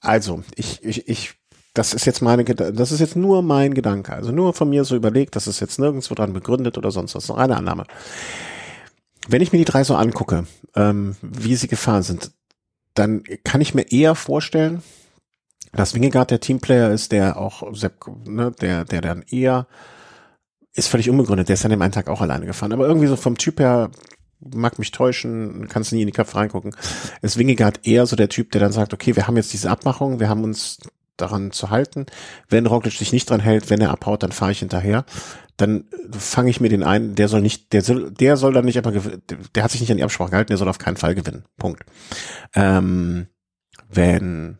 also, 0.00 0.42
ich, 0.54 0.84
ich, 0.84 1.08
ich, 1.08 1.34
das 1.74 1.94
ist 1.94 2.06
jetzt 2.06 2.22
meine, 2.22 2.44
das 2.44 2.92
ist 2.92 3.00
jetzt 3.00 3.16
nur 3.16 3.42
mein 3.42 3.74
Gedanke. 3.74 4.12
Also 4.12 4.32
nur 4.32 4.54
von 4.54 4.70
mir 4.70 4.84
so 4.84 4.96
überlegt, 4.96 5.36
das 5.36 5.46
ist 5.46 5.60
jetzt 5.60 5.78
nirgendwo 5.78 6.14
dran 6.14 6.32
begründet 6.32 6.78
oder 6.78 6.90
sonst 6.90 7.14
was. 7.14 7.28
Noch 7.28 7.38
eine 7.38 7.56
Annahme. 7.56 7.84
Wenn 9.28 9.42
ich 9.42 9.52
mir 9.52 9.58
die 9.58 9.64
drei 9.64 9.84
so 9.84 9.94
angucke, 9.94 10.46
ähm, 10.74 11.16
wie 11.22 11.56
sie 11.56 11.68
gefahren 11.68 12.02
sind, 12.02 12.32
dann 12.94 13.22
kann 13.44 13.60
ich 13.60 13.74
mir 13.74 13.92
eher 13.92 14.14
vorstellen, 14.14 14.82
dass 15.72 15.94
Wingegaard 15.94 16.30
der 16.30 16.40
Teamplayer 16.40 16.90
ist, 16.90 17.12
der 17.12 17.36
auch, 17.36 17.62
ne, 18.24 18.52
der, 18.60 18.84
der 18.84 19.00
dann 19.00 19.22
eher, 19.22 19.66
ist 20.78 20.88
völlig 20.88 21.10
unbegründet, 21.10 21.48
der 21.48 21.54
ist 21.54 21.64
an 21.64 21.70
dem 21.70 21.82
einen 21.82 21.92
Tag 21.92 22.08
auch 22.08 22.20
alleine 22.20 22.46
gefahren, 22.46 22.72
aber 22.72 22.86
irgendwie 22.86 23.08
so 23.08 23.16
vom 23.16 23.36
Typ 23.36 23.60
her, 23.60 23.90
mag 24.40 24.78
mich 24.78 24.92
täuschen, 24.92 25.66
kannst 25.68 25.92
nie 25.92 26.02
in 26.02 26.06
die 26.06 26.12
Köpfe 26.12 26.36
reingucken, 26.36 26.74
ist 27.22 27.38
Wingegaard 27.38 27.86
eher 27.86 28.06
so 28.06 28.16
der 28.16 28.28
Typ, 28.28 28.52
der 28.52 28.60
dann 28.60 28.72
sagt, 28.72 28.94
okay, 28.94 29.16
wir 29.16 29.26
haben 29.26 29.36
jetzt 29.36 29.52
diese 29.52 29.70
Abmachung, 29.70 30.20
wir 30.20 30.28
haben 30.28 30.44
uns 30.44 30.78
daran 31.16 31.50
zu 31.50 31.70
halten. 31.70 32.06
Wenn 32.48 32.66
Roglic 32.66 32.92
sich 32.92 33.12
nicht 33.12 33.28
dran 33.28 33.40
hält, 33.40 33.70
wenn 33.70 33.80
er 33.80 33.90
abhaut, 33.90 34.22
dann 34.22 34.30
fahre 34.30 34.52
ich 34.52 34.60
hinterher. 34.60 35.04
Dann 35.56 35.86
fange 36.16 36.50
ich 36.50 36.60
mir 36.60 36.68
den 36.68 36.84
ein, 36.84 37.16
der 37.16 37.26
soll 37.26 37.40
nicht, 37.40 37.72
der 37.72 37.82
soll, 37.82 38.12
der 38.12 38.36
soll 38.36 38.52
dann 38.52 38.64
nicht 38.64 38.76
einfach, 38.78 38.92
der 39.52 39.64
hat 39.64 39.72
sich 39.72 39.80
nicht 39.80 39.90
an 39.90 39.96
die 39.96 40.04
Absprache 40.04 40.30
gehalten, 40.30 40.50
der 40.50 40.58
soll 40.58 40.68
auf 40.68 40.78
keinen 40.78 40.96
Fall 40.96 41.16
gewinnen. 41.16 41.44
Punkt. 41.56 41.84
Ähm, 42.54 43.26
wenn 43.90 44.58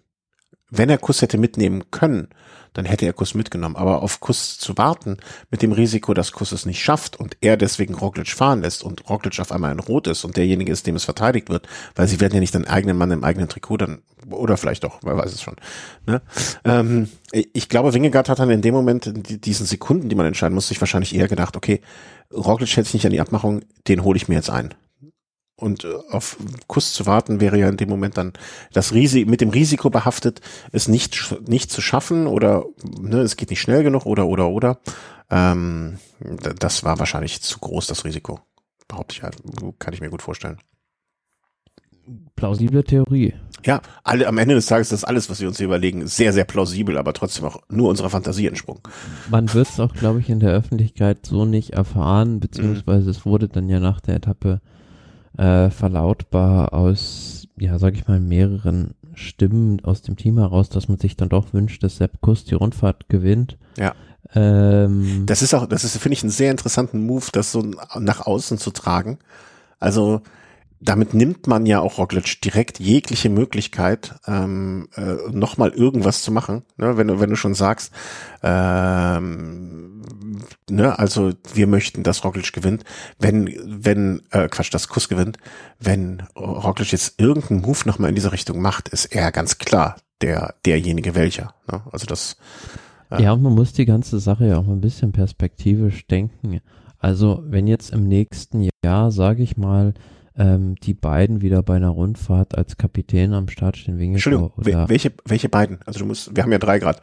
wenn 0.71 0.91
er 0.91 0.99
Kuss 0.99 1.23
hätte 1.23 1.39
mitnehmen 1.39 1.91
können, 1.91 2.29
dann 2.73 2.85
hätte 2.85 3.07
er 3.07 3.13
Kuss 3.13 3.35
mitgenommen. 3.35 3.77
Aber 3.77 4.03
auf 4.03 4.21
Kuss 4.21 4.59
zu 4.59 4.77
warten, 4.79 5.19
mit 5.51 5.63
dem 5.63 5.73
Risiko, 5.73 6.15
dass 6.15 6.33
Kuss 6.33 6.53
es 6.53 6.67
nicht 6.67 6.83
schafft 6.83 7.19
und 7.19 7.37
er 7.41 7.57
deswegen 7.57 7.95
Roglic 7.95 8.29
fahren 8.29 8.63
lässt 8.63 8.83
und 8.83 9.09
Roglic 9.09 9.39
auf 9.41 9.53
einmal 9.53 9.73
in 9.73 9.81
Rot 9.81 10.07
ist 10.07 10.25
und 10.25 10.37
derjenige 10.37 10.73
ist, 10.73 10.87
dem 10.87 10.97
es 10.97 11.05
verteidigt 11.05 11.49
wird, 11.49 11.67
weil 11.95 12.09
sie 12.09 12.21
werden 12.21 12.35
ja 12.35 12.41
nicht 12.41 12.55
den 12.55 12.67
eigenen 12.67 12.97
Mann 12.97 13.11
im 13.11 13.25
eigenen 13.25 13.49
Trikot 13.49 13.79
dann, 13.79 14.03
oder 14.31 14.57
vielleicht 14.57 14.85
doch, 14.85 15.01
wer 15.03 15.17
weiß 15.17 15.33
es 15.33 15.43
schon. 15.43 15.57
Ne? 16.07 16.23
Ähm, 16.65 17.09
ich 17.33 17.69
glaube, 17.69 17.95
Wingegaard 17.95 18.29
hat 18.29 18.39
dann 18.39 18.51
in 18.51 18.63
dem 18.63 18.75
Moment, 18.75 19.07
in 19.07 19.23
diesen 19.23 19.67
Sekunden, 19.67 20.09
die 20.09 20.17
man 20.17 20.27
entscheiden 20.27 20.55
muss, 20.55 20.69
sich 20.69 20.81
wahrscheinlich 20.81 21.15
eher 21.15 21.29
gedacht, 21.29 21.57
okay, 21.57 21.81
Roglic 22.33 22.75
hält 22.77 22.87
sich 22.87 22.95
nicht 22.95 23.07
an 23.07 23.13
die 23.13 23.21
Abmachung, 23.21 23.63
den 23.87 24.05
hole 24.05 24.17
ich 24.17 24.29
mir 24.29 24.35
jetzt 24.35 24.51
ein. 24.51 24.75
Und 25.59 25.85
äh, 25.85 25.93
auf 26.11 26.37
Kuss 26.69 26.93
zu 26.93 27.05
warten 27.07 27.41
wäre 27.41 27.59
ja 27.59 27.69
in 27.69 27.77
dem 27.77 27.89
Moment 27.89 28.17
dann 28.17 28.33
das 28.73 28.95
Risiko, 28.95 29.29
mit 29.29 29.41
dem 29.41 29.51
Risiko 29.51 29.91
behaftet, 29.91 30.41
es 30.71 30.87
nicht, 30.87 31.35
nicht 31.49 31.73
zu 31.73 31.81
schaffen 31.81 32.29
oder 32.29 32.65
ne, 33.01 33.19
es 33.23 33.37
geht 33.37 33.51
nicht 33.51 33.61
schnell 33.61 33.83
genug 33.83 34.07
oder 34.07 34.27
oder 34.27 34.49
oder. 34.49 34.79
Ähm, 35.31 35.99
das 36.61 36.85
war 36.85 37.01
wahrscheinlich 37.01 37.43
zu 37.43 37.59
groß, 37.59 37.89
das 37.89 38.05
Risiko. 38.05 38.41
Behaupte 38.87 39.17
ich, 39.17 39.23
halt, 39.25 39.37
kann 39.81 39.93
ich 39.93 40.01
mir 40.01 40.11
gut 40.11 40.23
vorstellen. 40.23 40.59
Plausible 42.37 42.85
Theorie. 42.85 43.35
Ja, 43.67 43.83
alle, 44.05 44.29
am 44.29 44.39
Ende 44.39 44.55
des 44.55 44.67
Tages 44.67 44.93
ist 44.93 45.03
das 45.03 45.05
alles, 45.05 45.29
was 45.29 45.41
wir 45.41 45.49
uns 45.49 45.57
hier 45.57 45.67
überlegen, 45.67 46.07
sehr, 46.07 46.33
sehr 46.33 46.45
plausibel, 46.45 46.97
aber 46.97 47.13
trotzdem 47.13 47.45
auch 47.45 47.61
nur 47.69 47.89
unserer 47.89 48.11
Fantasie 48.11 48.47
entsprungen. 48.47 48.81
Man 49.29 49.53
wird 49.53 49.69
es 49.69 49.81
auch, 49.81 49.93
glaube 49.93 50.21
ich, 50.21 50.31
in 50.31 50.39
der 50.39 50.53
Öffentlichkeit 50.53 51.27
so 51.27 51.45
nicht 51.45 51.71
erfahren, 51.71 52.39
beziehungsweise 52.39 53.05
mhm. 53.05 53.11
es 53.11 53.27
wurde 53.27 53.49
dann 53.49 53.69
ja 53.69 53.81
nach 53.81 54.01
der 54.01 54.15
Etappe 54.15 54.61
äh, 55.39 55.71
verlautbar 55.71 56.75
aus, 56.75 57.49
ja, 57.59 57.79
sag 57.79 57.95
ich 57.95 58.07
mal, 58.07 58.21
mehreren 58.21 58.95
Stimmen 59.15 59.85
aus 59.85 60.03
dem 60.03 60.17
Team 60.17 60.39
heraus, 60.39 60.69
dass 60.69 60.89
man 60.89 60.99
sich 60.99 61.17
dann 61.17 61.29
doch 61.29 61.53
wünscht, 61.53 61.83
dass 61.83 61.97
Sepp 61.97 62.21
Kuss 62.21 62.45
die 62.45 62.55
Rundfahrt 62.55 63.09
gewinnt. 63.09 63.57
Ja. 63.77 63.95
Ähm, 64.35 65.25
das 65.27 65.43
ist 65.43 65.55
auch, 65.55 65.67
das 65.67 65.85
ist, 65.85 65.97
finde 65.99 66.15
ich, 66.15 66.23
einen 66.23 66.31
sehr 66.31 66.51
interessanten 66.51 67.07
Move, 67.07 67.27
das 67.33 67.53
so 67.53 67.63
nach 67.99 68.27
außen 68.27 68.59
zu 68.59 68.71
tragen. 68.71 69.19
Also 69.81 70.23
damit 70.81 71.13
nimmt 71.13 71.47
man 71.47 71.67
ja 71.67 71.81
auch 71.81 71.99
Roglic 71.99 72.41
direkt 72.41 72.79
jegliche 72.79 73.31
Möglichkeit, 73.31 74.15
ähm, 74.27 74.89
äh, 74.95 75.17
nochmal 75.31 75.71
irgendwas 75.71 76.23
zu 76.23 76.31
machen. 76.31 76.63
Ne? 76.77 76.97
Wenn 76.97 77.09
du, 77.09 77.21
wenn 77.21 77.31
du 77.31 77.37
schon 77.37 77.55
sagst, 77.55 77.93
ähm, 78.43 80.03
ne, 80.71 80.99
also 80.99 81.33
wir 81.53 81.67
möchten, 81.67 82.03
dass 82.03 82.25
Roglic 82.25 82.53
gewinnt, 82.53 82.85
wenn, 83.19 83.53
wenn, 83.65 84.23
äh, 84.31 84.49
Quatsch, 84.49 84.73
das 84.73 84.89
Kuss 84.89 85.09
gewinnt, 85.09 85.39
wenn 85.81 86.23
Roglic 86.37 86.93
jetzt 86.93 87.21
irgendeinen 87.21 87.63
Move 87.63 87.81
nochmal 87.85 88.11
in 88.11 88.15
diese 88.15 88.33
Richtung 88.33 88.61
macht, 88.61 88.89
ist 88.89 89.07
er 89.07 89.33
ganz 89.33 89.59
klar 89.59 89.97
der, 90.21 90.55
derjenige 90.65 91.15
welcher. 91.15 91.55
Ne? 91.71 91.83
Also 91.91 92.07
das. 92.07 92.37
Äh, 93.11 93.23
ja, 93.23 93.33
und 93.33 93.43
man 93.43 93.55
muss 93.55 93.73
die 93.73 93.87
ganze 93.87 94.21
Sache 94.21 94.47
ja 94.47 94.59
auch 94.59 94.67
mal 94.67 94.75
ein 94.75 94.81
bisschen 94.81 95.13
perspektivisch 95.13 96.07
denken. 96.07 96.61
Also 96.99 97.43
wenn 97.47 97.67
jetzt 97.67 97.91
im 97.93 98.07
nächsten 98.07 98.69
Jahr, 98.85 99.11
sage 99.11 99.43
ich 99.43 99.57
mal, 99.57 99.95
ähm, 100.39 100.77
die 100.77 100.95
beiden 100.95 101.43
wieder 101.43 101.63
bei 101.63 101.77
einer 101.77 101.91
Rundfahrt 101.91 102.57
als 102.57 102.77
Kapitän 102.77 103.35
am 103.35 103.49
Start 103.49 103.77
stehen, 103.77 103.99
Wingegaard 103.99 104.27
Entschuldigung, 104.27 104.89
welche, 104.89 105.13
welche 105.25 105.49
beiden? 105.49 105.81
Also 105.85 106.01
du 106.01 106.07
musst, 106.07 106.35
wir 106.35 106.45
haben 106.45 106.53
ja 106.53 106.59
drei 106.59 106.79
Grad. 106.79 107.03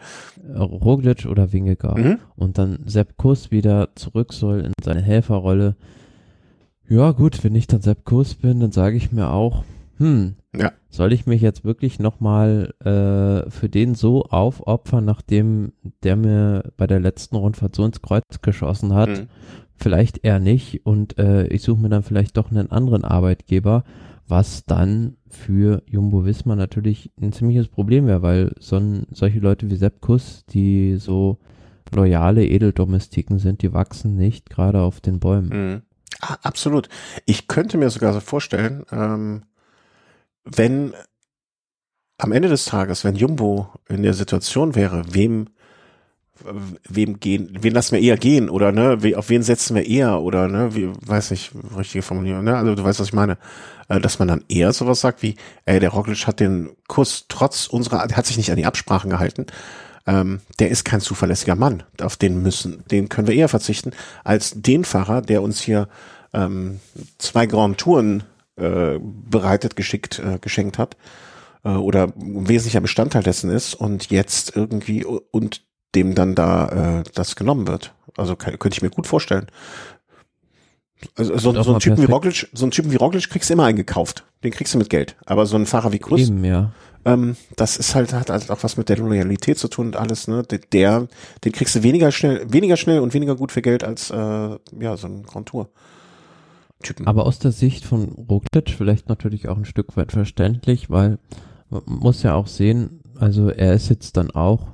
Roglic 0.57 1.25
oder 1.25 1.51
Wingegaard. 1.51 1.97
Mhm. 1.97 2.19
Und 2.36 2.57
dann 2.57 2.79
Sepp 2.86 3.17
Kuss 3.17 3.51
wieder 3.51 3.89
zurück 3.95 4.33
soll 4.33 4.61
in 4.61 4.73
seine 4.81 5.01
Helferrolle. 5.01 5.75
Ja 6.88 7.11
gut, 7.11 7.43
wenn 7.43 7.55
ich 7.55 7.67
dann 7.67 7.81
Sepp 7.81 8.05
Kuss 8.05 8.36
bin, 8.36 8.61
dann 8.61 8.71
sage 8.71 8.95
ich 8.95 9.11
mir 9.11 9.31
auch, 9.31 9.63
hm, 9.97 10.36
ja. 10.55 10.71
soll 10.89 11.13
ich 11.13 11.25
mich 11.25 11.41
jetzt 11.41 11.63
wirklich 11.63 11.99
nochmal 11.99 12.73
äh, 12.79 13.49
für 13.49 13.69
den 13.69 13.95
so 13.95 14.23
aufopfern, 14.23 15.03
nachdem 15.03 15.73
der 16.03 16.15
mir 16.15 16.71
bei 16.77 16.88
der 16.88 16.99
letzten 16.99 17.36
Rundfahrt 17.36 17.75
so 17.75 17.86
ins 17.86 18.01
Kreuz 18.01 18.23
geschossen 18.41 18.93
hat? 18.93 19.09
Mhm 19.09 19.27
vielleicht 19.78 20.23
eher 20.23 20.39
nicht 20.39 20.86
und 20.86 21.17
äh, 21.17 21.47
ich 21.47 21.61
suche 21.61 21.82
mir 21.82 21.89
dann 21.89 22.03
vielleicht 22.03 22.38
doch 22.38 22.51
einen 22.51 22.71
anderen 22.71 23.03
Arbeitgeber, 23.03 23.84
was 24.28 24.65
dann 24.65 25.17
für 25.30 25.84
Jumbo 25.86 26.26
Wismar 26.26 26.55
natürlich 26.55 27.11
ein 27.21 27.32
ziemliches 27.32 27.67
Problem 27.67 28.07
wäre, 28.07 28.21
weil 28.21 28.55
so 28.59 28.78
ein, 28.78 29.05
solche 29.11 29.39
Leute 29.39 29.69
wie 29.69 29.76
Sepp 29.76 30.01
Kuss, 30.01 30.45
die 30.49 30.95
so 30.95 31.38
loyale 31.93 32.45
Edeldomestiken 32.45 33.38
sind, 33.38 33.61
die 33.61 33.73
wachsen 33.73 34.15
nicht 34.15 34.49
gerade 34.49 34.82
auf 34.82 35.01
den 35.01 35.19
Bäumen. 35.19 35.49
Mhm. 35.49 35.82
Ah, 36.21 36.38
absolut. 36.43 36.89
Ich 37.26 37.47
könnte 37.47 37.78
mir 37.78 37.89
sogar 37.89 38.13
so 38.13 38.19
vorstellen, 38.19 38.86
ähm, 38.91 39.43
wenn 40.43 40.93
am 42.17 42.32
Ende 42.32 42.47
des 42.47 42.65
Tages, 42.65 43.03
wenn 43.03 43.15
Jumbo 43.15 43.69
in 43.89 44.03
der 44.03 44.13
Situation 44.13 44.76
wäre, 44.76 45.03
wem 45.13 45.49
wem 46.88 47.19
gehen, 47.19 47.57
wen 47.61 47.73
lassen 47.73 47.95
wir 47.95 48.01
eher 48.01 48.17
gehen 48.17 48.49
oder 48.49 48.71
ne, 48.71 48.99
auf 49.15 49.29
wen 49.29 49.43
setzen 49.43 49.75
wir 49.75 49.86
eher 49.86 50.21
oder 50.21 50.47
ne, 50.47 50.75
wie, 50.75 50.91
weiß 51.05 51.31
nicht, 51.31 51.51
richtige 51.77 52.01
Formulierung, 52.01 52.43
ne, 52.43 52.57
also 52.57 52.75
du 52.75 52.83
weißt, 52.83 52.99
was 52.99 53.07
ich 53.07 53.13
meine, 53.13 53.38
äh, 53.88 53.99
dass 53.99 54.19
man 54.19 54.27
dann 54.27 54.43
eher 54.49 54.73
sowas 54.73 55.01
sagt 55.01 55.21
wie, 55.23 55.36
ey, 55.65 55.79
der 55.79 55.89
Roglic 55.89 56.27
hat 56.27 56.39
den 56.39 56.71
Kuss 56.88 57.25
trotz 57.29 57.67
unserer, 57.67 57.99
hat 57.99 58.25
sich 58.25 58.38
nicht 58.38 58.51
an 58.51 58.57
die 58.57 58.65
Absprachen 58.65 59.09
gehalten, 59.09 59.47
ähm, 60.07 60.41
der 60.59 60.69
ist 60.69 60.86
kein 60.86 61.01
zuverlässiger 61.01 61.55
Mann, 61.55 61.83
auf 62.01 62.17
den 62.17 62.41
müssen, 62.41 62.83
den 62.91 63.09
können 63.09 63.27
wir 63.27 63.36
eher 63.36 63.49
verzichten, 63.49 63.91
als 64.23 64.53
den 64.55 64.83
Fahrer, 64.83 65.21
der 65.21 65.41
uns 65.41 65.61
hier 65.61 65.88
ähm, 66.33 66.79
zwei 67.17 67.45
Grand 67.45 67.77
Touren 67.77 68.23
äh, 68.57 68.99
bereitet, 68.99 69.75
geschickt, 69.75 70.19
äh, 70.19 70.38
geschenkt 70.39 70.77
hat 70.77 70.97
äh, 71.63 71.69
oder 71.69 72.13
wesentlicher 72.15 72.81
Bestandteil 72.81 73.23
dessen 73.23 73.49
ist 73.49 73.73
und 73.73 74.11
jetzt 74.11 74.55
irgendwie 74.55 75.03
und 75.03 75.61
dem 75.96 76.16
dann 76.16 76.36
da 76.36 77.00
äh, 77.00 77.04
das 77.14 77.36
genommen 77.36 77.68
wird. 77.68 77.93
Also 78.18 78.36
kann, 78.36 78.58
könnte 78.60 78.78
ich 78.78 78.82
mir 78.82 78.89
gut 78.89 79.08
vorstellen. 79.08 79.48
Also 81.16 81.38
so, 81.38 81.62
so, 81.62 81.74
ein 81.74 81.80
Typen 81.80 82.02
wie 82.02 82.12
Roglic, 82.12 82.50
so 82.54 82.66
ein 82.66 82.72
Typen 82.72 82.91
wie 82.91 82.96
Roglic 82.96 83.30
kriegst 83.30 83.50
du 83.50 83.54
immer 83.54 83.66
eingekauft. 83.66 84.26
Den 84.43 84.52
kriegst 84.52 84.74
du 84.74 84.78
mit 84.78 84.89
Geld. 84.89 85.16
Aber 85.26 85.46
so 85.46 85.56
ein 85.56 85.66
Fahrer 85.66 85.91
wie 85.91 86.00
Kuss, 86.00 86.22
Eben, 86.22 86.43
ja. 86.43 86.72
ähm, 87.04 87.36
das 87.56 87.78
ist 87.78 87.96
halt, 87.96 88.14
hat 88.14 88.30
halt 88.30 88.50
auch 88.50 88.64
was 88.64 88.78
mit 88.78 88.89
der 88.89 88.98
Loyalität 88.98 89.58
zu 89.58 89.68
tun 89.68 89.88
und 89.88 89.96
alles, 89.96 90.28
ne? 90.28 90.43
Der, 90.43 91.08
den 91.43 91.52
kriegst 91.52 91.76
du 91.76 91.84
weniger 91.84 92.12
schnell, 92.12 92.46
weniger 92.52 92.78
schnell 92.78 93.00
und 93.00 93.14
weniger 93.14 93.36
gut 93.36 93.52
für 93.52 93.62
Geld 93.62 93.84
als 93.84 94.10
äh, 94.10 94.16
ja, 94.16 94.98
so 94.98 95.08
ein 95.08 95.24
Grand 95.24 95.48
Tour. 95.48 95.70
Typen. 96.84 97.08
Aber 97.08 97.26
aus 97.26 97.39
der 97.39 97.52
Sicht 97.52 97.86
von 97.86 98.10
Roglic 98.30 98.70
vielleicht 98.70 99.10
natürlich 99.10 99.48
auch 99.48 99.58
ein 99.58 99.66
Stück 99.66 99.96
weit 99.98 100.12
verständlich, 100.12 100.89
weil 100.89 101.20
man 101.70 101.82
muss 101.86 102.22
ja 102.24 102.36
auch 102.36 102.48
sehen, 102.48 103.02
also 103.18 103.50
er 103.50 103.74
ist 103.74 103.89
jetzt 103.89 104.18
dann 104.18 104.32
auch 104.32 104.68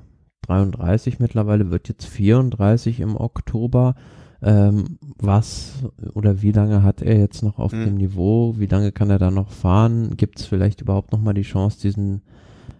33 0.52 1.20
mittlerweile, 1.20 1.72
wird 1.72 1.88
jetzt 1.88 2.06
34 2.06 3.00
im 3.00 3.16
Oktober. 3.16 3.96
Ähm, 4.44 4.98
was 5.20 5.84
oder 6.14 6.42
wie 6.42 6.52
lange 6.52 6.82
hat 6.82 7.04
er 7.04 7.18
jetzt 7.18 7.44
noch 7.44 7.60
auf 7.60 7.74
mhm. 7.74 7.86
dem 7.86 7.96
Niveau? 7.96 8.56
Wie 8.58 8.66
lange 8.66 8.92
kann 8.92 9.10
er 9.10 9.20
da 9.20 9.30
noch 9.30 9.52
fahren? 9.52 10.18
Gibt 10.18 10.40
es 10.40 10.46
vielleicht 10.46 10.82
überhaupt 10.82 11.12
noch 11.12 11.22
mal 11.22 11.34
die 11.34 11.44
Chance, 11.44 11.80
diesen 11.80 12.22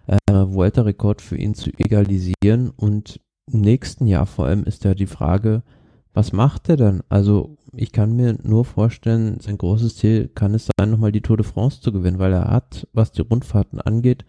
äh, 0.06 0.16
Vuelta-Rekord 0.32 1.22
für 1.22 1.36
ihn 1.36 1.54
zu 1.54 1.70
egalisieren? 1.78 2.70
Und 2.76 3.20
im 3.50 3.60
nächsten 3.60 4.06
Jahr 4.06 4.26
vor 4.26 4.46
allem 4.46 4.64
ist 4.64 4.84
ja 4.84 4.94
die 4.94 5.06
Frage, 5.06 5.62
was 6.12 6.32
macht 6.32 6.68
er 6.68 6.76
dann? 6.76 7.02
Also 7.08 7.56
ich 7.74 7.92
kann 7.92 8.16
mir 8.16 8.36
nur 8.42 8.64
vorstellen, 8.64 9.38
sein 9.40 9.56
großes 9.56 9.96
Ziel 9.96 10.28
kann 10.34 10.54
es 10.54 10.68
sein, 10.78 10.90
nochmal 10.90 11.12
die 11.12 11.22
Tour 11.22 11.36
de 11.36 11.46
France 11.46 11.80
zu 11.80 11.92
gewinnen, 11.92 12.18
weil 12.18 12.32
er 12.32 12.50
hat, 12.50 12.86
was 12.92 13.12
die 13.12 13.22
Rundfahrten 13.22 13.80
angeht, 13.80 14.24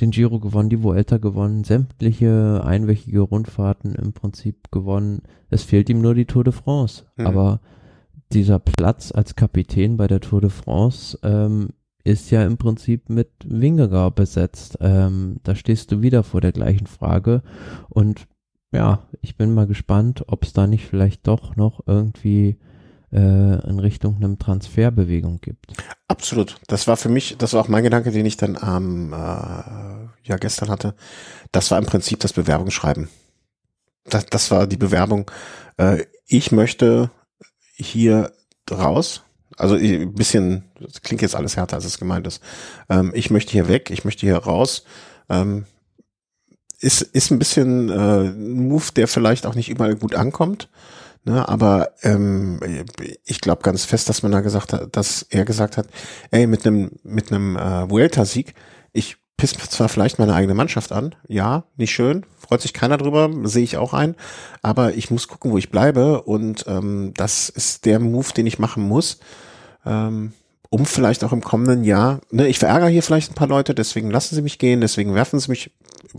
den 0.00 0.10
Giro 0.10 0.40
gewonnen, 0.40 0.70
die 0.70 0.82
Vuelta 0.82 1.18
gewonnen, 1.18 1.64
sämtliche 1.64 2.62
einwöchige 2.64 3.20
Rundfahrten 3.20 3.94
im 3.94 4.12
Prinzip 4.12 4.70
gewonnen. 4.70 5.22
Es 5.50 5.62
fehlt 5.62 5.88
ihm 5.88 6.00
nur 6.00 6.14
die 6.14 6.26
Tour 6.26 6.44
de 6.44 6.52
France. 6.52 7.04
Mhm. 7.16 7.26
Aber 7.26 7.60
dieser 8.32 8.58
Platz 8.58 9.12
als 9.12 9.36
Kapitän 9.36 9.96
bei 9.96 10.06
der 10.06 10.20
Tour 10.20 10.40
de 10.40 10.50
France 10.50 11.18
ähm, 11.22 11.70
ist 12.02 12.30
ja 12.30 12.44
im 12.44 12.58
Prinzip 12.58 13.08
mit 13.08 13.30
Wingegaard 13.44 14.14
besetzt. 14.14 14.78
Ähm, 14.80 15.36
da 15.42 15.54
stehst 15.54 15.92
du 15.92 16.02
wieder 16.02 16.22
vor 16.22 16.40
der 16.40 16.52
gleichen 16.52 16.86
Frage. 16.86 17.42
Und 17.88 18.26
ja, 18.72 19.06
ich 19.22 19.36
bin 19.36 19.54
mal 19.54 19.66
gespannt, 19.66 20.24
ob 20.26 20.42
es 20.42 20.52
da 20.52 20.66
nicht 20.66 20.84
vielleicht 20.84 21.26
doch 21.28 21.56
noch 21.56 21.80
irgendwie 21.86 22.58
in 23.18 23.78
Richtung 23.78 24.16
einem 24.16 24.38
Transferbewegung 24.38 25.40
gibt. 25.40 25.72
Absolut. 26.08 26.56
Das 26.66 26.86
war 26.88 26.96
für 26.96 27.08
mich, 27.08 27.36
das 27.38 27.52
war 27.52 27.60
auch 27.60 27.68
mein 27.68 27.84
Gedanke, 27.84 28.10
den 28.10 28.26
ich 28.26 28.36
dann 28.36 28.56
am 28.56 29.12
ähm, 29.12 29.12
äh, 29.12 30.28
ja 30.28 30.36
gestern 30.36 30.68
hatte. 30.70 30.94
Das 31.52 31.70
war 31.70 31.78
im 31.78 31.86
Prinzip 31.86 32.20
das 32.20 32.32
Bewerbungsschreiben. 32.32 33.08
Das, 34.04 34.26
das 34.26 34.50
war 34.50 34.66
die 34.66 34.76
Bewerbung. 34.76 35.30
Äh, 35.76 36.04
ich 36.26 36.52
möchte 36.52 37.10
hier 37.74 38.32
raus. 38.70 39.22
Also 39.56 39.76
ein 39.76 40.14
bisschen, 40.14 40.64
das 40.80 41.02
klingt 41.02 41.22
jetzt 41.22 41.36
alles 41.36 41.56
härter, 41.56 41.76
als 41.76 41.84
es 41.84 41.98
gemeint 41.98 42.26
ist. 42.26 42.42
Ähm, 42.88 43.12
ich 43.14 43.30
möchte 43.30 43.52
hier 43.52 43.68
weg, 43.68 43.90
ich 43.90 44.04
möchte 44.04 44.26
hier 44.26 44.36
raus. 44.36 44.84
Ähm, 45.28 45.66
ist, 46.80 47.02
ist 47.02 47.30
ein 47.30 47.38
bisschen 47.38 47.88
äh, 47.88 48.28
ein 48.28 48.68
Move, 48.68 48.92
der 48.96 49.08
vielleicht 49.08 49.46
auch 49.46 49.54
nicht 49.54 49.70
überall 49.70 49.96
gut 49.96 50.14
ankommt. 50.14 50.68
Ne, 51.26 51.48
aber 51.48 51.92
ähm, 52.02 52.60
ich 53.24 53.40
glaube 53.40 53.62
ganz 53.62 53.86
fest, 53.86 54.10
dass 54.10 54.22
man 54.22 54.32
da 54.32 54.42
gesagt 54.42 54.74
hat, 54.74 54.94
dass 54.94 55.22
er 55.30 55.46
gesagt 55.46 55.78
hat, 55.78 55.86
ey, 56.30 56.46
mit 56.46 56.66
einem 56.66 56.90
mit 57.02 57.32
einem 57.32 57.56
äh, 57.56 57.88
Vuelta-Sieg, 57.88 58.54
ich 58.92 59.16
piss 59.38 59.52
zwar 59.52 59.88
vielleicht 59.88 60.18
meine 60.18 60.34
eigene 60.34 60.54
Mannschaft 60.54 60.92
an, 60.92 61.14
ja, 61.26 61.64
nicht 61.76 61.92
schön, 61.92 62.26
freut 62.38 62.60
sich 62.60 62.74
keiner 62.74 62.98
drüber, 62.98 63.30
sehe 63.44 63.64
ich 63.64 63.78
auch 63.78 63.94
ein, 63.94 64.16
aber 64.60 64.94
ich 64.96 65.10
muss 65.10 65.26
gucken, 65.26 65.50
wo 65.50 65.56
ich 65.56 65.70
bleibe 65.70 66.22
und 66.22 66.66
ähm, 66.68 67.14
das 67.16 67.48
ist 67.48 67.86
der 67.86 68.00
Move, 68.00 68.34
den 68.36 68.46
ich 68.46 68.58
machen 68.58 68.82
muss. 68.82 69.18
Ähm, 69.86 70.34
um 70.74 70.86
vielleicht 70.86 71.22
auch 71.22 71.32
im 71.32 71.40
kommenden 71.40 71.84
Jahr, 71.84 72.20
ne, 72.32 72.48
ich 72.48 72.58
verärgere 72.58 72.88
hier 72.88 73.04
vielleicht 73.04 73.30
ein 73.30 73.36
paar 73.36 73.46
Leute, 73.46 73.76
deswegen 73.76 74.10
lassen 74.10 74.34
sie 74.34 74.42
mich 74.42 74.58
gehen, 74.58 74.80
deswegen 74.80 75.14
werfen 75.14 75.38
sie 75.38 75.48
mich 75.48 75.70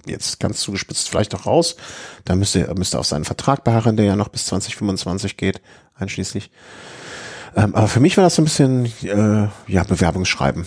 jetzt 0.06 0.40
ganz 0.40 0.62
zugespitzt 0.62 1.10
vielleicht 1.10 1.36
auch 1.36 1.46
raus. 1.46 1.76
Da 2.24 2.38
müsste 2.38 2.66
er 2.66 2.74
müsste 2.74 2.98
auf 2.98 3.06
seinen 3.06 3.26
Vertrag 3.26 3.66
beharren, 3.66 3.98
der 3.98 4.06
ja 4.06 4.16
noch 4.16 4.30
bis 4.30 4.46
2025 4.46 5.36
geht, 5.36 5.62
einschließlich. 5.96 6.52
Ähm, 7.58 7.76
aber 7.76 7.90
für 7.90 8.00
mich 8.00 8.16
war 8.16 8.24
das 8.24 8.36
so 8.36 8.44
ein 8.44 8.46
bisschen 8.46 8.86
äh, 9.04 9.50
ja 9.68 9.84
Bewerbungsschreiben, 9.84 10.66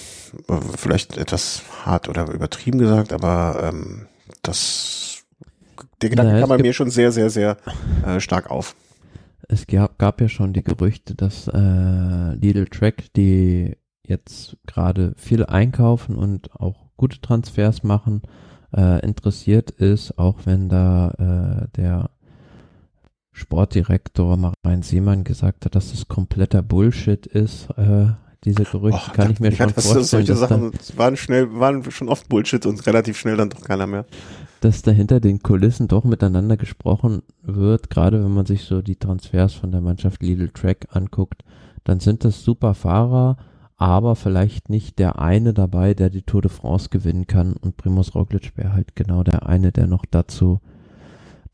vielleicht 0.76 1.16
etwas 1.16 1.62
hart 1.86 2.10
oder 2.10 2.30
übertrieben 2.30 2.78
gesagt, 2.78 3.14
aber 3.14 3.70
ähm, 3.72 4.06
das 4.42 5.22
der 6.02 6.10
Gedanke 6.10 6.32
naja, 6.32 6.42
kam 6.42 6.50
bei 6.50 6.58
mir 6.58 6.74
schon 6.74 6.90
sehr 6.90 7.10
sehr 7.10 7.30
sehr 7.30 7.56
äh, 8.06 8.20
stark 8.20 8.50
auf 8.50 8.74
es 9.48 9.66
gab, 9.66 9.98
gab 9.98 10.20
ja 10.20 10.28
schon 10.28 10.52
die 10.52 10.62
Gerüchte, 10.62 11.14
dass 11.14 11.48
äh, 11.48 12.34
Lidl 12.34 12.66
Track, 12.66 13.12
die 13.14 13.76
jetzt 14.06 14.56
gerade 14.66 15.14
viel 15.16 15.44
einkaufen 15.44 16.16
und 16.16 16.54
auch 16.54 16.90
gute 16.96 17.20
Transfers 17.20 17.82
machen, 17.82 18.22
äh, 18.76 19.04
interessiert 19.04 19.70
ist, 19.70 20.18
auch 20.18 20.40
wenn 20.44 20.68
da 20.68 21.64
äh, 21.64 21.76
der 21.76 22.10
Sportdirektor 23.32 24.36
Marijn 24.36 24.82
Seemann 24.82 25.24
gesagt 25.24 25.64
hat, 25.64 25.74
dass 25.74 25.92
das 25.92 26.08
kompletter 26.08 26.62
Bullshit 26.62 27.26
ist. 27.26 27.70
Äh, 27.76 28.08
diese 28.44 28.64
Gerüchte 28.64 29.00
Och, 29.00 29.12
kann 29.12 29.30
ich 29.30 29.40
mir 29.40 29.52
schon 29.52 29.70
vorstellen. 29.70 30.04
Solche 30.04 30.36
Sachen 30.36 30.72
waren 30.96 31.16
schnell, 31.16 31.52
waren 31.58 31.90
schon 31.90 32.08
oft 32.08 32.28
Bullshit 32.28 32.64
und 32.66 32.86
relativ 32.86 33.18
schnell 33.18 33.36
dann 33.36 33.50
doch 33.50 33.62
keiner 33.62 33.86
mehr 33.86 34.06
dass 34.60 34.82
da 34.82 34.90
hinter 34.90 35.20
den 35.20 35.42
Kulissen 35.42 35.88
doch 35.88 36.04
miteinander 36.04 36.56
gesprochen 36.56 37.22
wird, 37.42 37.90
gerade 37.90 38.22
wenn 38.22 38.32
man 38.32 38.46
sich 38.46 38.64
so 38.64 38.82
die 38.82 38.96
Transfers 38.96 39.54
von 39.54 39.70
der 39.70 39.80
Mannschaft 39.80 40.22
Lidl 40.22 40.48
Track 40.48 40.88
anguckt, 40.90 41.44
dann 41.84 42.00
sind 42.00 42.24
das 42.24 42.42
super 42.42 42.74
Fahrer, 42.74 43.36
aber 43.76 44.16
vielleicht 44.16 44.68
nicht 44.68 44.98
der 44.98 45.20
eine 45.20 45.54
dabei, 45.54 45.94
der 45.94 46.10
die 46.10 46.22
Tour 46.22 46.42
de 46.42 46.50
France 46.50 46.88
gewinnen 46.88 47.26
kann 47.26 47.54
und 47.54 47.76
Primus 47.76 48.14
Roglic 48.14 48.56
wäre 48.56 48.72
halt 48.72 48.96
genau 48.96 49.22
der 49.22 49.46
eine, 49.46 49.70
der 49.70 49.86
noch 49.86 50.04
dazu 50.10 50.60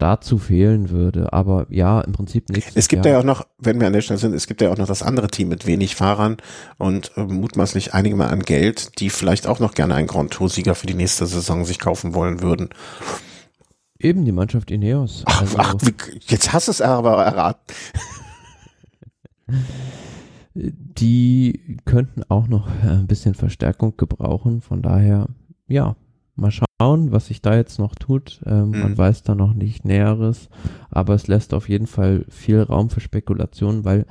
dazu 0.04 0.36
fehlen 0.36 0.90
würde. 0.90 1.32
Aber 1.32 1.66
ja, 1.70 2.02
im 2.02 2.12
Prinzip 2.12 2.50
nichts. 2.50 2.72
Es 2.74 2.88
gibt 2.88 3.06
Jahr. 3.06 3.14
ja 3.14 3.20
auch 3.20 3.24
noch, 3.24 3.46
wenn 3.58 3.80
wir 3.80 3.86
an 3.86 3.94
der 3.94 4.02
Stelle 4.02 4.18
sind, 4.18 4.34
es 4.34 4.46
gibt 4.46 4.60
ja 4.60 4.70
auch 4.70 4.76
noch 4.76 4.86
das 4.86 5.02
andere 5.02 5.28
Team 5.28 5.48
mit 5.48 5.66
wenig 5.66 5.96
Fahrern 5.96 6.36
und 6.76 7.12
äh, 7.16 7.22
mutmaßlich 7.22 7.94
einige 7.94 8.14
mal 8.14 8.28
an 8.28 8.42
Geld, 8.42 9.00
die 9.00 9.08
vielleicht 9.08 9.46
auch 9.46 9.60
noch 9.60 9.72
gerne 9.72 9.94
einen 9.94 10.06
Grand 10.06 10.30
Tour-Sieger 10.30 10.74
für 10.74 10.86
die 10.86 10.92
nächste 10.92 11.24
Saison 11.24 11.64
sich 11.64 11.78
kaufen 11.78 12.14
wollen 12.14 12.42
würden. 12.42 12.68
Eben 13.98 14.26
die 14.26 14.32
Mannschaft 14.32 14.70
Ineos. 14.70 15.22
Ach, 15.24 15.40
also, 15.40 15.56
ach 15.58 15.74
jetzt 16.26 16.52
hast 16.52 16.68
du 16.68 16.72
es 16.72 16.82
aber 16.82 17.24
erraten. 17.24 17.74
die 20.54 21.78
könnten 21.86 22.24
auch 22.28 22.46
noch 22.46 22.68
ein 22.82 23.06
bisschen 23.06 23.34
Verstärkung 23.34 23.96
gebrauchen. 23.96 24.60
Von 24.60 24.82
daher, 24.82 25.28
ja, 25.66 25.96
Mal 26.36 26.50
schauen, 26.50 27.12
was 27.12 27.26
sich 27.26 27.42
da 27.42 27.56
jetzt 27.56 27.78
noch 27.78 27.94
tut. 27.94 28.40
Ähm, 28.46 28.70
mhm. 28.70 28.80
Man 28.80 28.98
weiß 28.98 29.22
da 29.22 29.34
noch 29.34 29.54
nicht 29.54 29.84
Näheres, 29.84 30.48
aber 30.90 31.14
es 31.14 31.26
lässt 31.28 31.54
auf 31.54 31.68
jeden 31.68 31.86
Fall 31.86 32.24
viel 32.28 32.60
Raum 32.60 32.90
für 32.90 33.00
Spekulationen, 33.00 33.84
weil 33.84 34.06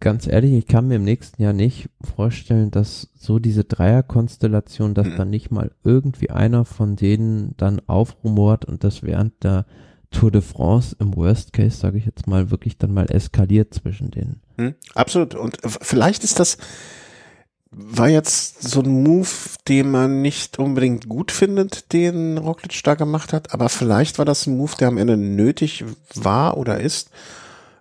ganz 0.00 0.26
ehrlich, 0.26 0.52
ich 0.52 0.66
kann 0.66 0.88
mir 0.88 0.96
im 0.96 1.04
nächsten 1.04 1.42
Jahr 1.42 1.52
nicht 1.52 1.88
vorstellen, 2.02 2.70
dass 2.70 3.10
so 3.14 3.38
diese 3.38 3.64
Dreierkonstellation, 3.64 4.94
dass 4.94 5.08
mhm. 5.08 5.16
dann 5.16 5.30
nicht 5.30 5.50
mal 5.50 5.70
irgendwie 5.84 6.30
einer 6.30 6.64
von 6.64 6.96
denen 6.96 7.54
dann 7.56 7.80
aufrumort 7.86 8.64
und 8.64 8.84
das 8.84 9.02
während 9.02 9.44
der 9.44 9.66
Tour 10.10 10.30
de 10.30 10.42
France 10.42 10.96
im 11.00 11.16
Worst 11.16 11.52
Case, 11.52 11.76
sage 11.76 11.98
ich 11.98 12.06
jetzt 12.06 12.26
mal, 12.26 12.50
wirklich 12.50 12.78
dann 12.78 12.94
mal 12.94 13.10
eskaliert 13.10 13.74
zwischen 13.74 14.10
denen. 14.10 14.40
Mhm, 14.56 14.74
absolut. 14.94 15.34
Und 15.34 15.58
vielleicht 15.62 16.24
ist 16.24 16.38
das 16.38 16.56
war 17.76 18.08
jetzt 18.08 18.62
so 18.62 18.80
ein 18.80 19.02
Move, 19.02 19.28
den 19.68 19.90
man 19.90 20.22
nicht 20.22 20.58
unbedingt 20.58 21.08
gut 21.08 21.32
findet, 21.32 21.92
den 21.92 22.38
Roglic 22.38 22.82
da 22.84 22.94
gemacht 22.94 23.32
hat, 23.32 23.52
aber 23.52 23.68
vielleicht 23.68 24.18
war 24.18 24.24
das 24.24 24.46
ein 24.46 24.56
Move, 24.56 24.72
der 24.78 24.88
am 24.88 24.98
Ende 24.98 25.16
nötig 25.16 25.84
war 26.14 26.56
oder 26.56 26.80
ist, 26.80 27.10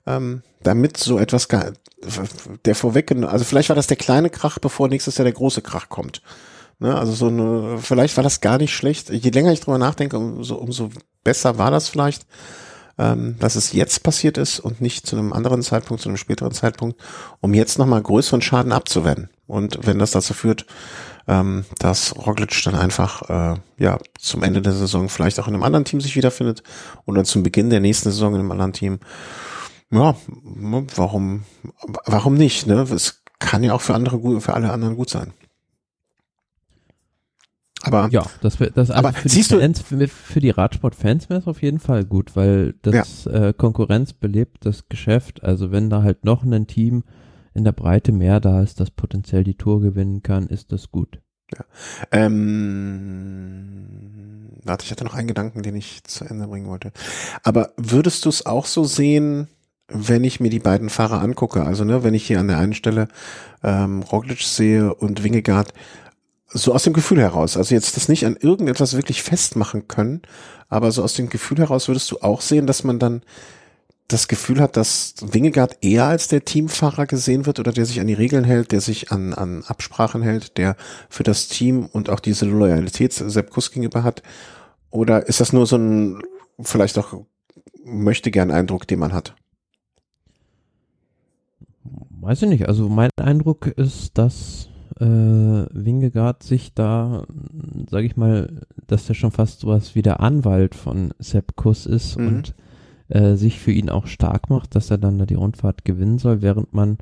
ähm, 0.05 0.41
damit 0.61 0.97
so 0.97 1.19
etwas, 1.19 1.47
der 2.65 2.75
vorweg, 2.75 3.11
also 3.25 3.45
vielleicht 3.45 3.69
war 3.69 3.75
das 3.75 3.87
der 3.87 3.97
kleine 3.97 4.29
Krach, 4.29 4.59
bevor 4.59 4.87
nächstes 4.87 5.17
Jahr 5.17 5.25
der 5.25 5.33
große 5.33 5.61
Krach 5.61 5.89
kommt. 5.89 6.21
Ne, 6.79 6.97
also 6.97 7.13
so 7.13 7.27
eine, 7.27 7.77
vielleicht 7.79 8.17
war 8.17 8.23
das 8.23 8.41
gar 8.41 8.57
nicht 8.57 8.75
schlecht. 8.75 9.09
Je 9.09 9.29
länger 9.29 9.53
ich 9.53 9.61
drüber 9.61 9.77
nachdenke, 9.77 10.17
umso, 10.17 10.55
umso 10.55 10.89
besser 11.23 11.57
war 11.57 11.71
das 11.71 11.87
vielleicht 11.87 12.25
ähm, 12.97 13.37
dass 13.39 13.55
es 13.55 13.73
jetzt 13.73 14.03
passiert 14.03 14.37
ist 14.37 14.59
und 14.59 14.81
nicht 14.81 15.07
zu 15.07 15.15
einem 15.15 15.33
anderen 15.33 15.61
Zeitpunkt, 15.61 16.01
zu 16.01 16.09
einem 16.09 16.17
späteren 16.17 16.51
Zeitpunkt, 16.51 16.99
um 17.41 17.53
jetzt 17.53 17.79
nochmal 17.79 18.01
größeren 18.01 18.41
Schaden 18.41 18.71
abzuwenden. 18.71 19.29
Und 19.47 19.79
wenn 19.85 19.99
das 19.99 20.11
dazu 20.11 20.33
führt, 20.33 20.65
ähm, 21.27 21.65
dass 21.79 22.15
Roglic 22.15 22.61
dann 22.63 22.75
einfach 22.75 23.29
äh, 23.29 23.59
ja 23.77 23.97
zum 24.19 24.43
Ende 24.43 24.61
der 24.61 24.73
Saison 24.73 25.09
vielleicht 25.09 25.39
auch 25.39 25.47
in 25.47 25.53
einem 25.53 25.63
anderen 25.63 25.85
Team 25.85 26.01
sich 26.01 26.15
wiederfindet 26.15 26.63
oder 27.05 27.23
zum 27.23 27.43
Beginn 27.43 27.69
der 27.69 27.79
nächsten 27.79 28.11
Saison 28.11 28.33
in 28.33 28.41
einem 28.41 28.51
anderen 28.51 28.73
Team, 28.73 28.99
ja, 29.91 30.15
warum, 30.95 31.43
warum 32.05 32.33
nicht? 32.33 32.67
Ne? 32.67 32.81
Es 32.93 33.21
kann 33.39 33.63
ja 33.63 33.73
auch 33.73 33.81
für 33.81 33.93
andere 33.93 34.41
für 34.41 34.53
alle 34.53 34.71
anderen 34.71 34.95
gut 34.95 35.09
sein. 35.09 35.33
Aber 37.85 38.07
ja, 38.11 38.25
das, 38.41 38.57
das 38.57 38.77
also 38.77 38.93
aber 38.93 39.11
für 39.11 39.27
siehst 39.27 39.51
die 39.51 39.57
Fans, 39.57 39.83
du, 39.89 40.07
für, 40.07 40.39
die 40.39 40.51
Radsport-Fans 40.51 41.29
wäre 41.29 41.41
es 41.41 41.47
auf 41.47 41.61
jeden 41.61 41.79
Fall 41.79 42.05
gut, 42.05 42.33
weil 42.37 42.75
das 42.81 43.25
ja. 43.25 43.49
äh, 43.49 43.53
Konkurrenz 43.53 44.13
belebt 44.13 44.65
das 44.65 44.87
Geschäft. 44.87 45.43
Also 45.43 45.71
wenn 45.71 45.89
da 45.89 46.01
halt 46.01 46.23
noch 46.23 46.43
ein 46.43 46.65
Team 46.65 47.03
in 47.53 47.65
der 47.65 47.73
Breite 47.73 48.13
mehr 48.13 48.39
da 48.39 48.61
ist, 48.63 48.79
das 48.79 48.89
potenziell 48.89 49.43
die 49.43 49.55
Tour 49.55 49.81
gewinnen 49.81 50.23
kann, 50.23 50.47
ist 50.47 50.71
das 50.71 50.91
gut. 50.91 51.19
Ja. 51.53 51.65
Ähm, 52.11 53.89
warte, 54.63 54.85
ich 54.85 54.91
hatte 54.91 55.03
noch 55.03 55.15
einen 55.15 55.27
Gedanken, 55.27 55.61
den 55.61 55.75
ich 55.75 56.05
zu 56.05 56.23
Ende 56.23 56.47
bringen 56.47 56.67
wollte. 56.67 56.93
Aber 57.43 57.73
würdest 57.75 58.23
du 58.23 58.29
es 58.29 58.45
auch 58.45 58.65
so 58.65 58.85
sehen, 58.85 59.49
wenn 59.89 60.23
ich 60.23 60.39
mir 60.39 60.49
die 60.49 60.59
beiden 60.59 60.89
Fahrer 60.89 61.19
angucke? 61.19 61.63
Also 61.63 61.83
ne, 61.83 62.05
wenn 62.05 62.13
ich 62.13 62.25
hier 62.25 62.39
an 62.39 62.47
der 62.47 62.59
einen 62.59 62.73
Stelle 62.73 63.09
ähm, 63.61 64.03
Roglic 64.03 64.39
sehe 64.41 64.93
und 64.93 65.23
Wingegaard, 65.23 65.73
so 66.53 66.73
aus 66.73 66.83
dem 66.83 66.93
Gefühl 66.93 67.19
heraus, 67.19 67.57
also 67.57 67.73
jetzt 67.73 67.97
das 67.97 68.07
nicht 68.09 68.25
an 68.25 68.37
irgendetwas 68.39 68.93
wirklich 68.95 69.23
festmachen 69.23 69.87
können, 69.87 70.21
aber 70.69 70.91
so 70.91 71.03
aus 71.03 71.13
dem 71.15 71.29
Gefühl 71.29 71.57
heraus 71.57 71.87
würdest 71.87 72.09
du 72.11 72.19
auch 72.21 72.41
sehen, 72.41 72.67
dass 72.67 72.83
man 72.83 72.99
dann 72.99 73.21
das 74.07 74.27
Gefühl 74.27 74.59
hat, 74.59 74.77
dass 74.77 75.15
Wingegaard 75.21 75.77
eher 75.81 76.05
als 76.05 76.27
der 76.27 76.45
Teamfahrer 76.45 77.07
gesehen 77.07 77.45
wird 77.45 77.59
oder 77.59 77.71
der 77.71 77.85
sich 77.85 77.99
an 77.99 78.07
die 78.07 78.13
Regeln 78.13 78.43
hält, 78.43 78.71
der 78.71 78.81
sich 78.81 79.11
an, 79.11 79.33
an 79.33 79.63
Absprachen 79.63 80.21
hält, 80.21 80.57
der 80.57 80.75
für 81.09 81.23
das 81.23 81.47
Team 81.47 81.87
und 81.87 82.09
auch 82.09 82.19
diese 82.19 82.45
Loyalität 82.45 83.13
Sepp 83.13 83.49
Kuss 83.49 83.71
gegenüber 83.71 84.03
hat? 84.03 84.21
Oder 84.89 85.27
ist 85.27 85.39
das 85.39 85.53
nur 85.53 85.65
so 85.65 85.77
ein 85.77 86.21
vielleicht 86.59 86.97
auch 86.99 87.25
möchte 87.83 88.29
gern 88.29 88.51
Eindruck, 88.51 88.87
den 88.87 88.99
man 88.99 89.13
hat? 89.13 89.35
Weiß 92.19 92.41
ich 92.41 92.49
nicht. 92.49 92.67
Also 92.67 92.89
mein 92.89 93.09
Eindruck 93.17 93.67
ist, 93.67 94.17
dass 94.17 94.69
äh, 95.03 95.67
Wingegaard 95.71 96.43
sich 96.43 96.73
da, 96.73 97.25
sage 97.89 98.05
ich 98.05 98.15
mal, 98.15 98.61
dass 98.87 99.07
der 99.07 99.13
schon 99.13 99.31
fast 99.31 99.59
sowas 99.59 99.95
wie 99.95 100.01
der 100.01 100.19
Anwalt 100.21 100.75
von 100.75 101.13
Sepp 101.19 101.55
Kuss 101.55 101.85
ist 101.85 102.17
mhm. 102.17 102.27
und 102.27 102.55
äh, 103.09 103.35
sich 103.35 103.59
für 103.59 103.71
ihn 103.71 103.89
auch 103.89 104.07
stark 104.07 104.49
macht, 104.49 104.75
dass 104.75 104.91
er 104.91 104.97
dann 104.97 105.17
da 105.19 105.25
die 105.25 105.35
Rundfahrt 105.35 105.85
gewinnen 105.85 106.17
soll, 106.17 106.41
während 106.41 106.73
man 106.73 106.97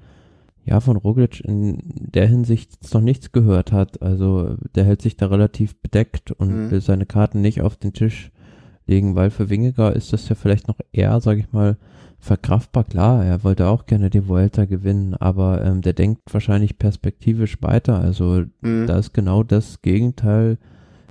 ja 0.65 0.80
von 0.80 0.98
Roglic 0.98 1.40
in 1.41 1.80
der 1.84 2.28
Hinsicht 2.28 2.73
jetzt 2.82 2.94
noch 2.94 3.02
nichts 3.02 3.32
gehört 3.32 3.72
hat. 3.72 4.02
Also 4.02 4.57
der 4.76 4.86
hält 4.86 5.02
sich 5.02 5.18
da 5.18 5.28
relativ 5.28 5.76
bedeckt 5.82 6.32
und 6.32 6.49
mhm. 6.49 6.72
will 6.72 6.82
seine 6.82 7.06
Karten 7.06 7.41
nicht 7.41 7.61
auf 7.61 7.76
den 7.78 7.94
Tisch 7.94 8.32
legen, 8.88 9.15
weil 9.15 9.30
für 9.30 9.49
Wingegaard 9.49 9.95
ist 9.95 10.14
das 10.14 10.28
ja 10.30 10.36
vielleicht 10.36 10.68
noch 10.68 10.78
eher, 10.91 11.19
sage 11.22 11.40
ich 11.40 11.52
mal, 11.52 11.78
verkraftbar, 12.22 12.84
klar, 12.84 13.26
er 13.26 13.43
wollte 13.43 13.68
auch 13.68 13.88
gerne 13.88 14.10
die 14.10 14.27
Vuelta 14.27 14.65
gewinnen, 14.65 15.15
aber 15.15 15.64
ähm, 15.65 15.81
der 15.81 15.93
denkt 15.93 16.22
wahrscheinlich 16.31 16.77
perspektivisch 16.77 17.57
weiter. 17.61 17.99
Also 17.99 18.43
mhm. 18.61 18.85
da 18.88 18.98
ist 18.98 19.14
genau 19.14 19.43
das 19.43 19.81
Gegenteil 19.81 20.60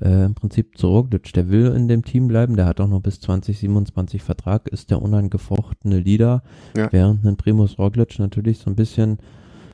äh, 0.00 0.24
im 0.24 0.34
Prinzip 0.34 0.78
zu 0.78 0.86
Roglic. 0.86 1.32
Der 1.32 1.50
will 1.50 1.66
in 1.74 1.88
dem 1.88 2.04
Team 2.04 2.28
bleiben, 2.28 2.56
der 2.56 2.66
hat 2.66 2.80
auch 2.80 2.88
noch 2.88 3.00
bis 3.00 3.20
2027 3.20 4.22
Vertrag, 4.22 4.68
ist 4.68 4.90
der 4.90 5.02
unangefochtene 5.02 5.98
Leader, 5.98 6.42
ja. 6.76 6.88
während 6.92 7.26
ein 7.26 7.36
Primus 7.36 7.78
Roglic 7.78 8.18
natürlich 8.20 8.58
so 8.58 8.70
ein 8.70 8.76
bisschen 8.76 9.18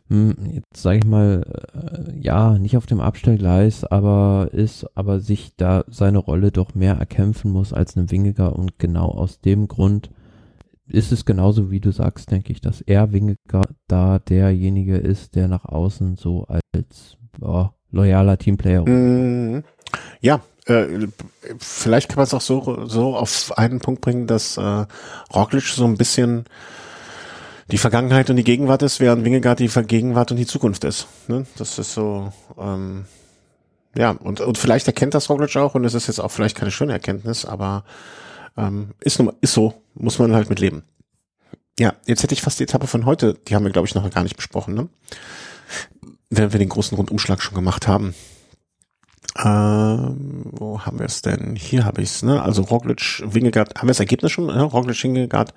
hm, 0.08 0.36
jetzt 0.52 0.82
sage 0.82 0.98
ich 0.98 1.04
mal, 1.04 1.42
äh, 1.74 2.18
ja, 2.18 2.58
nicht 2.58 2.76
auf 2.76 2.86
dem 2.86 3.00
Abstellgleis, 3.00 3.84
aber 3.84 4.50
ist, 4.52 4.86
aber 4.96 5.20
sich 5.20 5.54
da 5.56 5.84
seine 5.88 6.18
Rolle 6.18 6.52
doch 6.52 6.74
mehr 6.74 6.94
erkämpfen 6.94 7.50
muss 7.50 7.72
als 7.72 7.96
ein 7.96 8.10
Wingiger 8.10 8.56
und 8.56 8.78
genau 8.78 9.08
aus 9.08 9.40
dem 9.40 9.66
Grund 9.66 10.10
ist 10.88 11.12
es 11.12 11.24
genauso 11.24 11.70
wie 11.70 11.80
du 11.80 11.90
sagst, 11.90 12.30
denke 12.30 12.52
ich, 12.52 12.60
dass 12.60 12.80
er 12.80 13.12
Wingiger 13.12 13.62
da 13.88 14.18
derjenige 14.18 14.96
ist, 14.96 15.34
der 15.34 15.48
nach 15.48 15.64
außen 15.64 16.16
so 16.16 16.46
als 16.46 17.16
oh, 17.40 17.68
loyaler 17.90 18.38
Teamplayer. 18.38 18.88
Mhm. 18.88 19.64
Ja, 20.20 20.40
äh, 20.66 21.08
vielleicht 21.58 22.08
kann 22.08 22.16
man 22.16 22.24
es 22.24 22.34
auch 22.34 22.40
so, 22.40 22.86
so 22.86 23.16
auf 23.16 23.56
einen 23.56 23.80
Punkt 23.80 24.00
bringen, 24.00 24.26
dass 24.26 24.56
äh, 24.56 24.86
Roglic 25.34 25.64
so 25.64 25.84
ein 25.84 25.96
bisschen 25.96 26.44
die 27.70 27.78
Vergangenheit 27.78 28.30
und 28.30 28.36
die 28.36 28.44
Gegenwart 28.44 28.82
ist, 28.82 29.00
während 29.00 29.24
Wingegaard 29.24 29.58
die 29.58 29.68
Gegenwart 29.68 30.30
und 30.30 30.36
die 30.36 30.46
Zukunft 30.46 30.84
ist. 30.84 31.08
Ne? 31.26 31.46
Das 31.58 31.78
ist 31.78 31.94
so, 31.94 32.32
ähm, 32.58 33.06
ja, 33.96 34.10
und, 34.10 34.40
und 34.40 34.58
vielleicht 34.58 34.86
erkennt 34.86 35.14
das 35.14 35.28
Roglic 35.30 35.56
auch 35.56 35.74
und 35.74 35.84
es 35.84 35.94
ist 35.94 36.06
jetzt 36.06 36.20
auch 36.20 36.30
vielleicht 36.30 36.56
keine 36.56 36.70
schöne 36.70 36.92
Erkenntnis, 36.92 37.44
aber 37.44 37.84
ähm, 38.56 38.90
ist, 39.00 39.18
nun, 39.18 39.32
ist 39.40 39.54
so, 39.54 39.74
muss 39.94 40.18
man 40.18 40.34
halt 40.34 40.48
mit 40.48 40.60
leben. 40.60 40.82
Ja, 41.78 41.94
jetzt 42.06 42.22
hätte 42.22 42.34
ich 42.34 42.42
fast 42.42 42.58
die 42.58 42.64
Etappe 42.64 42.86
von 42.86 43.04
heute, 43.04 43.34
die 43.34 43.54
haben 43.54 43.64
wir, 43.64 43.72
glaube 43.72 43.86
ich, 43.86 43.94
noch 43.94 44.08
gar 44.10 44.22
nicht 44.22 44.36
besprochen, 44.36 44.74
ne? 44.74 44.88
Wenn 46.30 46.52
wir 46.52 46.58
den 46.58 46.68
großen 46.68 46.96
Rundumschlag 46.96 47.42
schon 47.42 47.54
gemacht 47.54 47.86
haben. 47.86 48.14
Ähm, 49.44 50.46
wo 50.52 50.80
haben 50.80 50.98
wir 50.98 51.06
es 51.06 51.20
denn? 51.20 51.56
Hier 51.56 51.84
habe 51.84 52.00
ich 52.00 52.08
es, 52.08 52.22
ne? 52.22 52.42
Also 52.42 52.62
Roglic, 52.62 53.22
Wingegaard, 53.24 53.76
haben 53.76 53.88
wir 53.88 53.92
das 53.92 54.00
Ergebnis 54.00 54.32
schon? 54.32 54.46
Ne? 54.46 54.62
Roglic, 54.62 55.02
Wingegaard, 55.02 55.52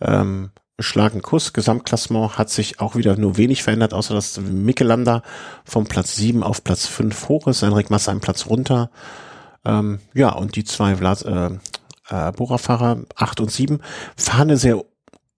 ähm, 0.00 0.50
schlagen 0.78 1.22
Kuss. 1.22 1.52
Gesamtklassement 1.52 2.38
hat 2.38 2.50
sich 2.50 2.80
auch 2.80 2.94
wieder 2.94 3.16
nur 3.16 3.36
wenig 3.36 3.62
verändert, 3.64 3.92
außer 3.94 4.14
dass 4.14 4.40
Mikkelander 4.40 5.22
vom 5.64 5.86
Platz 5.86 6.14
7 6.16 6.42
auf 6.42 6.62
Platz 6.62 6.86
5 6.86 7.28
hoch 7.28 7.48
ist, 7.48 7.62
Enric 7.62 7.90
Massa 7.90 8.12
einen 8.12 8.20
Platz 8.20 8.46
runter. 8.46 8.90
Ähm, 9.64 10.00
ja, 10.14 10.30
und 10.30 10.56
die 10.56 10.64
zwei 10.64 10.96
Vlad, 10.96 11.22
äh, 11.22 11.50
äh, 12.10 12.32
Bora-Fahrer 12.32 13.04
8 13.16 13.40
und 13.40 13.50
7 13.50 13.80
fahren 14.16 14.50
eine 14.50 14.58
sehr 14.58 14.84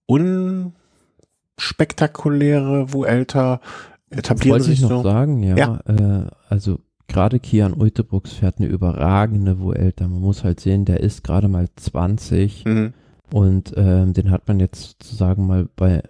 unspektakuläre 0.05 2.91
Vuelta, 2.91 3.61
etablieren 4.09 4.53
Wollte 4.53 4.65
sich 4.65 4.79
ich 4.79 4.81
noch 4.81 4.89
so. 4.89 5.03
sagen, 5.03 5.43
ja. 5.43 5.55
ja. 5.55 5.79
Äh, 5.85 6.25
also 6.49 6.79
gerade 7.07 7.39
Kian 7.39 7.73
Uitebrooks 7.73 8.33
fährt 8.33 8.59
eine 8.59 8.67
überragende 8.67 9.59
Vuelta. 9.59 10.05
Man 10.07 10.21
muss 10.21 10.43
halt 10.43 10.59
sehen, 10.59 10.83
der 10.85 10.99
ist 10.99 11.23
gerade 11.23 11.47
mal 11.47 11.69
20. 11.75 12.65
Mhm 12.65 12.93
und 13.33 13.73
ähm, 13.77 14.13
den 14.13 14.29
hat 14.29 14.47
man 14.47 14.59
jetzt 14.59 14.99
sozusagen 14.99 15.47
mal 15.47 15.67
bei 15.75 16.03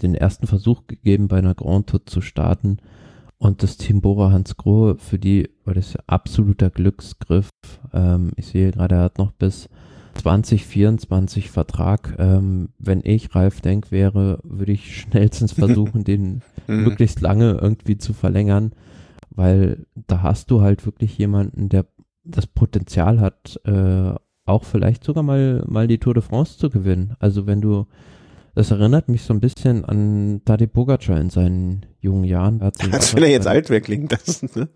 den 0.00 0.14
ersten 0.14 0.46
Versuch 0.46 0.86
gegeben, 0.86 1.26
bei 1.26 1.38
einer 1.38 1.56
Grand 1.56 1.88
Tour 1.88 2.06
zu 2.06 2.20
starten. 2.20 2.76
Und 3.36 3.64
das 3.64 3.76
Team 3.76 4.00
Bora 4.00 4.30
Hans 4.30 4.56
Grohe, 4.56 4.96
für 4.96 5.18
die 5.18 5.50
war 5.64 5.74
das 5.74 5.94
ja 5.94 6.00
absoluter 6.06 6.70
Glücksgriff. 6.70 7.48
Ähm, 7.92 8.30
ich 8.36 8.46
sehe 8.46 8.70
gerade, 8.70 8.94
er 8.94 9.02
hat 9.02 9.18
noch 9.18 9.32
bis 9.32 9.68
2024 10.14 11.50
Vertrag. 11.50 12.16
Ähm, 12.18 12.70
wenn 12.78 13.00
ich 13.04 13.34
Ralf 13.34 13.60
Denk 13.60 13.90
wäre, 13.90 14.40
würde 14.42 14.72
ich 14.72 15.00
schnellstens 15.00 15.52
versuchen, 15.52 16.04
den 16.04 16.42
mhm. 16.66 16.84
möglichst 16.84 17.20
lange 17.20 17.58
irgendwie 17.60 17.98
zu 17.98 18.12
verlängern, 18.12 18.72
weil 19.30 19.86
da 19.94 20.22
hast 20.22 20.50
du 20.50 20.60
halt 20.60 20.84
wirklich 20.86 21.16
jemanden, 21.18 21.68
der 21.68 21.86
das 22.24 22.46
Potenzial 22.46 23.20
hat, 23.20 23.60
äh, 23.64 24.14
auch 24.44 24.64
vielleicht 24.64 25.04
sogar 25.04 25.22
mal, 25.22 25.64
mal 25.66 25.88
die 25.88 25.98
Tour 25.98 26.14
de 26.14 26.22
France 26.22 26.58
zu 26.58 26.70
gewinnen. 26.70 27.14
Also 27.18 27.46
wenn 27.46 27.60
du, 27.60 27.86
das 28.54 28.70
erinnert 28.70 29.08
mich 29.08 29.22
so 29.22 29.32
ein 29.32 29.40
bisschen 29.40 29.84
an 29.84 30.42
Tadej 30.44 30.68
Pogacar 30.68 31.20
in 31.20 31.30
seinen 31.30 31.86
jungen 32.00 32.24
Jahren. 32.24 32.60
Als 32.60 32.78
wenn 33.14 33.22
er 33.22 33.30
jetzt 33.30 33.46
alt 33.46 33.70
wäre, 33.70 33.80
klingt 33.80 34.12
das, 34.12 34.42
ne? 34.54 34.68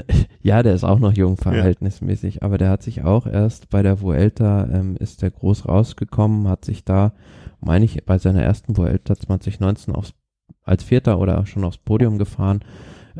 ja, 0.42 0.62
der 0.62 0.74
ist 0.74 0.84
auch 0.84 0.98
noch 0.98 1.12
jung 1.12 1.36
verhältnismäßig, 1.36 2.36
ja. 2.36 2.42
aber 2.42 2.58
der 2.58 2.70
hat 2.70 2.82
sich 2.82 3.02
auch 3.04 3.26
erst 3.26 3.70
bei 3.70 3.82
der 3.82 4.00
Vuelta, 4.00 4.68
ähm, 4.72 4.96
ist 4.96 5.22
der 5.22 5.30
groß 5.30 5.68
rausgekommen, 5.68 6.48
hat 6.48 6.64
sich 6.64 6.84
da, 6.84 7.12
meine 7.60 7.84
ich, 7.84 8.04
bei 8.04 8.18
seiner 8.18 8.42
ersten 8.42 8.76
Vuelta 8.76 9.16
2019 9.16 9.94
aufs, 9.94 10.14
als 10.62 10.84
Vierter 10.84 11.18
oder 11.18 11.44
schon 11.46 11.64
aufs 11.64 11.78
Podium 11.78 12.18
gefahren. 12.18 12.60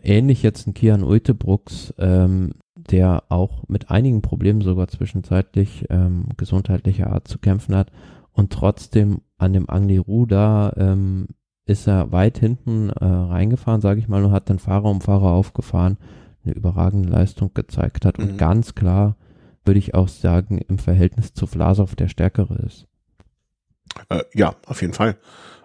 Ähnlich 0.02 0.42
jetzt 0.42 0.66
ein 0.66 0.74
Kian 0.74 1.04
Uitebrooks, 1.04 1.94
ähm, 1.98 2.52
der 2.74 3.24
auch 3.28 3.68
mit 3.68 3.90
einigen 3.90 4.22
Problemen 4.22 4.62
sogar 4.62 4.88
zwischenzeitlich 4.88 5.86
ähm, 5.90 6.28
gesundheitlicher 6.36 7.12
Art 7.12 7.28
zu 7.28 7.38
kämpfen 7.38 7.74
hat 7.74 7.92
und 8.32 8.52
trotzdem 8.52 9.20
an 9.38 9.52
dem 9.52 9.68
Angliru 9.68 10.26
da 10.26 10.72
ähm, 10.76 11.28
ist 11.64 11.86
er 11.86 12.12
weit 12.12 12.38
hinten 12.38 12.90
äh, 12.90 13.04
reingefahren, 13.04 13.80
sage 13.80 14.00
ich 14.00 14.08
mal, 14.08 14.24
und 14.24 14.32
hat 14.32 14.50
dann 14.50 14.58
Fahrer 14.58 14.90
um 14.90 15.00
Fahrer 15.00 15.30
aufgefahren, 15.30 15.96
eine 16.44 16.54
überragende 16.54 17.08
Leistung 17.08 17.52
gezeigt 17.54 18.04
hat 18.04 18.18
mhm. 18.18 18.24
und 18.24 18.38
ganz 18.38 18.74
klar 18.74 19.16
würde 19.64 19.78
ich 19.78 19.94
auch 19.94 20.08
sagen, 20.08 20.58
im 20.58 20.78
Verhältnis 20.78 21.34
zu 21.34 21.46
Vlasov 21.46 21.94
der 21.94 22.08
stärkere 22.08 22.56
ist. 22.66 22.86
Äh, 24.08 24.22
ja, 24.34 24.54
auf 24.66 24.80
jeden 24.80 24.94
Fall. 24.94 25.16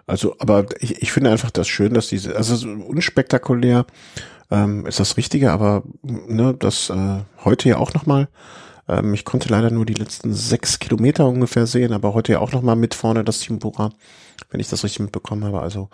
Also, 0.06 0.36
aber 0.38 0.66
ich, 0.80 1.02
ich 1.02 1.12
finde 1.12 1.30
einfach 1.30 1.50
das 1.50 1.68
schön, 1.68 1.94
dass 1.94 2.08
diese, 2.08 2.36
also 2.36 2.56
so 2.56 2.68
unspektakulär 2.68 3.86
ähm, 4.50 4.86
ist 4.86 5.00
das 5.00 5.16
Richtige, 5.16 5.52
aber 5.52 5.82
ne, 6.02 6.54
das 6.58 6.90
äh, 6.90 7.20
heute 7.44 7.68
ja 7.68 7.76
auch 7.76 7.92
nochmal. 7.92 8.28
Ähm, 8.88 9.12
ich 9.12 9.24
konnte 9.24 9.50
leider 9.50 9.70
nur 9.70 9.84
die 9.84 9.94
letzten 9.94 10.32
sechs 10.32 10.78
Kilometer 10.78 11.26
ungefähr 11.26 11.66
sehen, 11.66 11.92
aber 11.92 12.14
heute 12.14 12.32
ja 12.32 12.38
auch 12.38 12.52
nochmal 12.52 12.76
mit 12.76 12.94
vorne 12.94 13.24
das 13.24 13.40
Team 13.40 13.58
Bora, 13.58 13.90
wenn 14.50 14.60
ich 14.60 14.68
das 14.68 14.84
richtig 14.84 15.00
mitbekommen 15.00 15.44
habe. 15.44 15.60
Also 15.60 15.88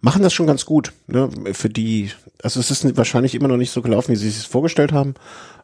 machen 0.00 0.22
das 0.22 0.32
schon 0.32 0.46
ganz 0.46 0.64
gut. 0.64 0.92
Ne? 1.06 1.30
Für 1.52 1.68
die, 1.68 2.10
also 2.42 2.60
es 2.60 2.70
ist 2.70 2.96
wahrscheinlich 2.96 3.34
immer 3.34 3.48
noch 3.48 3.56
nicht 3.56 3.70
so 3.70 3.82
gelaufen, 3.82 4.12
wie 4.12 4.16
sie 4.16 4.28
es 4.28 4.44
vorgestellt 4.44 4.92
haben, 4.92 5.14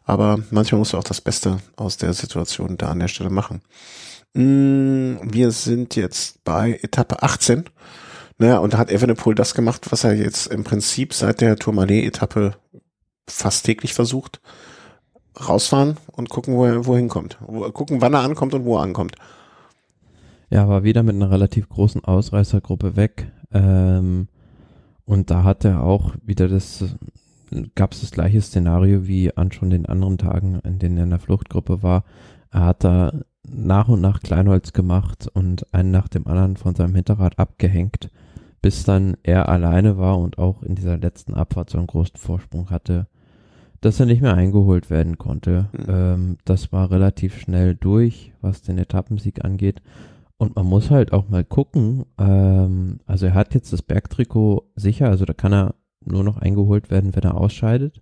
aber 0.05 0.39
manchmal 0.51 0.79
muss 0.79 0.91
du 0.91 0.97
auch 0.97 1.03
das 1.03 1.21
Beste 1.21 1.59
aus 1.75 1.97
der 1.97 2.13
Situation 2.13 2.77
da 2.77 2.89
an 2.89 2.99
der 2.99 3.07
Stelle 3.07 3.29
machen. 3.29 3.61
Mm, 4.33 5.15
wir 5.23 5.51
sind 5.51 5.95
jetzt 5.95 6.43
bei 6.43 6.79
Etappe 6.81 7.21
18 7.23 7.65
naja, 8.37 8.57
und 8.57 8.73
da 8.73 8.77
hat 8.77 8.91
Evenepoel 8.91 9.35
das 9.35 9.53
gemacht, 9.53 9.91
was 9.91 10.03
er 10.03 10.15
jetzt 10.15 10.47
im 10.47 10.63
Prinzip 10.63 11.13
seit 11.13 11.41
der 11.41 11.55
Tourmalet-Etappe 11.55 12.55
fast 13.29 13.65
täglich 13.65 13.93
versucht. 13.93 14.41
Rausfahren 15.47 15.97
und 16.11 16.29
gucken, 16.29 16.55
wo 16.55 16.65
er 16.65 16.85
wohin 16.85 17.09
kommt. 17.09 17.37
Gucken, 17.73 18.01
wann 18.01 18.13
er 18.13 18.21
ankommt 18.21 18.53
und 18.53 18.65
wo 18.65 18.77
er 18.77 18.83
ankommt. 18.83 19.15
Ja, 20.53 20.67
war 20.67 20.83
wieder 20.83 21.03
mit 21.03 21.15
einer 21.15 21.31
relativ 21.31 21.67
großen 21.67 22.03
Ausreißergruppe 22.03 22.95
weg. 22.95 23.31
Ähm, 23.51 24.27
und 25.05 25.31
da 25.31 25.43
hat 25.43 25.65
er 25.65 25.83
auch 25.83 26.15
wieder 26.23 26.47
das, 26.47 26.95
gab 27.75 27.93
es 27.93 28.01
das 28.01 28.11
gleiche 28.11 28.41
Szenario 28.41 29.07
wie 29.07 29.35
an 29.35 29.51
schon 29.51 29.69
den 29.69 29.85
anderen 29.85 30.17
Tagen, 30.17 30.59
in 30.63 30.79
denen 30.79 30.97
er 30.97 31.03
in 31.05 31.09
der 31.09 31.19
Fluchtgruppe 31.19 31.83
war. 31.83 32.03
Er 32.51 32.65
hat 32.65 32.83
da 32.83 33.13
nach 33.45 33.89
und 33.89 34.01
nach 34.01 34.21
Kleinholz 34.21 34.73
gemacht 34.73 35.27
und 35.33 35.73
einen 35.73 35.91
nach 35.91 36.07
dem 36.07 36.27
anderen 36.27 36.55
von 36.55 36.75
seinem 36.75 36.95
Hinterrad 36.95 37.39
abgehängt 37.39 38.09
bis 38.63 38.85
dann 38.85 39.17
er 39.23 39.49
alleine 39.49 39.97
war 39.97 40.17
und 40.17 40.37
auch 40.37 40.63
in 40.63 40.73
dieser 40.73 40.97
letzten 40.97 41.33
Abfahrt 41.33 41.69
so 41.69 41.77
einen 41.77 41.85
großen 41.85 42.15
Vorsprung 42.15 42.69
hatte, 42.69 43.07
dass 43.81 43.99
er 43.99 44.05
nicht 44.05 44.21
mehr 44.21 44.35
eingeholt 44.35 44.89
werden 44.89 45.17
konnte. 45.17 45.67
Mhm. 45.73 45.85
Ähm, 45.89 46.37
das 46.45 46.71
war 46.71 46.89
relativ 46.89 47.37
schnell 47.37 47.75
durch, 47.75 48.31
was 48.39 48.61
den 48.61 48.77
Etappensieg 48.77 49.43
angeht. 49.43 49.81
Und 50.37 50.55
man 50.55 50.65
muss 50.65 50.89
halt 50.89 51.13
auch 51.13 51.29
mal 51.29 51.43
gucken, 51.43 52.05
ähm, 52.17 52.99
also 53.05 53.27
er 53.27 53.33
hat 53.33 53.53
jetzt 53.53 53.71
das 53.71 53.81
Bergtrikot 53.81 54.63
sicher, 54.75 55.07
also 55.09 55.25
da 55.25 55.33
kann 55.33 55.53
er 55.53 55.75
nur 56.05 56.23
noch 56.23 56.37
eingeholt 56.37 56.91
werden, 56.91 57.15
wenn 57.15 57.23
er 57.23 57.37
ausscheidet. 57.37 58.01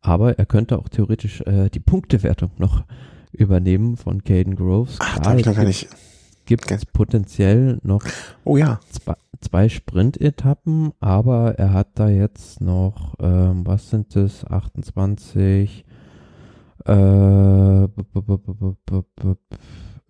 Aber 0.00 0.38
er 0.38 0.46
könnte 0.46 0.78
auch 0.78 0.88
theoretisch 0.88 1.40
äh, 1.42 1.70
die 1.70 1.80
Punktewertung 1.80 2.50
noch 2.58 2.84
übernehmen 3.32 3.96
von 3.96 4.22
Caden 4.22 4.56
Groves. 4.56 4.96
Ach, 5.00 5.20
Klar, 5.20 5.36
da 5.36 5.52
gar 5.52 5.64
nicht 5.64 5.88
gibt 6.48 6.70
es 6.70 6.86
potenziell 6.86 7.78
noch 7.82 8.02
oh 8.44 8.56
ja. 8.56 8.80
zwei, 8.90 9.16
zwei 9.40 9.68
Sprint-Etappen, 9.68 10.92
aber 10.98 11.58
er 11.58 11.74
hat 11.74 11.88
da 11.96 12.08
jetzt 12.08 12.62
noch, 12.62 13.14
ähm, 13.20 13.66
was 13.66 13.90
sind 13.90 14.16
das, 14.16 14.46
28, 14.46 15.84
äh, 16.86 17.88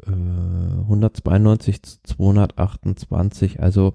192 0.07 1.83
zu 1.83 1.99
228, 2.05 3.61
also 3.61 3.95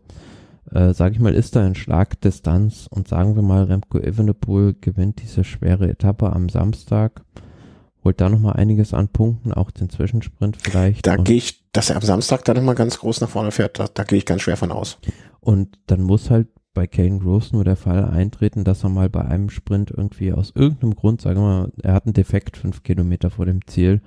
äh, 0.72 0.94
sage 0.94 1.16
ich 1.16 1.20
mal, 1.20 1.34
ist 1.34 1.56
da 1.56 1.66
in 1.66 1.76
Schlagdistanz 1.76 2.88
und 2.90 3.08
sagen 3.08 3.36
wir 3.36 3.44
mal, 3.44 3.64
Remco 3.64 4.00
Evenepoel 4.00 4.76
gewinnt 4.80 5.22
diese 5.22 5.44
schwere 5.44 5.90
Etappe 5.90 6.32
am 6.32 6.50
Samstag 6.50 7.24
holt 8.04 8.20
da 8.20 8.30
nochmal 8.30 8.54
einiges 8.54 8.94
an 8.94 9.08
Punkten, 9.08 9.54
auch 9.54 9.72
den 9.72 9.90
Zwischensprint 9.90 10.58
vielleicht. 10.58 11.08
Da 11.08 11.16
gehe 11.16 11.38
ich, 11.38 11.64
dass 11.72 11.90
er 11.90 11.96
am 11.96 12.02
Samstag 12.02 12.44
da 12.46 12.54
nochmal 12.54 12.76
ganz 12.76 13.00
groß 13.00 13.22
nach 13.22 13.30
vorne 13.30 13.52
fährt, 13.52 13.80
da, 13.80 13.88
da 13.92 14.04
gehe 14.04 14.18
ich 14.18 14.26
ganz 14.26 14.42
schwer 14.42 14.58
von 14.58 14.72
aus. 14.72 14.98
Und 15.40 15.78
dann 15.88 16.02
muss 16.02 16.30
halt 16.30 16.48
bei 16.74 16.88
Kane 16.88 17.20
Gross 17.20 17.54
nur 17.54 17.64
der 17.64 17.76
Fall 17.76 18.06
eintreten, 18.06 18.64
dass 18.64 18.84
er 18.84 18.90
mal 18.90 19.10
bei 19.10 19.24
einem 19.24 19.50
Sprint 19.50 19.92
irgendwie 19.92 20.34
aus 20.34 20.52
irgendeinem 20.56 20.96
Grund, 20.96 21.22
sagen 21.22 21.40
wir 21.40 21.48
mal, 21.48 21.72
er 21.82 21.94
hat 21.94 22.06
einen 22.06 22.14
Defekt 22.14 22.58
fünf 22.58 22.84
Kilometer 22.84 23.30
vor 23.30 23.46
dem 23.46 23.66
Ziel, 23.68 24.02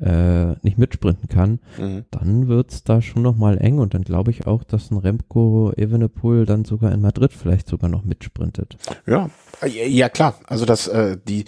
äh, 0.00 0.52
nicht 0.62 0.78
mitsprinten 0.78 1.28
kann, 1.28 1.60
mhm. 1.78 2.04
dann 2.10 2.48
wird's 2.48 2.84
da 2.84 3.00
schon 3.00 3.22
nochmal 3.22 3.58
eng 3.58 3.78
und 3.78 3.94
dann 3.94 4.02
glaube 4.02 4.30
ich 4.30 4.46
auch, 4.46 4.62
dass 4.62 4.90
ein 4.90 4.98
Remco 4.98 5.72
Evenepoel 5.76 6.44
dann 6.44 6.64
sogar 6.64 6.92
in 6.92 7.00
Madrid 7.00 7.32
vielleicht 7.32 7.68
sogar 7.68 7.88
noch 7.88 8.04
mitsprintet. 8.04 8.76
Ja, 9.06 9.30
ja 9.66 10.08
klar. 10.08 10.38
Also 10.46 10.66
das, 10.66 10.86
äh, 10.88 11.16
die, 11.26 11.46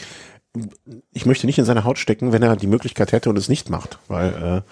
ich 1.13 1.27
möchte 1.27 1.47
nicht 1.47 1.59
in 1.59 1.65
seine 1.65 1.85
Haut 1.85 1.99
stecken, 1.99 2.33
wenn 2.33 2.43
er 2.43 2.57
die 2.57 2.67
Möglichkeit 2.67 3.13
hätte 3.13 3.29
und 3.29 3.37
es 3.37 3.49
nicht 3.49 3.69
macht, 3.69 3.99
weil 4.09 4.63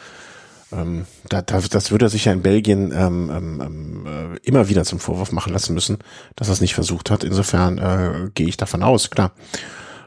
äh, 0.73 0.77
ähm, 0.77 1.07
da, 1.29 1.43
da, 1.43 1.61
das 1.61 1.91
würde 1.91 2.07
er 2.07 2.09
sich 2.09 2.25
ja 2.25 2.33
in 2.33 2.43
Belgien 2.43 2.93
ähm, 2.93 3.31
ähm, 3.33 3.63
ähm, 3.65 4.07
äh, 4.07 4.37
immer 4.43 4.69
wieder 4.69 4.85
zum 4.85 4.99
Vorwurf 4.99 5.33
machen 5.33 5.53
lassen 5.53 5.75
müssen, 5.75 5.99
dass 6.35 6.49
er 6.49 6.55
es 6.55 6.61
nicht 6.61 6.75
versucht 6.75 7.11
hat. 7.11 7.25
Insofern 7.25 7.79
äh, 7.79 8.31
gehe 8.35 8.49
ich 8.49 8.57
davon 8.57 8.83
aus, 8.83 9.11
klar. 9.11 9.33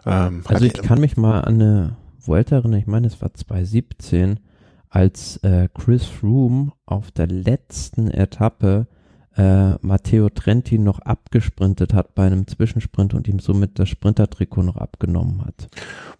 Ähm, 0.06 0.42
also 0.46 0.66
ich 0.66 0.74
kann 0.74 1.00
mich 1.00 1.18
mal 1.18 1.42
an 1.42 1.62
eine 1.62 1.96
Vuelta 2.30 2.58
erinnern, 2.58 2.80
ich 2.80 2.88
meine, 2.88 3.08
es 3.08 3.22
war 3.22 3.34
2017, 3.34 4.40
als 4.88 5.38
äh, 5.38 5.68
Chris 5.74 6.06
Froome 6.06 6.72
auf 6.86 7.12
der 7.12 7.28
letzten 7.28 8.10
Etappe 8.10 8.88
äh, 9.36 9.72
Matteo 9.82 10.30
Trenti 10.30 10.78
noch 10.78 11.00
abgesprintet 11.00 11.94
hat 11.94 12.14
bei 12.16 12.28
einem 12.28 12.48
Zwischensprint 12.48 13.14
und 13.14 13.28
ihm 13.28 13.40
somit 13.40 13.80
das 13.80 13.90
Sprintertrikot 13.90 14.64
noch 14.64 14.78
abgenommen 14.78 15.44
hat. 15.44 15.70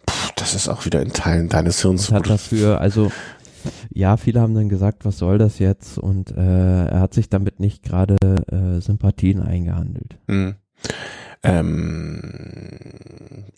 Puh, 0.04 0.32
das 0.36 0.54
ist 0.54 0.68
auch 0.68 0.84
wieder 0.84 1.00
in 1.00 1.12
Teilen 1.12 1.48
deines 1.48 1.80
Hirns. 1.82 2.08
Und 2.08 2.16
hat 2.16 2.28
dafür, 2.28 2.80
also 2.80 3.12
ja, 3.92 4.16
viele 4.16 4.40
haben 4.40 4.54
dann 4.54 4.68
gesagt, 4.68 5.04
was 5.04 5.18
soll 5.18 5.38
das 5.38 5.58
jetzt? 5.58 5.98
Und 5.98 6.32
äh, 6.32 6.86
er 6.86 7.00
hat 7.00 7.14
sich 7.14 7.28
damit 7.28 7.60
nicht 7.60 7.82
gerade 7.82 8.16
äh, 8.50 8.80
Sympathien 8.80 9.40
eingehandelt. 9.40 10.18
Mhm. 10.26 10.56
Ähm, 11.42 12.20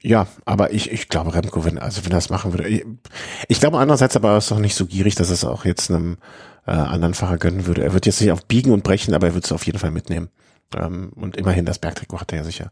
ja, 0.02 0.26
aber 0.44 0.72
ich, 0.72 0.90
ich 0.92 1.08
glaube, 1.08 1.34
Remco, 1.34 1.64
wenn, 1.64 1.78
also 1.78 2.04
wenn 2.04 2.12
er 2.12 2.16
das 2.16 2.30
machen 2.30 2.52
würde, 2.52 2.68
ich, 2.68 2.84
ich 3.48 3.60
glaube 3.60 3.78
andererseits 3.78 4.16
aber 4.16 4.30
er 4.30 4.38
ist 4.38 4.50
doch 4.50 4.58
nicht 4.58 4.74
so 4.74 4.86
gierig, 4.86 5.14
dass 5.16 5.30
es 5.30 5.44
auch 5.44 5.64
jetzt 5.64 5.90
einem 5.90 6.18
äh, 6.66 6.72
anderen 6.72 7.14
Fahrer 7.14 7.38
gönnen 7.38 7.66
würde. 7.66 7.82
Er 7.82 7.92
wird 7.92 8.06
jetzt 8.06 8.20
nicht 8.20 8.30
auf 8.30 8.44
Biegen 8.46 8.72
und 8.72 8.84
Brechen, 8.84 9.14
aber 9.14 9.28
er 9.28 9.34
wird 9.34 9.44
es 9.44 9.52
auf 9.52 9.66
jeden 9.66 9.78
Fall 9.78 9.90
mitnehmen. 9.90 10.28
Ähm, 10.76 11.12
und 11.14 11.36
immerhin 11.36 11.64
das 11.64 11.78
Bergtrikot 11.78 12.20
hat 12.20 12.32
er 12.32 12.38
ja 12.38 12.44
sicher. 12.44 12.70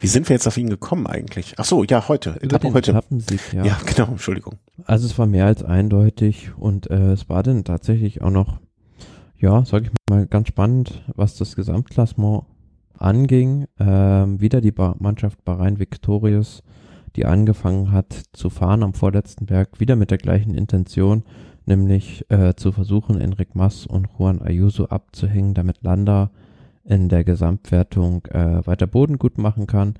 Wie 0.00 0.06
sind 0.06 0.28
wir 0.28 0.34
jetzt 0.34 0.46
auf 0.46 0.56
ihn 0.56 0.68
gekommen 0.70 1.06
eigentlich? 1.06 1.54
Ach 1.56 1.64
so, 1.64 1.84
ja, 1.84 2.08
heute. 2.08 2.36
Etappe 2.42 2.72
heute. 2.72 2.90
Etappensieg, 2.90 3.40
ja. 3.52 3.64
ja, 3.64 3.78
genau, 3.86 4.08
Entschuldigung. 4.08 4.58
Also 4.84 5.06
es 5.06 5.18
war 5.18 5.26
mehr 5.26 5.46
als 5.46 5.62
eindeutig 5.62 6.50
und 6.56 6.90
äh, 6.90 7.12
es 7.12 7.28
war 7.28 7.42
dann 7.42 7.64
tatsächlich 7.64 8.22
auch 8.22 8.30
noch, 8.30 8.60
ja, 9.38 9.64
sag 9.64 9.84
ich 9.84 9.90
mal, 10.10 10.26
ganz 10.26 10.48
spannend, 10.48 11.04
was 11.14 11.36
das 11.36 11.56
Gesamtklassement 11.56 12.44
anging. 12.98 13.66
Ähm, 13.78 14.40
wieder 14.40 14.60
die 14.60 14.72
ba 14.72 14.94
Mannschaft 14.98 15.44
Bahrain 15.44 15.78
Victorious, 15.78 16.62
die 17.16 17.26
angefangen 17.26 17.92
hat 17.92 18.12
zu 18.32 18.50
fahren 18.50 18.82
am 18.82 18.94
vorletzten 18.94 19.46
Berg, 19.46 19.80
wieder 19.80 19.96
mit 19.96 20.10
der 20.10 20.18
gleichen 20.18 20.54
Intention, 20.54 21.24
nämlich 21.66 22.24
äh, 22.30 22.54
zu 22.54 22.72
versuchen, 22.72 23.20
Enric 23.20 23.54
Mas 23.54 23.86
und 23.86 24.08
Juan 24.18 24.40
Ayuso 24.40 24.86
abzuhängen, 24.86 25.54
damit 25.54 25.82
Landa 25.82 26.30
in 26.84 27.08
der 27.08 27.24
Gesamtwertung 27.24 28.24
äh, 28.26 28.66
weiter 28.66 28.86
Boden 28.86 29.18
gut 29.18 29.38
machen 29.38 29.66
kann. 29.66 29.94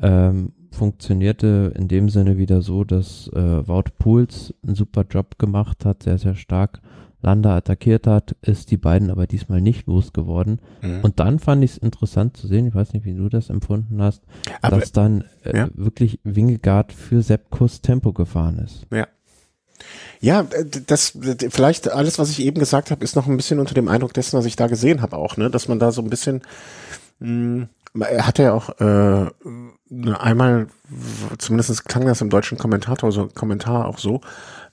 Ähm, 0.00 0.52
funktionierte 0.70 1.72
in 1.76 1.88
dem 1.88 2.10
Sinne 2.10 2.36
wieder 2.36 2.60
so, 2.60 2.84
dass 2.84 3.28
äh, 3.28 3.66
Wout 3.66 3.90
Pools 3.98 4.54
einen 4.62 4.74
super 4.74 5.04
Job 5.08 5.38
gemacht 5.38 5.84
hat, 5.84 6.02
sehr, 6.02 6.18
sehr 6.18 6.34
stark 6.34 6.80
Landa 7.26 7.56
attackiert 7.56 8.06
hat, 8.06 8.36
ist 8.40 8.70
die 8.70 8.76
beiden 8.76 9.10
aber 9.10 9.26
diesmal 9.26 9.60
nicht 9.60 9.86
losgeworden. 9.86 10.60
Mhm. 10.80 11.00
Und 11.02 11.20
dann 11.20 11.38
fand 11.38 11.62
ich 11.64 11.72
es 11.72 11.78
interessant 11.78 12.36
zu 12.36 12.46
sehen, 12.46 12.66
ich 12.68 12.74
weiß 12.74 12.92
nicht, 12.92 13.04
wie 13.04 13.14
du 13.14 13.28
das 13.28 13.50
empfunden 13.50 14.00
hast, 14.00 14.22
aber, 14.62 14.78
dass 14.78 14.92
dann 14.92 15.24
äh, 15.44 15.56
ja. 15.56 15.68
wirklich 15.74 16.20
Wingegaard 16.24 16.92
für 16.92 17.22
Sepp 17.22 17.50
Kuss 17.50 17.82
Tempo 17.82 18.12
gefahren 18.12 18.58
ist. 18.58 18.86
Ja. 18.90 19.06
Ja, 20.20 20.46
das 20.86 21.18
vielleicht 21.50 21.90
alles, 21.90 22.18
was 22.18 22.30
ich 22.30 22.40
eben 22.40 22.58
gesagt 22.58 22.90
habe, 22.90 23.04
ist 23.04 23.14
noch 23.14 23.26
ein 23.26 23.36
bisschen 23.36 23.60
unter 23.60 23.74
dem 23.74 23.88
Eindruck 23.88 24.14
dessen, 24.14 24.38
was 24.38 24.46
ich 24.46 24.56
da 24.56 24.68
gesehen 24.68 25.02
habe 25.02 25.16
auch, 25.16 25.36
ne, 25.36 25.50
dass 25.50 25.68
man 25.68 25.78
da 25.78 25.92
so 25.92 26.00
ein 26.00 26.08
bisschen 26.08 26.40
mh, 27.18 27.28
hm, 27.28 27.68
er 28.02 28.26
hatte 28.26 28.42
ja 28.44 28.52
auch 28.52 28.70
äh, 28.80 29.30
einmal, 30.18 30.68
zumindest 31.38 31.84
klang 31.84 32.06
das 32.06 32.20
im 32.20 32.30
deutschen 32.30 32.58
Kommentator, 32.58 33.12
so 33.12 33.28
Kommentar 33.28 33.86
auch 33.86 33.98
so, 33.98 34.20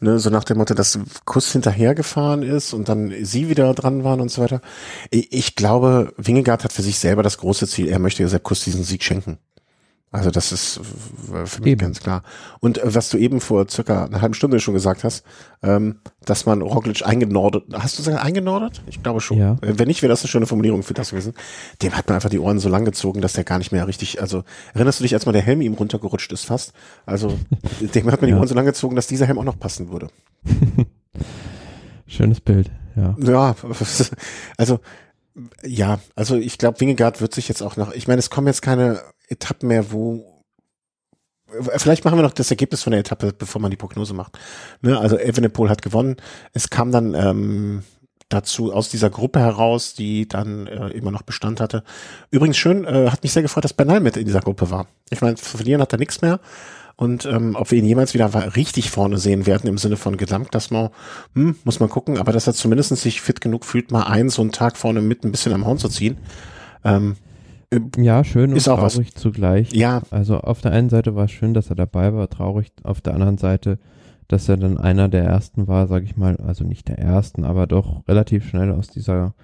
ne, 0.04 0.20
so 0.20 0.30
nach 0.30 0.44
dem 0.44 0.58
Motto, 0.58 0.74
dass 0.74 1.00
Kuss 1.26 1.52
hinterhergefahren 1.52 2.44
ist 2.44 2.74
und 2.74 2.90
dann 2.90 3.14
sie 3.24 3.50
wieder 3.50 3.74
dran 3.74 4.04
waren 4.04 4.22
und 4.22 4.30
so 4.30 4.42
weiter. 4.42 4.62
Ich 5.10 5.56
glaube, 5.56 6.14
Wingegaard 6.18 6.64
hat 6.64 6.74
für 6.74 6.84
sich 6.84 7.00
selber 7.00 7.24
das 7.24 7.38
große 7.38 7.68
Ziel, 7.68 7.88
er 7.88 8.00
möchte 8.00 8.22
ja 8.22 8.30
Sepp 8.30 8.44
Kuss 8.44 8.64
diesen 8.64 8.84
Sieg 8.84 9.04
schenken. 9.04 9.40
Also 10.14 10.30
das 10.30 10.52
ist 10.52 10.80
für 11.46 11.62
mich 11.62 11.72
eben. 11.72 11.82
ganz 11.82 12.00
klar. 12.00 12.22
Und 12.60 12.78
äh, 12.78 12.94
was 12.94 13.10
du 13.10 13.18
eben 13.18 13.42
vor 13.42 13.68
circa 13.68 14.06
einer 14.06 14.22
halben 14.22 14.36
Stunde 14.36 14.60
schon 14.60 14.76
gesagt 14.76 15.04
hast, 15.04 15.26
ähm, 15.64 15.96
dass 16.24 16.46
man 16.46 16.62
Roglic 16.62 17.04
eingenordet, 17.04 17.64
hast 17.74 17.98
du 17.98 18.04
gesagt 18.04 18.24
eingenordet? 18.24 18.84
Ich 18.86 19.02
glaube 19.02 19.22
schon. 19.22 19.40
Ja. 19.40 19.54
Äh, 19.62 19.80
wenn 19.80 19.88
nicht, 19.88 20.04
wäre 20.04 20.12
das 20.12 20.22
eine 20.22 20.28
schöne 20.28 20.46
Formulierung 20.46 20.84
für 20.84 20.94
das 20.94 21.10
gewesen. 21.10 21.34
Dem 21.82 21.98
hat 21.98 22.08
man 22.08 22.16
einfach 22.16 22.30
die 22.30 22.38
Ohren 22.38 22.60
so 22.60 22.70
lang 22.70 22.86
gezogen, 22.86 23.22
dass 23.22 23.34
der 23.34 23.44
gar 23.44 23.58
nicht 23.58 23.72
mehr 23.72 23.88
richtig, 23.88 24.22
also 24.22 24.44
erinnerst 24.76 25.00
du 25.00 25.04
dich, 25.04 25.16
als 25.16 25.26
mal 25.26 25.32
der 25.32 25.42
Helm 25.42 25.62
ihm 25.62 25.74
runtergerutscht 25.74 26.32
ist 26.32 26.46
fast? 26.46 26.74
Also 27.08 27.40
dem 27.82 28.12
hat 28.12 28.22
man 28.22 28.28
die 28.28 28.34
ja. 28.34 28.38
Ohren 28.38 28.48
so 28.48 28.54
lang 28.54 28.66
gezogen, 28.66 28.96
dass 28.96 29.08
dieser 29.08 29.26
Helm 29.26 29.40
auch 29.40 29.44
noch 29.44 29.58
passen 29.58 29.92
würde. 29.92 30.10
Schönes 32.06 32.40
Bild, 32.40 32.70
ja. 32.96 33.16
Ja, 33.20 33.56
also 34.58 34.80
ja, 35.66 36.00
also 36.16 36.36
ich 36.36 36.60
glaube, 36.60 36.80
Wingegaard 36.80 37.20
wird 37.20 37.34
sich 37.34 37.48
jetzt 37.48 37.64
auch 37.64 37.78
noch, 37.78 37.94
ich 37.94 38.08
meine, 38.08 38.20
es 38.20 38.30
kommen 38.30 38.46
jetzt 38.46 38.62
keine 38.62 39.02
Etappen 39.28 39.68
mehr, 39.68 39.92
wo 39.92 40.30
Vielleicht 41.78 42.04
machen 42.04 42.18
wir 42.18 42.24
noch 42.24 42.34
das 42.34 42.50
Ergebnis 42.50 42.82
von 42.82 42.92
der 42.92 43.02
Etappe, 43.02 43.32
bevor 43.38 43.62
man 43.62 43.70
die 43.70 43.78
Prognose 43.78 44.16
macht. 44.16 44.40
Ne, 44.82 44.98
also 44.98 45.20
Evenepoel 45.20 45.70
hat 45.70 45.84
gewonnen. 45.84 46.16
Es 46.52 46.72
kam 46.72 46.92
dann 46.92 47.14
ähm, 47.14 47.84
dazu 48.30 48.74
aus 48.74 48.90
dieser 48.90 49.10
Gruppe 49.10 49.40
heraus, 49.40 49.94
die 49.94 50.28
dann 50.28 50.68
äh, 50.68 50.88
immer 50.90 51.12
noch 51.12 51.22
Bestand 51.22 51.60
hatte. 51.60 51.84
Übrigens 52.32 52.58
schön, 52.58 52.86
äh, 52.86 53.10
hat 53.12 53.24
mich 53.24 53.34
sehr 53.34 53.44
gefreut, 53.44 53.64
dass 53.64 53.74
Bernal 53.74 54.00
mit 54.00 54.18
in 54.18 54.26
dieser 54.26 54.42
Gruppe 54.42 54.72
war. 54.72 54.88
Ich 55.10 55.22
meine, 55.22 55.38
verlieren 55.38 55.82
hat 55.82 55.94
er 55.94 56.00
nichts 56.00 56.22
mehr. 56.22 56.40
Und 56.96 57.26
ähm, 57.26 57.56
ob 57.56 57.72
wir 57.72 57.80
ihn 57.80 57.86
jemals 57.86 58.14
wieder 58.14 58.56
richtig 58.56 58.92
vorne 58.92 59.18
sehen 59.18 59.46
werden 59.46 59.68
im 59.68 59.80
Sinne 59.80 59.98
von 59.98 60.16
Gesamtklassement, 60.16 60.92
hm, 61.34 61.56
muss 61.64 61.80
man 61.80 61.90
gucken. 61.90 62.18
Aber 62.18 62.32
dass 62.32 62.48
er 62.48 62.54
zumindest 62.54 62.96
sich 62.96 63.22
fit 63.22 63.42
genug 63.42 63.66
fühlt, 63.66 63.92
mal 63.92 64.04
einen 64.04 64.30
so 64.30 64.42
einen 64.42 64.52
Tag 64.52 64.78
vorne 64.78 65.02
mit 65.02 65.24
ein 65.24 65.32
bisschen 65.32 65.54
am 65.54 65.66
Horn 65.66 65.80
zu 65.80 65.90
ziehen. 65.90 66.18
Ähm, 66.84 67.16
ja, 67.98 68.24
schön 68.24 68.54
und 68.54 68.64
traurig 68.64 69.14
was. 69.16 69.22
zugleich. 69.22 69.74
Ja. 69.74 70.02
Also 70.12 70.40
auf 70.40 70.62
der 70.62 70.72
einen 70.72 70.90
Seite 70.90 71.16
war 71.16 71.26
es 71.26 71.32
schön, 71.32 71.54
dass 71.54 71.70
er 71.70 71.76
dabei 71.76 72.14
war, 72.14 72.30
traurig. 72.30 72.72
Auf 72.84 73.02
der 73.02 73.14
anderen 73.14 73.38
Seite, 73.38 73.80
dass 74.28 74.50
er 74.50 74.58
dann 74.58 74.78
einer 74.78 75.10
der 75.10 75.24
ersten 75.24 75.68
war, 75.68 75.88
sag 75.88 76.04
ich 76.04 76.18
mal, 76.18 76.38
also 76.38 76.64
nicht 76.64 76.88
der 76.88 77.00
ersten, 77.00 77.44
aber 77.44 77.68
doch 77.68 78.08
relativ 78.08 78.48
schnell 78.48 78.72
aus 78.72 78.88
dieser 78.88 79.36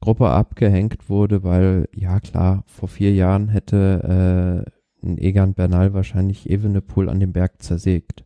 Gruppe 0.00 0.28
abgehängt 0.28 1.08
wurde, 1.08 1.42
weil, 1.44 1.88
ja 1.94 2.20
klar, 2.20 2.64
vor 2.66 2.88
vier 2.88 3.14
Jahren 3.14 3.48
hätte 3.48 4.64
äh, 5.02 5.06
ein 5.06 5.18
Egan 5.18 5.54
Bernal 5.54 5.94
wahrscheinlich 5.94 6.48
Evenepoel 6.48 7.08
an 7.08 7.20
dem 7.20 7.32
Berg 7.32 7.62
zersägt. 7.62 8.24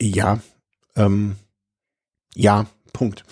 Ja, 0.00 0.40
ähm, 0.96 1.36
ja, 2.34 2.66
Punkt. 2.92 3.24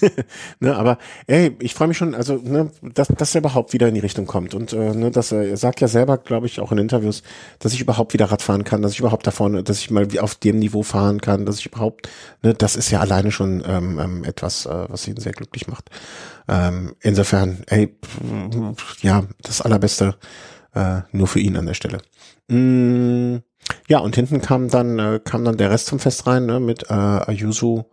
ne, 0.60 0.76
aber 0.76 0.98
ey, 1.26 1.56
ich 1.60 1.74
freue 1.74 1.88
mich 1.88 1.96
schon, 1.96 2.14
also 2.14 2.36
ne, 2.36 2.70
dass, 2.82 3.08
dass 3.08 3.34
er 3.34 3.40
überhaupt 3.40 3.72
wieder 3.72 3.88
in 3.88 3.94
die 3.94 4.00
Richtung 4.00 4.26
kommt 4.26 4.54
und 4.54 4.72
äh, 4.72 4.94
ne, 4.94 5.10
dass 5.10 5.32
er, 5.32 5.48
er 5.48 5.56
sagt 5.56 5.80
ja 5.80 5.88
selber, 5.88 6.18
glaube 6.18 6.46
ich, 6.46 6.60
auch 6.60 6.72
in 6.72 6.78
Interviews, 6.78 7.22
dass 7.58 7.72
ich 7.72 7.80
überhaupt 7.80 8.12
wieder 8.12 8.26
Radfahren 8.26 8.64
kann, 8.64 8.82
dass 8.82 8.92
ich 8.92 9.00
überhaupt 9.00 9.26
da 9.26 9.30
vorne, 9.30 9.62
dass 9.62 9.78
ich 9.78 9.90
mal 9.90 10.06
auf 10.20 10.34
dem 10.34 10.58
Niveau 10.58 10.82
fahren 10.82 11.20
kann, 11.20 11.46
dass 11.46 11.58
ich 11.58 11.66
überhaupt, 11.66 12.08
ne, 12.42 12.54
das 12.54 12.76
ist 12.76 12.90
ja 12.90 13.00
alleine 13.00 13.30
schon 13.30 13.62
ähm, 13.66 13.98
ähm, 13.98 14.24
etwas, 14.24 14.66
äh, 14.66 14.86
was 14.88 15.06
ihn 15.08 15.16
sehr 15.16 15.32
glücklich 15.32 15.68
macht. 15.68 15.90
Ähm, 16.48 16.94
insofern, 17.00 17.62
ey, 17.66 17.94
ja, 19.02 19.24
das 19.42 19.60
allerbeste 19.60 20.16
äh, 20.74 21.02
nur 21.12 21.26
für 21.26 21.40
ihn 21.40 21.56
an 21.56 21.66
der 21.66 21.74
Stelle. 21.74 21.98
Mm, 22.48 23.36
ja, 23.88 23.98
und 23.98 24.14
hinten 24.14 24.40
kam 24.40 24.68
dann 24.68 24.98
äh, 24.98 25.20
kam 25.22 25.44
dann 25.44 25.56
der 25.56 25.70
Rest 25.70 25.86
zum 25.86 25.98
Fest 25.98 26.26
rein 26.26 26.46
ne, 26.46 26.60
mit 26.60 26.84
äh, 26.90 26.94
Ayuso 26.94 27.90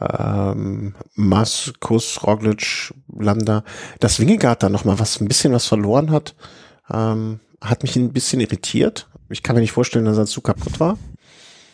ähm, 0.00 0.94
Maskus, 1.14 2.26
Roglic, 2.26 2.94
Landa, 3.12 3.64
dass 3.98 4.20
Wingegaard 4.20 4.62
da 4.62 4.68
noch 4.68 4.84
mal 4.84 4.98
was, 4.98 5.20
ein 5.20 5.28
bisschen 5.28 5.52
was 5.52 5.66
verloren 5.66 6.10
hat, 6.10 6.34
ähm, 6.90 7.40
hat 7.60 7.82
mich 7.82 7.96
ein 7.96 8.12
bisschen 8.12 8.40
irritiert. 8.40 9.08
Ich 9.28 9.42
kann 9.42 9.54
mir 9.54 9.60
nicht 9.60 9.72
vorstellen, 9.72 10.06
dass 10.06 10.16
sein 10.16 10.26
Zug 10.26 10.44
kaputt 10.44 10.80
war. 10.80 10.98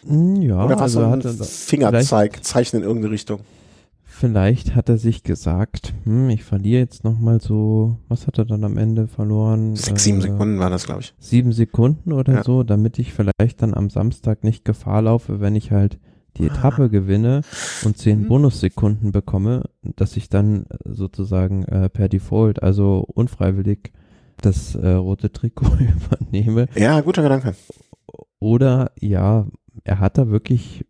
Hm, 0.07 0.43
ja, 0.43 0.65
Oder 0.65 0.75
was 0.77 0.97
also 0.97 1.01
so 1.01 1.29
ein 1.29 1.45
Fingerzeig, 1.45 2.45
Zeichen 2.45 2.77
in 2.77 2.83
irgendeine 2.83 3.13
Richtung. 3.13 3.41
vielleicht 4.05 4.75
hat 4.75 4.89
er 4.89 4.99
sich 4.99 5.23
gesagt, 5.23 5.95
hm, 6.05 6.31
ich 6.31 6.45
verliere 6.45 6.81
jetzt 6.81 7.05
nochmal 7.05 7.41
so, 7.41 7.99
was 8.09 8.27
hat 8.27 8.39
er 8.39 8.45
dann 8.45 8.65
am 8.65 8.77
Ende 8.77 9.09
verloren? 9.09 9.77
Sechs, 9.77 10.05
sieben 10.05 10.19
äh, 10.19 10.23
Sekunden 10.23 10.59
war 10.59 10.71
das, 10.71 10.85
glaube 10.87 11.03
ich. 11.03 11.15
Sieben 11.19 11.53
Sekunden 11.53 12.13
oder 12.13 12.35
ja. 12.35 12.45
so, 12.45 12.63
damit 12.63 12.99
ich 12.99 13.13
vielleicht 13.13 13.63
dann 13.63 13.75
am 13.75 13.91
Samstag 13.91 14.45
nicht 14.45 14.65
Gefahr 14.65 15.03
laufe, 15.03 15.41
wenn 15.41 15.55
ich 15.55 15.71
halt 15.71 15.99
die 16.39 16.47
Etappe 16.47 16.91
gewinne 16.91 17.43
und 17.85 17.97
zehn 17.99 18.23
mhm. 18.23 18.29
Bonussekunden 18.29 19.13
bekomme, 19.13 19.65
dass 19.83 20.17
ich 20.17 20.29
dann 20.29 20.67
sozusagen 20.85 21.65
äh, 21.65 21.89
per 21.89 22.09
Default, 22.09 22.63
also 22.63 23.05
unfreiwillig, 23.15 23.93
das 24.41 24.75
äh, 24.75 24.91
rote 24.91 25.33
Trikot 25.33 25.77
übernehme. 26.31 26.67
Ja, 26.75 27.01
guter 27.01 27.23
Gedanke. 27.23 27.55
Oder 28.39 28.93
ja, 29.01 29.47
er 29.85 29.99
hat 30.01 30.19
da 30.19 30.29
wirklich 30.29 30.85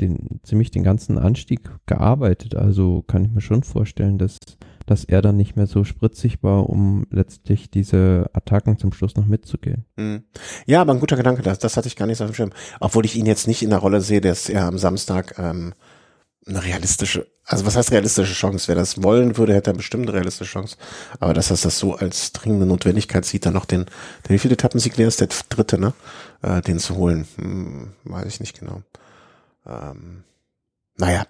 den, 0.00 0.40
ziemlich 0.42 0.70
den 0.70 0.82
ganzen 0.82 1.18
Anstieg 1.18 1.70
gearbeitet. 1.86 2.54
Also 2.54 3.02
kann 3.02 3.24
ich 3.24 3.30
mir 3.30 3.40
schon 3.40 3.62
vorstellen, 3.62 4.18
dass, 4.18 4.38
dass 4.90 5.04
er 5.04 5.22
dann 5.22 5.36
nicht 5.36 5.54
mehr 5.54 5.68
so 5.68 5.84
spritzig 5.84 6.42
war, 6.42 6.68
um 6.68 7.06
letztlich 7.10 7.70
diese 7.70 8.28
Attacken 8.32 8.76
zum 8.76 8.92
Schluss 8.92 9.14
noch 9.14 9.24
mitzugehen. 9.24 9.84
Mhm. 9.94 10.24
Ja, 10.66 10.80
aber 10.80 10.92
ein 10.92 10.98
guter 10.98 11.16
Gedanke, 11.16 11.42
das, 11.42 11.60
das 11.60 11.76
hatte 11.76 11.86
ich 11.86 11.94
gar 11.94 12.06
nicht 12.06 12.18
so 12.18 12.24
auf 12.24 12.30
dem 12.30 12.34
Schirm. 12.34 12.52
Obwohl 12.80 13.04
ich 13.04 13.14
ihn 13.14 13.24
jetzt 13.24 13.46
nicht 13.46 13.62
in 13.62 13.70
der 13.70 13.78
Rolle 13.78 14.00
sehe, 14.00 14.20
dass 14.20 14.48
er 14.48 14.66
am 14.66 14.78
Samstag 14.78 15.38
ähm, 15.38 15.74
eine 16.44 16.64
realistische, 16.64 17.28
also 17.44 17.66
was 17.66 17.76
heißt 17.76 17.92
realistische 17.92 18.34
Chance? 18.34 18.66
Wer 18.66 18.74
das 18.74 19.00
wollen 19.00 19.36
würde, 19.36 19.54
hätte 19.54 19.70
er 19.70 19.74
bestimmt 19.74 20.08
eine 20.08 20.14
realistische 20.14 20.50
Chance. 20.50 20.76
Aber 21.20 21.34
dass 21.34 21.52
er 21.52 21.56
das 21.56 21.78
so 21.78 21.94
als 21.94 22.32
dringende 22.32 22.66
Notwendigkeit 22.66 23.24
sieht, 23.24 23.46
dann 23.46 23.54
noch 23.54 23.66
den, 23.66 23.84
den 23.84 24.34
wie 24.34 24.38
viele 24.40 24.54
Etappensieg 24.54 24.96
der 24.96 25.06
ist, 25.06 25.20
der 25.20 25.28
dritte, 25.50 25.78
ne? 25.78 25.92
Äh, 26.42 26.62
den 26.62 26.80
zu 26.80 26.96
holen, 26.96 27.28
hm, 27.36 27.92
weiß 28.02 28.26
ich 28.26 28.40
nicht 28.40 28.58
genau. 28.58 28.82
Ähm, 29.64 30.24
naja, 30.96 31.26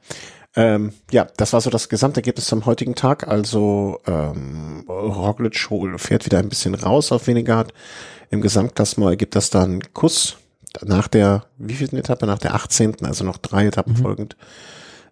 ähm, 0.56 0.92
ja, 1.10 1.26
das 1.36 1.52
war 1.52 1.60
so 1.60 1.70
das 1.70 1.88
Gesamtergebnis 1.88 2.46
zum 2.46 2.66
heutigen 2.66 2.94
Tag. 2.94 3.28
Also 3.28 4.00
ähm, 4.06 4.84
Roglic 4.88 5.68
fährt 5.96 6.26
wieder 6.26 6.38
ein 6.38 6.48
bisschen 6.48 6.74
raus 6.74 7.12
auf 7.12 7.26
Wenigard. 7.26 7.72
Im 8.30 8.40
Gesamtklassement 8.40 9.10
ergibt 9.10 9.36
das 9.36 9.50
dann 9.50 9.80
Kuss 9.92 10.36
nach 10.84 11.08
der, 11.08 11.44
wie 11.58 11.74
viel 11.74 11.92
Etappe? 11.96 12.26
Nach 12.26 12.38
der 12.38 12.54
18., 12.54 13.04
also 13.04 13.24
noch 13.24 13.38
drei 13.38 13.66
Etappen 13.66 13.94
mhm. 13.94 13.98
folgend. 13.98 14.36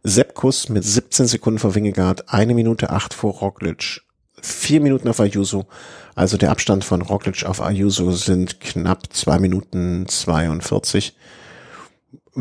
Sepp 0.05 0.35
Kuss 0.35 0.69
mit 0.69 0.85
17 0.85 1.27
Sekunden 1.27 1.59
vor 1.59 1.75
Wingegaard, 1.75 2.33
eine 2.33 2.55
Minute 2.55 2.91
acht 2.91 3.15
vor 3.15 3.33
Roglic, 3.35 4.03
vier 4.41 4.81
Minuten 4.81 5.09
auf 5.09 5.21
Ayuso. 5.21 5.67
Also 6.15 6.37
der 6.37 6.51
Abstand 6.51 6.85
von 6.85 7.03
Roglic 7.03 7.45
auf 7.45 7.61
Ayuso 7.61 8.13
sind 8.13 8.61
knapp 8.61 9.13
zwei 9.13 9.39
Minuten 9.39 10.07
42 10.07 11.15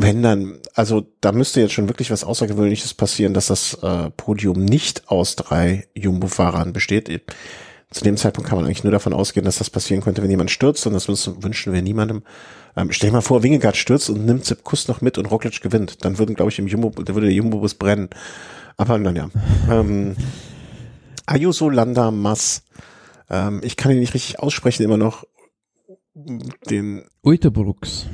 wenn 0.00 0.22
dann, 0.22 0.60
also 0.74 1.08
da 1.20 1.32
müsste 1.32 1.60
jetzt 1.60 1.72
schon 1.72 1.88
wirklich 1.88 2.12
was 2.12 2.22
Außergewöhnliches 2.22 2.94
passieren, 2.94 3.34
dass 3.34 3.48
das 3.48 3.74
äh, 3.82 4.10
Podium 4.10 4.64
nicht 4.64 5.10
aus 5.10 5.34
drei 5.34 5.88
Jumbo-Fahrern 5.92 6.72
besteht. 6.72 7.08
Zu 7.90 8.04
dem 8.04 8.16
Zeitpunkt 8.16 8.48
kann 8.48 8.58
man 8.58 8.66
eigentlich 8.66 8.84
nur 8.84 8.92
davon 8.92 9.12
ausgehen, 9.12 9.44
dass 9.44 9.58
das 9.58 9.70
passieren 9.70 10.00
könnte, 10.00 10.22
wenn 10.22 10.30
jemand 10.30 10.52
stürzt 10.52 10.86
und 10.86 10.92
das 10.92 11.08
wünschen 11.08 11.72
wir 11.72 11.82
niemandem. 11.82 12.22
Ähm, 12.76 12.92
stell 12.92 13.10
dir 13.10 13.14
mal 13.14 13.22
vor, 13.22 13.42
Wingegaard 13.42 13.76
stürzt 13.76 14.08
und 14.08 14.24
nimmt 14.24 14.44
Sepp 14.44 14.62
Kuss 14.62 14.86
noch 14.86 15.00
mit 15.00 15.18
und 15.18 15.26
Roglic 15.26 15.60
gewinnt. 15.62 16.04
Dann 16.04 16.16
würden, 16.16 16.36
glaube 16.36 16.52
ich, 16.52 16.60
im 16.60 16.68
Jumbo, 16.68 16.90
da 16.90 17.14
würde 17.14 17.26
der 17.26 17.34
Jumbo-Bus 17.34 17.74
brennen. 17.74 18.08
Aber 18.76 18.98
naja. 18.98 19.30
ähm, 19.68 20.14
Ayuso 21.26 21.70
Landa 21.70 22.12
Mass. 22.12 22.62
Ähm, 23.28 23.62
ich 23.64 23.76
kann 23.76 23.90
ihn 23.90 23.98
nicht 23.98 24.14
richtig 24.14 24.38
aussprechen, 24.38 24.84
immer 24.84 24.96
noch 24.96 25.24
den 26.14 27.04
Uitebrooks 27.24 28.06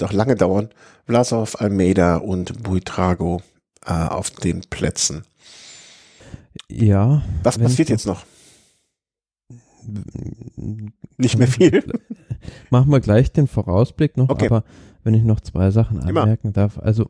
wird 0.00 0.10
auch 0.10 0.14
lange 0.14 0.34
dauern, 0.34 0.68
Vlasov, 1.06 1.60
Almeida 1.60 2.16
und 2.16 2.62
Buitrago 2.62 3.40
äh, 3.86 3.92
auf 3.92 4.30
den 4.30 4.60
Plätzen. 4.68 5.24
Ja. 6.68 7.22
Was 7.42 7.58
passiert 7.58 7.88
jetzt 7.88 8.06
noch? 8.06 8.24
Nicht 11.16 11.38
mehr 11.38 11.48
viel. 11.48 11.82
Machen 12.70 12.90
wir 12.90 13.00
gleich 13.00 13.32
den 13.32 13.46
Vorausblick 13.46 14.16
noch, 14.16 14.28
okay. 14.28 14.46
aber 14.46 14.64
wenn 15.02 15.14
ich 15.14 15.22
noch 15.22 15.40
zwei 15.40 15.70
Sachen 15.70 16.00
anmerken 16.00 16.48
immer. 16.48 16.52
darf. 16.52 16.78
Also 16.78 17.08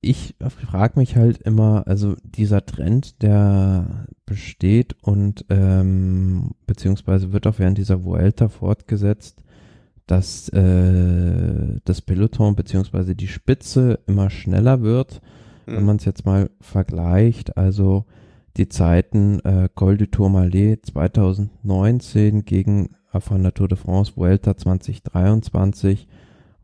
ich 0.00 0.36
frage 0.38 0.98
mich 0.98 1.16
halt 1.16 1.38
immer, 1.38 1.84
also 1.86 2.14
dieser 2.22 2.64
Trend, 2.64 3.22
der 3.22 4.06
besteht 4.26 4.94
und 5.02 5.44
ähm, 5.50 6.52
beziehungsweise 6.66 7.32
wird 7.32 7.46
auch 7.46 7.58
während 7.58 7.78
dieser 7.78 8.04
Vuelta 8.04 8.48
fortgesetzt, 8.48 9.42
dass 10.06 10.48
äh, 10.50 11.78
das 11.84 12.02
Peloton 12.02 12.56
beziehungsweise 12.56 13.14
die 13.14 13.28
Spitze 13.28 14.00
immer 14.06 14.30
schneller 14.30 14.82
wird, 14.82 15.22
mhm. 15.66 15.76
wenn 15.76 15.84
man 15.84 15.96
es 15.96 16.04
jetzt 16.04 16.26
mal 16.26 16.50
vergleicht. 16.60 17.56
Also 17.56 18.04
die 18.56 18.68
Zeiten 18.68 19.40
äh, 19.40 19.68
Col 19.74 19.96
du 19.96 20.10
Tourmalet 20.10 20.84
2019 20.86 22.44
gegen 22.44 22.90
von 23.20 23.42
der 23.42 23.54
Tour 23.54 23.68
de 23.68 23.78
France 23.78 24.12
Vuelta 24.16 24.56
2023 24.56 26.08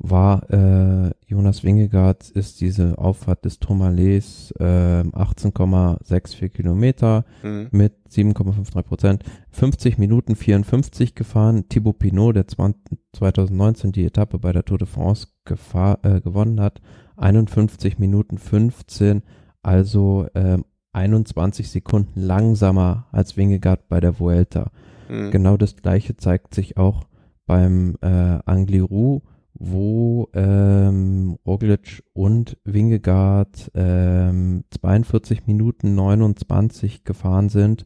war 0.03 0.51
äh, 0.51 1.11
Jonas 1.27 1.63
Wingegaard 1.63 2.31
ist 2.31 2.63
diese 2.63 2.99
Auffahrt 2.99 3.45
des 3.45 3.61
Tourmalets 3.61 4.51
äh, 4.59 4.65
18,64 5.03 6.49
Kilometer 6.49 7.27
mhm. 7.43 7.69
mit 7.71 7.93
7,53 8.11 8.83
Prozent, 8.83 9.25
50 9.51 9.99
Minuten 9.99 10.37
54 10.37 11.15
gefahren. 11.15 11.69
Thibaut 11.69 11.99
Pinot, 11.99 12.35
der 12.35 12.49
20, 12.49 12.99
2019 13.13 13.93
die 13.93 14.07
Etappe 14.07 14.39
bei 14.39 14.53
der 14.53 14.65
Tour 14.65 14.79
de 14.79 14.89
France 14.89 15.29
gefahr, 15.45 15.99
äh, 16.03 16.21
gewonnen 16.23 16.61
hat, 16.61 16.81
51 17.17 17.99
Minuten 17.99 18.39
15, 18.39 19.23
also 19.63 20.27
äh, 20.33 20.59
21 20.93 21.71
Sekunden 21.71 22.21
langsamer 22.21 23.07
als 23.13 23.37
Wingegaard 23.37 23.87
bei 23.89 24.01
der 24.01 24.19
Vuelta. 24.19 24.71
Mhm. 25.11 25.31
Genau 25.31 25.57
das 25.59 25.77
gleiche 25.77 26.17
zeigt 26.17 26.55
sich 26.55 26.79
auch 26.79 27.05
beim 27.47 27.97
äh, 28.01 28.39
Angliru 28.47 29.21
wo 29.61 30.29
ähm, 30.33 31.37
Roglic 31.47 32.03
und 32.15 32.57
Wingegaard 32.65 33.71
ähm, 33.75 34.65
42 34.71 35.47
Minuten 35.47 35.95
29 35.95 37.05
gefahren 37.05 37.51
sind. 37.51 37.85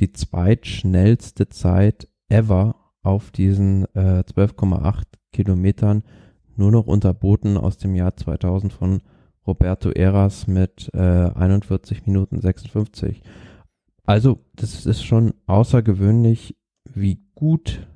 Die 0.00 0.12
zweitschnellste 0.12 1.48
Zeit 1.48 2.08
ever 2.28 2.74
auf 3.02 3.30
diesen 3.30 3.84
äh, 3.94 4.24
12,8 4.26 5.04
Kilometern. 5.32 6.02
Nur 6.56 6.72
noch 6.72 6.88
unterboten 6.88 7.56
aus 7.56 7.78
dem 7.78 7.94
Jahr 7.94 8.16
2000 8.16 8.72
von 8.72 9.00
Roberto 9.46 9.90
Eras 9.90 10.48
mit 10.48 10.90
äh, 10.92 10.98
41 10.98 12.04
Minuten 12.04 12.40
56. 12.40 13.22
Also, 14.04 14.40
das 14.56 14.86
ist 14.86 15.04
schon 15.04 15.34
außergewöhnlich, 15.46 16.56
wie 16.84 17.22
gut 17.36 17.86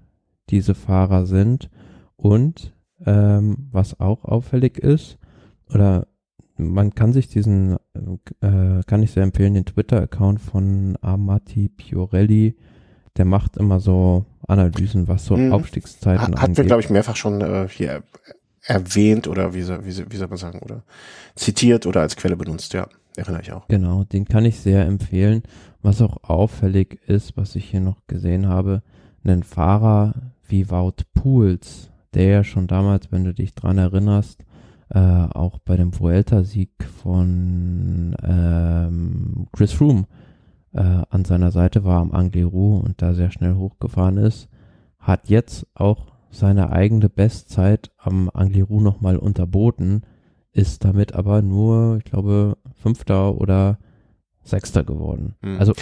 diese 0.49 0.77
Fahrer 0.77 1.27
sind 1.27 1.71
und 2.15 2.76
ähm, 3.05 3.69
was 3.71 4.01
auch 4.01 4.25
auffällig 4.25 4.79
ist, 4.79 5.19
oder 5.73 6.07
man 6.57 6.95
kann 6.95 7.13
sich 7.13 7.29
diesen, 7.29 7.77
äh, 8.41 8.81
kann 8.87 9.03
ich 9.03 9.13
sehr 9.13 9.23
empfehlen, 9.23 9.55
den 9.55 9.67
Twitter-Account 9.67 10.41
von 10.41 10.97
Amati 11.03 11.69
Piorelli, 11.69 12.57
der 13.17 13.25
macht 13.25 13.57
immer 13.57 13.81
so 13.81 14.25
Analysen, 14.47 15.09
was 15.09 15.27
so 15.27 15.37
hm. 15.37 15.53
Aufstiegszeiten 15.53 16.21
Hat, 16.21 16.29
angeht. 16.29 16.43
Hat 16.43 16.57
wir, 16.57 16.65
glaube 16.65 16.83
ich, 16.83 16.91
mehrfach 16.91 17.17
schon 17.17 17.41
äh, 17.41 17.69
hier 17.69 18.03
erwähnt 18.63 19.29
oder 19.29 19.55
wie, 19.55 19.63
soll, 19.63 19.85
wie, 19.85 20.11
wie 20.11 20.17
soll 20.17 20.29
man 20.29 20.39
sagen, 20.39 20.61
oder 20.61 20.83
zitiert 21.35 21.87
oder 21.87 22.01
als 22.01 22.17
Quelle 22.17 22.37
benutzt, 22.37 22.73
ja, 22.73 22.89
erinnere 23.17 23.43
ich 23.43 23.53
auch. 23.53 23.69
Genau, 23.69 24.05
den 24.05 24.25
kann 24.25 24.45
ich 24.45 24.61
sehr 24.61 24.85
empfehlen. 24.87 25.43
Was 25.83 26.03
auch 26.03 26.25
auffällig 26.25 27.01
ist, 27.07 27.37
was 27.37 27.55
ich 27.55 27.71
hier 27.71 27.81
noch 27.81 28.07
gesehen 28.07 28.49
habe, 28.49 28.83
einen 29.25 29.43
Fahrer 29.43 30.15
wie 30.49 30.71
Wout 30.71 31.05
Pools, 31.15 31.91
der 32.17 32.29
ja 32.29 32.45
schon 32.45 32.67
damals, 32.67 33.13
wenn 33.13 33.25
du 33.25 33.35
dich 33.35 33.55
dran 33.55 33.77
erinnerst, 33.79 34.45
äh, 34.89 34.99
auch 34.99 35.59
bei 35.59 35.77
dem 35.77 35.99
Vuelta-Sieg 35.99 36.71
von 37.03 38.17
ähm, 38.23 39.47
Chris 39.53 39.73
Froome 39.73 40.07
äh, 40.73 41.03
an 41.11 41.25
seiner 41.25 41.51
Seite 41.51 41.85
war 41.85 42.01
am 42.01 42.13
Angliru 42.13 42.79
und 42.79 43.03
da 43.03 43.13
sehr 43.13 43.31
schnell 43.31 43.55
hochgefahren 43.55 44.17
ist, 44.17 44.49
hat 44.99 45.29
jetzt 45.29 45.67
auch 45.75 46.07
seine 46.31 46.71
eigene 46.73 47.11
Bestzeit 47.11 47.91
am 47.99 48.31
Angliru 48.33 48.81
nochmal 48.81 49.19
unterboten, 49.19 50.03
ist 50.53 50.85
damit 50.85 51.15
aber 51.15 51.43
nur, 51.43 51.99
ich 51.99 52.05
glaube, 52.05 52.57
Fünfter 52.75 53.35
oder 53.35 53.79
Sechster 54.47 54.85
geworden. 54.85 55.35
Hm. 55.43 55.59
Also 55.59 55.73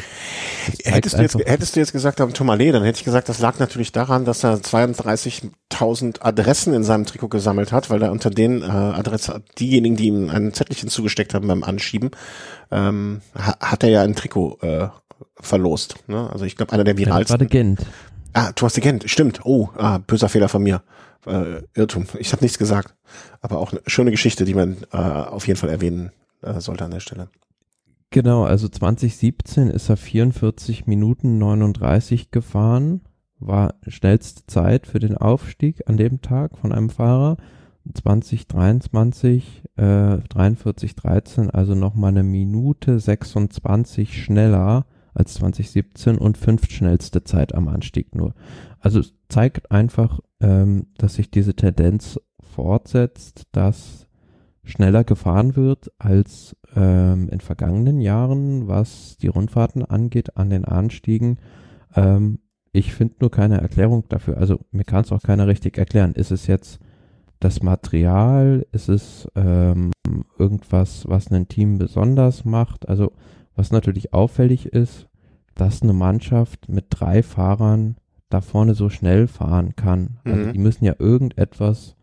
hättest 0.84 1.18
du, 1.18 1.22
jetzt, 1.22 1.38
hättest 1.38 1.76
du 1.76 1.80
jetzt 1.80 1.92
gesagt 1.92 2.20
am 2.20 2.32
Tourmalet, 2.32 2.74
dann 2.74 2.82
hätte 2.82 2.98
ich 2.98 3.04
gesagt, 3.04 3.28
das 3.28 3.38
lag 3.38 3.58
natürlich 3.58 3.92
daran, 3.92 4.24
dass 4.24 4.42
er 4.42 4.56
32.000 4.56 6.22
Adressen 6.22 6.74
in 6.74 6.82
seinem 6.82 7.04
Trikot 7.04 7.28
gesammelt 7.28 7.72
hat, 7.72 7.90
weil 7.90 8.02
er 8.02 8.10
unter 8.10 8.30
den 8.30 8.62
äh, 8.62 8.66
Adressen, 8.66 9.44
diejenigen, 9.58 9.96
die 9.96 10.06
ihm 10.06 10.30
ein 10.30 10.52
Zettelchen 10.54 10.88
zugesteckt 10.88 11.34
haben 11.34 11.46
beim 11.46 11.62
Anschieben, 11.62 12.10
ähm, 12.70 13.20
hat 13.34 13.82
er 13.82 13.90
ja 13.90 14.02
ein 14.02 14.14
Trikot 14.14 14.58
äh, 14.62 14.88
verlost. 15.40 15.96
Ne? 16.06 16.28
Also 16.32 16.44
ich 16.44 16.56
glaube, 16.56 16.72
einer 16.72 16.84
der 16.84 16.96
viralsten. 16.96 17.40
Ja, 17.40 17.46
Gent. 17.46 17.86
Ah, 18.32 18.50
du 18.52 18.66
hast 18.66 18.76
die 18.76 18.80
Gent, 18.80 19.08
stimmt. 19.08 19.40
Oh, 19.44 19.68
ah, 19.76 19.98
böser 19.98 20.28
Fehler 20.28 20.48
von 20.48 20.62
mir. 20.62 20.82
Äh, 21.26 21.62
Irrtum. 21.74 22.06
Ich 22.18 22.32
habe 22.32 22.42
nichts 22.42 22.58
gesagt. 22.58 22.94
Aber 23.40 23.58
auch 23.58 23.72
eine 23.72 23.80
schöne 23.86 24.10
Geschichte, 24.10 24.44
die 24.44 24.54
man 24.54 24.78
äh, 24.92 24.96
auf 24.96 25.46
jeden 25.46 25.58
Fall 25.58 25.70
erwähnen 25.70 26.10
äh, 26.42 26.60
sollte 26.60 26.84
an 26.84 26.90
der 26.90 27.00
Stelle. 27.00 27.28
Genau, 28.14 28.44
also 28.44 28.68
2017 28.68 29.70
ist 29.70 29.88
er 29.88 29.96
44 29.96 30.86
Minuten 30.86 31.38
39 31.38 32.30
gefahren, 32.30 33.00
war 33.40 33.74
schnellste 33.88 34.46
Zeit 34.46 34.86
für 34.86 35.00
den 35.00 35.16
Aufstieg 35.16 35.88
an 35.88 35.96
dem 35.96 36.20
Tag 36.20 36.56
von 36.56 36.70
einem 36.70 36.90
Fahrer. 36.90 37.38
2023 37.92 39.64
äh, 39.74 40.18
43 40.28 40.94
13, 40.94 41.50
also 41.50 41.74
nochmal 41.74 42.10
eine 42.12 42.22
Minute 42.22 43.00
26 43.00 44.22
schneller 44.22 44.86
als 45.12 45.34
2017 45.34 46.16
und 46.16 46.38
fünf 46.38 46.70
schnellste 46.70 47.24
Zeit 47.24 47.52
am 47.52 47.66
Anstieg 47.66 48.14
nur. 48.14 48.36
Also 48.78 49.00
zeigt 49.28 49.72
einfach, 49.72 50.20
ähm, 50.38 50.86
dass 50.98 51.16
sich 51.16 51.32
diese 51.32 51.56
Tendenz 51.56 52.20
fortsetzt, 52.40 53.48
dass 53.50 54.03
schneller 54.64 55.04
gefahren 55.04 55.56
wird 55.56 55.92
als 55.98 56.56
ähm, 56.74 57.28
in 57.28 57.40
vergangenen 57.40 58.00
Jahren, 58.00 58.66
was 58.66 59.16
die 59.18 59.28
Rundfahrten 59.28 59.84
angeht, 59.84 60.36
an 60.36 60.50
den 60.50 60.64
Anstiegen. 60.64 61.38
Ähm, 61.94 62.40
ich 62.72 62.92
finde 62.92 63.16
nur 63.20 63.30
keine 63.30 63.60
Erklärung 63.60 64.04
dafür. 64.08 64.38
Also 64.38 64.60
mir 64.72 64.84
kann 64.84 65.04
es 65.04 65.12
auch 65.12 65.22
keiner 65.22 65.46
richtig 65.46 65.78
erklären. 65.78 66.14
Ist 66.14 66.32
es 66.32 66.46
jetzt 66.46 66.80
das 67.38 67.62
Material? 67.62 68.66
Ist 68.72 68.88
es 68.88 69.28
ähm, 69.36 69.92
irgendwas, 70.38 71.06
was 71.06 71.30
ein 71.30 71.46
Team 71.48 71.78
besonders 71.78 72.44
macht? 72.44 72.88
Also 72.88 73.12
was 73.54 73.70
natürlich 73.70 74.12
auffällig 74.12 74.66
ist, 74.66 75.08
dass 75.54 75.82
eine 75.82 75.92
Mannschaft 75.92 76.68
mit 76.68 76.86
drei 76.90 77.22
Fahrern 77.22 77.96
da 78.28 78.40
vorne 78.40 78.74
so 78.74 78.88
schnell 78.88 79.28
fahren 79.28 79.76
kann. 79.76 80.18
Also 80.24 80.46
mhm. 80.46 80.52
die 80.52 80.58
müssen 80.58 80.84
ja 80.84 80.96
irgendetwas 80.98 81.94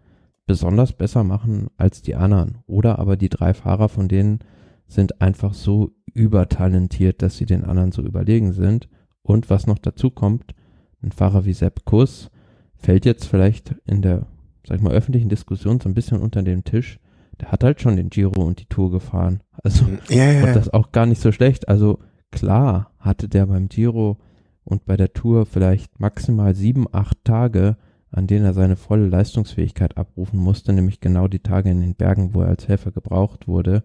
besonders 0.52 0.92
besser 0.92 1.24
machen 1.24 1.70
als 1.78 2.02
die 2.02 2.16
anderen. 2.16 2.58
Oder 2.68 3.00
aber 3.00 3.16
die 3.16 3.30
drei 3.30 3.54
Fahrer 3.54 3.88
von 3.88 4.10
denen 4.10 4.40
sind 4.86 5.22
einfach 5.22 5.54
so 5.54 5.92
übertalentiert, 6.14 7.22
dass 7.22 7.38
sie 7.38 7.46
den 7.46 7.64
anderen 7.64 7.94
so 7.94 8.02
überlegen 8.02 8.52
sind. 8.52 8.90
Und 9.22 9.50
was 9.50 9.66
noch 9.66 9.80
dazu 9.80 10.10
kommt, 10.10 10.54
ein 11.02 11.14
Fahrer 11.14 11.46
wie 11.46 11.54
Sepp 11.54 11.86
Kuss 11.86 12.30
fällt 12.76 13.06
jetzt 13.06 13.28
vielleicht 13.28 13.76
in 13.86 14.02
der, 14.02 14.28
sag 14.68 14.76
ich 14.76 14.84
mal, 14.84 14.92
öffentlichen 14.92 15.30
Diskussion 15.30 15.80
so 15.80 15.88
ein 15.88 15.94
bisschen 15.94 16.20
unter 16.20 16.44
den 16.44 16.66
Tisch. 16.66 17.00
Der 17.40 17.54
hat 17.54 17.64
halt 17.64 17.80
schon 17.80 17.96
den 17.96 18.10
Giro 18.10 18.44
und 18.44 18.60
die 18.60 18.66
Tour 18.66 18.92
gefahren. 18.92 19.40
Also, 19.64 19.86
ja. 20.10 20.44
und 20.44 20.54
das 20.54 20.74
auch 20.74 20.92
gar 20.92 21.06
nicht 21.06 21.22
so 21.22 21.32
schlecht. 21.32 21.70
Also, 21.70 22.00
klar 22.30 22.92
hatte 23.00 23.30
der 23.30 23.46
beim 23.46 23.70
Giro 23.70 24.18
und 24.66 24.84
bei 24.84 24.98
der 24.98 25.14
Tour 25.14 25.46
vielleicht 25.46 25.98
maximal 26.02 26.56
sieben, 26.56 26.88
acht 26.92 27.24
Tage, 27.24 27.78
an 28.12 28.28
denen 28.28 28.46
er 28.46 28.54
seine 28.54 28.76
volle 28.76 29.08
Leistungsfähigkeit 29.08 29.98
abrufen 29.98 30.40
musste, 30.40 30.74
nämlich 30.74 31.00
genau 31.00 31.28
die 31.28 31.40
Tage 31.40 31.70
in 31.70 31.82
den 31.82 31.96
Bergen, 31.96 32.34
wo 32.34 32.42
er 32.42 32.50
als 32.50 32.68
Helfer 32.68 32.92
gebraucht 32.92 33.48
wurde. 33.48 33.84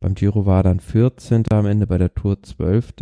Beim 0.00 0.14
Giro 0.14 0.46
war 0.46 0.60
er 0.60 0.64
dann 0.64 0.80
14. 0.80 1.44
am 1.52 1.66
Ende, 1.66 1.86
bei 1.86 1.98
der 1.98 2.14
Tour 2.14 2.42
12. 2.42 2.94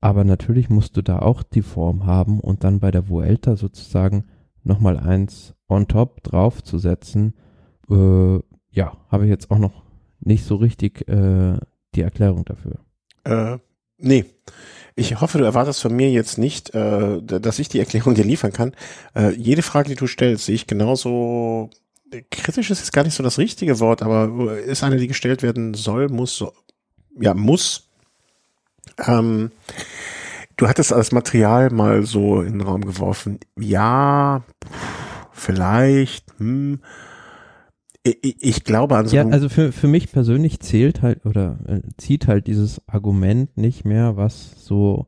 Aber 0.00 0.24
natürlich 0.24 0.70
musst 0.70 0.96
du 0.96 1.02
da 1.02 1.18
auch 1.18 1.42
die 1.42 1.62
Form 1.62 2.06
haben 2.06 2.40
und 2.40 2.64
dann 2.64 2.80
bei 2.80 2.90
der 2.90 3.08
Vuelta 3.08 3.56
sozusagen 3.56 4.24
nochmal 4.62 4.98
eins 4.98 5.54
on 5.68 5.88
top 5.88 6.22
draufzusetzen. 6.22 7.34
Äh, 7.90 8.38
ja, 8.70 8.96
habe 9.08 9.24
ich 9.24 9.30
jetzt 9.30 9.50
auch 9.50 9.58
noch 9.58 9.82
nicht 10.20 10.44
so 10.44 10.56
richtig 10.56 11.08
äh, 11.08 11.58
die 11.94 12.02
Erklärung 12.02 12.44
dafür. 12.44 12.78
Äh, 13.24 13.58
nee. 14.00 14.24
Ich 14.96 15.20
hoffe, 15.20 15.38
du 15.38 15.44
erwartest 15.44 15.80
von 15.80 15.94
mir 15.94 16.10
jetzt 16.10 16.36
nicht, 16.36 16.74
äh, 16.74 17.22
dass 17.22 17.58
ich 17.58 17.68
die 17.68 17.78
Erklärung 17.78 18.14
dir 18.16 18.24
liefern 18.24 18.52
kann. 18.52 18.74
Äh, 19.14 19.30
jede 19.34 19.62
Frage, 19.62 19.88
die 19.88 19.94
du 19.94 20.06
stellst, 20.06 20.46
sehe 20.46 20.54
ich 20.54 20.66
genauso 20.66 21.70
kritisch 22.30 22.70
ist 22.70 22.80
jetzt 22.80 22.92
gar 22.92 23.04
nicht 23.04 23.14
so 23.14 23.22
das 23.22 23.38
richtige 23.38 23.78
Wort, 23.80 24.02
aber 24.02 24.58
ist 24.58 24.82
eine, 24.82 24.96
die 24.96 25.08
gestellt 25.08 25.42
werden 25.42 25.74
soll, 25.74 26.08
muss, 26.08 26.44
ja, 27.18 27.34
muss. 27.34 27.88
Ähm, 28.98 29.50
du 30.56 30.68
hattest 30.68 30.92
als 30.92 31.12
Material 31.12 31.70
mal 31.70 32.04
so 32.04 32.42
in 32.42 32.58
den 32.58 32.60
Raum 32.62 32.84
geworfen. 32.84 33.38
Ja, 33.58 34.42
vielleicht, 35.32 36.26
hm, 36.38 36.80
ich, 38.02 38.36
ich 38.40 38.64
glaube 38.64 38.96
an 38.96 39.06
so 39.06 39.16
Ja, 39.16 39.26
also 39.26 39.48
für, 39.48 39.72
für 39.72 39.88
mich 39.88 40.10
persönlich 40.10 40.60
zählt 40.60 41.02
halt 41.02 41.26
oder 41.26 41.58
äh, 41.66 41.80
zieht 41.98 42.26
halt 42.26 42.46
dieses 42.46 42.80
Argument 42.88 43.56
nicht 43.56 43.84
mehr, 43.84 44.16
was 44.16 44.64
so, 44.64 45.06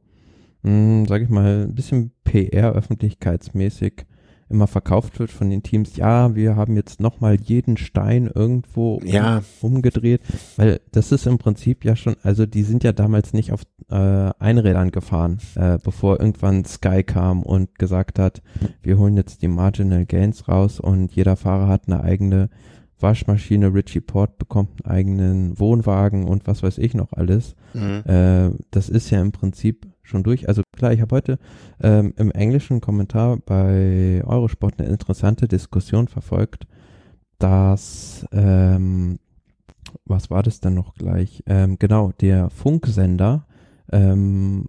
mh, 0.62 0.70
hm, 0.70 1.06
sag 1.06 1.23
ich 1.23 1.28
mal, 1.28 1.64
ein 1.64 1.74
bisschen 1.74 2.12
PR-öffentlichkeitsmäßig 2.24 4.06
immer 4.52 4.66
verkauft 4.66 5.19
wird 5.19 5.31
von 5.31 5.48
den 5.48 5.62
Teams, 5.62 5.97
ja, 5.97 6.35
wir 6.35 6.56
haben 6.56 6.77
jetzt 6.77 7.01
nochmal 7.01 7.40
jeden 7.40 7.78
Stein 7.78 8.31
irgendwo 8.32 9.01
ja. 9.02 9.43
um, 9.62 9.77
umgedreht, 9.77 10.20
weil 10.56 10.81
das 10.93 11.10
ist 11.10 11.27
im 11.27 11.39
Prinzip 11.39 11.85
ja 11.85 11.97
schon, 11.97 12.16
also 12.23 12.44
die 12.44 12.62
sind 12.62 12.85
ja 12.85 12.93
damals 12.93 13.32
nicht 13.32 13.52
auf 13.52 13.62
äh, 13.90 13.94
Einrädern 14.39 14.90
gefahren, 14.90 15.39
äh, 15.55 15.78
bevor 15.82 16.20
irgendwann 16.20 16.66
Sky 16.66 17.02
kam 17.02 17.43
und 17.43 17.78
gesagt 17.78 18.19
hat, 18.19 18.43
wir 18.82 18.98
holen 18.98 19.16
jetzt 19.16 19.40
die 19.40 19.48
Marginal 19.48 20.05
Gains 20.05 20.47
raus 20.48 20.78
und 20.78 21.12
jeder 21.12 21.36
Fahrer 21.36 21.69
hat 21.69 21.86
eine 21.86 22.02
eigene 22.05 22.51
Waschmaschine, 23.03 23.74
Richie 23.74 24.01
Port 24.01 24.39
bekommt 24.39 24.85
einen 24.85 24.95
eigenen 24.95 25.59
Wohnwagen 25.59 26.24
und 26.24 26.47
was 26.47 26.62
weiß 26.62 26.79
ich 26.79 26.95
noch 26.95 27.12
alles. 27.12 27.55
Mhm. 27.74 28.03
Äh, 28.05 28.51
das 28.70 28.89
ist 28.89 29.11
ja 29.11 29.20
im 29.20 29.33
Prinzip 29.33 29.87
schon 30.03 30.23
durch. 30.23 30.49
Also 30.49 30.62
klar, 30.77 30.93
ich 30.93 31.01
habe 31.01 31.15
heute 31.16 31.39
ähm, 31.81 32.15
im 32.16 32.31
englischen 32.31 32.81
Kommentar 32.81 33.39
bei 33.39 34.23
Eurosport 34.24 34.79
eine 34.79 34.89
interessante 34.89 35.49
Diskussion 35.49 36.09
verfolgt, 36.09 36.66
dass, 37.39 38.27
ähm, 38.33 39.19
was 40.05 40.31
war 40.31 40.43
das 40.43 40.61
denn 40.61 40.74
noch 40.74 40.95
gleich? 40.95 41.43
Ähm, 41.47 41.77
genau, 41.79 42.12
der 42.20 42.51
Funksender 42.51 43.47
ähm, 43.91 44.66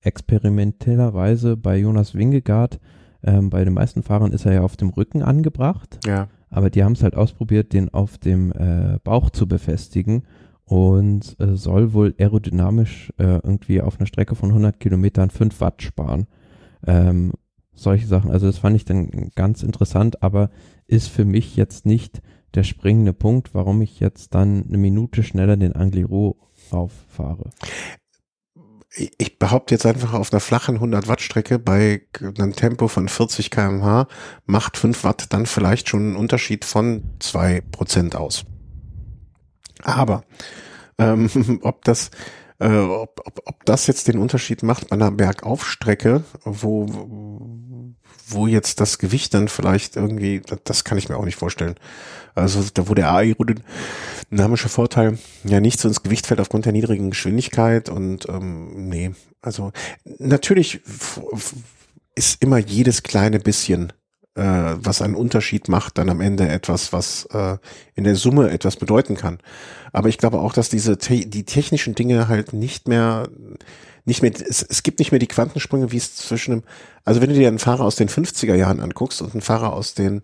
experimentellerweise 0.00 1.56
bei 1.56 1.78
Jonas 1.78 2.14
Wingegaard, 2.14 2.80
ähm, 3.24 3.50
bei 3.50 3.64
den 3.64 3.74
meisten 3.74 4.02
Fahrern 4.02 4.32
ist 4.32 4.46
er 4.46 4.52
ja 4.54 4.62
auf 4.62 4.76
dem 4.76 4.90
Rücken 4.90 5.22
angebracht. 5.22 6.00
Ja. 6.06 6.28
Aber 6.52 6.70
die 6.70 6.84
haben 6.84 6.92
es 6.92 7.02
halt 7.02 7.16
ausprobiert, 7.16 7.72
den 7.72 7.92
auf 7.92 8.18
dem 8.18 8.52
äh, 8.52 8.98
Bauch 9.02 9.30
zu 9.30 9.48
befestigen 9.48 10.22
und 10.64 11.36
äh, 11.40 11.56
soll 11.56 11.92
wohl 11.92 12.14
aerodynamisch 12.18 13.12
äh, 13.18 13.24
irgendwie 13.24 13.80
auf 13.80 13.98
einer 13.98 14.06
Strecke 14.06 14.34
von 14.34 14.50
100 14.50 14.78
Kilometern 14.78 15.30
5 15.30 15.60
Watt 15.60 15.82
sparen. 15.82 16.26
Ähm, 16.86 17.32
solche 17.74 18.06
Sachen. 18.06 18.30
Also 18.30 18.46
das 18.46 18.58
fand 18.58 18.76
ich 18.76 18.84
dann 18.84 19.30
ganz 19.34 19.62
interessant, 19.62 20.22
aber 20.22 20.50
ist 20.86 21.08
für 21.08 21.24
mich 21.24 21.56
jetzt 21.56 21.86
nicht 21.86 22.22
der 22.54 22.64
springende 22.64 23.14
Punkt, 23.14 23.54
warum 23.54 23.80
ich 23.80 23.98
jetzt 23.98 24.34
dann 24.34 24.66
eine 24.68 24.78
Minute 24.78 25.22
schneller 25.22 25.56
den 25.56 25.72
Angliru 25.72 26.34
auffahre. 26.70 27.50
Ich 28.94 29.38
behaupte 29.38 29.74
jetzt 29.74 29.86
einfach 29.86 30.12
auf 30.12 30.32
einer 30.32 30.40
flachen 30.40 30.74
100 30.74 31.08
Watt 31.08 31.22
Strecke 31.22 31.58
bei 31.58 32.02
einem 32.20 32.54
Tempo 32.54 32.88
von 32.88 33.08
40 33.08 33.50
kmh 33.50 34.06
macht 34.44 34.76
5 34.76 35.04
Watt 35.04 35.32
dann 35.32 35.46
vielleicht 35.46 35.88
schon 35.88 36.00
einen 36.00 36.16
Unterschied 36.16 36.64
von 36.64 37.02
2% 37.20 38.16
aus. 38.16 38.44
Aber 39.82 40.24
ähm, 40.98 41.60
ob 41.62 41.84
das 41.84 42.10
äh, 42.58 42.76
ob, 42.76 43.20
ob, 43.24 43.42
ob 43.46 43.64
das 43.64 43.86
jetzt 43.86 44.08
den 44.08 44.18
Unterschied 44.18 44.62
macht 44.62 44.90
bei 44.90 44.96
einer 44.96 45.10
Bergaufstrecke, 45.10 46.22
wo 46.44 46.86
wo 48.28 48.46
jetzt 48.46 48.80
das 48.80 48.98
Gewicht 48.98 49.34
dann 49.34 49.48
vielleicht 49.48 49.96
irgendwie, 49.96 50.42
das 50.64 50.84
kann 50.84 50.98
ich 50.98 51.08
mir 51.08 51.16
auch 51.16 51.24
nicht 51.24 51.36
vorstellen. 51.36 51.74
Also 52.34 52.62
da 52.72 52.88
wo 52.88 52.94
der 52.94 53.12
aerodynamische 53.12 54.68
Vorteil 54.68 55.18
ja 55.44 55.60
nicht 55.60 55.80
so 55.80 55.88
ins 55.88 56.02
Gewicht 56.02 56.26
fällt 56.26 56.40
aufgrund 56.40 56.64
der 56.64 56.72
niedrigen 56.72 57.10
Geschwindigkeit 57.10 57.88
und 57.88 58.28
ähm, 58.28 58.88
nee, 58.88 59.12
also 59.40 59.72
natürlich 60.18 60.80
ist 62.14 62.42
immer 62.42 62.58
jedes 62.58 63.02
kleine 63.02 63.38
bisschen 63.38 63.92
äh, 64.34 64.42
was 64.42 65.02
einen 65.02 65.14
Unterschied 65.14 65.68
macht, 65.68 65.98
dann 65.98 66.08
am 66.08 66.20
Ende 66.20 66.48
etwas, 66.48 66.92
was 66.92 67.26
äh, 67.32 67.58
in 67.94 68.04
der 68.04 68.16
Summe 68.16 68.50
etwas 68.50 68.76
bedeuten 68.76 69.16
kann. 69.16 69.38
Aber 69.92 70.08
ich 70.08 70.18
glaube 70.18 70.40
auch, 70.40 70.54
dass 70.54 70.70
diese 70.70 70.96
te 70.96 71.26
die 71.26 71.44
technischen 71.44 71.94
Dinge 71.94 72.28
halt 72.28 72.52
nicht 72.52 72.88
mehr 72.88 73.28
nicht 74.04 74.22
mehr, 74.22 74.32
es, 74.32 74.62
es 74.62 74.82
gibt 74.82 74.98
nicht 74.98 75.12
mehr 75.12 75.20
die 75.20 75.28
Quantensprünge, 75.28 75.92
wie 75.92 75.96
es 75.96 76.16
zwischen 76.16 76.52
einem, 76.52 76.62
also 77.04 77.20
wenn 77.20 77.28
du 77.28 77.36
dir 77.36 77.46
einen 77.46 77.60
Fahrer 77.60 77.84
aus 77.84 77.96
den 77.96 78.08
50er 78.08 78.54
Jahren 78.54 78.80
anguckst 78.80 79.22
und 79.22 79.32
einen 79.32 79.42
Fahrer 79.42 79.72
aus 79.72 79.94
den 79.94 80.22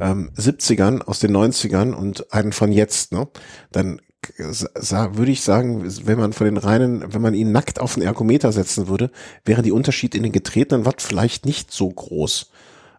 ähm, 0.00 0.30
70ern, 0.36 1.02
aus 1.02 1.18
den 1.18 1.36
90ern 1.36 1.92
und 1.92 2.32
einen 2.32 2.52
von 2.52 2.72
jetzt, 2.72 3.12
ne, 3.12 3.28
dann 3.72 4.00
würde 4.36 5.30
ich 5.30 5.42
sagen, 5.42 5.84
wenn 6.06 6.18
man 6.18 6.32
von 6.32 6.46
den 6.46 6.56
reinen, 6.56 7.14
wenn 7.14 7.22
man 7.22 7.34
ihn 7.34 7.52
nackt 7.52 7.80
auf 7.80 7.94
den 7.94 8.02
Ergometer 8.02 8.52
setzen 8.52 8.88
würde, 8.88 9.10
wäre 9.44 9.62
die 9.62 9.72
Unterschied 9.72 10.14
in 10.14 10.22
den 10.22 10.32
getretenen 10.32 10.84
Watt 10.84 11.02
vielleicht 11.02 11.46
nicht 11.46 11.72
so 11.72 11.88
groß. 11.88 12.50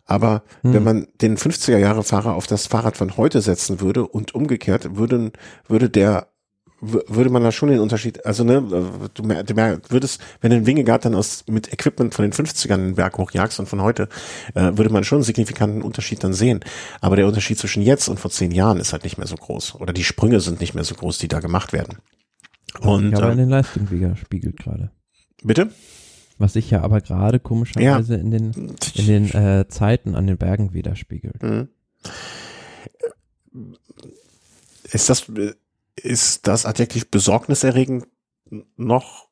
Aber 0.05 0.43
hm. 0.61 0.73
wenn 0.73 0.83
man 0.83 1.07
den 1.21 1.37
50er 1.37 1.77
Jahre 1.77 2.03
Fahrer 2.03 2.35
auf 2.35 2.47
das 2.47 2.67
Fahrrad 2.67 2.97
von 2.97 3.15
heute 3.17 3.41
setzen 3.41 3.79
würde 3.79 4.07
und 4.07 4.33
umgekehrt, 4.33 4.95
würde, 4.97 5.31
würde 5.67 5.89
der 5.89 6.29
würde 6.81 7.29
man 7.29 7.43
da 7.43 7.51
schon 7.51 7.69
den 7.69 7.79
Unterschied, 7.79 8.25
also 8.25 8.43
ne, 8.43 8.61
du, 9.13 9.23
du 9.23 9.55
würdest, 9.89 10.21
wenn 10.41 10.51
du 10.51 10.57
den 10.57 10.65
Wingegaard 10.65 11.05
dann 11.05 11.15
aus 11.15 11.43
mit 11.47 11.71
Equipment 11.73 12.13
von 12.13 12.23
den 12.23 12.33
50ern 12.33 12.77
den 12.77 12.95
Berg 12.95 13.17
hochjagst 13.17 13.59
und 13.59 13.67
von 13.67 13.81
heute, 13.81 14.07
äh, 14.55 14.71
würde 14.77 14.89
man 14.89 15.03
schon 15.03 15.17
einen 15.17 15.23
signifikanten 15.23 15.81
Unterschied 15.81 16.23
dann 16.23 16.33
sehen. 16.33 16.61
Aber 17.01 17.15
der 17.15 17.27
Unterschied 17.27 17.57
zwischen 17.57 17.83
jetzt 17.83 18.07
und 18.07 18.19
vor 18.19 18.31
zehn 18.31 18.51
Jahren 18.51 18.79
ist 18.79 18.93
halt 18.93 19.03
nicht 19.03 19.17
mehr 19.17 19.27
so 19.27 19.35
groß. 19.35 19.75
Oder 19.75 19.93
die 19.93 20.03
Sprünge 20.03 20.39
sind 20.39 20.61
nicht 20.61 20.73
mehr 20.73 20.83
so 20.83 20.95
groß, 20.95 21.17
die 21.17 21.27
da 21.27 21.39
gemacht 21.39 21.73
werden. 21.73 21.97
Und, 22.79 23.11
ja, 23.11 23.17
aber 23.17 23.27
ähm, 23.27 23.33
in 23.33 23.37
den 23.39 23.49
Leistungen 23.49 24.15
spiegelt 24.15 24.57
gerade. 24.57 24.91
Bitte? 25.43 25.69
Was 26.37 26.53
sich 26.53 26.69
ja 26.69 26.81
aber 26.81 27.01
gerade 27.01 27.39
komischerweise 27.39 28.13
ja. 28.13 28.19
in 28.19 28.31
den, 28.31 28.75
in 28.95 29.05
den 29.05 29.25
äh, 29.33 29.67
Zeiten 29.67 30.15
an 30.15 30.25
den 30.25 30.37
Bergen 30.37 30.73
widerspiegelt. 30.73 31.43
Mhm. 31.43 31.67
Ist 34.91 35.09
das, 35.09 35.29
ist 36.03 36.47
das 36.47 36.65
Adjektiv 36.65 37.09
besorgniserregend 37.09 38.07
noch 38.75 39.27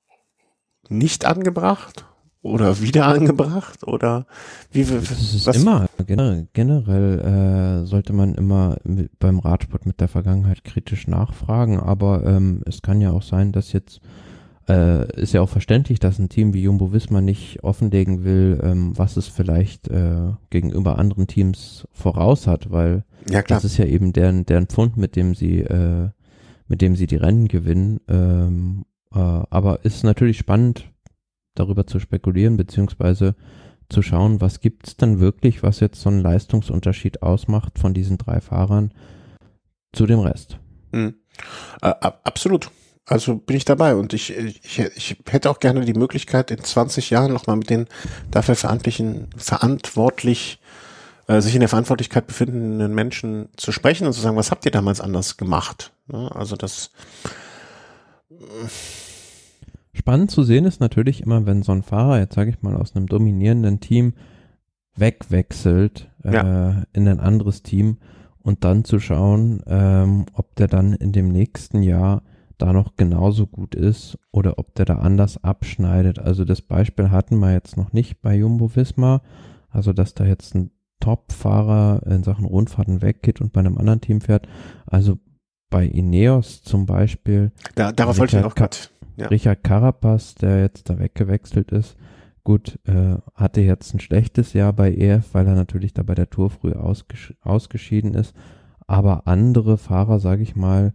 nicht 0.89 1.26
angebracht? 1.26 2.06
Oder 2.41 2.80
wieder 2.81 3.07
angebracht? 3.07 3.85
Oder 3.85 4.26
wie, 4.72 4.84
das 4.84 5.34
ist 5.34 5.48
was? 5.48 5.57
immer, 5.57 5.88
generell, 6.06 6.48
generell 6.53 7.81
äh, 7.81 7.85
sollte 7.85 8.14
man 8.14 8.35
immer 8.35 8.77
mit, 8.84 9.18
beim 9.19 9.39
Radsport 9.39 9.85
mit 9.85 9.99
der 9.99 10.07
Vergangenheit 10.07 10.64
kritisch 10.64 11.07
nachfragen, 11.07 11.80
aber 11.80 12.23
ähm, 12.26 12.61
es 12.65 12.81
kann 12.81 13.02
ja 13.02 13.11
auch 13.11 13.23
sein, 13.23 13.52
dass 13.52 13.73
jetzt 13.73 14.02
äh, 14.69 15.22
ist 15.22 15.34
ja 15.34 15.41
auch 15.41 15.49
verständlich, 15.49 15.99
dass 15.99 16.19
ein 16.19 16.30
Team 16.30 16.53
wie 16.53 16.64
Jumbo 16.64 16.91
Visma 16.91 17.22
nicht 17.22 17.64
offenlegen 17.64 18.23
will, 18.23 18.60
ähm, 18.64 18.91
was 18.98 19.18
es 19.18 19.27
vielleicht 19.27 19.88
äh, 19.88 20.34
gegenüber 20.49 20.99
anderen 20.99 21.27
Teams 21.27 21.88
voraus 21.91 22.48
hat, 22.48 22.69
weil 22.72 23.03
ja, 23.30 23.41
das 23.41 23.65
ist 23.65 23.77
ja 23.77 23.85
eben 23.85 24.14
deren, 24.14 24.45
deren 24.45 24.68
Pfund, 24.68 24.98
mit 24.98 25.15
dem 25.15 25.35
sie, 25.35 25.60
äh, 25.60 26.10
mit 26.68 26.81
dem 26.81 26.95
sie 26.95 27.07
die 27.07 27.15
Rennen 27.15 27.48
gewinnen. 27.48 27.99
Ähm, 28.07 28.85
äh, 29.14 29.18
aber 29.18 29.85
ist 29.85 30.03
natürlich 30.03 30.38
spannend, 30.38 30.91
darüber 31.56 31.88
zu 31.88 31.99
spekulieren, 31.99 32.57
beziehungsweise 32.57 33.35
zu 33.89 34.02
schauen, 34.02 34.41
was 34.41 34.60
gibt's 34.60 34.98
denn 34.98 35.19
wirklich, 35.19 35.64
was 35.64 35.80
jetzt 35.80 36.02
so 36.02 36.10
einen 36.10 36.22
Leistungsunterschied 36.22 37.22
ausmacht 37.22 37.80
von 37.80 37.94
diesen 37.94 38.18
drei 38.18 38.41
Fahrern 38.41 38.94
zu 39.94 40.06
dem 40.06 40.19
Rest. 40.19 40.60
Mhm. 40.91 41.15
Äh, 41.81 41.94
absolut. 42.23 42.69
Also 43.06 43.38
bin 43.38 43.56
ich 43.56 43.64
dabei 43.64 43.95
und 43.95 44.14
ich, 44.14 44.35
ich, 44.35 44.80
ich 44.80 45.18
hätte 45.30 45.49
auch 45.49 45.60
gerne 45.60 45.85
die 45.85 45.94
Möglichkeit, 45.94 46.52
in 46.52 46.61
20 46.61 47.10
Jahren 47.10 47.31
nochmal 47.31 47.56
mit 47.56 47.69
den 47.69 47.88
dafür 48.31 48.56
verantwortlichen, 48.56 49.30
verantwortlich, 49.38 50.60
äh, 51.28 51.41
sich 51.41 51.54
in 51.54 51.60
der 51.60 51.70
Verantwortlichkeit 51.70 52.28
befindenden 52.28 52.95
Menschen 52.95 53.49
zu 53.58 53.72
sprechen 53.72 54.08
und 54.08 54.14
zu 54.14 54.22
sagen, 54.22 54.38
was 54.38 54.52
habt 54.52 54.66
ihr 54.66 54.72
damals 54.72 55.02
anders 55.02 55.38
gemacht? 55.38 55.91
Ne? 56.08 56.34
Also 56.34 56.56
das. 56.56 56.91
Spannend 59.94 60.32
zu 60.32 60.44
sehen 60.44 60.66
ist 60.66 60.80
natürlich 60.80 61.22
immer, 61.22 61.45
wenn 61.45 61.64
so 61.64 61.72
ein 61.72 61.84
Fahrer, 61.84 62.20
jetzt 62.20 62.36
sage 62.36 62.49
ich 62.49 62.62
mal, 62.62 62.76
aus 62.76 62.95
einem 62.95 63.08
dominierenden 63.08 63.80
Team 63.80 64.14
wegwechselt 64.95 66.10
äh, 66.24 66.34
ja. 66.34 66.84
in 66.94 67.08
ein 67.08 67.20
anderes 67.20 67.62
Team 67.62 67.98
und 68.41 68.64
dann 68.64 68.86
zu 68.86 68.99
schauen, 68.99 69.62
ähm, 69.68 70.26
ob 70.34 70.56
der 70.56 70.68
dann 70.68 70.94
in 70.94 71.12
dem 71.12 71.28
nächsten 71.28 71.84
Jahr 71.84 72.24
da 72.58 72.74
noch 72.74 72.95
genauso 72.95 73.45
gut 73.45 73.76
ist 73.76 74.18
oder 74.32 74.58
ob 74.58 74.74
der 74.76 74.86
da 74.86 74.95
anders 74.95 75.44
abschneidet. 75.44 76.20
Also 76.20 76.45
das 76.45 76.62
Beispiel 76.62 77.12
hatten 77.12 77.38
wir 77.40 77.52
jetzt 77.52 77.78
noch 77.78 77.94
nicht 77.94 78.22
bei 78.22 78.36
Jumbo 78.36 78.76
Visma, 78.76 79.22
also 79.70 79.94
dass 79.94 80.14
da 80.14 80.26
jetzt 80.26 80.56
ein 80.56 80.72
Top-Fahrer 80.99 82.02
in 82.06 82.24
Sachen 82.24 82.45
Rundfahrten 82.45 83.02
weggeht 83.02 83.41
und 83.41 83.53
bei 83.53 83.60
einem 83.60 83.78
anderen 83.78 84.02
Team 84.02 84.22
fährt. 84.22 84.48
Also 84.86 85.19
bei 85.69 85.86
Ineos 85.86 86.61
zum 86.61 86.86
Beispiel. 86.86 87.52
Da, 87.76 87.91
darauf 87.91 88.18
wollte 88.18 88.38
ich 88.38 88.44
noch 88.44 88.56
gerade. 88.56 88.78
Ja. 89.18 89.28
Richard 89.28 89.64
Carapaz, 89.64 90.36
der 90.36 90.61
jetzt 90.61 90.90
da 90.90 90.99
weggewechselt 90.99 91.72
ist, 91.72 91.98
gut, 92.44 92.80
äh, 92.86 93.18
hatte 93.34 93.61
jetzt 93.61 93.94
ein 93.94 93.99
schlechtes 93.99 94.53
Jahr 94.53 94.74
bei 94.74 94.94
EF, 94.94 95.34
weil 95.34 95.48
er 95.48 95.56
natürlich 95.56 95.94
da 95.94 96.03
bei 96.03 96.14
der 96.14 96.30
Tour 96.30 96.49
früh 96.49 96.74
ausges 96.74 97.34
ausgeschieden 97.41 98.14
ist. 98.14 98.36
Aber 98.86 99.28
andere 99.28 99.78
Fahrer, 99.78 100.19
sage 100.19 100.44
ich 100.44 100.56
mal, 100.56 100.94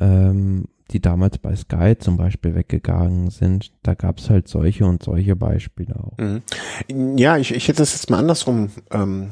ähm, 0.00 0.66
die 0.90 1.00
damals 1.00 1.38
bei 1.38 1.56
Sky 1.56 1.96
zum 1.98 2.16
Beispiel 2.16 2.54
weggegangen 2.54 3.30
sind, 3.30 3.72
da 3.82 3.94
gab 3.94 4.18
es 4.18 4.30
halt 4.30 4.48
solche 4.48 4.84
und 4.84 5.02
solche 5.02 5.34
Beispiele 5.34 5.96
auch. 5.96 6.18
Mhm. 6.18 7.16
Ja, 7.16 7.36
ich, 7.38 7.54
ich 7.54 7.68
hätte 7.68 7.78
das 7.78 7.92
jetzt 7.92 8.10
mal 8.10 8.18
andersrum 8.18 8.70
ähm, 8.90 9.30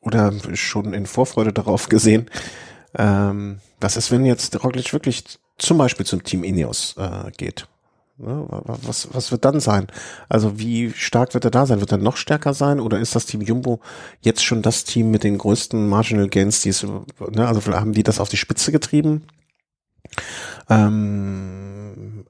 oder 0.00 0.32
schon 0.54 0.94
in 0.94 1.06
Vorfreude 1.06 1.52
darauf 1.52 1.88
gesehen. 1.88 2.30
Ähm, 2.96 3.58
was 3.80 3.96
ist, 3.96 4.10
wenn 4.10 4.24
jetzt 4.24 4.62
Roglic 4.62 4.92
wirklich 4.92 5.24
zum 5.58 5.78
Beispiel 5.78 6.06
zum 6.06 6.22
Team 6.22 6.44
Ineos 6.44 6.94
äh, 6.98 7.30
geht? 7.36 7.66
Ne, 8.18 8.46
was, 8.48 9.08
was 9.12 9.32
wird 9.32 9.44
dann 9.44 9.58
sein? 9.58 9.86
Also 10.28 10.58
wie 10.58 10.92
stark 10.92 11.34
wird 11.34 11.44
er 11.44 11.50
da 11.50 11.66
sein? 11.66 11.80
Wird 11.80 11.92
er 11.92 11.98
noch 11.98 12.16
stärker 12.16 12.54
sein? 12.54 12.78
Oder 12.78 13.00
ist 13.00 13.16
das 13.16 13.26
Team 13.26 13.40
Jumbo 13.40 13.80
jetzt 14.20 14.44
schon 14.44 14.62
das 14.62 14.84
Team 14.84 15.10
mit 15.10 15.24
den 15.24 15.38
größten 15.38 15.88
Marginal 15.88 16.28
Gains, 16.28 16.60
die 16.60 16.68
es, 16.68 16.84
ne, 16.84 17.48
also 17.48 17.60
haben 17.72 17.92
die 17.92 18.02
das 18.02 18.20
auf 18.20 18.28
die 18.28 18.36
Spitze 18.36 18.70
getrieben? 18.70 19.22
Ähm, 20.68 22.24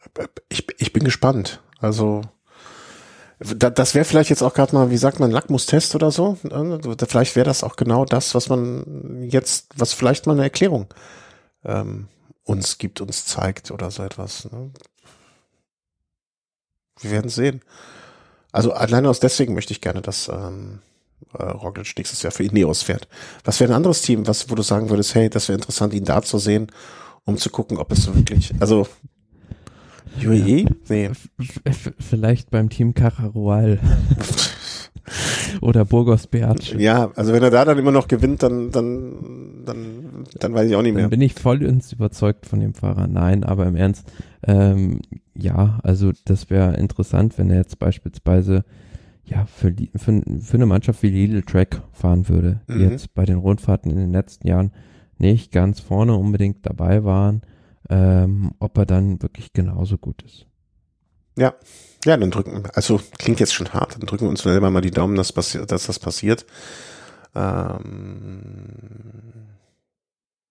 ich, 0.48 0.66
ich 0.78 0.92
bin 0.92 1.04
gespannt. 1.04 1.60
Also 1.80 2.22
da, 3.38 3.70
das 3.70 3.94
wäre 3.94 4.04
vielleicht 4.04 4.30
jetzt 4.30 4.42
auch 4.42 4.54
gerade 4.54 4.74
mal, 4.74 4.90
wie 4.90 4.96
sagt 4.96 5.20
man, 5.20 5.30
Lackmustest 5.30 5.94
oder 5.94 6.10
so. 6.10 6.38
Vielleicht 7.08 7.36
wäre 7.36 7.44
das 7.44 7.64
auch 7.64 7.76
genau 7.76 8.04
das, 8.04 8.34
was 8.34 8.48
man 8.48 9.26
jetzt, 9.28 9.68
was 9.76 9.92
vielleicht 9.92 10.26
mal 10.26 10.34
eine 10.34 10.44
Erklärung 10.44 10.86
ähm, 11.64 12.08
uns 12.44 12.78
gibt, 12.78 13.00
uns 13.00 13.24
zeigt 13.24 13.70
oder 13.70 13.90
so 13.90 14.02
etwas. 14.02 14.50
Ne? 14.50 14.70
Wir 17.00 17.10
werden 17.10 17.30
sehen. 17.30 17.62
Also 18.52 18.72
alleine 18.72 19.08
aus 19.08 19.20
deswegen 19.20 19.54
möchte 19.54 19.72
ich 19.72 19.80
gerne, 19.80 20.02
dass 20.02 20.28
ähm, 20.28 20.80
äh, 21.36 21.42
Roglic 21.42 21.96
nächstes 21.96 22.22
Jahr 22.22 22.32
für 22.32 22.44
Ineos 22.44 22.82
fährt. 22.82 23.08
Was 23.44 23.60
wäre 23.60 23.72
ein 23.72 23.76
anderes 23.76 24.02
Team, 24.02 24.26
was, 24.26 24.50
wo 24.50 24.54
du 24.54 24.62
sagen 24.62 24.90
würdest, 24.90 25.14
hey, 25.14 25.30
das 25.30 25.48
wäre 25.48 25.58
interessant, 25.58 25.94
ihn 25.94 26.04
da 26.04 26.22
zu 26.22 26.38
sehen 26.38 26.70
um 27.24 27.36
zu 27.36 27.50
gucken, 27.50 27.78
ob 27.78 27.92
es 27.92 28.12
wirklich, 28.14 28.52
also 28.60 28.86
UAE? 30.24 30.66
Nee. 30.88 31.10
Vielleicht 31.98 32.50
beim 32.50 32.68
Team 32.68 32.94
Cajarual. 32.94 33.78
Oder 35.60 35.84
Burgos 35.84 36.26
Beat. 36.26 36.74
Ja, 36.78 37.10
also 37.16 37.32
wenn 37.32 37.42
er 37.42 37.50
da 37.50 37.64
dann 37.64 37.78
immer 37.78 37.90
noch 37.90 38.08
gewinnt, 38.08 38.42
dann, 38.42 38.70
dann, 38.70 39.62
dann, 39.64 40.24
dann 40.38 40.54
weiß 40.54 40.68
ich 40.68 40.76
auch 40.76 40.82
nicht 40.82 40.94
mehr. 40.94 41.02
Dann 41.02 41.10
bin 41.10 41.20
ich 41.20 41.34
voll 41.34 41.62
ins 41.62 41.92
überzeugt 41.92 42.46
von 42.46 42.60
dem 42.60 42.74
Fahrer. 42.74 43.06
Nein, 43.08 43.44
aber 43.44 43.66
im 43.66 43.76
Ernst, 43.76 44.10
ähm, 44.46 45.00
ja, 45.34 45.80
also 45.82 46.12
das 46.24 46.50
wäre 46.50 46.76
interessant, 46.76 47.36
wenn 47.38 47.50
er 47.50 47.56
jetzt 47.56 47.78
beispielsweise 47.78 48.64
ja, 49.24 49.46
für, 49.46 49.72
die, 49.72 49.90
für, 49.96 50.22
für 50.40 50.54
eine 50.54 50.66
Mannschaft 50.66 51.02
wie 51.02 51.10
Lidl 51.10 51.42
Track 51.42 51.82
fahren 51.92 52.28
würde, 52.28 52.60
die 52.68 52.74
mhm. 52.74 52.90
jetzt 52.90 53.14
bei 53.14 53.24
den 53.24 53.38
Rundfahrten 53.38 53.90
in 53.90 53.96
den 53.96 54.12
letzten 54.12 54.46
Jahren 54.46 54.72
nicht 55.22 55.52
ganz 55.52 55.80
vorne 55.80 56.14
unbedingt 56.14 56.66
dabei 56.66 57.04
waren, 57.04 57.42
ähm, 57.88 58.52
ob 58.58 58.76
er 58.76 58.86
dann 58.86 59.22
wirklich 59.22 59.52
genauso 59.52 59.96
gut 59.96 60.22
ist. 60.22 60.46
Ja, 61.38 61.54
ja, 62.04 62.16
dann 62.16 62.30
drücken, 62.30 62.64
also 62.74 63.00
klingt 63.18 63.40
jetzt 63.40 63.54
schon 63.54 63.72
hart, 63.72 63.94
dann 63.94 64.06
drücken 64.06 64.26
wir 64.26 64.30
uns 64.30 64.42
selber 64.42 64.70
mal 64.70 64.82
die 64.82 64.90
Daumen, 64.90 65.16
dass, 65.16 65.32
dass 65.32 65.86
das 65.86 65.98
passiert. 65.98 66.44
Ähm, 67.34 68.68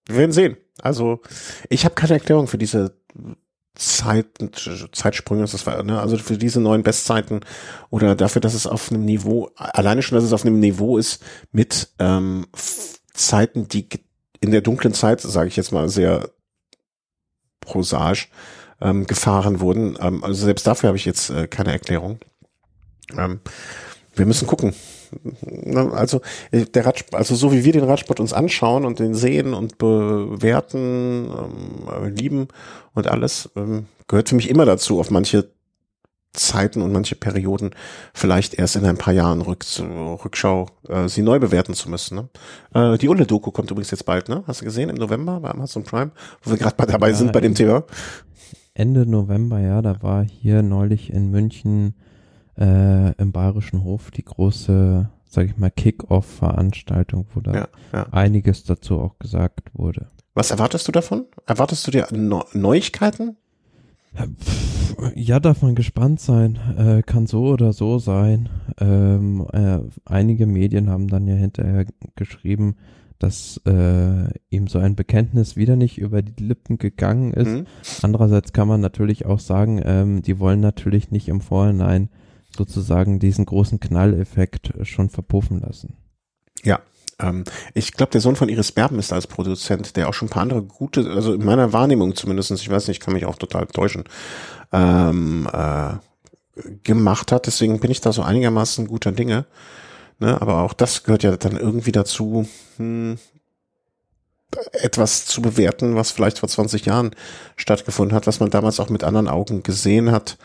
wir 0.08 0.18
werden 0.18 0.32
sehen. 0.32 0.58
Also 0.82 1.22
ich 1.70 1.86
habe 1.86 1.94
keine 1.94 2.14
Erklärung 2.14 2.48
für 2.48 2.58
diese 2.58 2.98
Zeiten, 3.76 4.52
Zeitsprünge, 4.92 5.44
das 5.44 5.66
war, 5.66 5.84
ne, 5.84 6.00
also 6.00 6.18
für 6.18 6.38
diese 6.38 6.60
neuen 6.60 6.84
Bestzeiten 6.84 7.42
oder 7.90 8.16
dafür, 8.16 8.42
dass 8.42 8.54
es 8.54 8.68
auf 8.68 8.92
einem 8.92 9.06
Niveau, 9.06 9.50
alleine 9.56 10.02
schon, 10.02 10.18
dass 10.18 10.26
es 10.26 10.34
auf 10.34 10.46
einem 10.46 10.60
Niveau 10.60 10.98
ist 10.98 11.24
mit 11.52 11.90
ähm, 12.00 12.48
Zeiten, 13.14 13.68
die 13.68 13.88
in 14.42 14.52
der 14.52 14.62
dunklen 14.62 14.94
Zeit, 14.94 15.22
sage 15.22 15.48
ich 15.48 15.56
jetzt 15.56 15.72
mal 15.72 15.88
sehr 15.88 16.30
prosaisch, 17.62 18.30
ähm, 18.82 19.06
gefahren 19.08 19.60
wurden. 19.60 19.98
Ähm, 20.02 20.24
also 20.24 20.46
selbst 20.46 20.68
dafür 20.68 20.88
habe 20.88 20.98
ich 20.98 21.06
jetzt 21.06 21.30
äh, 21.30 21.48
keine 21.48 21.72
Erklärung. 21.72 22.20
Ähm, 23.18 23.40
wir 24.16 24.26
müssen 24.26 24.48
gucken. 24.48 24.74
Also 25.94 26.22
äh, 26.52 26.66
der 26.66 26.86
Radsport, 26.86 27.16
also 27.16 27.36
so 27.36 27.52
wie 27.52 27.64
wir 27.64 27.74
den 27.74 27.84
Radsport 27.84 28.20
uns 28.20 28.34
anschauen 28.34 28.86
und 28.86 29.00
den 29.00 29.14
sehen 29.14 29.54
und 29.54 29.78
bewerten, 29.78 31.30
ähm, 31.30 32.16
lieben 32.16 32.48
und 32.94 33.08
alles, 33.08 33.50
ähm, 33.56 33.86
gehört 34.08 34.30
für 34.30 34.36
mich 34.36 34.50
immer 34.50 34.66
dazu, 34.66 35.00
auf 35.00 35.12
manche 35.12 35.50
Zeiten 36.34 36.82
und 36.82 36.94
manche 36.94 37.16
Perioden 37.16 37.72
vielleicht 38.14 38.54
erst 38.54 38.78
in 38.78 38.86
ein 38.86 38.98
paar 38.98 39.14
Jahren 39.14 39.42
Rück, 39.42 39.66
Rückschau 39.80 40.68
äh, 40.88 41.10
sie 41.10 41.22
neu 41.22 41.40
bewerten 41.40 41.74
zu 41.74 41.90
müssen. 41.90 42.16
Ne? 42.16 42.30
Äh, 42.94 42.98
die 42.98 43.10
Ulle-Doku 43.10 43.52
kommt 43.52 43.70
übrigens 43.70 43.92
jetzt 43.92 44.06
bald, 44.06 44.30
ne? 44.30 44.44
Hast 44.48 44.62
du 44.62 44.66
gesehen? 44.66 44.90
Im 44.90 44.96
November 44.96 45.42
bei 45.42 45.50
Amazon 45.50 45.84
Prime, 45.84 46.12
wo 46.42 46.52
wir 46.52 46.58
gerade 46.58 46.76
dabei 46.86 47.10
ja, 47.10 47.16
sind 47.16 47.34
bei 47.34 47.42
dem 47.42 47.54
Thema. 47.54 47.84
Ende 48.74 49.06
November, 49.06 49.60
ja, 49.60 49.82
da 49.82 50.02
war 50.02 50.24
hier 50.24 50.64
neulich 50.64 51.12
in 51.12 51.30
München 51.30 51.96
äh, 52.58 53.12
im 53.16 53.34
Bayerischen 53.34 53.84
Hof 53.84 54.12
die 54.12 54.24
große, 54.24 55.10
sag 55.26 55.46
ich 55.46 55.58
mal, 55.58 55.72
Kick-Off-Veranstaltung, 55.72 57.28
wo 57.34 57.42
da 57.42 57.54
ja, 57.54 57.68
ja. 57.92 58.08
einiges 58.12 58.64
dazu 58.64 59.00
auch 59.00 59.20
gesagt 59.20 59.70
wurde. 59.74 60.08
Was 60.34 60.52
erwartest 60.52 60.88
du 60.88 60.94
davon? 60.94 61.26
Erwartest 61.46 61.86
du 61.88 61.92
dir 61.92 62.08
Neuigkeiten? 62.54 63.36
Ja, 65.16 65.40
darf 65.40 65.62
man 65.62 65.76
gespannt 65.76 66.20
sein. 66.20 66.60
Äh, 66.78 67.02
kann 67.04 67.26
so 67.28 67.46
oder 67.46 67.74
so 67.74 67.98
sein. 68.00 68.50
Ähm, 68.80 69.48
äh, 69.52 69.80
einige 70.06 70.46
Medien 70.46 70.90
haben 70.90 71.08
dann 71.08 71.28
ja 71.28 71.36
hinterher 71.36 71.86
geschrieben, 72.16 72.76
dass 73.18 73.62
äh, 73.66 74.28
ihm 74.50 74.68
so 74.68 74.80
ein 74.80 74.96
Bekenntnis 74.96 75.56
wieder 75.56 75.76
nicht 75.76 75.98
über 75.98 76.22
die 76.22 76.44
Lippen 76.44 76.78
gegangen 76.78 77.34
ist. 77.34 77.48
Mhm. 77.48 77.66
Andererseits 78.02 78.52
kann 78.52 78.68
man 78.68 78.82
natürlich 78.82 79.26
auch 79.26 79.40
sagen, 79.40 79.82
ähm, 79.84 80.22
die 80.22 80.40
wollen 80.40 80.60
natürlich 80.60 81.12
nicht 81.12 81.28
im 81.28 81.42
Vorhinein 81.42 82.10
sozusagen 82.56 83.20
diesen 83.20 83.46
großen 83.46 83.80
Knalleffekt 83.80 84.74
schon 84.84 85.10
verpuffen 85.10 85.60
lassen. 85.62 85.96
Ja, 86.64 86.80
ähm, 87.22 87.44
ich 87.74 87.94
glaube, 87.94 88.12
der 88.12 88.22
Sohn 88.22 88.36
von 88.36 88.50
Iris 88.50 88.72
Berben 88.72 89.00
ist 89.00 89.14
als 89.14 89.28
Produzent, 89.28 89.96
der 89.96 90.10
auch 90.10 90.14
schon 90.14 90.28
ein 90.28 90.32
paar 90.32 90.44
andere 90.44 90.64
gute, 90.64 91.10
also 91.12 91.34
in 91.34 91.46
meiner 91.46 91.74
Wahrnehmung 91.74 92.16
zumindest, 92.16 92.52
ich 92.52 92.70
weiß 92.70 92.88
nicht, 92.88 92.98
ich 92.98 93.06
kann 93.06 93.14
mich 93.14 93.26
auch 93.26 93.38
total 93.38 93.68
täuschen, 93.68 94.04
ähm, 94.72 95.48
äh, 95.52 95.94
gemacht 96.84 97.32
hat. 97.32 97.48
Deswegen 97.48 97.80
bin 97.80 97.92
ich 97.92 98.02
da 98.02 98.12
so 98.12 98.22
einigermaßen 98.22 98.88
guter 98.88 99.12
Dinge. 99.12 99.46
Ne? 100.20 100.42
Aber 100.42 100.62
auch 100.62 100.74
das 100.74 101.04
gehört 101.04 101.24
ja 101.24 101.36
dann 101.38 101.58
irgendwie 101.58 101.92
dazu, 101.92 102.48
hm, 102.78 103.18
etwas 104.74 105.26
zu 105.26 105.42
bewerten, 105.42 105.96
was 105.96 106.12
vielleicht 106.12 106.40
vor 106.40 106.50
20 106.50 106.86
Jahren 106.86 107.12
stattgefunden 107.56 108.16
hat, 108.16 108.28
was 108.28 108.42
man 108.42 108.50
damals 108.50 108.80
auch 108.80 108.90
mit 108.90 109.04
anderen 109.04 109.30
Augen 109.30 109.64
gesehen 109.64 110.12
hat 110.12 110.38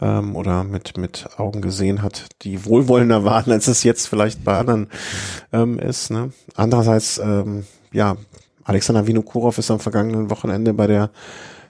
ähm, 0.00 0.36
oder 0.36 0.64
mit, 0.64 0.96
mit 0.96 1.28
Augen 1.36 1.60
gesehen 1.60 2.02
hat, 2.02 2.26
die 2.42 2.64
wohlwollender 2.64 3.24
waren, 3.24 3.52
als 3.52 3.68
es 3.68 3.82
jetzt 3.84 4.08
vielleicht 4.08 4.44
bei 4.44 4.58
anderen 4.58 4.88
ähm, 5.52 5.78
ist. 5.78 6.10
Ne? 6.10 6.32
Andererseits, 6.54 7.18
ähm, 7.18 7.64
ja, 7.92 8.16
Alexander 8.64 9.06
Vinokurov 9.06 9.58
ist 9.58 9.70
am 9.70 9.80
vergangenen 9.80 10.30
Wochenende 10.30 10.72
bei 10.74 10.86
der 10.86 11.10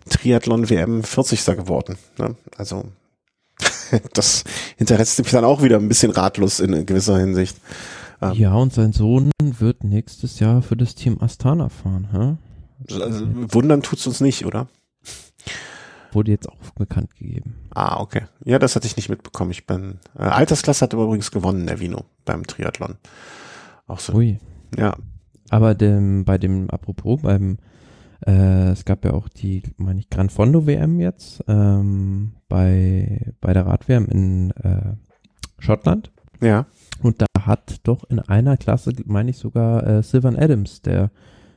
Triathlon 0.09 0.69
WM 0.71 1.03
40. 1.03 1.45
geworden. 1.57 1.97
Ne? 2.19 2.37
Also 2.57 2.85
das 4.13 4.45
hinterlässt 4.77 5.19
mich 5.19 5.31
dann 5.31 5.45
auch 5.45 5.63
wieder 5.63 5.79
ein 5.79 5.89
bisschen 5.89 6.11
ratlos 6.11 6.61
in 6.61 6.87
gewisser 6.87 7.19
Hinsicht. 7.19 7.57
Ähm, 8.23 8.33
ja, 8.35 8.55
und 8.55 8.73
sein 8.73 8.93
Sohn 8.93 9.31
wird 9.41 9.85
nächstes 9.85 10.41
Jahr 10.41 10.63
für 10.63 10.77
das 10.77 10.95
Team 10.95 11.19
Astana 11.21 11.69
fahren. 11.69 12.09
Hä? 12.13 12.37
Also, 12.93 13.27
wundern 13.53 13.83
tut's 13.83 14.07
uns 14.07 14.21
nicht, 14.21 14.45
oder? 14.45 14.69
Wurde 16.15 16.31
jetzt 16.31 16.49
auch 16.49 16.59
bekannt 16.77 17.15
gegeben. 17.17 17.57
Ah, 17.75 18.01
okay. 18.01 18.23
Ja, 18.45 18.59
das 18.59 18.77
hatte 18.77 18.87
ich 18.87 18.97
nicht 18.97 19.09
mitbekommen. 19.09 19.51
Ich 19.51 19.67
bin, 19.67 19.99
äh, 20.19 20.23
Altersklasse 20.23 20.85
hat 20.85 20.93
übrigens 20.93 21.31
gewonnen, 21.31 21.67
der 21.67 21.81
Vino, 21.81 22.05
beim 22.25 22.47
Triathlon. 22.47 22.97
Auch 23.87 24.01
so. 24.01 24.15
Ui. 24.15 24.39
Ja. 24.77 24.97
Aber 25.51 25.75
dem, 25.75 26.25
bei 26.25 26.39
dem, 26.39 26.71
apropos, 26.71 27.23
beim, 27.23 27.59
äh, 28.27 28.71
es 28.71 28.85
gab 28.85 29.05
ja 29.05 29.13
auch 29.13 29.29
die, 29.29 29.63
meine 29.77 30.01
ich, 30.01 30.11
Gran 30.11 30.31
Fondo 30.31 30.67
WM 30.67 31.01
jetzt, 31.01 31.45
ähm, 31.49 32.35
bei, 32.49 33.33
bei 33.41 33.53
der 33.53 33.67
Rad-WM 33.67 34.07
in 34.07 34.51
äh, 34.53 34.95
Schottland. 35.59 36.11
Ja. 36.41 36.67
Und 37.03 37.21
da 37.21 37.27
hat 37.41 37.81
doch 37.83 38.05
in 38.05 38.21
einer 38.21 38.57
Klasse, 38.57 38.93
meine 39.05 39.31
ich 39.31 39.39
sogar, 39.39 39.87
äh, 39.87 40.03
Sylvan 40.03 40.37
Adams, 40.37 40.83
der 40.83 41.11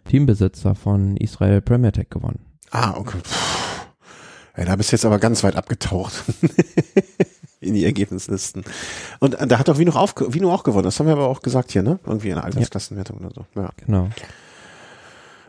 Teambesitzer 0.06 0.76
von 0.76 1.18
Israel 1.18 1.62
Premier 1.62 1.92
Tech 1.92 2.10
gewonnen. 2.10 2.40
Ah, 2.72 2.96
okay. 2.98 3.20
Puh. 3.24 3.57
Ja, 4.58 4.66
da 4.66 4.76
bist 4.76 4.92
du 4.92 4.96
jetzt 4.96 5.06
aber 5.06 5.20
ganz 5.20 5.44
weit 5.44 5.56
abgetaucht 5.56 6.24
in 7.60 7.74
die 7.76 7.86
Ergebnislisten. 7.86 8.64
Und 9.20 9.36
äh, 9.36 9.48
da 9.48 9.60
hat 9.60 9.68
doch 9.68 9.78
Vino, 9.78 9.92
auf, 9.94 10.16
Vino 10.18 10.52
auch 10.52 10.64
gewonnen. 10.64 10.86
Das 10.86 11.00
haben 11.00 11.06
wir 11.06 11.14
aber 11.14 11.28
auch 11.28 11.42
gesagt 11.42 11.72
hier, 11.72 11.84
ne? 11.84 12.00
Irgendwie 12.06 12.30
in 12.30 12.36
der 12.36 12.44
Altersklassenwertung 12.44 13.20
ja. 13.20 13.28
oder 13.28 13.36
so. 13.36 13.46
Ja. 13.62 13.70
Genau. 13.86 14.10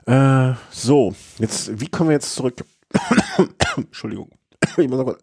Äh, 0.07 0.55
so, 0.71 1.15
jetzt, 1.39 1.81
wie 1.81 1.89
kommen 1.89 2.11
wir 2.11 2.15
jetzt 2.15 2.35
zurück? 2.35 2.65
Entschuldigung. 3.77 4.31
Ich 4.77 4.89
muss 4.89 5.01
aber 5.01 5.17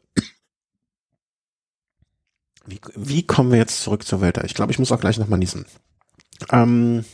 wie, 2.65 2.79
wie 2.95 3.23
kommen 3.23 3.51
wir 3.51 3.59
jetzt 3.59 3.81
zurück 3.81 4.05
zur 4.05 4.21
Welt? 4.21 4.39
Ich 4.43 4.53
glaube, 4.53 4.71
ich 4.71 4.79
muss 4.79 4.91
auch 4.91 4.99
gleich 4.99 5.17
nochmal 5.17 5.39
niesen. 5.39 5.65
Ähm, 6.51 7.05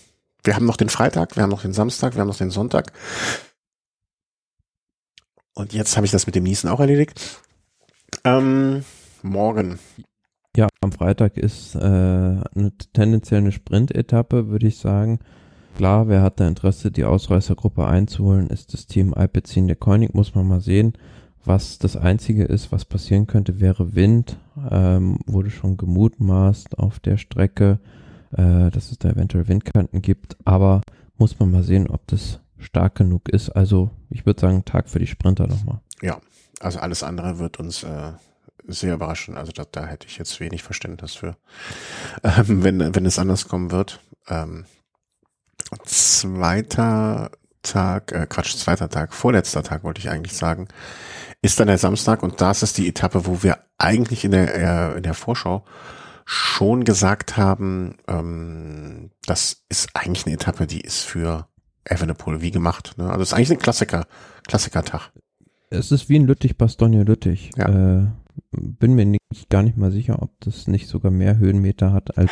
wir 0.44 0.56
haben 0.56 0.66
noch 0.66 0.78
den 0.78 0.90
Freitag, 0.90 1.36
wir 1.36 1.44
haben 1.44 1.50
noch 1.50 1.62
den 1.62 1.74
Samstag, 1.74 2.16
wir 2.16 2.22
haben 2.22 2.30
noch 2.30 2.38
den 2.38 2.52
Sonntag. 2.52 2.94
Und 5.54 5.74
jetzt 5.74 5.96
habe 5.96 6.06
ich 6.06 6.12
das 6.12 6.26
mit 6.26 6.36
dem 6.36 6.44
Niesen 6.44 6.70
auch 6.70 6.80
erledigt. 6.80 7.42
Ähm, 8.24 8.84
morgen. 9.22 9.80
Ja, 10.56 10.68
am 10.82 10.92
Freitag 10.92 11.38
ist 11.38 11.76
äh, 11.76 11.80
eine 11.80 12.72
tendenziell 12.94 13.40
eine 13.40 13.52
Sprint-Etappe, 13.52 14.50
würde 14.50 14.68
ich 14.68 14.78
sagen. 14.78 15.20
Klar, 15.78 16.10
wer 16.10 16.22
hat 16.22 16.40
da 16.40 16.48
Interesse, 16.48 16.92
die 16.92 17.06
Ausreißergruppe 17.06 17.86
einzuholen, 17.86 18.48
ist 18.48 18.74
das 18.74 18.86
Team 18.86 19.14
Alpecin 19.14 19.68
der 19.68 19.78
Koenig, 19.78 20.14
muss 20.14 20.36
man 20.36 20.48
mal 20.48 20.60
sehen. 20.60 20.94
Was 21.44 21.80
das 21.80 21.96
Einzige 21.98 22.44
ist, 22.44 22.72
was 22.72 22.86
passieren 22.86 23.26
könnte, 23.26 23.60
wäre 23.60 23.96
Wind. 23.96 24.38
Ähm, 24.70 25.20
wurde 25.26 25.50
schon 25.50 25.78
gemutmaßt 25.78 26.78
auf 26.78 27.00
der 27.00 27.18
Strecke, 27.18 27.80
äh, 28.32 28.70
dass 28.70 28.92
es 28.92 29.00
da 29.00 29.10
eventuell 29.10 29.48
Windkanten 29.48 30.02
gibt. 30.02 30.38
Aber 30.46 30.82
muss 31.18 31.40
man 31.40 31.50
mal 31.50 31.64
sehen, 31.64 31.88
ob 31.88 32.06
das 32.08 32.42
stark 32.62 32.96
genug 32.96 33.30
ist. 33.30 33.50
Also 33.50 33.92
ich 34.10 34.26
würde 34.26 34.42
sagen, 34.42 34.66
Tag 34.66 34.90
für 34.90 35.00
die 35.00 35.08
Sprinter 35.08 35.48
nochmal. 35.48 35.82
Ja, 36.02 36.20
also 36.60 36.80
alles 36.80 37.04
andere 37.04 37.40
wird 37.40 37.60
uns 37.60 37.84
äh, 37.84 38.12
sehr 38.68 38.94
überraschen. 38.94 39.38
Also 39.38 39.52
da, 39.52 39.64
da 39.70 39.86
hätte 39.86 40.08
ich 40.08 40.18
jetzt 40.18 40.40
wenig 40.40 40.64
Verständnis 40.64 41.16
für, 41.16 41.36
ähm, 42.24 42.64
wenn, 42.64 42.96
wenn 42.96 43.06
es 43.06 43.20
anders 43.20 43.48
kommen 43.48 43.72
wird. 43.72 44.00
Ähm, 44.28 44.66
zweiter 45.86 47.32
Tag, 47.64 48.12
äh, 48.12 48.26
Quatsch, 48.28 48.56
zweiter 48.56 48.90
Tag, 48.90 49.14
vorletzter 49.14 49.64
Tag 49.64 49.84
wollte 49.84 50.00
ich 50.00 50.10
eigentlich 50.10 50.36
sagen, 50.36 50.68
ist 51.42 51.60
dann 51.60 51.68
der 51.68 51.78
Samstag 51.78 52.24
und 52.24 52.42
das 52.42 52.64
ist 52.64 52.78
die 52.78 52.88
Etappe, 52.88 53.26
wo 53.26 53.44
wir 53.44 53.60
eigentlich 53.78 54.26
in 54.26 54.32
der, 54.32 54.56
äh, 54.94 54.98
in 54.98 55.04
der 55.04 55.14
Vorschau 55.14 55.66
schon 56.26 56.84
gesagt 56.84 57.38
haben, 57.38 57.98
ähm, 58.08 59.12
das 59.26 59.64
ist 59.70 59.90
eigentlich 59.96 60.26
eine 60.26 60.36
Etappe, 60.36 60.68
die 60.68 60.82
ist 60.82 61.02
für 61.02 61.48
Evenepoel 61.86 62.42
wie 62.42 62.52
gemacht. 62.52 62.96
Ne? 62.98 63.10
Also 63.10 63.22
es 63.22 63.30
ist 63.30 63.34
eigentlich 63.34 63.52
ein 63.52 63.60
Klassiker, 63.60 64.06
Klassikertag. 64.48 65.12
Es 65.70 65.92
ist 65.92 66.10
wie 66.10 66.18
ein 66.18 66.26
Lüttich-Bastogne-Lüttich. 66.26 67.52
Ja. 67.58 68.02
Äh, 68.02 68.08
bin 68.52 68.94
mir 68.94 69.06
nicht, 69.06 69.50
gar 69.50 69.64
nicht 69.64 69.78
mal 69.78 69.92
sicher, 69.92 70.22
ob 70.22 70.32
das 70.42 70.68
nicht 70.68 70.88
sogar 70.88 71.12
mehr 71.12 71.38
Höhenmeter 71.38 71.94
hat 71.94 72.18
als, 72.18 72.32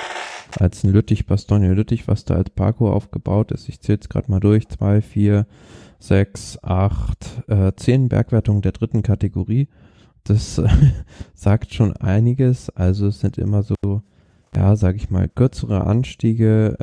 als 0.58 0.84
ein 0.84 0.92
Lüttich-Bastogne-Lüttich, 0.92 2.08
was 2.08 2.26
da 2.26 2.36
als 2.36 2.50
Parkour 2.50 2.94
aufgebaut 2.94 3.52
ist. 3.52 3.70
Ich 3.70 3.80
zähle 3.82 4.00
es 4.02 4.10
gerade 4.10 4.30
mal 4.30 4.40
durch. 4.40 4.68
Zwei, 4.68 5.02
vier, 5.02 5.48
sechs, 6.00 6.62
acht, 6.64 7.44
äh, 7.48 7.72
zehn 7.76 8.10
Bergwertungen 8.10 8.62
der 8.62 8.74
dritten 8.74 9.04
Kategorie. 9.04 9.70
Das 10.24 10.58
äh, 10.58 10.68
sagt 11.34 11.74
schon 11.74 11.96
einiges. 11.96 12.70
Also 12.70 13.08
es 13.08 13.20
sind 13.20 13.38
immer 13.38 13.64
so 13.64 14.02
ja, 14.56 14.76
sag 14.76 14.96
ich 14.96 15.10
mal, 15.10 15.28
kürzere 15.28 15.86
Anstiege 15.86 16.76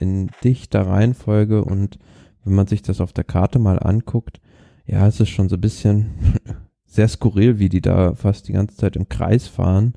äh, 0.00 0.02
in 0.02 0.30
dichter 0.44 0.86
Reihenfolge 0.86 1.64
und 1.64 1.98
wenn 2.44 2.54
man 2.54 2.66
sich 2.66 2.82
das 2.82 3.00
auf 3.00 3.12
der 3.12 3.24
Karte 3.24 3.58
mal 3.58 3.78
anguckt, 3.78 4.40
ja, 4.86 5.06
es 5.06 5.20
ist 5.20 5.30
schon 5.30 5.48
so 5.48 5.56
ein 5.56 5.60
bisschen 5.60 6.10
sehr 6.86 7.08
skurril, 7.08 7.58
wie 7.58 7.68
die 7.68 7.80
da 7.80 8.14
fast 8.14 8.48
die 8.48 8.52
ganze 8.52 8.76
Zeit 8.76 8.96
im 8.96 9.08
Kreis 9.08 9.46
fahren, 9.46 9.94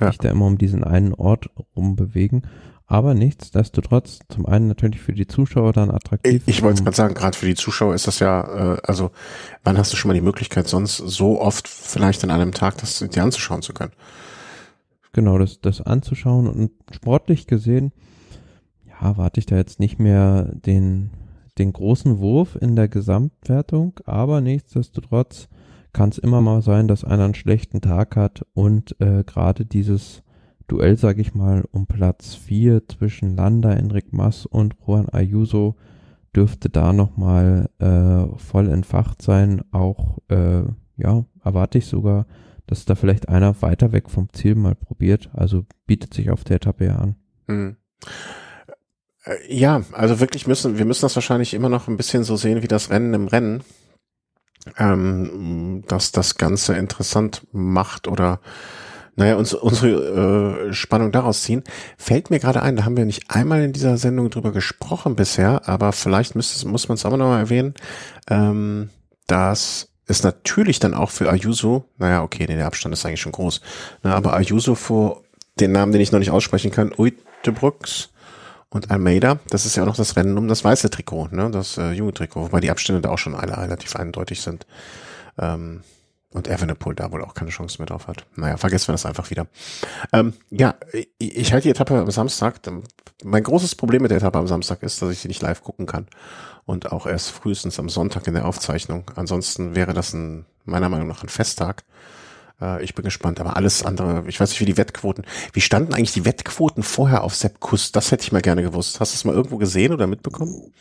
ja. 0.00 0.08
sich 0.08 0.18
da 0.18 0.30
immer 0.30 0.46
um 0.46 0.58
diesen 0.58 0.84
einen 0.84 1.14
Ort 1.14 1.50
rumbewegen. 1.74 2.42
Aber 2.88 3.14
nichtsdestotrotz, 3.14 4.20
zum 4.28 4.46
einen 4.46 4.68
natürlich 4.68 5.00
für 5.00 5.12
die 5.12 5.26
Zuschauer 5.26 5.72
dann 5.72 5.90
attraktiv. 5.90 6.42
Ich, 6.46 6.58
ich 6.58 6.62
wollte 6.62 6.84
gerade 6.84 6.96
sagen, 6.96 7.14
gerade 7.14 7.36
für 7.36 7.46
die 7.46 7.56
Zuschauer 7.56 7.96
ist 7.96 8.06
das 8.06 8.20
ja, 8.20 8.74
äh, 8.74 8.80
also 8.84 9.10
wann 9.64 9.76
hast 9.76 9.92
du 9.92 9.96
schon 9.96 10.08
mal 10.08 10.14
die 10.14 10.20
Möglichkeit, 10.20 10.68
sonst 10.68 10.98
so 10.98 11.40
oft 11.40 11.66
vielleicht 11.66 12.22
an 12.22 12.30
einem 12.30 12.52
Tag 12.52 12.78
das 12.78 13.00
dir 13.00 13.24
anzuschauen 13.24 13.62
zu 13.62 13.72
können? 13.72 13.92
Genau, 15.16 15.38
das, 15.38 15.60
das 15.60 15.80
anzuschauen 15.80 16.46
und 16.46 16.70
sportlich 16.92 17.48
gesehen, 17.48 17.90
ja, 18.86 19.16
warte 19.16 19.40
ich 19.40 19.46
da 19.46 19.56
jetzt 19.56 19.80
nicht 19.80 19.98
mehr 19.98 20.44
den, 20.54 21.10
den 21.58 21.72
großen 21.72 22.18
Wurf 22.18 22.56
in 22.60 22.76
der 22.76 22.86
Gesamtwertung, 22.86 23.98
aber 24.04 24.40
nichtsdestotrotz 24.40 25.48
kann 25.94 26.10
es 26.10 26.18
immer 26.18 26.42
mal 26.42 26.60
sein, 26.60 26.86
dass 26.86 27.02
einer 27.02 27.24
einen 27.24 27.34
schlechten 27.34 27.80
Tag 27.80 28.14
hat 28.14 28.44
und 28.52 29.00
äh, 29.00 29.24
gerade 29.24 29.64
dieses 29.64 30.22
Duell, 30.68 30.98
sag 30.98 31.18
ich 31.18 31.34
mal, 31.34 31.64
um 31.72 31.86
Platz 31.86 32.34
4 32.34 32.86
zwischen 32.88 33.36
Landa, 33.36 33.72
Enric 33.72 34.12
Mas 34.12 34.44
und 34.44 34.74
Juan 34.86 35.08
Ayuso 35.08 35.76
dürfte 36.34 36.68
da 36.68 36.92
nochmal 36.92 37.70
äh, 37.78 38.26
voll 38.36 38.68
entfacht 38.68 39.22
sein. 39.22 39.62
Auch, 39.70 40.18
äh, 40.28 40.64
ja, 40.98 41.24
erwarte 41.42 41.78
ich 41.78 41.86
sogar 41.86 42.26
dass 42.66 42.84
da 42.84 42.94
vielleicht 42.94 43.28
einer 43.28 43.60
weiter 43.62 43.92
weg 43.92 44.10
vom 44.10 44.32
Ziel 44.32 44.54
mal 44.54 44.74
probiert. 44.74 45.30
Also 45.32 45.64
bietet 45.86 46.14
sich 46.14 46.30
auf 46.30 46.44
der 46.44 46.56
Etappe 46.56 46.86
ja 46.86 46.96
an. 46.96 47.16
Mhm. 47.46 47.76
Ja, 49.48 49.82
also 49.92 50.20
wirklich 50.20 50.46
müssen, 50.46 50.78
wir 50.78 50.84
müssen 50.84 51.02
das 51.02 51.16
wahrscheinlich 51.16 51.54
immer 51.54 51.68
noch 51.68 51.88
ein 51.88 51.96
bisschen 51.96 52.22
so 52.22 52.36
sehen 52.36 52.62
wie 52.62 52.68
das 52.68 52.90
Rennen 52.90 53.12
im 53.12 53.26
Rennen, 53.26 53.64
ähm, 54.78 55.82
dass 55.88 56.12
das 56.12 56.36
Ganze 56.36 56.76
interessant 56.76 57.44
macht 57.52 58.06
oder 58.06 58.40
naja, 59.16 59.36
uns, 59.36 59.54
unsere 59.54 60.68
äh, 60.68 60.72
Spannung 60.74 61.10
daraus 61.10 61.42
ziehen, 61.42 61.64
fällt 61.96 62.30
mir 62.30 62.38
gerade 62.38 62.62
ein, 62.62 62.76
da 62.76 62.84
haben 62.84 62.98
wir 62.98 63.06
nicht 63.06 63.30
einmal 63.30 63.62
in 63.62 63.72
dieser 63.72 63.96
Sendung 63.96 64.28
drüber 64.30 64.52
gesprochen 64.52 65.16
bisher, 65.16 65.66
aber 65.68 65.92
vielleicht 65.92 66.36
müsste, 66.36 66.68
muss 66.68 66.88
man 66.88 66.96
es 66.96 67.06
aber 67.06 67.16
nochmal 67.16 67.40
erwähnen, 67.40 67.74
ähm, 68.28 68.90
dass 69.26 69.88
es 70.06 70.22
natürlich 70.22 70.78
dann 70.78 70.94
auch 70.94 71.10
für 71.10 71.30
Ayuso, 71.30 71.84
naja, 71.98 72.22
okay, 72.22 72.46
nee, 72.48 72.56
der 72.56 72.66
Abstand 72.66 72.92
ist 72.92 73.04
eigentlich 73.04 73.20
schon 73.20 73.32
groß, 73.32 73.60
na, 74.02 74.14
aber 74.14 74.34
Ayuso 74.34 74.74
vor 74.74 75.22
den 75.60 75.72
Namen, 75.72 75.92
den 75.92 76.00
ich 76.00 76.12
noch 76.12 76.18
nicht 76.18 76.30
aussprechen 76.30 76.70
kann, 76.70 76.92
Uitebrooks 76.96 78.10
und 78.68 78.90
Almeida, 78.90 79.38
das 79.50 79.66
ist 79.66 79.76
ja 79.76 79.82
auch 79.82 79.88
noch 79.88 79.96
das 79.96 80.16
Rennen 80.16 80.38
um 80.38 80.48
das 80.48 80.64
weiße 80.64 80.90
Trikot, 80.90 81.28
ne, 81.32 81.50
das 81.50 81.76
äh, 81.78 81.92
junge 81.92 82.14
Trikot, 82.14 82.42
wobei 82.42 82.60
die 82.60 82.70
Abstände 82.70 83.00
da 83.00 83.10
auch 83.10 83.18
schon 83.18 83.34
alle 83.34 83.56
relativ 83.56 83.96
eindeutig 83.96 84.40
sind. 84.40 84.66
Ähm, 85.38 85.82
und 86.36 86.48
Evenepoel 86.48 86.94
da 86.94 87.10
wohl 87.12 87.24
auch 87.24 87.34
keine 87.34 87.50
Chance 87.50 87.78
mehr 87.78 87.86
drauf 87.86 88.08
hat. 88.08 88.26
Naja, 88.36 88.58
vergessen 88.58 88.88
wir 88.88 88.92
das 88.92 89.06
einfach 89.06 89.30
wieder. 89.30 89.46
Ähm, 90.12 90.34
ja, 90.50 90.74
ich, 90.92 91.08
ich 91.18 91.52
halte 91.52 91.64
die 91.64 91.70
Etappe 91.70 91.98
am 91.98 92.10
Samstag. 92.10 92.60
Mein 93.24 93.42
großes 93.42 93.74
Problem 93.74 94.02
mit 94.02 94.10
der 94.10 94.18
Etappe 94.18 94.38
am 94.38 94.46
Samstag 94.46 94.82
ist, 94.82 95.00
dass 95.00 95.10
ich 95.10 95.20
sie 95.20 95.28
nicht 95.28 95.40
live 95.40 95.62
gucken 95.62 95.86
kann. 95.86 96.06
Und 96.66 96.92
auch 96.92 97.06
erst 97.06 97.30
frühestens 97.30 97.78
am 97.78 97.88
Sonntag 97.88 98.26
in 98.26 98.34
der 98.34 98.44
Aufzeichnung. 98.44 99.04
Ansonsten 99.14 99.76
wäre 99.76 99.94
das 99.94 100.12
ein, 100.12 100.46
meiner 100.64 100.88
Meinung 100.88 101.06
nach 101.06 101.22
ein 101.22 101.28
Festtag. 101.28 101.84
Äh, 102.60 102.82
ich 102.82 102.94
bin 102.94 103.04
gespannt, 103.04 103.40
aber 103.40 103.56
alles 103.56 103.84
andere, 103.84 104.24
ich 104.26 104.40
weiß 104.40 104.50
nicht, 104.50 104.60
wie 104.60 104.66
die 104.66 104.76
Wettquoten, 104.76 105.24
wie 105.52 105.60
standen 105.60 105.94
eigentlich 105.94 106.12
die 106.12 106.24
Wettquoten 106.24 106.82
vorher 106.82 107.22
auf 107.22 107.36
Sepp 107.36 107.60
Kuss? 107.60 107.92
Das 107.92 108.10
hätte 108.10 108.24
ich 108.24 108.32
mal 108.32 108.42
gerne 108.42 108.62
gewusst. 108.62 108.98
Hast 108.98 109.14
du 109.14 109.16
es 109.16 109.24
mal 109.24 109.34
irgendwo 109.34 109.58
gesehen 109.58 109.92
oder 109.92 110.08
mitbekommen? 110.08 110.72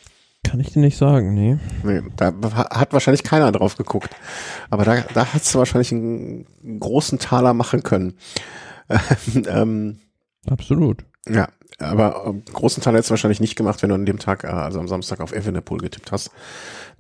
Kann 0.44 0.60
ich 0.60 0.74
dir 0.74 0.80
nicht 0.80 0.98
sagen, 0.98 1.34
nee. 1.34 1.58
Nee, 1.84 2.02
da 2.18 2.34
hat 2.70 2.94
wahrscheinlich 2.94 3.24
keiner 3.24 3.52
drauf 3.52 3.78
geguckt. 3.78 4.16
Aber 4.70 4.86
da, 4.86 5.02
da 5.14 5.34
hast 5.34 5.54
du 5.54 5.60
wahrscheinlich 5.60 5.92
einen 5.92 6.46
großen 6.80 7.20
Taler 7.20 7.54
machen 7.54 7.84
können. 7.84 8.14
ähm, 9.48 10.00
Absolut. 10.48 11.04
Ja, 11.28 11.50
aber 11.80 12.26
ähm, 12.26 12.44
großen 12.46 12.82
Teil 12.82 12.94
hättest 12.94 13.10
du 13.10 13.12
wahrscheinlich 13.12 13.42
nicht 13.42 13.56
gemacht, 13.56 13.82
wenn 13.82 13.90
du 13.90 13.96
an 13.96 14.06
dem 14.06 14.20
Tag, 14.20 14.44
äh, 14.44 14.48
also 14.48 14.80
am 14.80 14.88
Samstag 14.88 15.20
auf 15.20 15.34
Evenepoel 15.34 15.80
getippt 15.80 16.12
hast. 16.12 16.32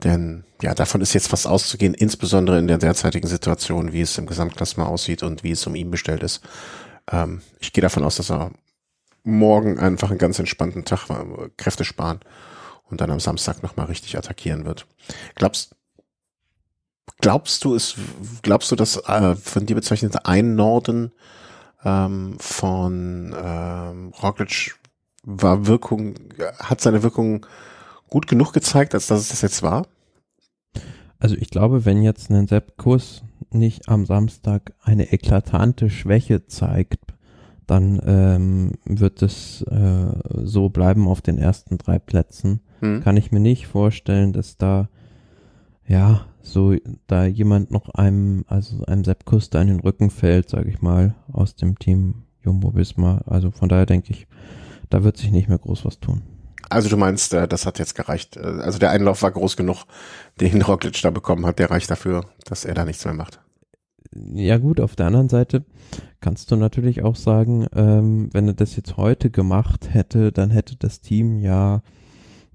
Denn 0.03 0.43
ja, 0.61 0.73
davon 0.73 1.01
ist 1.01 1.13
jetzt 1.13 1.29
fast 1.29 1.47
auszugehen, 1.47 1.93
insbesondere 1.93 2.59
in 2.59 2.67
der 2.67 2.77
derzeitigen 2.77 3.27
Situation, 3.27 3.93
wie 3.93 4.01
es 4.01 4.17
im 4.17 4.25
Gesamtklassement 4.25 4.89
aussieht 4.89 5.23
und 5.23 5.43
wie 5.43 5.51
es 5.51 5.65
um 5.65 5.75
ihn 5.75 5.91
bestellt 5.91 6.23
ist. 6.23 6.41
Ähm, 7.09 7.41
ich 7.59 7.71
gehe 7.71 7.81
davon 7.81 8.03
aus, 8.03 8.17
dass 8.17 8.31
er 8.31 8.51
morgen 9.23 9.79
einfach 9.79 10.09
einen 10.09 10.19
ganz 10.19 10.39
entspannten 10.39 10.83
Tag 10.83 11.09
äh, 11.09 11.49
Kräfte 11.57 11.85
sparen 11.85 12.19
und 12.89 13.01
dann 13.01 13.11
am 13.11 13.19
Samstag 13.19 13.63
nochmal 13.63 13.87
richtig 13.87 14.17
attackieren 14.17 14.65
wird. 14.65 14.87
Glaubst, 15.35 15.75
glaubst 17.21 17.63
du 17.63 17.75
es, 17.75 17.95
glaubst 18.41 18.71
du, 18.71 18.75
dass 18.75 18.97
äh, 19.07 19.35
von 19.35 19.65
dir 19.65 19.75
bezeichnete 19.75 20.25
Einnorden 20.25 21.13
ähm, 21.85 22.35
von 22.39 23.33
ähm, 23.37 24.11
Roglic 24.21 24.75
war 25.23 25.65
Wirkung, 25.67 26.15
hat 26.59 26.81
seine 26.81 27.03
Wirkung 27.03 27.45
gut 28.09 28.27
genug 28.27 28.53
gezeigt, 28.53 28.93
als 28.93 29.07
dass 29.07 29.21
es 29.21 29.29
das 29.29 29.41
jetzt 29.41 29.63
war? 29.63 29.87
Also 31.19 31.35
ich 31.35 31.49
glaube, 31.49 31.85
wenn 31.85 32.03
jetzt 32.03 32.29
ein 32.29 32.47
Sepp 32.47 32.77
Kuss 32.77 33.23
nicht 33.51 33.89
am 33.89 34.05
Samstag 34.05 34.73
eine 34.83 35.11
eklatante 35.11 35.89
Schwäche 35.89 36.45
zeigt, 36.45 37.13
dann 37.65 37.99
ähm, 38.05 38.71
wird 38.85 39.21
es 39.21 39.63
äh, 39.63 40.11
so 40.43 40.69
bleiben 40.69 41.07
auf 41.07 41.21
den 41.21 41.37
ersten 41.37 41.77
drei 41.77 41.97
Plätzen. 41.97 42.61
Hm. 42.81 43.01
Kann 43.01 43.17
ich 43.17 43.31
mir 43.31 43.39
nicht 43.39 43.67
vorstellen, 43.67 44.33
dass 44.33 44.57
da 44.57 44.89
ja 45.87 46.25
so 46.45 46.75
da 47.07 47.25
jemand 47.25 47.71
noch 47.71 47.89
einem 47.89 48.45
also 48.47 48.85
einem 48.85 49.03
Sepp 49.03 49.25
Kuster 49.25 49.61
in 49.61 49.67
den 49.67 49.79
Rücken 49.79 50.09
fällt, 50.09 50.49
sage 50.49 50.69
ich 50.69 50.81
mal, 50.81 51.15
aus 51.31 51.55
dem 51.55 51.77
Team 51.79 52.23
Jumbo 52.43 52.75
Visma. 52.75 53.21
Also 53.25 53.51
von 53.51 53.69
daher 53.69 53.85
denke 53.85 54.11
ich, 54.11 54.27
da 54.89 55.03
wird 55.03 55.17
sich 55.17 55.31
nicht 55.31 55.49
mehr 55.49 55.57
groß 55.57 55.85
was 55.85 55.99
tun. 55.99 56.21
Also 56.69 56.89
du 56.89 56.97
meinst, 56.97 57.33
äh, 57.33 57.47
das 57.47 57.65
hat 57.65 57.79
jetzt 57.79 57.95
gereicht. 57.95 58.37
Äh, 58.37 58.41
also 58.41 58.79
der 58.79 58.91
Einlauf 58.91 59.21
war 59.21 59.31
groß 59.31 59.57
genug, 59.57 59.85
den 60.41 60.61
Roglic 60.61 61.01
da 61.01 61.09
bekommen 61.09 61.45
hat. 61.45 61.59
Der 61.59 61.71
reicht 61.71 61.89
dafür, 61.89 62.25
dass 62.45 62.65
er 62.65 62.73
da 62.73 62.85
nichts 62.85 63.05
mehr 63.05 63.13
macht. 63.13 63.39
Ja 64.33 64.57
gut, 64.57 64.79
auf 64.79 64.95
der 64.95 65.07
anderen 65.07 65.29
Seite 65.29 65.65
kannst 66.21 66.49
du 66.49 66.55
natürlich 66.55 67.03
auch 67.03 67.17
sagen, 67.17 67.67
ähm, 67.75 68.29
wenn 68.31 68.47
er 68.47 68.53
das 68.53 68.75
jetzt 68.77 68.97
heute 68.97 69.29
gemacht 69.29 69.93
hätte, 69.93 70.31
dann 70.31 70.51
hätte 70.51 70.77
das 70.77 71.01
Team 71.01 71.39
ja, 71.39 71.81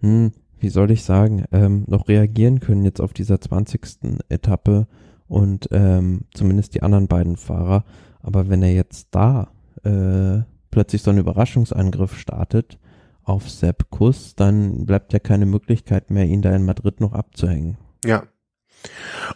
hm, 0.01 0.33
wie 0.61 0.69
soll 0.69 0.91
ich 0.91 1.05
sagen, 1.05 1.45
ähm, 1.53 1.85
noch 1.87 2.09
reagieren 2.09 2.61
können 2.61 2.85
jetzt 2.85 3.01
auf 3.01 3.12
dieser 3.12 3.41
20. 3.41 4.20
Etappe 4.28 4.87
und 5.27 5.69
ähm, 5.73 6.23
zumindest 6.35 6.74
die 6.74 6.82
anderen 6.82 7.09
beiden 7.09 7.37
Fahrer. 7.37 7.85
Aber 8.20 8.49
wenn 8.49 8.62
er 8.62 8.73
jetzt 8.73 9.09
da 9.12 9.51
äh, 9.85 10.43
plötzlich 10.70 11.03
so 11.03 11.11
einen 11.11 11.20
Überraschungsangriff 11.20 12.19
startet 12.19 12.78
auf 13.23 13.49
Sepp 13.49 13.91
Kuss, 13.91 14.35
dann 14.35 14.87
bleibt 14.87 15.12
ja 15.12 15.19
keine 15.19 15.47
Möglichkeit 15.47 16.11
mehr, 16.11 16.24
ihn 16.24 16.43
da 16.43 16.55
in 16.55 16.65
Madrid 16.65 17.01
noch 17.01 17.12
abzuhängen. 17.12 17.78
Ja. 18.05 18.24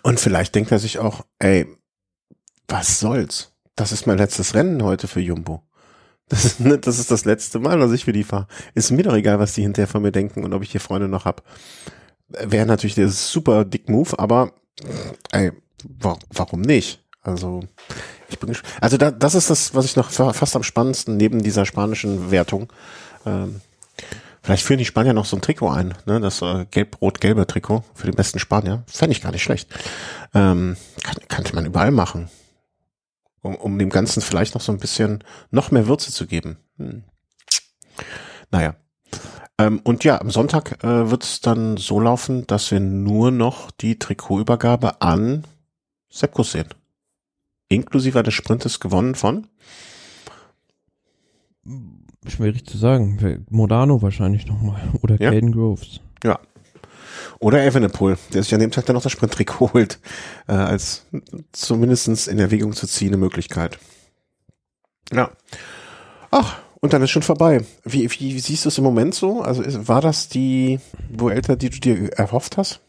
Und 0.02 0.20
vielleicht 0.20 0.54
denkt 0.54 0.72
er 0.72 0.78
sich 0.78 0.98
auch, 0.98 1.24
ey, 1.38 1.66
was 2.68 3.00
soll's? 3.00 3.52
Das 3.76 3.92
ist 3.92 4.06
mein 4.06 4.18
letztes 4.18 4.54
Rennen 4.54 4.82
heute 4.82 5.08
für 5.08 5.20
Jumbo. 5.20 5.62
Das 6.34 6.44
ist, 6.44 6.58
ne, 6.58 6.78
das 6.78 6.98
ist 6.98 7.12
das 7.12 7.24
letzte 7.24 7.60
Mal, 7.60 7.78
dass 7.78 7.92
ich 7.92 8.06
für 8.06 8.12
die 8.12 8.24
fahre. 8.24 8.48
Ist 8.74 8.90
mir 8.90 9.04
doch 9.04 9.14
egal, 9.14 9.38
was 9.38 9.52
die 9.52 9.62
hinterher 9.62 9.86
von 9.86 10.02
mir 10.02 10.10
denken 10.10 10.42
und 10.42 10.52
ob 10.52 10.64
ich 10.64 10.72
hier 10.72 10.80
Freunde 10.80 11.06
noch 11.06 11.26
hab. 11.26 11.44
Wäre 12.28 12.66
natürlich 12.66 12.96
der 12.96 13.08
super 13.08 13.64
dick 13.64 13.88
Move, 13.88 14.18
aber 14.18 14.50
ey, 15.30 15.52
warum 16.32 16.60
nicht? 16.60 17.04
Also 17.22 17.60
ich 18.30 18.40
bin 18.40 18.52
also 18.80 18.96
da, 18.96 19.12
das 19.12 19.36
ist 19.36 19.48
das, 19.48 19.76
was 19.76 19.84
ich 19.84 19.94
noch 19.94 20.10
fast 20.10 20.56
am 20.56 20.64
spannendsten 20.64 21.16
neben 21.16 21.40
dieser 21.40 21.66
spanischen 21.66 22.32
Wertung. 22.32 22.72
Ähm, 23.24 23.60
vielleicht 24.42 24.64
führen 24.64 24.78
die 24.78 24.84
Spanier 24.86 25.12
noch 25.12 25.26
so 25.26 25.36
ein 25.36 25.40
Trikot 25.40 25.70
ein, 25.70 25.94
ne? 26.04 26.18
Das 26.18 26.42
äh, 26.42 26.66
gelb-rot-gelbe 26.68 27.46
Trikot 27.46 27.84
für 27.94 28.06
den 28.06 28.16
besten 28.16 28.40
Spanier. 28.40 28.82
Fände 28.88 29.12
ich 29.12 29.22
gar 29.22 29.30
nicht 29.30 29.44
schlecht. 29.44 29.68
Ähm, 30.34 30.76
kann, 31.04 31.16
könnte 31.28 31.54
man 31.54 31.64
überall 31.64 31.92
machen 31.92 32.28
um, 33.44 33.54
um 33.56 33.78
dem 33.78 33.90
Ganzen 33.90 34.22
vielleicht 34.22 34.54
noch 34.54 34.62
so 34.62 34.72
ein 34.72 34.78
bisschen 34.78 35.22
noch 35.50 35.70
mehr 35.70 35.86
Würze 35.86 36.10
zu 36.10 36.26
geben. 36.26 36.56
Hm. 36.78 37.04
Naja. 38.50 38.74
Ähm, 39.58 39.80
und 39.84 40.02
ja, 40.02 40.20
am 40.20 40.30
Sonntag 40.30 40.82
äh, 40.82 41.10
wird 41.10 41.22
es 41.22 41.40
dann 41.40 41.76
so 41.76 42.00
laufen, 42.00 42.46
dass 42.46 42.70
wir 42.70 42.80
nur 42.80 43.30
noch 43.30 43.70
die 43.70 43.98
Trikotübergabe 43.98 45.00
an 45.00 45.44
Sepkus 46.08 46.52
sehen. 46.52 46.68
Inklusive 47.68 48.22
des 48.22 48.34
Sprintes 48.34 48.80
gewonnen 48.80 49.14
von? 49.14 49.46
Schwierig 52.26 52.66
zu 52.66 52.78
sagen. 52.78 53.46
Modano 53.50 54.02
wahrscheinlich 54.02 54.46
nochmal. 54.46 54.80
Oder 55.02 55.20
ja. 55.20 55.30
Caden 55.30 55.52
Groves. 55.52 56.00
Ja, 56.24 56.40
oder 57.44 57.62
Evenepoel, 57.62 58.16
der 58.32 58.42
sich 58.42 58.54
an 58.54 58.60
dem 58.60 58.70
Tag 58.70 58.86
dann 58.86 58.94
noch 58.94 59.02
das 59.02 59.12
Sprinttrikot 59.12 59.72
holt, 59.74 60.00
äh, 60.48 60.52
als 60.52 61.04
zumindestens 61.52 62.26
in 62.26 62.38
Erwägung 62.38 62.72
zu 62.72 62.86
ziehende 62.86 63.18
Möglichkeit. 63.18 63.78
Ja. 65.12 65.30
Ach, 66.30 66.56
und 66.80 66.94
dann 66.94 67.02
ist 67.02 67.10
schon 67.10 67.20
vorbei. 67.20 67.62
Wie, 67.84 68.10
wie, 68.10 68.34
wie 68.34 68.40
siehst 68.40 68.64
du 68.64 68.70
es 68.70 68.78
im 68.78 68.84
Moment 68.84 69.14
so? 69.14 69.42
Also 69.42 69.62
ist, 69.62 69.86
war 69.86 70.00
das 70.00 70.30
die 70.30 70.80
Vuelta, 71.10 71.54
die 71.54 71.68
du 71.68 71.80
dir 71.80 72.12
erhofft 72.14 72.56
hast? 72.56 72.80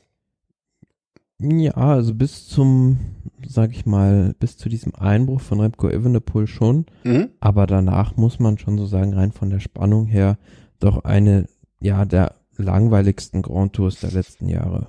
Ja, 1.39 1.73
also 1.73 2.13
bis 2.13 2.47
zum, 2.47 2.99
sag 3.45 3.71
ich 3.71 3.85
mal, 3.85 4.35
bis 4.39 4.57
zu 4.57 4.69
diesem 4.69 4.95
Einbruch 4.95 5.41
von 5.41 5.59
Remco 5.59 5.89
Evenepoel 5.89 6.47
schon. 6.47 6.85
Mhm. 7.03 7.27
Aber 7.41 7.67
danach 7.67 8.15
muss 8.15 8.39
man 8.39 8.57
schon 8.57 8.77
so 8.77 8.85
sagen, 8.85 9.13
rein 9.13 9.33
von 9.33 9.49
der 9.49 9.59
Spannung 9.59 10.05
her, 10.05 10.37
doch 10.79 11.03
eine, 11.03 11.49
ja, 11.81 12.05
der 12.05 12.35
langweiligsten 12.63 13.41
Grand 13.41 13.73
Tours 13.73 13.99
der 13.99 14.11
letzten 14.11 14.47
Jahre. 14.47 14.87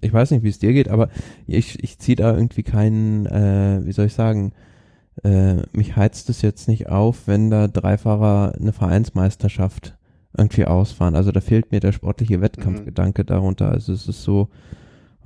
ich 0.00 0.12
weiß 0.12 0.30
nicht, 0.30 0.42
wie 0.42 0.48
es 0.48 0.58
dir 0.58 0.72
geht, 0.72 0.88
aber 0.88 1.08
ich, 1.46 1.82
ich 1.82 1.98
ziehe 1.98 2.16
da 2.16 2.34
irgendwie 2.34 2.62
keinen, 2.62 3.26
äh, 3.26 3.80
wie 3.84 3.92
soll 3.92 4.06
ich 4.06 4.14
sagen, 4.14 4.52
äh, 5.22 5.56
mich 5.72 5.96
heizt 5.96 6.28
es 6.28 6.42
jetzt 6.42 6.68
nicht 6.68 6.88
auf, 6.88 7.26
wenn 7.26 7.50
da 7.50 7.68
drei 7.68 7.96
Fahrer 7.98 8.54
eine 8.58 8.72
Vereinsmeisterschaft 8.72 9.96
irgendwie 10.36 10.64
ausfahren. 10.64 11.14
Also 11.14 11.30
da 11.30 11.40
fehlt 11.40 11.70
mir 11.70 11.80
der 11.80 11.92
sportliche 11.92 12.40
Wettkampfgedanke 12.40 13.22
mhm. 13.22 13.26
darunter. 13.26 13.70
Also 13.70 13.92
es 13.92 14.08
ist 14.08 14.22
so, 14.22 14.48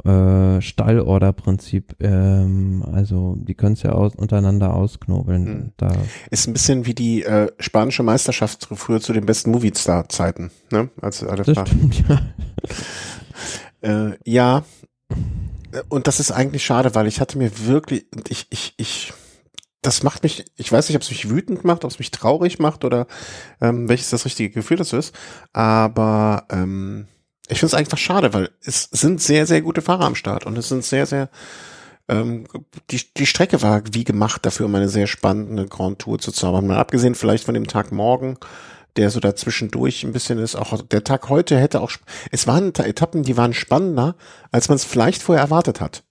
äh, 0.04 0.60
Stallorder-Prinzip. 0.60 1.96
Ähm, 2.00 2.84
also 2.92 3.36
die 3.38 3.54
können 3.54 3.74
es 3.74 3.82
ja 3.82 3.92
aus, 3.92 4.14
untereinander 4.14 4.74
ausknobeln. 4.74 5.46
Hm. 5.46 5.72
Da. 5.76 5.92
Ist 6.30 6.46
ein 6.46 6.52
bisschen 6.52 6.86
wie 6.86 6.94
die 6.94 7.22
äh, 7.24 7.50
spanische 7.58 8.02
Meisterschaft 8.02 8.68
früher 8.72 9.00
zu 9.00 9.12
den 9.12 9.26
besten 9.26 9.50
Movie-Star-Zeiten, 9.50 10.50
ne? 10.70 10.90
Als 11.00 11.24
alle 11.24 11.42
das 11.42 11.68
stimmt, 11.68 12.04
ja. 12.08 12.20
äh, 13.82 14.18
ja. 14.24 14.64
Und 15.88 16.06
das 16.06 16.20
ist 16.20 16.30
eigentlich 16.30 16.64
schade, 16.64 16.94
weil 16.94 17.06
ich 17.06 17.20
hatte 17.20 17.36
mir 17.36 17.50
wirklich, 17.66 18.06
ich, 18.28 18.46
ich, 18.50 18.74
ich, 18.78 19.12
das 19.82 20.02
macht 20.02 20.22
mich, 20.22 20.44
ich 20.56 20.70
weiß 20.70 20.88
nicht, 20.88 20.96
ob 20.96 21.02
es 21.02 21.10
mich 21.10 21.28
wütend 21.28 21.64
macht, 21.64 21.84
ob 21.84 21.90
es 21.90 21.98
mich 21.98 22.10
traurig 22.10 22.58
macht 22.58 22.84
oder 22.84 23.06
ähm, 23.60 23.88
welches 23.88 24.10
das 24.10 24.24
richtige 24.24 24.50
Gefühl 24.50 24.78
dazu 24.78 24.96
ist, 24.96 25.14
aber 25.52 26.46
ähm, 26.50 27.06
ich 27.48 27.58
finde 27.58 27.74
es 27.74 27.74
einfach 27.74 27.98
schade, 27.98 28.34
weil 28.34 28.50
es 28.62 28.84
sind 28.84 29.20
sehr, 29.20 29.46
sehr 29.46 29.62
gute 29.62 29.82
Fahrer 29.82 30.04
am 30.04 30.14
Start 30.14 30.46
und 30.46 30.56
es 30.56 30.68
sind 30.68 30.84
sehr, 30.84 31.06
sehr 31.06 31.28
ähm, 32.08 32.46
die, 32.90 33.00
die 33.16 33.26
Strecke 33.26 33.62
war 33.62 33.82
wie 33.92 34.04
gemacht 34.04 34.44
dafür, 34.46 34.66
um 34.66 34.74
eine 34.74 34.88
sehr 34.88 35.06
spannende 35.06 35.66
Grand 35.66 35.98
Tour 35.98 36.18
zu 36.18 36.32
zaubern. 36.32 36.66
Mal 36.66 36.78
abgesehen 36.78 37.14
vielleicht 37.14 37.44
von 37.44 37.54
dem 37.54 37.66
Tag 37.66 37.92
morgen, 37.92 38.38
der 38.96 39.10
so 39.10 39.20
dazwischendurch 39.20 40.04
ein 40.04 40.12
bisschen 40.12 40.38
ist. 40.38 40.56
Auch 40.56 40.80
der 40.82 41.04
Tag 41.04 41.28
heute 41.28 41.58
hätte 41.58 41.80
auch, 41.80 41.92
es 42.30 42.46
waren 42.46 42.74
Etappen, 42.74 43.22
die 43.22 43.36
waren 43.36 43.54
spannender, 43.54 44.16
als 44.50 44.68
man 44.68 44.76
es 44.76 44.84
vielleicht 44.84 45.22
vorher 45.22 45.44
erwartet 45.44 45.80
hat. 45.80 46.02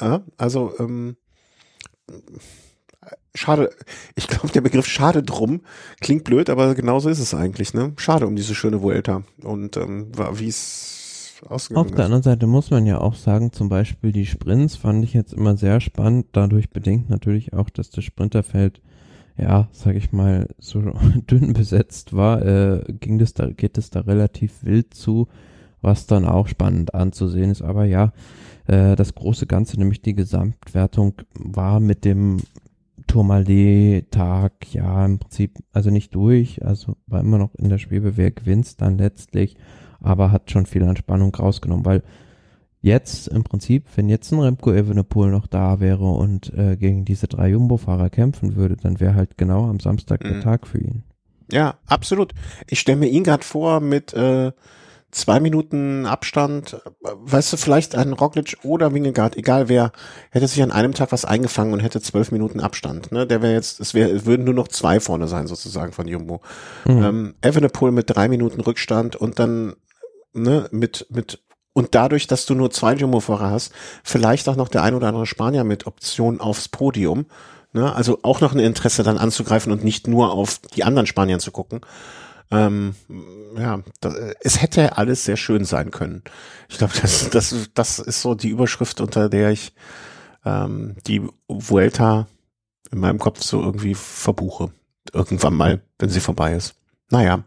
Ja, 0.00 0.22
also, 0.36 0.74
ähm, 0.78 1.16
schade, 3.38 3.70
ich 4.14 4.28
glaube, 4.28 4.48
der 4.48 4.60
Begriff 4.60 4.86
schade 4.86 5.22
drum 5.22 5.60
klingt 6.00 6.24
blöd, 6.24 6.50
aber 6.50 6.74
genauso 6.74 7.08
ist 7.08 7.20
es 7.20 7.34
eigentlich, 7.34 7.74
ne? 7.74 7.92
Schade 7.96 8.26
um 8.26 8.36
diese 8.36 8.54
schöne 8.54 8.82
Vuelta 8.82 9.22
und 9.42 9.76
ähm, 9.76 10.08
wie 10.34 10.48
es 10.48 11.42
ausgegangen 11.48 11.86
Auf 11.86 11.94
der 11.94 12.04
anderen 12.04 12.22
Seite 12.22 12.46
muss 12.46 12.70
man 12.70 12.86
ja 12.86 13.00
auch 13.00 13.14
sagen, 13.14 13.52
zum 13.52 13.68
Beispiel 13.68 14.12
die 14.12 14.26
Sprints 14.26 14.76
fand 14.76 15.04
ich 15.04 15.14
jetzt 15.14 15.32
immer 15.32 15.56
sehr 15.56 15.80
spannend, 15.80 16.26
dadurch 16.32 16.70
bedingt 16.70 17.08
natürlich 17.10 17.52
auch, 17.52 17.70
dass 17.70 17.90
das 17.90 18.04
Sprinterfeld 18.04 18.80
ja, 19.38 19.68
sag 19.72 19.94
ich 19.94 20.12
mal, 20.12 20.48
so 20.58 20.80
dünn 21.30 21.52
besetzt 21.52 22.14
war, 22.14 22.44
äh, 22.44 22.82
ging 23.00 23.18
das 23.18 23.34
da, 23.34 23.46
geht 23.46 23.78
es 23.78 23.90
da 23.90 24.00
relativ 24.00 24.64
wild 24.64 24.94
zu, 24.94 25.28
was 25.80 26.06
dann 26.06 26.24
auch 26.24 26.48
spannend 26.48 26.94
anzusehen 26.94 27.50
ist. 27.50 27.62
Aber 27.62 27.84
ja, 27.84 28.12
äh, 28.66 28.96
das 28.96 29.14
große 29.14 29.46
Ganze, 29.46 29.78
nämlich 29.78 30.02
die 30.02 30.14
Gesamtwertung, 30.14 31.14
war 31.34 31.78
mit 31.78 32.04
dem 32.04 32.38
Tourmalet-Tag 33.08 34.72
ja 34.72 35.04
im 35.04 35.18
Prinzip, 35.18 35.58
also 35.72 35.90
nicht 35.90 36.14
durch, 36.14 36.64
also 36.64 36.96
war 37.06 37.20
immer 37.20 37.38
noch 37.38 37.54
in 37.56 37.68
der 37.68 37.78
Schwebe, 37.78 38.16
wer 38.16 38.30
gewinnt 38.30 38.80
dann 38.80 38.98
letztlich, 38.98 39.56
aber 40.00 40.30
hat 40.30 40.50
schon 40.50 40.66
viel 40.66 40.84
Anspannung 40.84 41.34
rausgenommen, 41.34 41.84
weil 41.84 42.02
jetzt 42.80 43.28
im 43.28 43.42
Prinzip, 43.42 43.86
wenn 43.96 44.08
jetzt 44.08 44.32
ein 44.32 44.38
Remco 44.38 44.72
Evenepoel 44.72 45.30
noch 45.30 45.46
da 45.46 45.80
wäre 45.80 46.04
und 46.04 46.52
äh, 46.54 46.76
gegen 46.76 47.04
diese 47.04 47.26
drei 47.26 47.48
Jumbo-Fahrer 47.48 48.10
kämpfen 48.10 48.54
würde, 48.54 48.76
dann 48.76 49.00
wäre 49.00 49.14
halt 49.14 49.36
genau 49.36 49.68
am 49.68 49.80
Samstag 49.80 50.22
mhm. 50.22 50.28
der 50.28 50.40
Tag 50.40 50.66
für 50.66 50.78
ihn. 50.78 51.02
Ja, 51.50 51.78
absolut. 51.86 52.34
Ich 52.68 52.78
stelle 52.78 52.98
mir 52.98 53.08
ihn 53.08 53.24
gerade 53.24 53.42
vor 53.42 53.80
mit 53.80 54.12
äh, 54.12 54.52
zwei 55.10 55.40
Minuten 55.40 56.06
Abstand, 56.06 56.80
weißt 57.00 57.52
du, 57.52 57.56
vielleicht 57.56 57.94
ein 57.94 58.12
Roglic 58.12 58.58
oder 58.62 58.92
Wingegaard, 58.92 59.36
egal 59.36 59.68
wer, 59.68 59.92
hätte 60.30 60.46
sich 60.46 60.62
an 60.62 60.70
einem 60.70 60.94
Tag 60.94 61.12
was 61.12 61.24
eingefangen 61.24 61.72
und 61.72 61.80
hätte 61.80 62.00
zwölf 62.00 62.30
Minuten 62.30 62.60
Abstand. 62.60 63.10
Ne? 63.10 63.26
Der 63.26 63.42
wäre 63.42 63.54
jetzt, 63.54 63.80
es 63.80 63.94
wäre, 63.94 64.26
würden 64.26 64.44
nur 64.44 64.54
noch 64.54 64.68
zwei 64.68 65.00
vorne 65.00 65.28
sein 65.28 65.46
sozusagen 65.46 65.92
von 65.92 66.06
Jumbo. 66.06 66.42
Mhm. 66.86 67.02
Ähm, 67.02 67.34
Evenepoel 67.40 67.90
mit 67.90 68.10
drei 68.10 68.28
Minuten 68.28 68.60
Rückstand 68.60 69.16
und 69.16 69.38
dann 69.38 69.74
ne, 70.34 70.68
mit 70.70 71.06
mit 71.10 71.42
und 71.72 71.94
dadurch, 71.94 72.26
dass 72.26 72.44
du 72.44 72.54
nur 72.54 72.72
zwei 72.72 72.94
Jumbo-Fahrer 72.94 73.52
hast, 73.52 73.72
vielleicht 74.02 74.48
auch 74.48 74.56
noch 74.56 74.68
der 74.68 74.82
ein 74.82 74.94
oder 74.94 75.06
andere 75.06 75.26
Spanier 75.26 75.62
mit 75.62 75.86
Option 75.86 76.40
aufs 76.40 76.68
Podium. 76.68 77.26
Ne? 77.72 77.94
Also 77.94 78.18
auch 78.22 78.40
noch 78.40 78.52
ein 78.52 78.58
Interesse 78.58 79.04
dann 79.04 79.16
anzugreifen 79.16 79.70
und 79.70 79.84
nicht 79.84 80.08
nur 80.08 80.32
auf 80.32 80.58
die 80.74 80.82
anderen 80.82 81.06
Spanier 81.06 81.38
zu 81.38 81.52
gucken. 81.52 81.82
Ähm, 82.50 82.94
ja, 83.58 83.80
das, 84.00 84.14
es 84.40 84.62
hätte 84.62 84.96
alles 84.96 85.24
sehr 85.24 85.36
schön 85.36 85.64
sein 85.64 85.90
können. 85.90 86.22
Ich 86.68 86.78
glaube, 86.78 86.94
das, 87.00 87.30
das, 87.32 87.54
das 87.74 87.98
ist 87.98 88.22
so 88.22 88.34
die 88.34 88.48
Überschrift, 88.48 89.00
unter 89.00 89.28
der 89.28 89.50
ich 89.50 89.72
ähm, 90.44 90.96
die 91.06 91.22
Vuelta 91.46 92.26
in 92.90 93.00
meinem 93.00 93.18
Kopf 93.18 93.42
so 93.42 93.60
irgendwie 93.60 93.94
verbuche. 93.94 94.70
Irgendwann 95.12 95.54
mal, 95.54 95.82
wenn 95.98 96.10
sie 96.10 96.20
vorbei 96.20 96.54
ist. 96.54 96.74
Naja. 97.10 97.44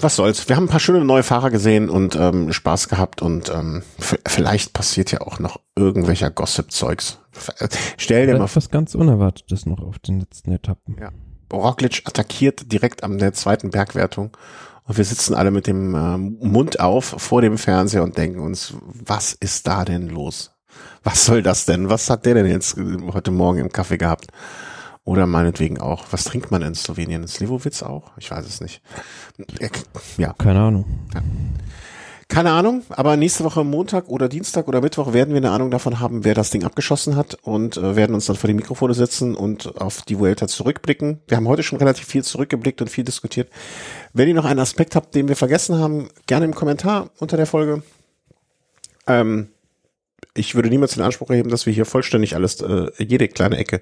Was 0.00 0.16
soll's. 0.16 0.48
Wir 0.48 0.56
haben 0.56 0.64
ein 0.64 0.70
paar 0.70 0.80
schöne 0.80 1.04
neue 1.04 1.22
Fahrer 1.22 1.50
gesehen 1.50 1.88
und 1.88 2.16
ähm, 2.16 2.52
Spaß 2.52 2.88
gehabt 2.88 3.22
und 3.22 3.48
ähm, 3.48 3.82
vielleicht 3.98 4.72
passiert 4.72 5.10
ja 5.10 5.22
auch 5.22 5.38
noch 5.38 5.60
irgendwelcher 5.74 6.30
Gossip-Zeugs. 6.30 7.18
Stell 7.96 8.26
dir 8.26 8.38
mal 8.38 8.48
was 8.52 8.70
ganz 8.70 8.94
Unerwartetes 8.94 9.66
noch 9.66 9.80
auf 9.80 9.98
den 9.98 10.20
letzten 10.20 10.52
Etappen. 10.52 10.96
Ja. 11.00 11.10
Roglic 11.52 12.02
attackiert 12.04 12.72
direkt 12.72 13.04
an 13.04 13.18
der 13.18 13.32
zweiten 13.32 13.70
Bergwertung 13.70 14.36
und 14.84 14.96
wir 14.96 15.04
sitzen 15.04 15.34
alle 15.34 15.50
mit 15.50 15.66
dem 15.66 15.94
äh, 15.94 16.16
Mund 16.16 16.80
auf 16.80 17.04
vor 17.18 17.42
dem 17.42 17.58
Fernseher 17.58 18.02
und 18.02 18.16
denken 18.16 18.40
uns, 18.40 18.74
was 18.82 19.32
ist 19.32 19.66
da 19.66 19.84
denn 19.84 20.08
los? 20.08 20.52
Was 21.02 21.24
soll 21.24 21.42
das 21.42 21.64
denn? 21.64 21.88
Was 21.88 22.10
hat 22.10 22.26
der 22.26 22.34
denn 22.34 22.46
jetzt 22.46 22.76
heute 23.12 23.30
Morgen 23.30 23.58
im 23.58 23.72
Kaffee 23.72 23.98
gehabt? 23.98 24.26
Oder 25.04 25.26
meinetwegen 25.26 25.80
auch, 25.80 26.06
was 26.10 26.24
trinkt 26.24 26.50
man 26.50 26.62
in 26.62 26.74
Slowenien? 26.74 27.26
Slivovitz 27.28 27.82
auch? 27.84 28.10
Ich 28.16 28.30
weiß 28.30 28.44
es 28.44 28.60
nicht. 28.60 28.82
Ja. 30.16 30.32
Keine 30.32 30.60
Ahnung. 30.60 30.84
Ja. 31.14 31.22
Keine 32.28 32.50
Ahnung, 32.50 32.82
aber 32.88 33.16
nächste 33.16 33.44
Woche 33.44 33.62
Montag 33.62 34.08
oder 34.08 34.28
Dienstag 34.28 34.66
oder 34.66 34.80
Mittwoch 34.80 35.12
werden 35.12 35.30
wir 35.30 35.36
eine 35.36 35.52
Ahnung 35.52 35.70
davon 35.70 36.00
haben, 36.00 36.24
wer 36.24 36.34
das 36.34 36.50
Ding 36.50 36.64
abgeschossen 36.64 37.14
hat 37.14 37.34
und 37.42 37.76
äh, 37.76 37.94
werden 37.94 38.14
uns 38.14 38.26
dann 38.26 38.34
vor 38.34 38.48
die 38.48 38.54
Mikrofone 38.54 38.94
setzen 38.94 39.36
und 39.36 39.80
auf 39.80 40.02
die 40.02 40.18
Vuelta 40.18 40.48
zurückblicken. 40.48 41.20
Wir 41.28 41.36
haben 41.36 41.46
heute 41.46 41.62
schon 41.62 41.78
relativ 41.78 42.06
viel 42.06 42.24
zurückgeblickt 42.24 42.80
und 42.80 42.88
viel 42.88 43.04
diskutiert. 43.04 43.48
Wenn 44.12 44.26
ihr 44.26 44.34
noch 44.34 44.44
einen 44.44 44.58
Aspekt 44.58 44.96
habt, 44.96 45.14
den 45.14 45.28
wir 45.28 45.36
vergessen 45.36 45.78
haben, 45.78 46.08
gerne 46.26 46.46
im 46.46 46.54
Kommentar 46.54 47.10
unter 47.18 47.36
der 47.36 47.46
Folge. 47.46 47.84
Ähm, 49.06 49.48
ich 50.34 50.56
würde 50.56 50.68
niemals 50.68 50.94
den 50.94 51.04
Anspruch 51.04 51.30
erheben, 51.30 51.50
dass 51.50 51.64
wir 51.64 51.72
hier 51.72 51.86
vollständig 51.86 52.34
alles, 52.34 52.60
äh, 52.60 52.90
jede 52.98 53.28
kleine 53.28 53.56
Ecke 53.56 53.80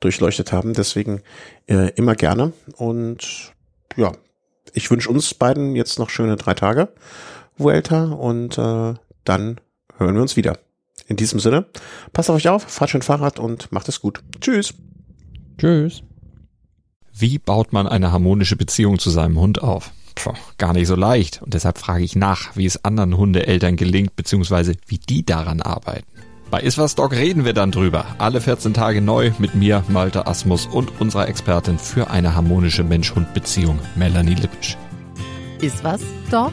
durchleuchtet 0.00 0.52
haben. 0.52 0.74
Deswegen 0.74 1.22
äh, 1.66 1.90
immer 1.96 2.14
gerne. 2.14 2.52
Und 2.76 3.52
ja, 3.96 4.12
ich 4.72 4.90
wünsche 4.90 5.08
uns 5.08 5.32
beiden 5.34 5.74
jetzt 5.74 5.98
noch 5.98 6.10
schöne 6.10 6.36
drei 6.36 6.54
Tage. 6.54 6.88
Vuelta 7.56 8.04
und 8.04 8.58
äh, 8.58 8.94
dann 9.24 9.60
hören 9.96 10.14
wir 10.14 10.22
uns 10.22 10.36
wieder. 10.36 10.58
In 11.08 11.16
diesem 11.16 11.40
Sinne, 11.40 11.66
passt 12.12 12.30
auf 12.30 12.36
euch 12.36 12.48
auf, 12.48 12.62
fahrt 12.62 12.90
schön 12.90 13.02
Fahrrad 13.02 13.38
und 13.38 13.70
macht 13.70 13.88
es 13.88 14.00
gut. 14.00 14.22
Tschüss. 14.40 14.74
Tschüss. 15.58 16.02
Wie 17.12 17.38
baut 17.38 17.72
man 17.72 17.86
eine 17.86 18.12
harmonische 18.12 18.56
Beziehung 18.56 18.98
zu 18.98 19.10
seinem 19.10 19.38
Hund 19.38 19.62
auf? 19.62 19.92
Puh, 20.16 20.32
gar 20.58 20.72
nicht 20.72 20.86
so 20.86 20.96
leicht. 20.96 21.42
Und 21.42 21.54
deshalb 21.54 21.78
frage 21.78 22.04
ich 22.04 22.16
nach, 22.16 22.56
wie 22.56 22.66
es 22.66 22.84
anderen 22.84 23.16
Hundeeltern 23.16 23.76
gelingt, 23.76 24.16
beziehungsweise 24.16 24.74
wie 24.86 24.98
die 24.98 25.24
daran 25.24 25.62
arbeiten. 25.62 26.06
Bei 26.50 26.60
Iswas 26.60 26.94
Dog 26.94 27.12
reden 27.12 27.44
wir 27.44 27.54
dann 27.54 27.72
drüber. 27.72 28.06
Alle 28.18 28.40
14 28.40 28.72
Tage 28.72 29.00
neu 29.00 29.32
mit 29.38 29.54
mir, 29.54 29.82
Malte 29.88 30.26
Asmus 30.26 30.66
und 30.66 31.00
unserer 31.00 31.28
Expertin 31.28 31.78
für 31.78 32.10
eine 32.10 32.34
harmonische 32.34 32.84
Mensch-Hund-Beziehung, 32.84 33.78
Melanie 33.96 34.34
Lippisch. 34.34 34.76
Iswas 35.60 36.02
Dog? 36.30 36.52